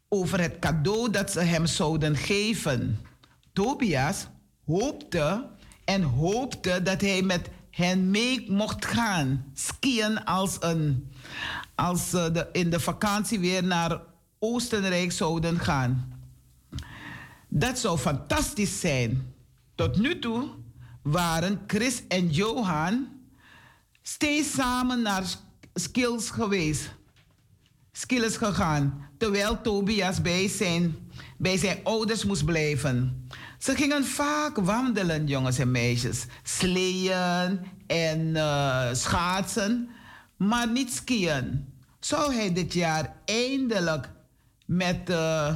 over 0.08 0.42
het 0.42 0.60
cadeau 0.60 1.10
dat 1.10 1.32
ze 1.32 1.40
hem 1.40 1.66
zouden 1.66 2.16
geven. 2.16 3.00
Tobias 3.54 4.28
hoopte 4.66 5.50
en 5.86 6.02
hoopte 6.02 6.82
dat 6.84 7.02
hij 7.02 7.22
met 7.22 7.50
hen 7.72 8.12
mee 8.12 8.52
mocht 8.52 8.86
gaan 8.86 9.46
skiën 9.54 10.24
als, 10.24 10.58
een, 10.60 11.12
als 11.76 12.10
de, 12.10 12.50
in 12.52 12.70
de 12.70 12.80
vakantie 12.80 13.40
weer 13.40 13.64
naar 13.64 14.10
Oostenrijk 14.44 15.12
zouden 15.12 15.60
gaan. 15.60 16.20
Dat 17.48 17.80
zou 17.80 17.98
fantastisch 17.98 18.80
zijn. 18.80 19.34
Tot 19.76 19.98
nu 19.98 20.20
toe 20.20 20.50
waren 21.02 21.62
Chris 21.68 22.04
en 22.08 22.30
Johan 22.30 23.08
steeds 24.02 24.52
samen 24.52 25.02
naar 25.02 25.24
skills 25.74 26.30
geweest. 26.30 26.90
Skills 27.92 28.38
gegaan, 28.38 29.10
terwijl 29.18 29.62
Tobias 29.62 30.22
bij 30.22 30.48
zijn, 30.48 30.96
bij 31.38 31.58
zijn 31.58 31.80
ouders 31.84 32.26
moest 32.26 32.46
blijven. 32.46 33.28
Ze 33.60 33.76
gingen 33.76 34.06
vaak 34.06 34.58
wandelen, 34.58 35.28
jongens 35.28 35.58
en 35.58 35.72
meisjes. 35.72 36.26
Sleeën 36.44 37.60
en 37.88 38.36
eh, 38.36 38.94
schaatsen, 38.94 39.90
maar 40.38 40.72
niet 40.72 40.94
skiën. 40.94 41.66
Zou 42.00 42.34
hij 42.34 42.54
dit 42.54 42.74
jaar 42.74 43.16
eindelijk 43.26 44.10
met, 44.72 45.10
eh, 45.10 45.56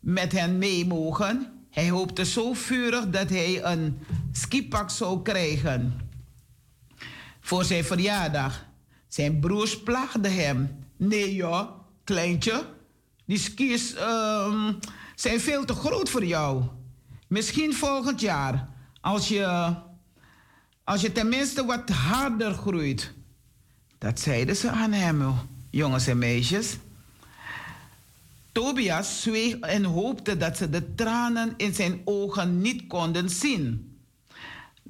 met 0.00 0.32
hen 0.32 0.58
mee 0.58 0.86
mogen? 0.86 1.52
Hij 1.70 1.90
hoopte 1.90 2.24
zo 2.24 2.52
vurig 2.52 3.10
dat 3.10 3.28
hij 3.28 3.64
een 3.64 3.98
skipak 4.32 4.90
zou 4.90 5.22
krijgen 5.22 6.00
voor 7.40 7.64
zijn 7.64 7.84
verjaardag. 7.84 8.64
Zijn 9.08 9.40
broers 9.40 9.82
plaagden 9.82 10.34
hem. 10.34 10.84
Nee 10.96 11.34
joh, 11.34 11.70
kleintje, 12.04 12.66
die 13.24 13.38
skis 13.38 13.94
ehm, 13.94 14.72
zijn 15.14 15.40
veel 15.40 15.64
te 15.64 15.74
groot 15.74 16.10
voor 16.10 16.24
jou. 16.24 16.62
Misschien 17.28 17.74
volgend 17.74 18.20
jaar, 18.20 18.68
als 19.00 19.28
je, 19.28 19.74
als 20.84 21.00
je 21.00 21.12
tenminste 21.12 21.64
wat 21.64 21.88
harder 21.90 22.52
groeit. 22.52 23.12
Dat 23.98 24.20
zeiden 24.20 24.56
ze 24.56 24.70
aan 24.70 24.92
hem, 24.92 25.34
jongens 25.70 26.06
en 26.06 26.18
meisjes. 26.18 26.76
Tobias 28.56 29.22
zweeg 29.22 29.58
en 29.58 29.84
hoopte 29.84 30.36
dat 30.36 30.56
ze 30.56 30.70
de 30.70 30.94
tranen 30.94 31.54
in 31.56 31.74
zijn 31.74 32.00
ogen 32.04 32.60
niet 32.60 32.86
konden 32.86 33.30
zien. 33.30 33.96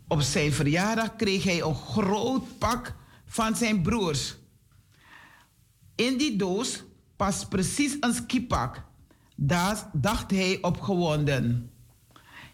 Op 0.09 0.21
zijn 0.21 0.53
verjaardag 0.53 1.17
kreeg 1.17 1.45
hij 1.45 1.63
een 1.63 1.75
groot 1.75 2.59
pak 2.59 2.95
van 3.25 3.57
zijn 3.57 3.83
broers. 3.83 4.37
In 5.95 6.17
die 6.17 6.37
doos 6.37 6.83
past 7.17 7.49
precies 7.49 7.97
een 8.01 8.15
skipak. 8.15 8.83
Daar 9.37 9.91
dacht 9.93 10.31
hij 10.31 10.59
opgewonden. 10.61 11.71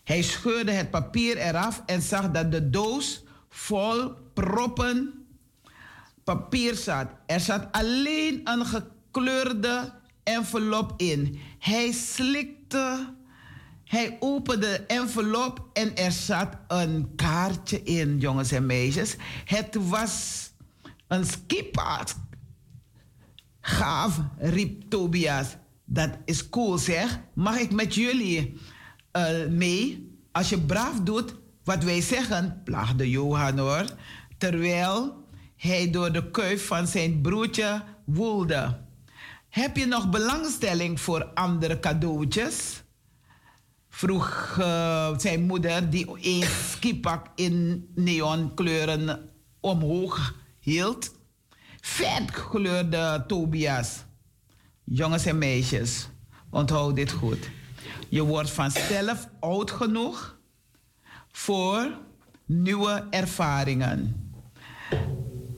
Hij 0.05 0.22
scheurde 0.22 0.72
het 0.72 0.90
papier 0.90 1.36
eraf 1.36 1.82
en 1.86 2.02
zag 2.02 2.30
dat 2.30 2.52
de 2.52 2.70
doos 2.70 3.24
vol 3.48 4.12
proppen 4.32 5.26
papier 6.24 6.74
zat. 6.74 7.06
Er 7.26 7.40
zat 7.40 7.68
alleen 7.70 8.40
een 8.44 8.66
gekleurde 8.66 10.01
envelop 10.23 10.93
in. 10.97 11.39
Hij 11.59 11.93
slikte, 11.93 13.15
hij 13.85 14.16
opende 14.20 14.66
de 14.66 14.85
envelop 14.86 15.69
en 15.73 15.97
er 15.97 16.12
zat 16.12 16.49
een 16.69 17.15
kaartje 17.15 17.82
in, 17.82 18.19
jongens 18.19 18.53
en 18.53 18.66
meisjes. 18.66 19.16
Het 19.44 19.77
was 19.89 20.51
een 21.09 21.24
skipaard. 21.24 22.15
Gaaf, 23.61 24.20
riep 24.39 24.90
Tobias. 24.90 25.57
Dat 25.85 26.11
is 26.24 26.49
cool 26.49 26.78
zeg. 26.78 27.20
Mag 27.35 27.59
ik 27.59 27.73
met 27.73 27.94
jullie 27.94 28.61
eh, 29.11 29.47
mee? 29.49 30.11
Als 30.32 30.49
je 30.49 30.61
braaf 30.61 31.01
doet 31.01 31.35
wat 31.65 31.85
wij 31.85 32.01
zeggen, 32.01 32.61
plaagde 32.65 33.11
Johan 33.11 33.59
hoor. 33.59 33.85
Terwijl 34.39 35.24
hij 35.57 35.90
door 35.90 36.12
de 36.12 36.31
kuif 36.31 36.66
van 36.66 36.86
zijn 36.86 37.20
broertje 37.20 37.82
woelde. 38.05 38.78
Heb 39.53 39.77
je 39.77 39.87
nog 39.87 40.11
belangstelling 40.11 41.01
voor 41.01 41.24
andere 41.24 41.81
cadeautjes? 41.81 42.83
Vroeg 43.89 44.57
eh, 44.59 45.19
zijn 45.19 45.43
moeder, 45.43 45.91
die 45.91 46.07
een 46.20 46.49
skipak 46.49 47.27
in 47.35 47.89
neonkleuren 47.95 49.31
omhoog 49.61 50.35
hield. 50.61 51.15
Vet 51.81 52.31
kleurde 52.31 53.24
Tobias. 53.27 54.05
Jongens 54.85 55.27
en 55.27 55.39
meisjes, 55.39 56.09
onthoud 56.51 56.97
dit 56.97 57.12
goed. 57.12 57.51
Je 58.09 58.23
wordt 58.23 58.51
vanzelf 58.51 59.29
oud 59.41 59.70
genoeg 59.70 60.39
voor 61.33 61.99
nieuwe 62.45 63.07
ervaringen. 63.11 64.31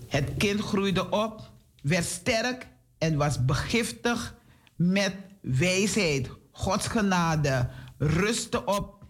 Het 0.08 0.30
kind 0.36 0.60
groeide 0.60 1.10
op, 1.10 1.50
werd 1.82 2.04
sterk 2.04 2.72
en 2.98 3.16
was 3.16 3.44
begiftigd 3.44 4.34
met 4.76 5.14
wijsheid. 5.40 6.30
Gods 6.50 6.86
genade 6.86 7.68
rustte 7.98 8.64
op 8.64 9.04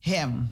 hem. 0.00 0.50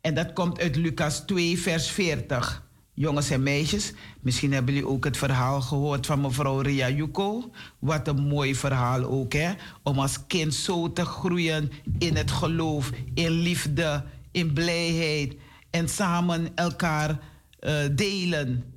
En 0.00 0.14
dat 0.14 0.32
komt 0.32 0.60
uit 0.60 0.76
Lucas 0.76 1.20
2, 1.20 1.58
vers 1.58 1.90
40. 1.90 2.70
Jongens 2.94 3.30
en 3.30 3.42
meisjes, 3.42 3.92
misschien 4.20 4.52
hebben 4.52 4.74
jullie 4.74 4.88
ook 4.88 5.04
het 5.04 5.16
verhaal 5.16 5.60
gehoord 5.60 6.06
van 6.06 6.20
mevrouw 6.20 6.60
Ria 6.60 6.90
Yuko. 6.90 7.50
Wat 7.78 8.08
een 8.08 8.26
mooi 8.26 8.54
verhaal 8.54 9.04
ook, 9.04 9.32
hè? 9.32 9.52
Om 9.82 9.98
als 9.98 10.26
kind 10.26 10.54
zo 10.54 10.92
te 10.92 11.04
groeien 11.04 11.70
in 11.98 12.16
het 12.16 12.30
geloof, 12.30 12.90
in 13.14 13.30
liefde, 13.30 14.04
in 14.30 14.52
blijheid. 14.52 15.34
En 15.70 15.88
samen 15.88 16.54
elkaar 16.54 17.18
eh, 17.58 17.74
delen 17.92 18.71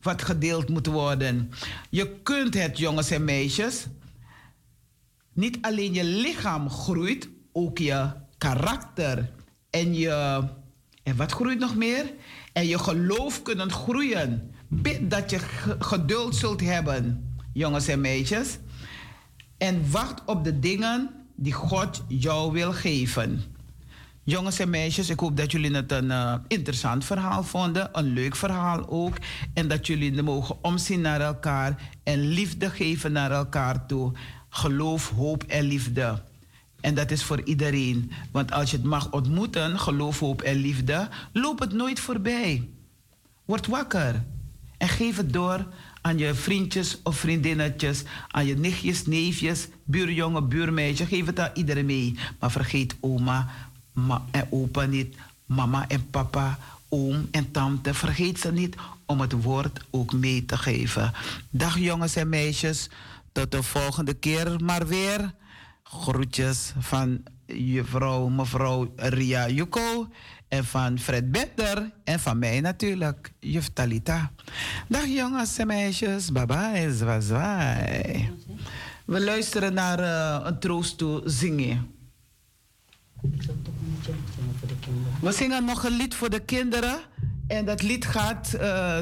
wat 0.00 0.22
gedeeld 0.22 0.68
moet 0.68 0.86
worden. 0.86 1.50
Je 1.90 2.16
kunt 2.22 2.54
het, 2.54 2.78
jongens 2.78 3.10
en 3.10 3.24
meisjes. 3.24 3.86
Niet 5.32 5.58
alleen 5.60 5.94
je 5.94 6.04
lichaam 6.04 6.70
groeit, 6.70 7.28
ook 7.52 7.78
je 7.78 8.10
karakter 8.38 9.30
en 9.70 9.94
je. 9.94 10.42
En 11.02 11.16
wat 11.16 11.32
groeit 11.32 11.58
nog 11.58 11.76
meer? 11.76 12.12
En 12.52 12.66
je 12.66 12.78
geloof 12.78 13.42
kunnen 13.42 13.70
groeien. 13.72 14.50
Bid 14.68 15.10
dat 15.10 15.30
je 15.30 15.38
ge- 15.38 15.76
geduld 15.78 16.36
zult 16.36 16.60
hebben. 16.60 17.32
jongens 17.52 17.88
en 17.88 18.00
meisjes. 18.00 18.58
En 19.58 19.90
wacht 19.90 20.22
op 20.26 20.44
de 20.44 20.58
dingen 20.58 21.10
die 21.36 21.52
God 21.52 22.02
jou 22.08 22.52
wil 22.52 22.72
geven. 22.72 23.42
Jongens 24.28 24.58
en 24.58 24.70
meisjes, 24.70 25.10
ik 25.10 25.20
hoop 25.20 25.36
dat 25.36 25.52
jullie 25.52 25.74
het 25.74 25.92
een 25.92 26.04
uh, 26.04 26.34
interessant 26.48 27.04
verhaal 27.04 27.42
vonden. 27.42 27.88
Een 27.92 28.12
leuk 28.12 28.36
verhaal 28.36 28.88
ook. 28.88 29.16
En 29.54 29.68
dat 29.68 29.86
jullie 29.86 30.22
mogen 30.22 30.56
omzien 30.64 31.00
naar 31.00 31.20
elkaar 31.20 31.90
en 32.02 32.28
liefde 32.28 32.70
geven 32.70 33.12
naar 33.12 33.30
elkaar 33.30 33.86
toe. 33.86 34.12
Geloof, 34.48 35.10
hoop 35.10 35.42
en 35.42 35.64
liefde. 35.64 36.22
En 36.80 36.94
dat 36.94 37.10
is 37.10 37.22
voor 37.22 37.42
iedereen. 37.42 38.12
Want 38.30 38.52
als 38.52 38.70
je 38.70 38.76
het 38.76 38.86
mag 38.86 39.10
ontmoeten, 39.10 39.78
geloof, 39.78 40.18
hoop 40.18 40.42
en 40.42 40.56
liefde, 40.56 41.08
loop 41.32 41.58
het 41.58 41.72
nooit 41.72 42.00
voorbij. 42.00 42.68
Word 43.44 43.66
wakker. 43.66 44.24
En 44.78 44.88
geef 44.88 45.16
het 45.16 45.32
door 45.32 45.66
aan 46.00 46.18
je 46.18 46.34
vriendjes 46.34 46.98
of 47.02 47.16
vriendinnetjes, 47.16 48.02
aan 48.28 48.46
je 48.46 48.56
nichtjes, 48.56 49.06
neefjes, 49.06 49.68
buurjongen, 49.84 50.48
buurmeisje. 50.48 51.06
Geef 51.06 51.26
het 51.26 51.40
aan 51.40 51.50
iedereen 51.54 51.86
mee. 51.86 52.18
Maar 52.38 52.50
vergeet 52.50 52.96
oma 53.00 53.48
en 54.30 54.46
opa 54.50 54.84
niet, 54.84 55.16
mama 55.46 55.88
en 55.88 56.10
papa, 56.10 56.58
oom 56.88 57.28
en 57.30 57.50
tante. 57.50 57.94
Vergeet 57.94 58.40
ze 58.40 58.52
niet 58.52 58.76
om 59.06 59.20
het 59.20 59.32
woord 59.42 59.80
ook 59.90 60.12
mee 60.12 60.44
te 60.44 60.56
geven. 60.56 61.12
Dag 61.50 61.78
jongens 61.78 62.16
en 62.16 62.28
meisjes, 62.28 62.90
tot 63.32 63.50
de 63.50 63.62
volgende 63.62 64.14
keer 64.14 64.64
maar 64.64 64.86
weer. 64.86 65.34
Groetjes 65.82 66.72
van 66.78 67.22
juffrouw, 67.46 68.28
mevrouw 68.28 68.92
Ria 68.96 69.48
Juko. 69.48 70.08
En 70.48 70.64
van 70.64 70.98
Fred 70.98 71.32
Better. 71.32 71.90
En 72.04 72.20
van 72.20 72.38
mij 72.38 72.60
natuurlijk, 72.60 73.32
juf 73.40 73.68
Talita. 73.72 74.30
Dag 74.88 75.06
jongens 75.06 75.58
en 75.58 75.66
meisjes. 75.66 76.32
Bye 76.32 76.46
bye, 76.46 76.94
zwazwaai. 76.94 78.30
We 79.04 79.20
luisteren 79.20 79.74
naar 79.74 80.00
uh, 80.00 80.46
een 80.46 80.58
troost 80.58 81.04
zingen. 81.24 81.97
We 85.20 85.32
zingen 85.32 85.64
nog 85.64 85.84
een 85.84 85.96
lied 85.96 86.14
voor 86.14 86.30
de 86.30 86.40
kinderen. 86.40 86.98
En 87.46 87.64
dat 87.64 87.82
lied 87.82 88.06
gaat, 88.06 88.56
uh, 88.60 88.98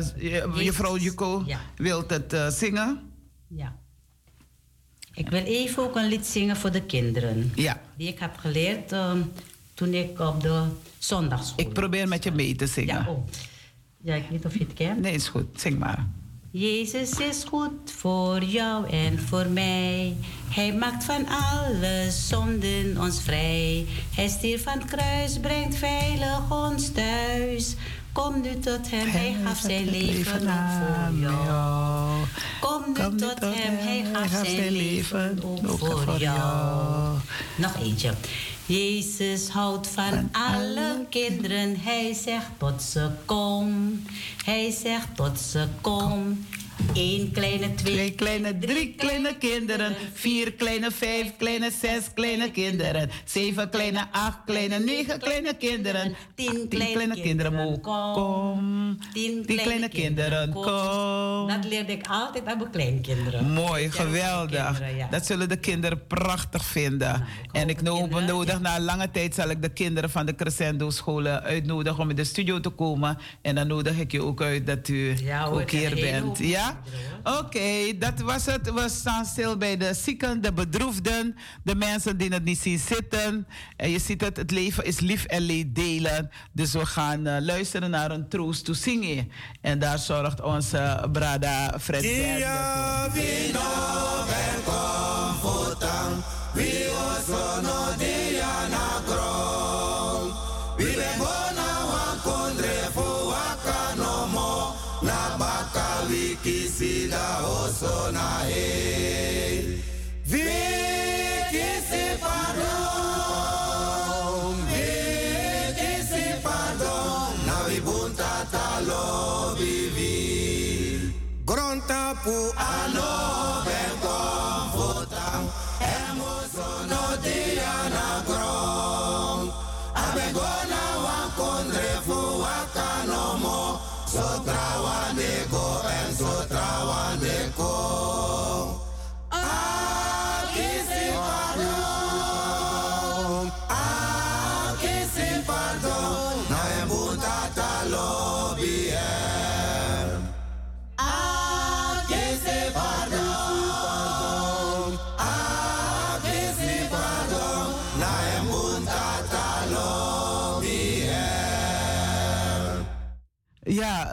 juffrouw 0.55 0.97
Juko 0.97 1.43
ja. 1.47 1.61
wilt 1.77 2.11
het 2.11 2.33
uh, 2.33 2.49
zingen. 2.49 3.01
Ja. 3.47 3.77
Ik 5.15 5.29
wil 5.29 5.43
even 5.43 5.83
ook 5.83 5.97
een 5.97 6.09
lied 6.09 6.27
zingen 6.27 6.57
voor 6.57 6.71
de 6.71 6.83
kinderen. 6.83 7.53
Ja. 7.55 7.81
Die 7.97 8.09
ik 8.09 8.19
heb 8.19 8.37
geleerd 8.37 8.93
uh, 8.93 9.13
toen 9.75 9.95
ik 9.95 10.21
op 10.21 10.41
de 10.41 10.65
zondagschool 10.99 11.67
Ik 11.67 11.73
probeer 11.73 12.09
met 12.09 12.25
je 12.25 12.31
mee 12.31 12.55
te 12.57 12.67
zingen. 12.67 12.95
Ja, 12.95 13.11
oh. 13.11 13.29
ja 14.01 14.15
ik 14.15 14.23
weet 14.23 14.31
niet 14.31 14.45
of 14.45 14.53
je 14.53 14.65
het 14.65 14.73
kent. 14.73 15.01
Nee, 15.01 15.15
is 15.15 15.29
goed. 15.29 15.61
Zing 15.61 15.79
maar. 15.79 16.07
Jezus 16.59 17.19
is 17.19 17.45
goed 17.45 17.91
voor 17.97 18.43
jou 18.43 18.89
en 18.91 19.19
voor 19.19 19.47
mij. 19.47 20.17
Hij 20.49 20.75
maakt 20.75 21.05
van 21.05 21.27
alle 21.27 22.11
zonden 22.11 22.97
ons 23.01 23.23
vrij. 23.23 23.87
Hij 24.15 24.29
stierf 24.29 24.63
van 24.63 24.79
het 24.79 24.85
kruis, 24.85 25.39
brengt 25.41 25.77
veilig 25.77 26.51
ons 26.51 26.93
thuis. 26.93 27.75
Kom 28.17 28.41
nu 28.41 28.59
tot 28.59 28.91
hem, 28.91 29.09
hij 29.09 29.37
gaf 29.45 29.59
zijn 29.59 29.91
leven 29.91 30.41
voor 30.41 31.19
jou. 31.19 32.25
Kom 32.61 32.83
nu 32.87 33.17
tot 33.17 33.41
hem, 33.41 33.77
hij 33.77 34.05
gaf 34.13 34.47
zijn 34.47 34.73
leven 34.73 35.43
ook 35.45 35.79
voor 35.79 36.17
jou. 36.19 37.19
Nog 37.57 37.77
eentje. 37.83 38.15
Jezus 38.67 39.49
houdt 39.49 39.87
van 39.87 40.29
alle 40.33 41.07
kinderen. 41.09 41.77
Hij 41.81 42.15
zegt 42.15 42.51
tot 42.57 42.83
ze 42.83 43.11
kom. 43.25 44.03
Hij 44.45 44.71
zegt 44.71 45.17
tot 45.17 45.39
ze 45.39 45.67
kom. 45.81 46.47
Eén 46.95 47.33
kleine, 47.33 47.75
twee, 47.75 47.95
twee 47.97 48.15
kleine, 48.15 48.59
drie 48.59 48.95
kleine 48.97 49.37
kinderen. 49.39 49.95
Vier 50.13 50.53
kleine, 50.53 50.91
vijf 50.91 51.37
kleine, 51.37 51.71
zes 51.81 52.13
kleine 52.15 52.51
kinderen. 52.51 53.11
Zeven 53.25 53.71
kleine, 53.71 54.07
acht 54.11 54.39
kleine, 54.47 54.79
negen 54.79 55.19
kleine 55.19 55.55
kinderen. 55.55 56.15
Tien 56.35 56.69
kleine 56.69 57.21
kinderen, 57.21 57.81
kom. 57.81 58.99
Tien 59.13 59.45
kleine 59.47 59.89
kinderen, 59.89 60.53
kom. 60.53 61.49
Dat 61.49 61.65
leerde 61.65 61.93
ik 61.93 62.07
altijd 62.07 62.47
aan 62.47 62.59
mijn 62.59 62.71
kleinkinderen. 62.71 63.53
Mooi, 63.53 63.91
geweldig. 63.91 64.83
Dat 65.11 65.27
zullen 65.27 65.49
de 65.49 65.57
kinderen 65.57 66.07
prachtig 66.07 66.65
vinden. 66.65 67.09
Nou, 67.09 67.23
en 67.53 67.69
ik 67.69 67.81
hoop 67.85 68.21
nodig, 68.21 68.61
na 68.61 68.81
lange 68.81 69.11
tijd 69.11 69.35
zal 69.35 69.49
ik 69.49 69.63
de 69.63 69.69
kinderen 69.69 70.11
van 70.11 70.27
de 70.27 70.35
Crescendo 70.35 70.91
scholen 70.91 71.43
uitnodigen 71.43 72.03
om 72.03 72.11
in 72.11 72.17
de 72.17 72.25
studio 72.25 72.61
te 72.61 72.71
komen. 72.71 73.19
En 73.43 73.55
dan 73.55 73.67
nodig 73.67 73.99
ik 73.99 74.13
je 74.13 74.23
ook 74.23 74.43
uit 74.43 74.67
dat 74.67 74.89
u 74.89 75.17
ook 75.53 75.71
hier 75.71 75.95
bent. 75.95 76.39
Ja? 76.39 76.66
Oké, 77.25 77.99
dat 77.99 78.21
was 78.21 78.47
het. 78.47 78.73
We 78.73 78.89
staan 78.89 79.25
stil 79.25 79.57
bij 79.57 79.77
de 79.77 79.95
zieken, 79.95 80.43
de 80.43 80.53
bedroefden, 80.53 81.37
de 81.63 81.75
mensen 81.75 82.17
die 82.17 82.33
het 82.33 82.45
niet 82.45 82.59
zien 82.59 82.79
zitten. 82.79 83.47
En 83.77 83.91
je 83.91 83.99
ziet 83.99 84.21
het, 84.21 84.37
het 84.37 84.51
leven 84.51 84.85
is 84.85 85.01
lief 85.01 85.25
en 85.25 85.41
leed 85.41 85.75
delen. 85.75 86.31
Dus 86.53 86.73
we 86.73 86.87
gaan 86.87 87.27
uh, 87.27 87.37
luisteren 87.41 87.91
naar 87.91 88.11
een 88.11 88.29
troost 88.29 88.65
to 88.65 88.73
zingen. 88.73 89.31
En 89.61 89.79
daar 89.79 89.99
zorgt 89.99 90.43
onze 90.43 91.09
brada 91.13 91.79
Fred 91.81 92.03
Berg 92.03 92.37
kisida 93.13 95.06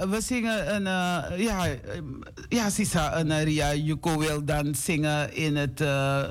we 0.09 0.21
zingen 0.21 0.75
een. 0.75 0.81
Uh, 0.81 1.43
ja, 1.43 1.67
ja, 2.49 2.69
Sisa 2.69 3.13
en 3.13 3.27
uh, 3.27 3.43
Ria 3.43 3.73
Juko 3.73 4.17
wil 4.17 4.45
dan 4.45 4.75
zingen 4.75 5.35
in 5.35 5.55
het. 5.55 5.81
Uh, 5.81 6.23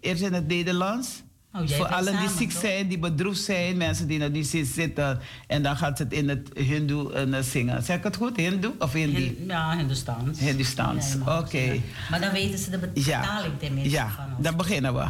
eerst 0.00 0.22
in 0.22 0.32
het 0.32 0.46
Nederlands. 0.46 1.22
Oh, 1.60 1.68
Voor 1.68 1.86
allen 1.86 2.18
die 2.18 2.28
ziek 2.28 2.52
zijn, 2.52 2.88
die 2.88 2.98
bedroefd 2.98 3.40
zijn, 3.40 3.76
mensen 3.76 4.06
die 4.06 4.18
niet 4.18 4.46
zien 4.46 4.66
zitten. 4.66 5.20
En 5.46 5.62
dan 5.62 5.76
gaat 5.76 5.98
het 5.98 6.12
in 6.12 6.28
het 6.28 6.48
Hindoe 6.54 7.26
uh, 7.26 7.38
zingen. 7.40 7.82
Zeg 7.82 7.96
ik 7.96 8.04
het 8.04 8.16
goed? 8.16 8.36
Hindoe 8.36 8.72
of 8.78 8.92
Hindi? 8.92 9.22
Hin, 9.22 9.44
ja. 9.46 9.76
Hindoestaans, 9.76 11.12
ja, 11.12 11.18
oké. 11.20 11.30
Okay. 11.30 11.82
Maar 12.10 12.20
dan 12.20 12.32
weten 12.32 12.58
ze 12.58 12.70
de 12.70 12.78
betaling 12.78 13.52
ja. 13.52 13.58
tenminste 13.58 13.94
ja, 13.94 14.10
van 14.10 14.24
ons. 14.36 14.44
dan 14.44 14.56
beginnen 14.56 14.94
we. 14.94 15.04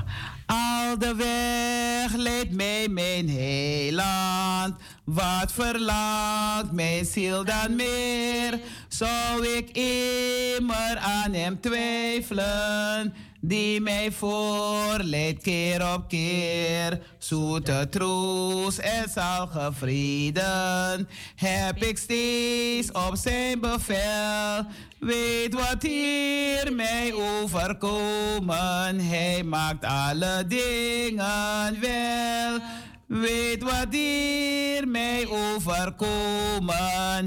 Al 0.47 0.99
de 0.99 1.15
weg 1.15 2.17
leidt 2.17 2.53
mij 2.53 2.89
mijn 2.89 3.29
heiland. 3.29 4.75
Wat 5.05 5.53
verlangt 5.53 6.73
mijn 6.73 7.05
ziel 7.05 7.45
dan 7.45 7.77
meer? 7.77 8.59
Zou 8.89 9.47
ik 9.47 9.71
immer 9.71 10.99
aan 10.99 11.33
hem 11.33 11.61
twijfelen? 11.61 13.15
Die 13.47 13.81
mij 13.81 14.13
voorleidt 14.13 15.43
keer 15.43 15.95
op 15.95 16.09
keer. 16.09 17.01
Zoete 17.19 17.87
troost 17.91 18.79
en 18.79 19.09
zalige 19.09 19.71
vreden 19.73 21.09
heb 21.37 21.83
ik 21.83 21.99
steeds 21.99 22.93
op 22.93 23.13
zijn 23.15 23.61
bevel. 23.61 24.67
Weet 24.99 25.55
wat 25.55 25.83
hier 25.83 26.73
mij 26.73 27.13
overkomen, 27.15 29.01
hij 29.01 29.43
maakt 29.43 29.85
alle 29.85 30.45
dingen 30.47 31.81
wel. 31.81 32.59
Weet 33.07 33.63
wat 33.63 33.87
hier 33.91 34.89
mij 34.89 35.27
overkomen, 35.29 36.75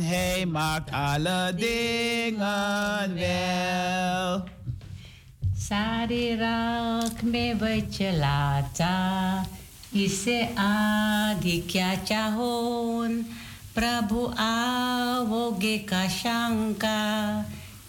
hij 0.02 0.46
maakt 0.46 0.92
alle 0.92 1.54
dingen 1.56 3.16
wel. 3.16 4.58
सारी 5.70 6.36
राख 6.36 7.24
में 7.24 7.58
बचलाता। 7.58 8.94
इसे 9.96 10.56
आदि 10.58 11.68
क्या 11.72 11.96
चाहोन? 11.96 13.26
प्रभु 13.76 14.34
आओगे 14.40 15.78
का 15.78 16.08
शंका? 16.08 17.42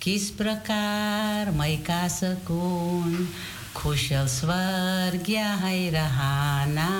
किस 0.02 0.30
प्रकार 0.30 1.50
मैं 1.50 1.82
का 1.82 2.08
सकून? 2.08 3.28
खुशल 3.76 4.26
स्वर्ग 4.26 5.24
है 5.36 5.90
रहाना। 5.90 6.90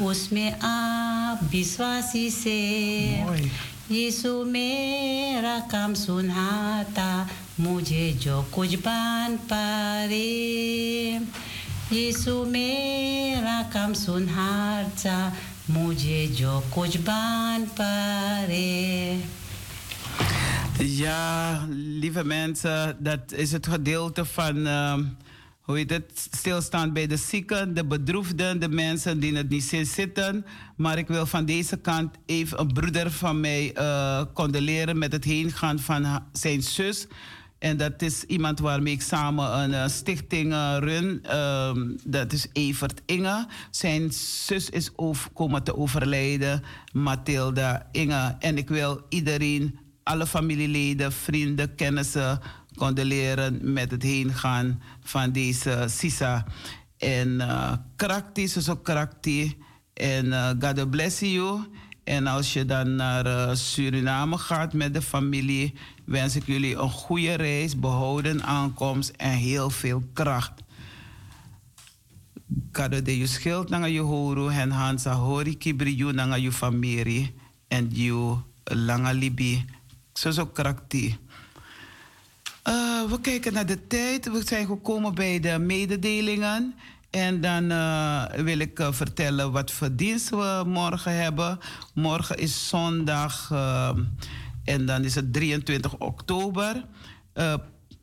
उसमें 0.00 0.60
आप 0.60 1.40
विश्वासी 1.42 2.30
से. 2.30 3.10
यीशु 3.91 4.31
मेरा 4.45 5.57
काम 5.71 5.93
सुनाता 5.93 7.09
मुझे 7.59 8.11
जो 8.23 8.41
कुछ 8.53 8.75
बान 8.85 9.37
पारे 9.49 10.21
यीशु 11.93 12.33
मेरा 12.53 13.61
काम 13.73 13.93
सुनाता 14.03 15.17
मुझे 15.69 16.27
जो 16.39 16.59
कुछ 16.73 16.97
बान 17.09 17.65
पारे 17.79 18.69
Ja, 20.79 21.67
lieve 22.01 22.23
mensen, 22.23 22.95
dat 22.99 23.31
is 23.31 23.51
het 23.51 23.67
gedeelte 23.67 24.25
van, 24.25 24.67
ehm, 24.67 25.01
hoe 25.64 25.76
heet 25.76 25.90
het, 25.90 26.28
stilstaan 26.30 26.92
bij 26.92 27.06
de 27.06 27.16
zieken, 27.16 27.74
de 27.74 27.86
bedroefden, 27.86 28.60
de 28.60 28.68
mensen 28.68 29.20
die 29.20 29.36
het 29.36 29.48
niet 29.48 29.78
zitten. 29.82 30.44
Maar 30.76 30.98
ik 30.98 31.08
wil 31.08 31.26
van 31.26 31.44
deze 31.44 31.76
kant 31.76 32.16
even 32.26 32.60
een 32.60 32.72
broeder 32.72 33.10
van 33.10 33.40
mij 33.40 33.72
eh 33.74 34.22
condoleren 34.34 34.98
met 34.98 35.12
het 35.12 35.24
heengaan 35.24 35.78
van 35.78 36.22
zijn 36.32 36.62
zus. 36.62 37.06
En 37.58 37.76
dat 37.76 38.02
is 38.02 38.24
iemand 38.24 38.58
waarmee 38.58 38.92
ik 38.92 39.02
samen 39.02 39.58
een 39.58 39.74
eh, 39.74 39.88
stichting 39.88 40.52
eh, 40.52 40.76
run. 40.78 41.22
Ehm, 41.22 41.90
dat 42.04 42.32
is 42.32 42.46
Evert 42.52 43.02
Inge. 43.06 43.46
Zijn 43.70 44.12
zus 44.12 44.70
is 44.70 44.90
komen 45.32 45.62
te 45.62 45.76
overlijden, 45.76 46.62
Mathilda 46.92 47.88
Inge. 47.92 48.36
En 48.38 48.58
ik 48.58 48.68
wil 48.68 49.00
iedereen, 49.08 49.78
alle 50.02 50.26
familieleden, 50.26 51.12
vrienden, 51.12 51.74
kennissen 51.74 52.40
condoleren 52.76 53.72
met 53.72 53.90
het 53.90 54.02
heengaan 54.02 54.82
van 55.02 55.32
deze 55.32 55.84
Sisa. 55.88 56.44
En 56.98 57.28
uh, 57.28 57.72
ze 58.34 58.42
is 58.42 58.68
ook. 58.68 58.88
En 59.94 60.32
eh, 60.32 60.50
God 60.60 60.90
bless 60.90 61.20
you. 61.20 61.60
En 62.04 62.26
als 62.26 62.52
je 62.52 62.64
dan 62.64 62.94
naar 62.94 63.26
eh, 63.26 63.54
Suriname 63.54 64.38
gaat 64.38 64.72
met 64.72 64.94
de 64.94 65.02
familie, 65.02 65.74
wens 66.04 66.36
ik 66.36 66.46
jullie 66.46 66.76
een 66.76 66.90
goede 66.90 67.34
reis, 67.34 67.78
behouden 67.78 68.42
aankomst 68.42 69.08
en 69.16 69.30
heel 69.30 69.70
veel 69.70 70.02
kracht. 70.12 70.52
Kado 72.70 73.02
de 73.02 73.18
je 73.18 73.26
schild 73.26 73.68
nanga 73.68 73.86
je 73.86 74.00
horu 74.00 74.48
en 74.48 74.70
hansa 74.70 75.14
hori 75.14 75.58
kibri 75.58 75.94
you 75.94 76.12
nanga 76.12 76.34
je 76.34 76.52
familie 76.52 77.34
en 77.68 77.88
you 77.88 78.38
langa 78.64 79.12
libi. 79.12 79.64
Zo 80.12 80.30
zo 80.30 80.46
krakti. 80.46 81.16
Eh, 82.64 83.04
we 83.10 83.20
kijken 83.20 83.52
naar 83.52 83.66
de 83.66 83.86
tijd. 83.86 84.30
We 84.30 84.42
zijn 84.46 84.66
gekomen 84.66 85.14
bij 85.14 85.40
de 85.40 85.58
mededelingen. 85.58 86.74
En 87.10 87.40
dan 87.40 87.70
eh, 87.70 88.24
wil 88.24 88.58
ik 88.58 88.78
eh, 88.78 88.92
vertellen 88.92 89.52
wat 89.52 89.70
voor 89.70 89.94
dienst 89.96 90.30
we 90.30 90.62
morgen 90.66 91.16
hebben. 91.16 91.58
Morgen 91.94 92.38
is 92.38 92.68
zondag 92.68 93.50
en 94.64 94.86
dan 94.86 95.04
is 95.04 95.14
het 95.14 95.32
23 95.32 95.98
oktober. 95.98 96.84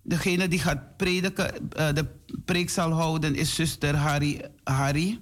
Degene 0.04 0.48
die 0.48 0.60
gaat 0.60 0.98
prediken, 0.98 1.70
de 1.70 2.06
preek 2.46 2.70
zal 2.70 2.92
houden 2.92 3.36
is 3.36 3.56
zuster 3.56 3.96
Harry. 3.96 4.46
Harry. 4.64 5.20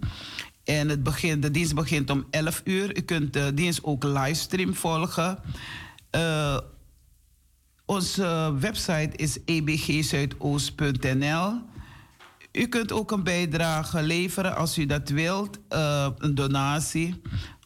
En 0.64 0.90
het 0.90 1.04
begint, 1.04 1.42
de 1.42 1.52
dienst 1.52 1.76
begint 1.76 2.10
om 2.10 2.26
11 2.30 2.62
uur. 2.64 2.98
U 2.98 3.02
kunt 3.02 3.34
de 3.34 3.54
dienst 3.54 3.84
ook 3.84 4.04
livestream 4.04 4.76
volgen. 4.76 5.40
Onze 7.90 8.54
website 8.60 9.10
is 9.16 9.38
ebgzuidoost.nl. 9.46 11.54
U 12.52 12.68
kunt 12.68 12.92
ook 12.92 13.12
een 13.12 13.24
bijdrage 13.24 14.02
leveren 14.02 14.56
als 14.56 14.78
u 14.78 14.86
dat 14.86 15.10
wilt. 15.10 15.60
eh, 15.70 16.08
een 16.18 16.36
donatie 16.36 17.22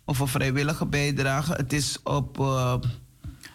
of 0.06 0.20
een 0.20 0.28
vrijwillige 0.28 0.86
bijdrage. 0.86 1.54
Het 1.54 1.74
is 1.74 2.00
op 2.04 2.40
eh, 2.40 2.76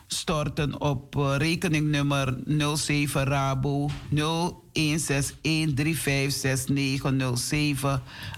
storten 0.06 0.80
op 0.80 1.16
eh, 1.16 1.34
rekeningnummer 1.36 2.36
07 2.74 3.24
Rabo 3.24 3.90
0161356907. 4.14 4.18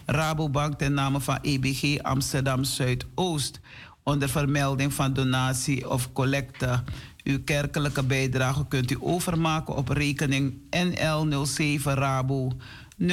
Rabobank 0.06 0.78
ten 0.78 0.94
name 0.94 1.20
van 1.20 1.38
EBG 1.42 2.02
Amsterdam 2.02 2.64
Zuidoost. 2.64 3.60
Onder 4.02 4.28
vermelding 4.28 4.94
van 4.94 5.12
donatie 5.12 5.90
of 5.90 6.12
collecte. 6.12 6.82
Uw 7.24 7.38
kerkelijke 7.44 8.02
bijdrage 8.04 8.66
kunt 8.68 8.90
u 8.90 8.96
overmaken 9.00 9.76
op 9.76 9.88
rekening 9.88 10.54
NL 10.70 11.46
07 11.46 11.94
Rabo 11.94 12.52
0161356907. 12.98 13.06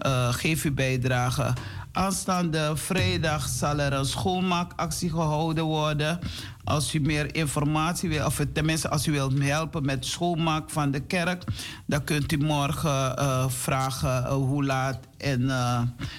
Uh, 0.00 0.32
geef 0.32 0.64
uw 0.64 0.74
bijdrage. 0.74 1.52
Aanstaande 1.92 2.76
vrijdag 2.76 3.48
zal 3.48 3.78
er 3.78 3.92
een 3.92 4.04
schoonmaakactie 4.04 5.10
gehouden 5.10 5.64
worden. 5.64 6.18
Als 6.64 6.94
u 6.94 7.00
meer 7.00 7.34
informatie 7.34 8.08
wil, 8.08 8.26
of 8.26 8.40
tenminste 8.52 8.88
als 8.88 9.06
u 9.06 9.12
wilt 9.12 9.42
helpen 9.42 9.84
met 9.84 10.06
schoonmaak 10.06 10.70
van 10.70 10.90
de 10.90 11.00
kerk, 11.00 11.44
dan 11.86 12.04
kunt 12.04 12.32
u 12.32 12.36
morgen 12.36 13.14
uh, 13.18 13.48
vragen 13.48 14.22
uh, 14.22 14.32
hoe 14.32 14.64
laat. 14.64 14.98
En, 15.18 15.46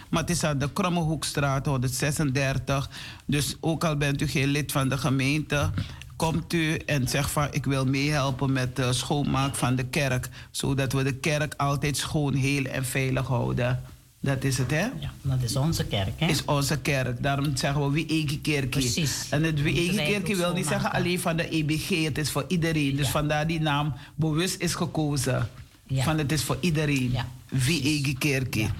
maar 0.09 0.21
het 0.21 0.29
is 0.29 0.43
aan 0.43 0.57
de 0.57 0.71
Krommehoekstraat 0.73 1.65
136. 1.65 2.89
Dus 3.25 3.55
ook 3.59 3.83
al 3.83 3.97
bent 3.97 4.21
u 4.21 4.27
geen 4.27 4.47
lid 4.47 4.71
van 4.71 4.89
de 4.89 4.97
gemeente, 4.97 5.71
komt 6.15 6.53
u 6.53 6.75
en 6.75 7.07
zegt 7.07 7.31
van 7.31 7.47
ik 7.51 7.65
wil 7.65 7.85
meehelpen 7.85 8.51
met 8.51 8.75
de 8.75 8.93
schoonmaak 8.93 9.55
van 9.55 9.75
de 9.75 9.83
kerk. 9.85 10.29
Zodat 10.51 10.93
we 10.93 11.03
de 11.03 11.13
kerk 11.15 11.53
altijd 11.57 11.97
schoon, 11.97 12.33
heel 12.33 12.63
en 12.63 12.85
veilig 12.85 13.27
houden. 13.27 13.81
Dat 14.19 14.43
is 14.43 14.57
het, 14.57 14.71
hè? 14.71 14.85
Ja, 14.99 15.11
dat 15.21 15.41
is 15.41 15.55
onze 15.55 15.85
kerk, 15.85 16.19
hè? 16.19 16.27
Is 16.27 16.45
onze 16.45 16.77
kerk. 16.79 17.23
Daarom 17.23 17.55
zeggen 17.57 17.85
we 17.85 17.91
wie 17.91 18.07
eigen. 18.07 18.69
Precies. 18.69 19.27
En 19.29 19.43
het 19.43 19.61
wie 19.61 19.97
eigen 19.97 20.35
wil 20.35 20.53
niet 20.53 20.65
zeggen 20.65 20.91
alleen 20.91 21.19
van 21.19 21.37
de 21.37 21.49
EBG. 21.49 22.03
Het 22.03 22.17
is 22.17 22.31
voor 22.31 22.45
iedereen. 22.47 22.95
Dus 22.95 23.05
Ja. 23.05 23.11
vandaar 23.11 23.47
die 23.47 23.59
naam 23.59 23.93
bewust 24.15 24.61
is 24.61 24.75
gekozen. 24.75 25.49
Ja. 25.87 26.03
Van 26.03 26.17
het 26.17 26.31
is 26.31 26.43
voor 26.43 26.57
iedereen. 26.59 27.11
Ja, 27.11 27.27
Wie 27.49 27.83
eigen 27.83 28.73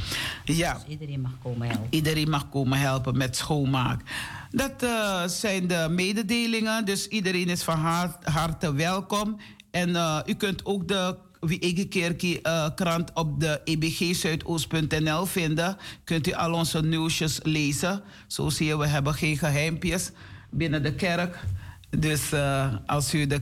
ja. 0.44 0.74
Dus 0.74 0.84
iedereen 0.88 1.22
mag 1.22 1.32
komen 1.44 1.68
helpen. 1.68 1.88
Iedereen 1.90 2.30
mag 2.30 2.50
komen 2.50 2.80
helpen 2.80 3.18
met 3.18 3.36
schoonmaak. 3.36 4.02
Dat 4.56 4.84
eh, 4.84 5.28
zijn 5.28 5.68
de 5.68 5.88
mededelingen, 5.90 6.86
dus 6.86 7.08
iedereen 7.08 7.50
is 7.50 7.64
van 7.64 7.78
hart- 7.78 8.26
harte 8.26 8.74
welkom. 8.74 9.38
En 9.72 9.96
eh, 9.96 10.20
u 10.26 10.34
kunt 10.34 10.66
ook 10.66 10.88
de 10.88 11.18
Wie 11.40 11.60
Eigen 11.60 11.90
Kerkie 11.90 12.42
eh, 12.42 12.70
krant 12.76 13.12
op 13.14 13.40
de 13.40 13.62
ebgzuidoost.nl 13.64 15.26
vinden. 15.26 15.78
Kunt 16.04 16.28
u 16.28 16.32
al 16.34 16.54
onze 16.54 16.82
nieuwsjes 16.82 17.40
lezen. 17.44 18.02
Zo 18.28 18.50
zie 18.50 18.66
je, 18.66 18.78
we 18.78 18.88
hebben 18.88 19.14
geen 19.14 19.38
geheimpjes 19.38 20.12
binnen 20.50 20.84
de 20.84 20.96
kerk. 20.96 21.40
Dus 21.90 22.32
eh, 22.32 22.76
als 22.86 23.14
u 23.14 23.28
de, 23.28 23.42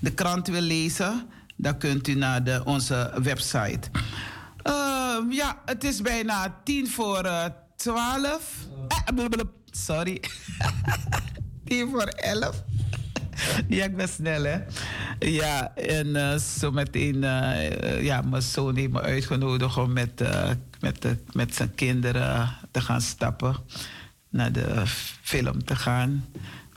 de 0.00 0.10
krant 0.14 0.48
wil 0.48 0.60
lezen, 0.60 1.26
dan 1.56 1.78
kunt 1.78 2.08
u 2.08 2.14
naar 2.14 2.44
de, 2.44 2.62
onze 2.64 3.12
website. 3.22 3.88
Ja, 5.30 5.58
het 5.64 5.84
is 5.84 6.02
bijna 6.02 6.60
tien 6.64 6.88
voor 6.88 7.22
eh, 7.86 7.92
twaalf. 7.92 8.66
Eh, 8.88 9.14
blablabla, 9.14 9.50
sorry. 9.70 10.20
tien 11.64 11.90
voor 11.90 12.06
elf. 12.06 12.62
Ja, 13.68 13.84
ik 13.84 13.96
ben 13.96 14.08
snel, 14.08 14.42
hè? 14.42 14.58
Ja, 15.18 15.74
en 15.74 16.16
eh 16.16 16.38
zometeen, 16.38 17.24
eh, 17.24 18.02
ja, 18.02 18.20
mijn 18.20 18.42
zoon 18.42 18.76
heeft 18.76 18.92
me 18.92 19.00
uitgenodigd 19.00 19.76
om 19.76 19.92
met, 19.92 20.20
eh, 20.20 20.50
met, 20.80 21.06
met 21.32 21.54
zijn 21.54 21.74
kinderen 21.74 22.56
te 22.70 22.80
gaan 22.80 23.00
stappen. 23.00 23.56
Naar 24.28 24.52
de 24.52 24.82
film 25.22 25.64
te 25.64 25.76
gaan. 25.76 26.24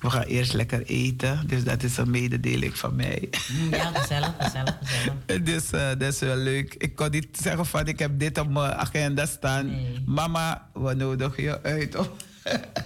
We 0.04 0.10
gaan 0.10 0.22
eerst 0.22 0.54
lekker 0.54 0.86
eten, 0.86 1.48
dus 1.48 1.64
dat 1.64 1.84
is 1.84 1.98
een 1.98 2.10
mededeling 2.10 2.78
van 2.78 2.96
mij. 2.96 3.30
Ja, 3.72 3.92
gezellig, 3.94 4.34
gezellig, 4.40 4.78
gezellig. 4.84 5.44
Dus 5.54 5.72
eh, 5.72 5.88
dat 5.88 6.14
is 6.14 6.20
wel 6.20 6.36
leuk. 6.36 6.74
Ik 6.74 6.96
kon 6.96 7.12
niet 7.12 7.38
zeggen 7.42 7.66
van 7.66 7.88
ik 7.88 8.00
heb 8.00 8.20
dit 8.20 8.38
op 8.38 8.50
mijn 8.50 8.74
agenda 8.74 9.26
staan. 9.26 9.66
Nee. 9.66 10.04
Mama, 10.06 10.70
we 10.74 10.94
nodigen 10.94 11.44
je 11.44 11.64
uit. 11.64 11.96
op. 11.96 12.24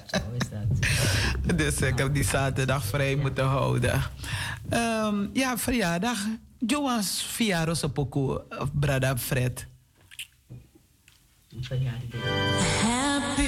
Zo 0.06 0.18
is 0.38 0.50
dat. 0.50 1.58
dus 1.58 1.82
ik 1.82 1.98
heb 1.98 2.14
die 2.14 2.24
zaterdag 2.24 2.86
vrij 2.86 3.16
moeten 3.16 3.46
houden. 3.46 4.02
Ehm, 4.70 5.16
ja, 5.34 5.58
verjaardag. 5.58 6.18
Joas 6.60 7.24
verjaardag 7.32 7.84
op 7.84 7.94
Poco, 7.94 8.48
Brada 8.74 9.18
Fred. 9.18 9.68
Happy 12.82 13.47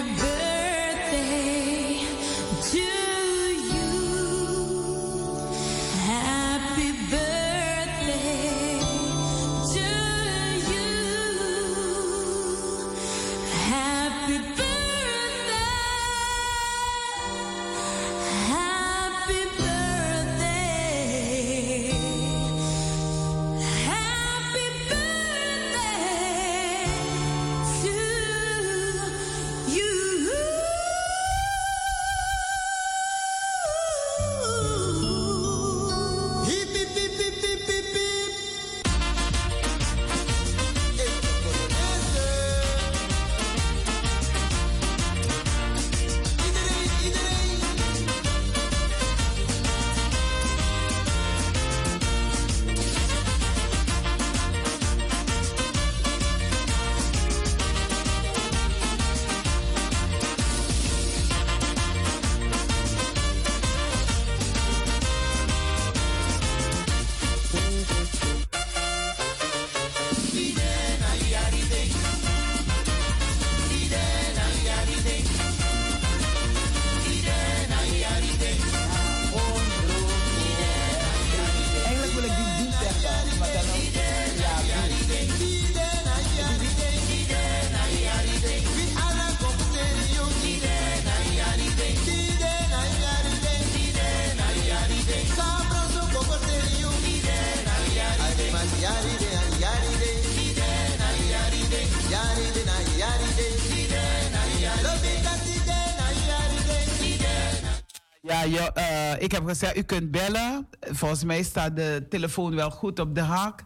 ik 109.30 109.36
heb 109.36 109.48
gezegd, 109.48 109.78
u 109.78 109.82
kunt 109.82 110.12
bellen. 110.12 110.68
Volgens 110.80 111.24
mij 111.24 111.44
staat 111.44 111.76
de 111.76 112.06
telefoon 112.10 112.56
wel 112.56 112.72
goed 112.72 113.00
op 113.00 113.16
de 113.16 113.22
haak. 113.22 113.64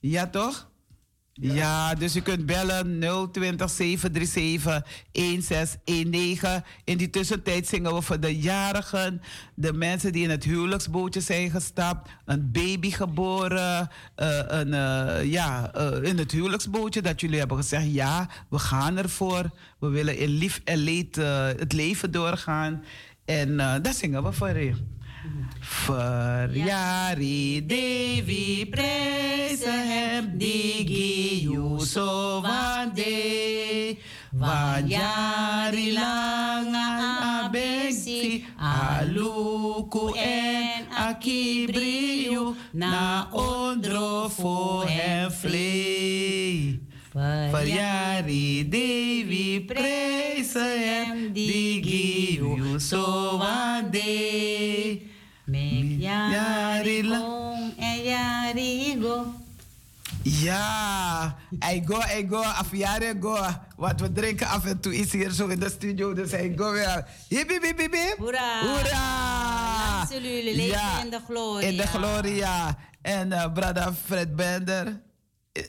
Ja, 0.00 0.26
toch? 0.26 0.68
Ja. 1.32 1.94
dus 1.94 2.16
u 2.16 2.20
kunt 2.20 2.46
bellen 2.46 3.00
020 3.32 3.70
737 3.70 4.82
1619. 5.12 6.64
In 6.84 6.96
die 6.96 7.10
tussentijd 7.10 7.66
zingen 7.66 7.94
we 7.94 8.02
voor 8.02 8.20
de 8.20 8.38
jarigen, 8.38 9.22
de 9.54 9.72
mensen 9.72 10.12
die 10.12 10.22
in 10.22 10.30
het 10.30 10.44
huwelijksbootje 10.44 11.20
zijn 11.20 11.50
gestapt, 11.50 12.10
een 12.24 12.50
baby 12.52 12.90
geboren, 12.90 13.88
uh, 14.16 14.38
een, 14.46 14.68
uh, 14.68 15.24
ja, 15.24 15.72
uh, 15.76 16.02
in 16.02 16.18
het 16.18 16.32
huwelijksbootje 16.32 17.02
dat 17.02 17.20
jullie 17.20 17.38
hebben 17.38 17.56
gezegd, 17.56 17.92
ja, 17.92 18.28
we 18.48 18.58
gaan 18.58 18.96
ervoor. 18.96 19.50
We 19.78 19.88
willen 19.88 20.18
in 20.18 20.28
lief 20.28 20.60
en 20.64 20.78
leed 20.78 21.16
het 21.56 21.72
leven 21.72 22.10
doorgaan. 22.10 22.84
En 23.24 23.56
daar 23.56 23.94
zingen 23.94 24.22
we 24.22 24.32
voor 24.32 24.62
u. 24.62 24.74
Verjari 25.86 27.66
Devi 27.66 28.66
prijzen 28.70 29.86
hem 29.88 30.38
digi 30.38 31.42
Yuso 31.42 32.40
wande 32.42 33.96
Wanjari 34.32 35.92
lang 35.92 36.74
abexi 36.74 38.44
aluku 38.58 40.12
en 40.14 40.86
akibrio 40.90 42.54
na 42.72 43.28
ondro 43.32 44.28
voor 44.28 44.88
hem 44.88 45.30
vlee. 45.30 46.80
Verjari 47.50 48.68
Devi 48.68 49.64
prijzen 49.64 50.80
hem 50.80 51.32
digi 51.32 52.36
Yuso 52.36 53.38
wande 53.38 55.00
Mek 55.46 56.02
yari 56.02 57.02
long 57.06 57.70
en 57.78 57.98
yari 58.02 58.98
go. 59.00 59.46
Ja, 60.22 61.36
I 61.62 61.82
go, 61.86 62.00
I 62.18 62.26
go, 62.28 62.42
afjaren 62.42 63.20
go. 63.20 63.38
Want 63.76 64.00
we 64.00 64.12
drinken 64.12 64.46
af 64.46 64.64
en 64.64 64.80
toe 64.80 64.92
iets 64.92 65.12
hier 65.12 65.30
zo 65.30 65.46
in 65.46 65.60
de 65.60 65.70
studio, 65.70 66.14
dus 66.14 66.32
I 66.32 66.52
go 66.56 66.72
weer. 66.72 67.06
Hip, 67.28 67.50
hip, 67.50 67.62
hip, 67.62 67.78
hip, 67.78 67.92
hip. 67.92 68.16
Hoera. 68.18 68.60
Hoera. 68.60 70.06
jullie 70.10 70.44
leven 70.44 70.64
ja, 70.64 71.02
in 71.02 71.10
de 71.10 71.20
gloria. 71.26 71.68
In 71.68 71.76
de 71.76 71.86
gloria. 71.86 72.78
En 73.02 73.28
uh, 73.28 73.52
brada 73.52 73.92
Fred 74.04 74.36
Bender, 74.36 75.00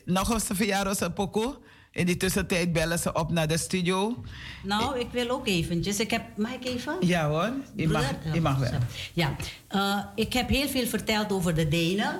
nog 0.04 0.32
eens 0.32 0.48
een 0.48 0.56
verjaardag 0.56 1.12
pokoe. 1.12 1.56
In 1.92 2.06
die 2.06 2.16
tussentijd 2.16 2.72
bellen 2.72 2.98
ze 2.98 3.12
op 3.12 3.30
naar 3.30 3.48
de 3.48 3.58
studio. 3.58 4.22
Nou, 4.62 4.98
ik 4.98 5.06
wil 5.10 5.30
ook 5.30 5.46
eventjes. 5.46 6.00
Ik 6.00 6.10
heb, 6.10 6.22
mag 6.36 6.52
ik 6.52 6.64
even? 6.64 6.96
Ja 7.00 7.28
hoor, 7.28 7.52
je 7.74 7.88
mag, 7.88 8.14
je 8.32 8.40
mag 8.40 8.58
wel. 8.58 8.70
Ja, 9.12 9.36
uh, 9.70 9.98
ik 10.14 10.32
heb 10.32 10.48
heel 10.48 10.68
veel 10.68 10.86
verteld 10.86 11.32
over 11.32 11.54
de 11.54 11.68
Denen. 11.68 12.16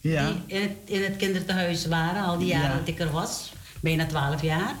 Ja. 0.00 0.26
Die 0.26 0.56
in 0.56 0.62
het, 0.62 0.76
in 0.84 1.02
het 1.02 1.16
kinderthuis 1.16 1.86
waren, 1.86 2.22
al 2.22 2.38
die 2.38 2.48
jaren 2.48 2.70
ja. 2.70 2.78
dat 2.78 2.88
ik 2.88 3.00
er 3.00 3.10
was. 3.10 3.52
Bijna 3.80 4.06
twaalf 4.06 4.42
jaar. 4.42 4.74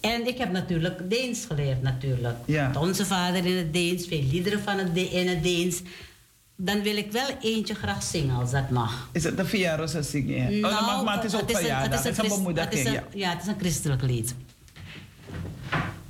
En 0.00 0.26
ik 0.26 0.38
heb 0.38 0.52
natuurlijk 0.52 1.10
Deens 1.10 1.44
geleerd 1.44 1.82
natuurlijk. 1.82 2.36
Ja. 2.44 2.72
Onze 2.78 3.06
vader 3.06 3.46
in 3.46 3.56
het 3.56 3.72
Deens, 3.72 4.06
veel 4.06 4.22
liederen 4.30 4.60
van 4.62 4.78
het 4.78 4.96
in 4.96 5.28
het 5.28 5.42
Deens. 5.42 5.82
Dan 6.60 6.82
wil 6.82 6.96
ik 6.96 7.12
wel 7.12 7.28
eentje 7.40 7.74
graag 7.74 8.02
zingen 8.02 8.36
als 8.36 8.50
dat 8.50 8.70
mag. 8.70 9.08
Is 9.12 9.24
het 9.24 9.38
een 9.38 9.46
verjaardag 9.46 10.04
zingen? 10.04 10.60
Nou, 10.60 10.74
oh, 10.74 10.80
dat 10.80 10.88
mag, 10.88 11.04
maar 11.04 11.14
het 11.14 11.24
is 11.24 11.34
ook 11.34 11.50
verjaardag. 11.50 12.02
Het 12.02 12.12
is 12.12 12.18
een 12.18 12.28
bemoediging. 12.28 12.92
Ja. 12.92 13.04
ja, 13.14 13.30
het 13.30 13.42
is 13.42 13.48
een 13.48 13.58
christelijk 13.58 14.02
lied. 14.02 14.34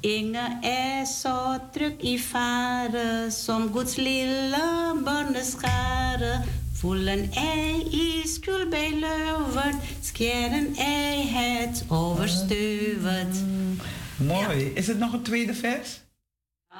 Inge 0.00 0.58
er 0.62 1.06
zo 1.06 1.58
druk 1.72 2.02
i 2.02 2.18
varen, 2.18 3.32
som 3.32 3.72
Guds 3.72 3.96
lilla 3.96 4.94
barneskare. 5.04 6.40
Voelen 6.72 7.32
ei 7.32 7.88
i 7.92 8.26
skuld 8.26 8.70
bij 8.70 8.98
leuvert, 9.00 9.76
skeren 10.02 10.74
ei 10.76 11.28
het 11.28 11.84
oversteuwt. 11.88 13.34
Mm, 13.46 13.76
mooi. 14.16 14.64
Ja. 14.64 14.70
Is 14.74 14.86
het 14.86 14.98
nog 14.98 15.12
een 15.12 15.22
tweede 15.22 15.54
vers? 15.54 16.00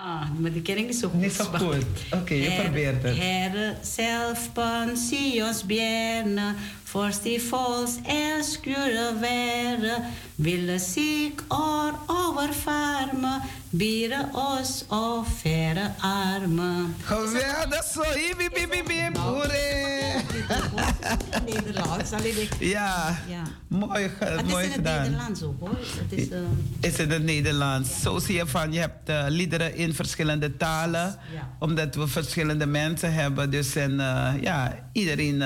Ah, 0.04 0.30
maar 0.38 0.52
die 0.52 0.62
ken 0.62 0.78
ik 0.78 0.86
niet 0.86 0.96
zo 0.96 1.08
goed. 1.08 1.20
Niet 1.20 1.32
zo 1.32 1.44
goed. 1.44 1.84
Oké, 2.10 2.16
okay, 2.16 2.38
je 2.38 2.62
probeert 2.62 3.02
het. 3.02 3.16
Herre, 3.18 3.76
zelf 3.82 4.52
pensions 4.52 5.66
bjerne, 5.66 6.54
Först 6.88 7.24
i 7.24 7.40
folks 7.40 7.98
älskure 8.06 9.12
være, 9.20 9.96
ville 10.36 10.78
ziek 10.78 11.42
or 11.48 11.92
overfarme, 12.06 13.40
bieren 13.70 14.34
oss 14.34 14.84
och 14.88 15.26
färre 15.42 15.92
armen. 16.00 16.94
Geweldig 17.04 17.84
zo, 17.84 18.02
hip 18.02 18.40
hip 18.40 18.56
hip, 18.56 19.18
Nederlands, 21.46 22.12
alleen 22.12 22.40
ik. 22.42 22.50
Ja, 22.58 23.18
ja. 23.28 23.42
mooi, 23.68 24.10
het 24.18 24.48
mooi 24.48 24.62
is 24.64 24.68
in 24.68 24.74
gedaan. 24.74 24.94
het 25.00 25.02
Nederlands 25.10 25.42
ook 25.42 25.60
hoor. 25.60 25.78
Het 25.78 26.18
is, 26.18 26.28
uh... 26.30 26.38
is 26.80 26.98
in 26.98 27.10
het 27.10 27.22
Nederlands. 27.22 28.00
Zo 28.02 28.18
zie 28.18 28.34
je 28.34 28.46
van, 28.46 28.72
je 28.72 28.78
hebt 28.78 29.08
uh, 29.10 29.24
liederen 29.28 29.74
in 29.74 29.94
verschillende 29.94 30.56
talen. 30.56 31.18
Ja. 31.34 31.48
Omdat 31.58 31.94
we 31.94 32.06
verschillende 32.06 32.66
mensen 32.66 33.12
hebben. 33.12 33.50
Dus 33.50 33.76
en, 33.76 33.92
uh, 33.92 34.30
ja, 34.40 34.74
iedereen, 34.92 35.36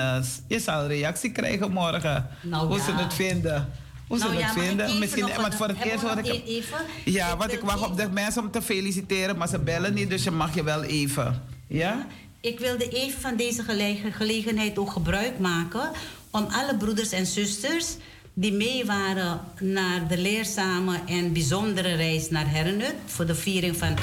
je 0.47 0.59
zal 0.59 0.87
reactie 0.87 1.31
krijgen 1.31 1.71
morgen. 1.71 2.27
Nou, 2.41 2.67
Hoe 2.67 2.79
ze 2.79 2.91
het 2.91 3.13
vinden. 3.13 3.69
Hoe 4.07 4.17
ze 4.17 4.23
Nou 4.23 4.35
het 4.35 4.53
ja, 4.55 4.61
vinden. 4.61 4.99
Misschien, 4.99 5.21
want 5.27 5.35
wat- 5.35 5.55
voor 5.55 5.67
het 5.67 5.79
eerst 5.83 6.03
hoor 6.03 6.17
ik. 6.17 6.43
even? 6.47 6.77
Ja, 7.05 7.37
want 7.37 7.53
ik 7.53 7.59
wacht 7.61 7.85
op 7.85 7.97
de 7.97 8.09
mensen 8.09 8.41
om 8.41 8.51
te 8.51 8.61
feliciteren, 8.61 9.37
maar 9.37 9.47
ze 9.47 9.59
bellen 9.59 9.93
niet, 9.93 10.09
dus 10.09 10.23
je 10.23 10.31
mag 10.31 10.55
je 10.55 10.63
wel 10.63 10.83
even. 10.83 11.41
Ja? 11.67 12.05
Ik 12.43 12.59
wilde 12.59 12.89
even 12.89 13.21
van 13.21 13.35
deze 13.35 13.63
gelege- 13.63 14.11
gelegenheid 14.11 14.77
ook 14.77 14.91
gebruik 14.91 15.39
maken 15.39 15.91
om 16.31 16.47
alle 16.51 16.75
broeders 16.77 17.11
en 17.11 17.25
zusters 17.25 17.95
die 18.33 18.53
mee 18.53 18.85
waren 18.85 19.41
naar 19.59 20.07
de 20.07 20.17
leerzame 20.17 20.99
en 21.05 21.33
bijzondere 21.33 21.95
reis 21.95 22.29
naar 22.29 22.51
Hernut 22.51 22.95
voor 23.05 23.25
de 23.25 23.35
viering 23.35 23.77
van, 23.77 23.97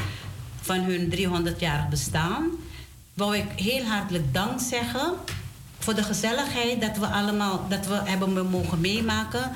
van 0.61 0.79
hun 0.79 1.13
300-jarig 1.15 1.89
bestaan, 1.89 2.51
wou 3.15 3.37
ik 3.37 3.51
heel 3.57 3.85
hartelijk 3.85 4.35
dank 4.35 4.61
zeggen 4.61 5.13
voor 5.79 5.95
de 5.95 6.03
gezelligheid 6.03 6.81
dat 6.81 6.97
we 6.97 7.07
allemaal 7.07 7.67
dat 7.69 7.87
we 7.87 8.01
hebben 8.05 8.51
mogen 8.51 8.81
meemaken 8.81 9.53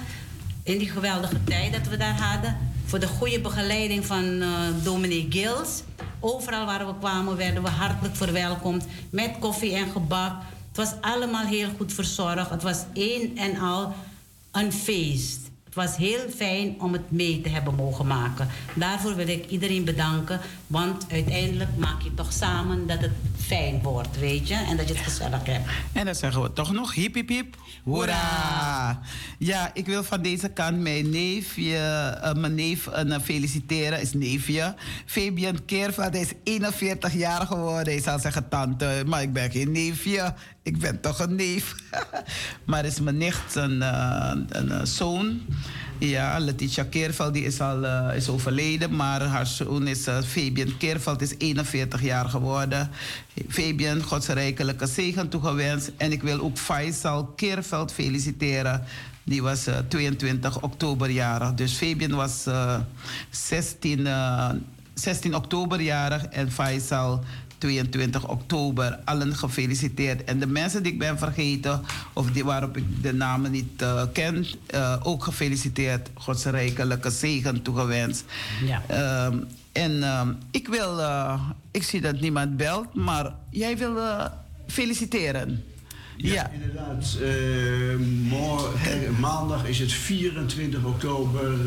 in 0.62 0.78
die 0.78 0.90
geweldige 0.90 1.44
tijd 1.44 1.73
dat 1.73 1.89
we 1.89 1.97
daar 1.97 2.20
hadden. 2.20 2.59
Voor 2.85 2.98
de 2.98 3.06
goede 3.06 3.40
begeleiding 3.40 4.06
van 4.06 4.43
eh 4.43 4.48
dominee 4.82 5.27
Gils. 5.31 5.82
Overal 6.26 6.66
waar 6.66 6.86
we 6.86 6.98
kwamen 6.98 7.36
werden 7.36 7.62
we 7.62 7.68
hartelijk 7.68 8.16
verwelkomd 8.16 8.84
met 9.10 9.38
koffie 9.38 9.74
en 9.74 9.90
gebak. 9.90 10.32
Het 10.68 10.76
was 10.76 10.92
allemaal 11.01 11.44
heel 11.44 11.68
goed 11.76 11.92
verzorgd. 11.92 12.51
Het 12.51 12.62
was 12.62 12.84
één 12.92 13.36
en 13.36 13.59
al 13.59 13.94
een 14.52 14.72
feest. 14.72 15.43
Het 15.74 15.84
was 15.84 15.96
heel 15.96 16.30
fijn 16.36 16.74
om 16.80 16.92
het 16.92 17.10
mee 17.10 17.40
te 17.40 17.48
hebben 17.48 17.74
mogen 17.74 18.06
maken. 18.06 18.48
Daarvoor 18.74 19.14
wil 19.14 19.28
ik 19.28 19.46
iedereen 19.46 19.84
bedanken. 19.84 20.40
Want 20.66 21.06
uiteindelijk 21.10 21.76
maak 21.76 22.02
je 22.02 22.14
toch 22.14 22.32
samen 22.32 22.86
dat 22.86 23.01
het 23.01 23.12
fijn 23.36 23.82
wordt, 23.82 24.18
weet 24.18 24.48
je? 24.48 24.55
En 24.55 24.76
dat 24.76 24.88
je 24.88 24.94
het 24.94 25.02
gezellig 25.02 25.46
hebt. 25.46 25.68
En 25.92 26.05
dan 26.05 26.14
zeggen 26.14 26.42
we 26.42 26.52
toch 26.52 26.72
nog 26.72 26.94
hip 26.94 27.14
hip 27.14 27.28
hip. 27.28 27.56
Hoera! 27.84 29.01
Ja, 29.38 29.70
ik 29.74 29.86
wil 29.86 30.05
van 30.05 30.22
deze 30.22 30.48
kant 30.48 30.78
mijn 30.78 31.10
neefje, 31.10 31.76
eh, 31.76 32.34
mijn 32.34 32.55
neef 32.55 32.88
uh, 33.06 33.18
feliciteren. 33.22 34.01
Is 34.01 34.12
neefje. 34.12 34.74
Fabian 35.06 35.64
Keerveld, 35.64 36.12
hij 36.12 36.22
is 36.22 36.32
41 36.44 37.14
jaar 37.14 37.46
geworden. 37.46 37.92
Hij 37.92 38.02
zal 38.02 38.18
zeggen 38.18 38.48
tante, 38.48 39.02
maar 39.06 39.22
ik 39.22 39.32
ben 39.32 39.51
geen 39.51 39.72
neefje. 39.72 40.34
Ik 40.62 40.78
ben 40.78 41.01
toch 41.01 41.18
een 41.18 41.34
neef. 41.34 41.74
maar 42.66 42.84
is 42.84 43.01
mijn 43.01 43.16
nicht 43.16 43.55
een, 43.55 43.80
een, 43.80 44.46
een 44.51 44.86
zoon. 44.86 45.40
Ja, 45.99 46.39
Letitia 46.39 46.85
Keerveld 46.85 47.35
die 47.35 47.45
is 47.45 47.61
al 47.61 47.85
uh, 47.85 48.16
is 48.16 48.28
overleden, 48.28 48.97
maar 48.97 49.23
haar 49.23 49.47
zoon 49.47 49.86
is 49.86 50.09
uh, 50.09 50.23
Fabian 50.23 50.77
Keerveld, 50.77 51.23
is 51.23 51.35
41 51.39 52.03
jaar 52.03 52.28
geworden. 52.28 52.91
Fabian, 53.49 54.03
Gods 54.03 54.27
rijkelijke 54.27 54.86
zegen 54.86 55.28
toegewenst. 55.28 55.93
En 55.97 56.12
ik 56.12 56.23
wil 56.23 56.41
ook 56.41 56.59
Faisal 56.59 57.24
Keerveld 57.24 57.93
feliciteren. 57.93 58.85
Die 59.23 59.43
was 59.43 59.69
uh, 59.69 59.74
22 59.89 60.61
oktober 60.61 61.11
jarig. 61.11 61.55
Dus 61.55 61.73
Fabian 61.73 62.15
was 62.15 62.47
16, 63.31 64.09
16 64.95 65.35
oktober 65.35 65.81
jarig 65.81 66.24
en 66.24 66.53
Faisal 66.53 67.24
22 67.65 68.28
oktober. 68.28 68.99
Allen 69.05 69.36
gefeliciteerd. 69.36 70.24
En 70.24 70.39
de 70.39 70.47
mensen 70.47 70.82
die 70.82 70.93
ik 70.93 70.99
ben 70.99 71.19
vergeten, 71.19 71.81
of 72.12 72.31
die 72.31 72.45
waarop 72.45 72.77
ik 72.77 72.85
de 73.03 73.12
namen 73.12 73.51
niet 73.51 73.82
uh, 73.82 74.03
ken, 74.12 74.47
uh, 74.74 74.97
ook 75.03 75.24
gefeliciteerd. 75.24 76.11
Gods 76.15 76.45
rijkelijke 76.45 77.11
zegen 77.11 77.62
toegewenst. 77.62 78.24
Ja. 78.65 79.27
Um, 79.27 79.47
en 79.73 80.03
um, 80.03 80.36
ik 80.51 80.69
wil, 80.69 80.99
uh, 80.99 81.41
ik 81.70 81.82
zie 81.82 82.01
dat 82.01 82.20
niemand 82.20 82.57
belt, 82.57 82.95
maar 82.95 83.35
jij 83.51 83.78
wil 83.78 83.97
feliciteren. 84.66 85.65
Ja, 86.16 86.32
ja, 86.32 86.51
inderdaad. 86.51 87.19
morgen, 88.28 89.20
maandag 89.20 89.66
is 89.66 89.78
het 89.78 89.93
24 89.93 90.85
oktober 90.85 91.59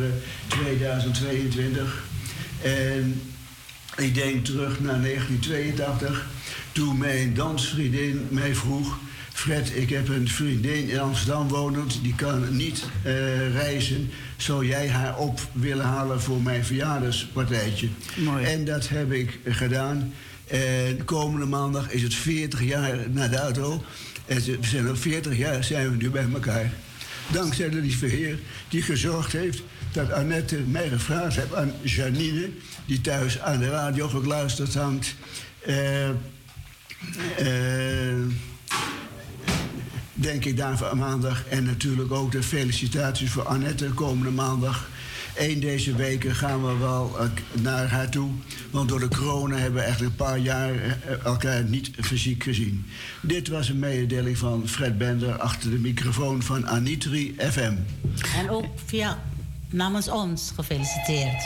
2022. 0.48 2.06
En 2.64 3.22
ik 3.98 4.14
denk 4.14 4.46
terug 4.46 4.80
naar 4.80 5.02
1982. 5.02 6.28
toen 6.72 6.98
mijn 6.98 7.34
dansvriendin 7.34 8.28
mij 8.30 8.56
vroeg... 8.56 8.98
Fred, 9.34 9.72
ik 9.76 9.90
heb 9.90 10.10
een 10.10 10.28
vriendin 10.28 10.90
in 10.90 11.00
Amsterdam 11.00 11.48
wonend, 11.48 12.00
die 12.04 12.16
kan 12.16 12.56
niet 12.56 12.84
eh, 13.04 13.52
reizen. 13.52 14.10
Zou 14.38 14.66
jij 14.68 14.90
haar 14.90 15.18
op 15.18 15.40
willen 15.52 15.86
halen 15.86 16.22
voor 16.22 16.42
mijn 16.42 16.66
verjaardagspartijtje? 16.66 17.88
Mooi. 18.16 18.46
En 18.46 18.66
dat 18.66 18.90
heb 18.90 19.12
ik 19.12 19.40
gedaan. 19.46 20.14
En 20.48 21.06
komende 21.06 21.46
maandag 21.46 21.92
is 21.92 22.02
het 22.02 22.14
40 22.14 22.64
jaar 22.64 22.98
na 23.10 23.28
dato. 23.28 23.84
En 24.26 24.36
we 24.36 24.58
zijn 24.62 24.88
al 24.88 24.96
40 24.96 25.38
jaar 25.38 25.64
zijn 25.64 25.90
we 25.90 25.96
nu 25.96 26.10
bij 26.10 26.28
elkaar. 26.34 26.74
Dankzij 27.32 27.70
de 27.70 27.78
lieve 27.78 28.06
Heer 28.06 28.40
die 28.70 28.82
gezorgd 28.82 29.32
heeft 29.32 29.62
dat 29.92 30.12
Annette 30.12 30.56
mij 30.56 30.90
gevraagd 30.90 31.36
heeft 31.36 31.56
aan 31.56 31.74
Janine, 31.82 32.50
die 32.86 33.02
thuis 33.02 33.40
aan 33.40 33.60
de 33.60 33.70
radio 33.70 34.08
gekluisterd 34.08 34.74
hangt. 34.74 35.16
Eh, 35.66 36.10
denk 40.14 40.46
ik 40.46 40.58
daar 40.58 40.78
voor 40.78 40.98
maandag. 40.98 41.44
En 41.50 41.64
natuurlijk 41.64 42.12
ook 42.12 42.32
de 42.32 42.44
felicitaties 42.44 43.30
voor 43.30 43.44
Annette 43.44 43.86
komende 43.86 44.32
maandag. 44.32 44.90
Eén 45.38 45.60
deze 45.60 45.96
weken 45.96 46.36
gaan 46.36 46.66
we 46.66 46.78
wel 46.78 47.20
eh, 47.20 47.30
naar 47.62 47.88
haar 47.88 48.10
toe. 48.10 48.30
Want 48.72 48.90
door 48.90 49.00
de 49.00 49.08
corona 49.08 49.56
hebben 49.56 49.82
we 49.82 49.88
echt 49.88 50.02
een 50.02 50.16
paar 50.16 50.38
jaar 50.38 50.76
eh, 50.76 51.26
elkaar 51.26 51.64
niet 51.64 51.92
fysiek 52.02 52.44
gezien. 52.44 52.86
Dit 53.22 53.48
was 53.48 53.70
een 53.70 53.80
mededeling 53.80 54.38
van 54.38 54.68
Fred 54.68 54.98
Bender 54.98 55.38
achter 55.38 55.70
de 55.70 55.78
microfoon 55.78 56.42
van 56.44 56.68
Anitri 56.68 57.36
FM. 57.38 57.74
En 58.36 58.50
ook 58.50 58.66
via 58.86 59.24
namens 59.70 60.10
ons 60.10 60.52
gefeliciteerd. 60.56 61.44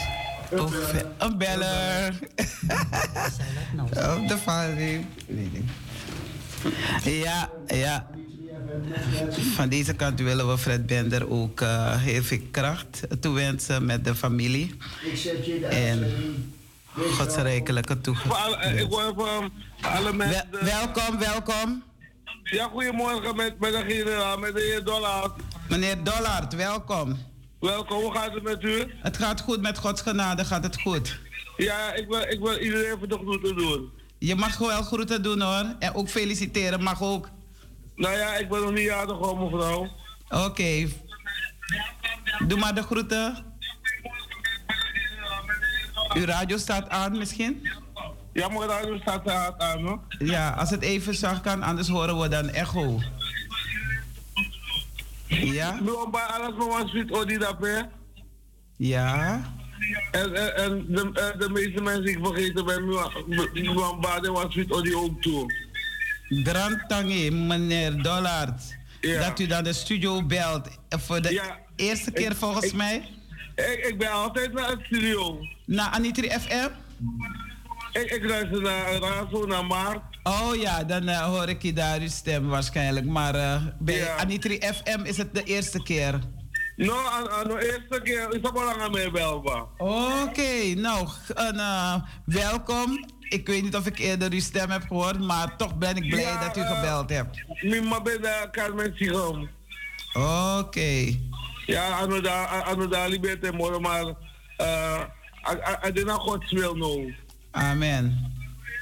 Of 0.51 0.93
een 1.17 1.37
beller. 1.37 2.19
Op 4.17 4.27
de 4.27 4.37
vader. 4.43 4.99
Ja, 7.03 7.49
ja. 7.67 8.07
Van 9.55 9.69
deze 9.69 9.93
kant 9.93 10.19
willen 10.19 10.47
we 10.47 10.57
Fred 10.57 10.85
Bender 10.85 11.29
ook 11.29 11.61
uh, 11.61 12.01
heel 12.01 12.23
veel 12.23 12.39
kracht 12.51 13.07
toewensen 13.19 13.85
met 13.85 14.05
de 14.05 14.15
familie. 14.15 14.75
Ik 15.03 15.17
zet 15.17 15.45
je 15.45 15.65
En 15.65 16.05
godsrijkelijke. 16.93 17.97
Wel, 18.03 18.57
welkom, 20.61 21.19
welkom. 21.19 21.83
Ja, 22.43 22.67
goedemorgen 22.67 23.35
met, 23.35 23.59
met 23.59 23.71
de 23.71 23.83
generaal, 23.87 24.37
met 24.37 24.53
de 24.53 24.61
heer 24.61 24.83
Dollard. 24.83 25.31
Meneer 25.69 26.03
Dollard, 26.03 26.55
welkom. 26.55 27.17
Welkom, 27.59 28.01
hoe 28.01 28.13
gaat 28.13 28.33
het 28.33 28.43
met 28.43 28.63
u? 28.63 28.85
Het 29.01 29.17
gaat 29.17 29.41
goed, 29.41 29.61
met 29.61 29.77
Gods 29.77 30.01
genade 30.01 30.45
gaat 30.45 30.63
het 30.63 30.81
goed. 30.81 31.19
Ja, 31.57 31.93
ik 31.93 32.07
wil, 32.07 32.21
ik 32.21 32.39
wil 32.39 32.57
iedereen 32.57 32.95
even 32.95 33.09
de 33.09 33.17
groeten 33.17 33.55
doen. 33.55 33.89
Je 34.17 34.35
mag 34.35 34.57
wel 34.57 34.81
groeten 34.81 35.23
doen 35.23 35.41
hoor. 35.41 35.75
En 35.79 35.93
ook 35.93 36.09
feliciteren 36.09 36.83
mag 36.83 37.01
ook. 37.01 37.29
Nou 38.01 38.17
ja, 38.17 38.35
ik 38.35 38.49
ben 38.49 38.61
nog 38.61 38.71
niet 38.71 38.83
jarig 38.83 39.17
hoor, 39.17 39.37
mevrouw. 39.37 39.87
Oké. 40.29 40.87
Doe 42.47 42.59
maar 42.59 42.75
de 42.75 42.81
groeten. 42.83 43.45
Uw 46.13 46.25
radio 46.25 46.57
staat 46.57 46.89
aan 46.89 47.17
misschien? 47.17 47.69
Ja, 48.33 48.47
mijn 48.47 48.69
radio 48.69 48.97
staat 48.97 49.29
aan, 49.29 49.61
aan 49.61 49.85
hoor. 49.85 49.99
Ja, 50.19 50.49
als 50.49 50.69
het 50.69 50.81
even 50.81 51.15
zacht 51.15 51.41
kan, 51.41 51.63
anders 51.63 51.87
horen 51.87 52.19
we 52.19 52.27
dan 52.27 52.49
echo. 52.49 52.99
Ja? 55.27 55.77
Bij 56.11 56.21
alles 56.21 56.55
maar 56.57 56.67
wat 56.67 56.87
sweet 56.87 57.11
odi 57.11 57.37
daarbij. 57.37 57.89
Ja. 58.77 59.41
En, 60.11 60.35
en, 60.35 60.55
en 60.55 60.85
de, 60.87 61.11
eh, 61.13 61.39
de 61.39 61.49
meeste 61.49 61.81
mensen 61.81 62.05
die 62.05 62.17
ik 62.17 62.25
vergeten 62.25 62.65
ben, 62.65 63.73
van 63.73 64.01
baden 64.01 64.33
wat 64.33 64.51
sweet 64.51 64.71
odi 64.71 64.95
ook 64.95 65.21
toe. 65.21 65.69
Grand 66.31 66.89
Tangi, 66.89 67.31
meneer 67.31 68.01
Dollard. 68.03 68.61
Ja. 69.01 69.27
Dat 69.29 69.39
u 69.39 69.45
dan 69.47 69.63
de 69.63 69.73
studio 69.73 70.23
belt. 70.25 70.67
Voor 70.89 71.21
de 71.21 71.33
Ja. 71.33 71.57
eerste 71.75 72.11
keer 72.11 72.31
Ik- 72.31 72.37
volgens 72.37 72.65
ik- 72.65 72.73
mij. 72.73 73.09
Ik, 73.55 73.85
ik 73.89 73.97
ben 73.97 74.11
altijd 74.11 74.53
naar 74.53 74.69
het 74.69 74.79
studio. 74.85 75.37
Naar 75.65 75.89
Anitri 75.89 76.29
FM? 76.29 76.67
Ik, 77.91 78.11
ik 78.11 78.23
luister 78.29 78.61
naar 78.61 78.93
Razo, 78.95 79.45
naar 79.45 79.65
Maart. 79.65 80.01
Oh 80.23 80.55
ja, 80.55 80.83
dan 80.83 81.07
eh, 81.07 81.19
hoor 81.25 81.49
ik 81.49 81.61
je 81.61 81.73
daar 81.73 81.99
uw 81.99 82.07
stem 82.07 82.47
waarschijnlijk. 82.47 83.05
Maar 83.05 83.35
eh, 83.35 83.61
bij 83.79 83.95
Ja. 83.97 84.15
Anitri 84.15 84.59
FM 84.59 84.99
is 85.03 85.17
het 85.17 85.35
de 85.35 85.43
eerste 85.43 85.83
keer. 85.83 86.19
No, 86.75 86.95
aan, 87.07 87.47
de 87.47 87.53
eerste 87.65 88.01
keer 88.03 88.33
is 88.35 88.41
dat 88.41 88.51
wel 88.51 88.63
lang 88.63 88.81
aan 88.81 88.91
mij 88.91 89.11
belba. 89.11 89.65
Oké, 89.77 90.73
nou, 90.75 91.07
een, 91.27 91.59
eh, 91.59 91.95
welkom 92.25 93.05
ik 93.31 93.47
weet 93.47 93.63
niet 93.63 93.75
of 93.75 93.85
ik 93.85 93.99
eerder 93.99 94.31
uw 94.31 94.39
stem 94.39 94.69
heb 94.69 94.81
gehoord, 94.87 95.19
maar 95.19 95.57
toch 95.57 95.75
ben 95.75 95.95
ik 95.95 96.09
blij 96.09 96.37
dat 96.39 96.57
u 96.57 96.61
gebeld 96.61 97.11
eh, 97.11 97.17
hebt. 97.17 97.43
Mima 97.61 98.01
beda 98.01 98.49
Carmen 98.51 98.93
Sigom. 98.95 99.49
Oké. 100.57 101.15
Ja, 101.65 102.07
Anoda 102.65 103.07
Liberte 103.07 103.51
Moro, 103.51 103.79
maar 103.79 104.13
eh, 104.57 105.01
Adena 105.81 106.13
Gods 106.13 106.51
wil 106.51 106.75
nou. 106.75 107.15
Amen. 107.51 108.31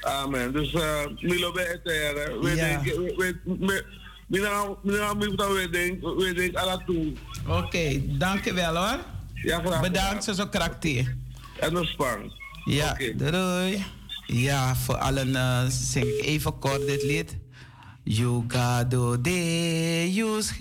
Amen. 0.00 0.52
Dus 0.52 0.72
eh, 0.72 1.06
Milo 1.20 1.52
Beter, 1.52 2.40
we 2.40 2.54
denken 2.54 2.92
aan 6.60 6.66
dat 6.66 6.82
toe. 6.86 7.12
Oké, 7.46 8.00
dankjewel 8.18 8.76
hoor. 8.76 8.98
Ja, 9.34 9.60
graag. 9.60 9.80
Bedankt, 9.80 10.24
zo 10.24 10.46
krakte. 10.46 11.14
En 11.60 11.76
een 11.76 11.84
spank. 11.84 12.32
Ja, 12.64 12.96
doei. 13.14 13.84
Ja, 14.32 14.76
voor 14.76 14.96
allen 14.96 15.36
eh, 15.36 15.64
zing 15.68 16.06
ik 16.06 16.24
even 16.24 16.58
kort 16.58 16.86
dit 16.86 17.02
lied. 17.02 17.36
Yugado 18.02 19.20
de 19.20 20.08
yus 20.12 20.52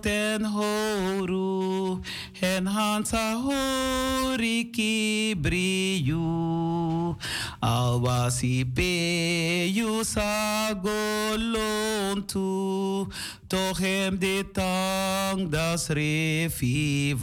en 0.00 0.44
horu 0.44 2.00
en 2.40 2.66
hansa 2.66 3.40
horiki 3.42 5.34
briyu 5.40 7.16
alwasi 7.60 8.64
pe 8.74 9.70
yusago 9.72 11.36
toch 13.46 13.78
hem 13.78 14.18
de 14.18 14.44
tang 14.52 15.50
das 15.50 15.86
refivang 15.88 17.22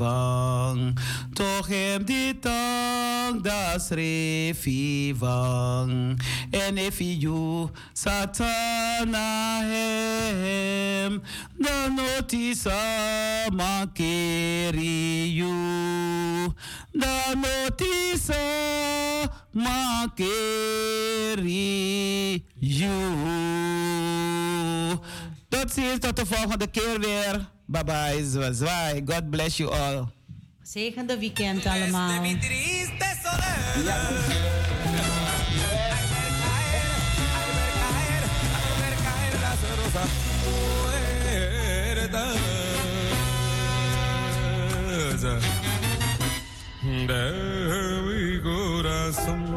toch 1.34 1.68
hem 1.68 2.06
de 2.06 2.38
tang 2.40 3.44
das 3.44 3.90
refivang 3.90 5.12
en 6.52 6.78
if 6.78 7.00
you 7.00 7.70
satana 7.94 9.60
hem 9.62 11.22
dan 11.58 11.95
notisa 11.95 12.72
makeri 13.52 15.34
you. 15.34 16.54
Dan 16.94 17.41
notisa 17.41 18.44
makeri 19.54 20.44
you 22.60 22.90
tot 25.54 25.72
ziens, 25.74 26.00
tot 26.00 26.16
de 26.16 26.26
volgende 26.26 26.68
keer 26.68 27.00
weer. 27.00 27.50
Bye 27.66 27.84
bye, 27.84 28.26
zwa- 28.30 28.52
zwaai. 28.54 29.02
God 29.06 29.30
bless 29.30 29.58
you 29.58 29.70
all. 29.72 30.08
Zegende 30.64 31.18
weekend 31.18 31.66
allemaal. 31.66 32.22
De 47.08 47.20
mi 48.06 48.40
corazón. 48.42 49.53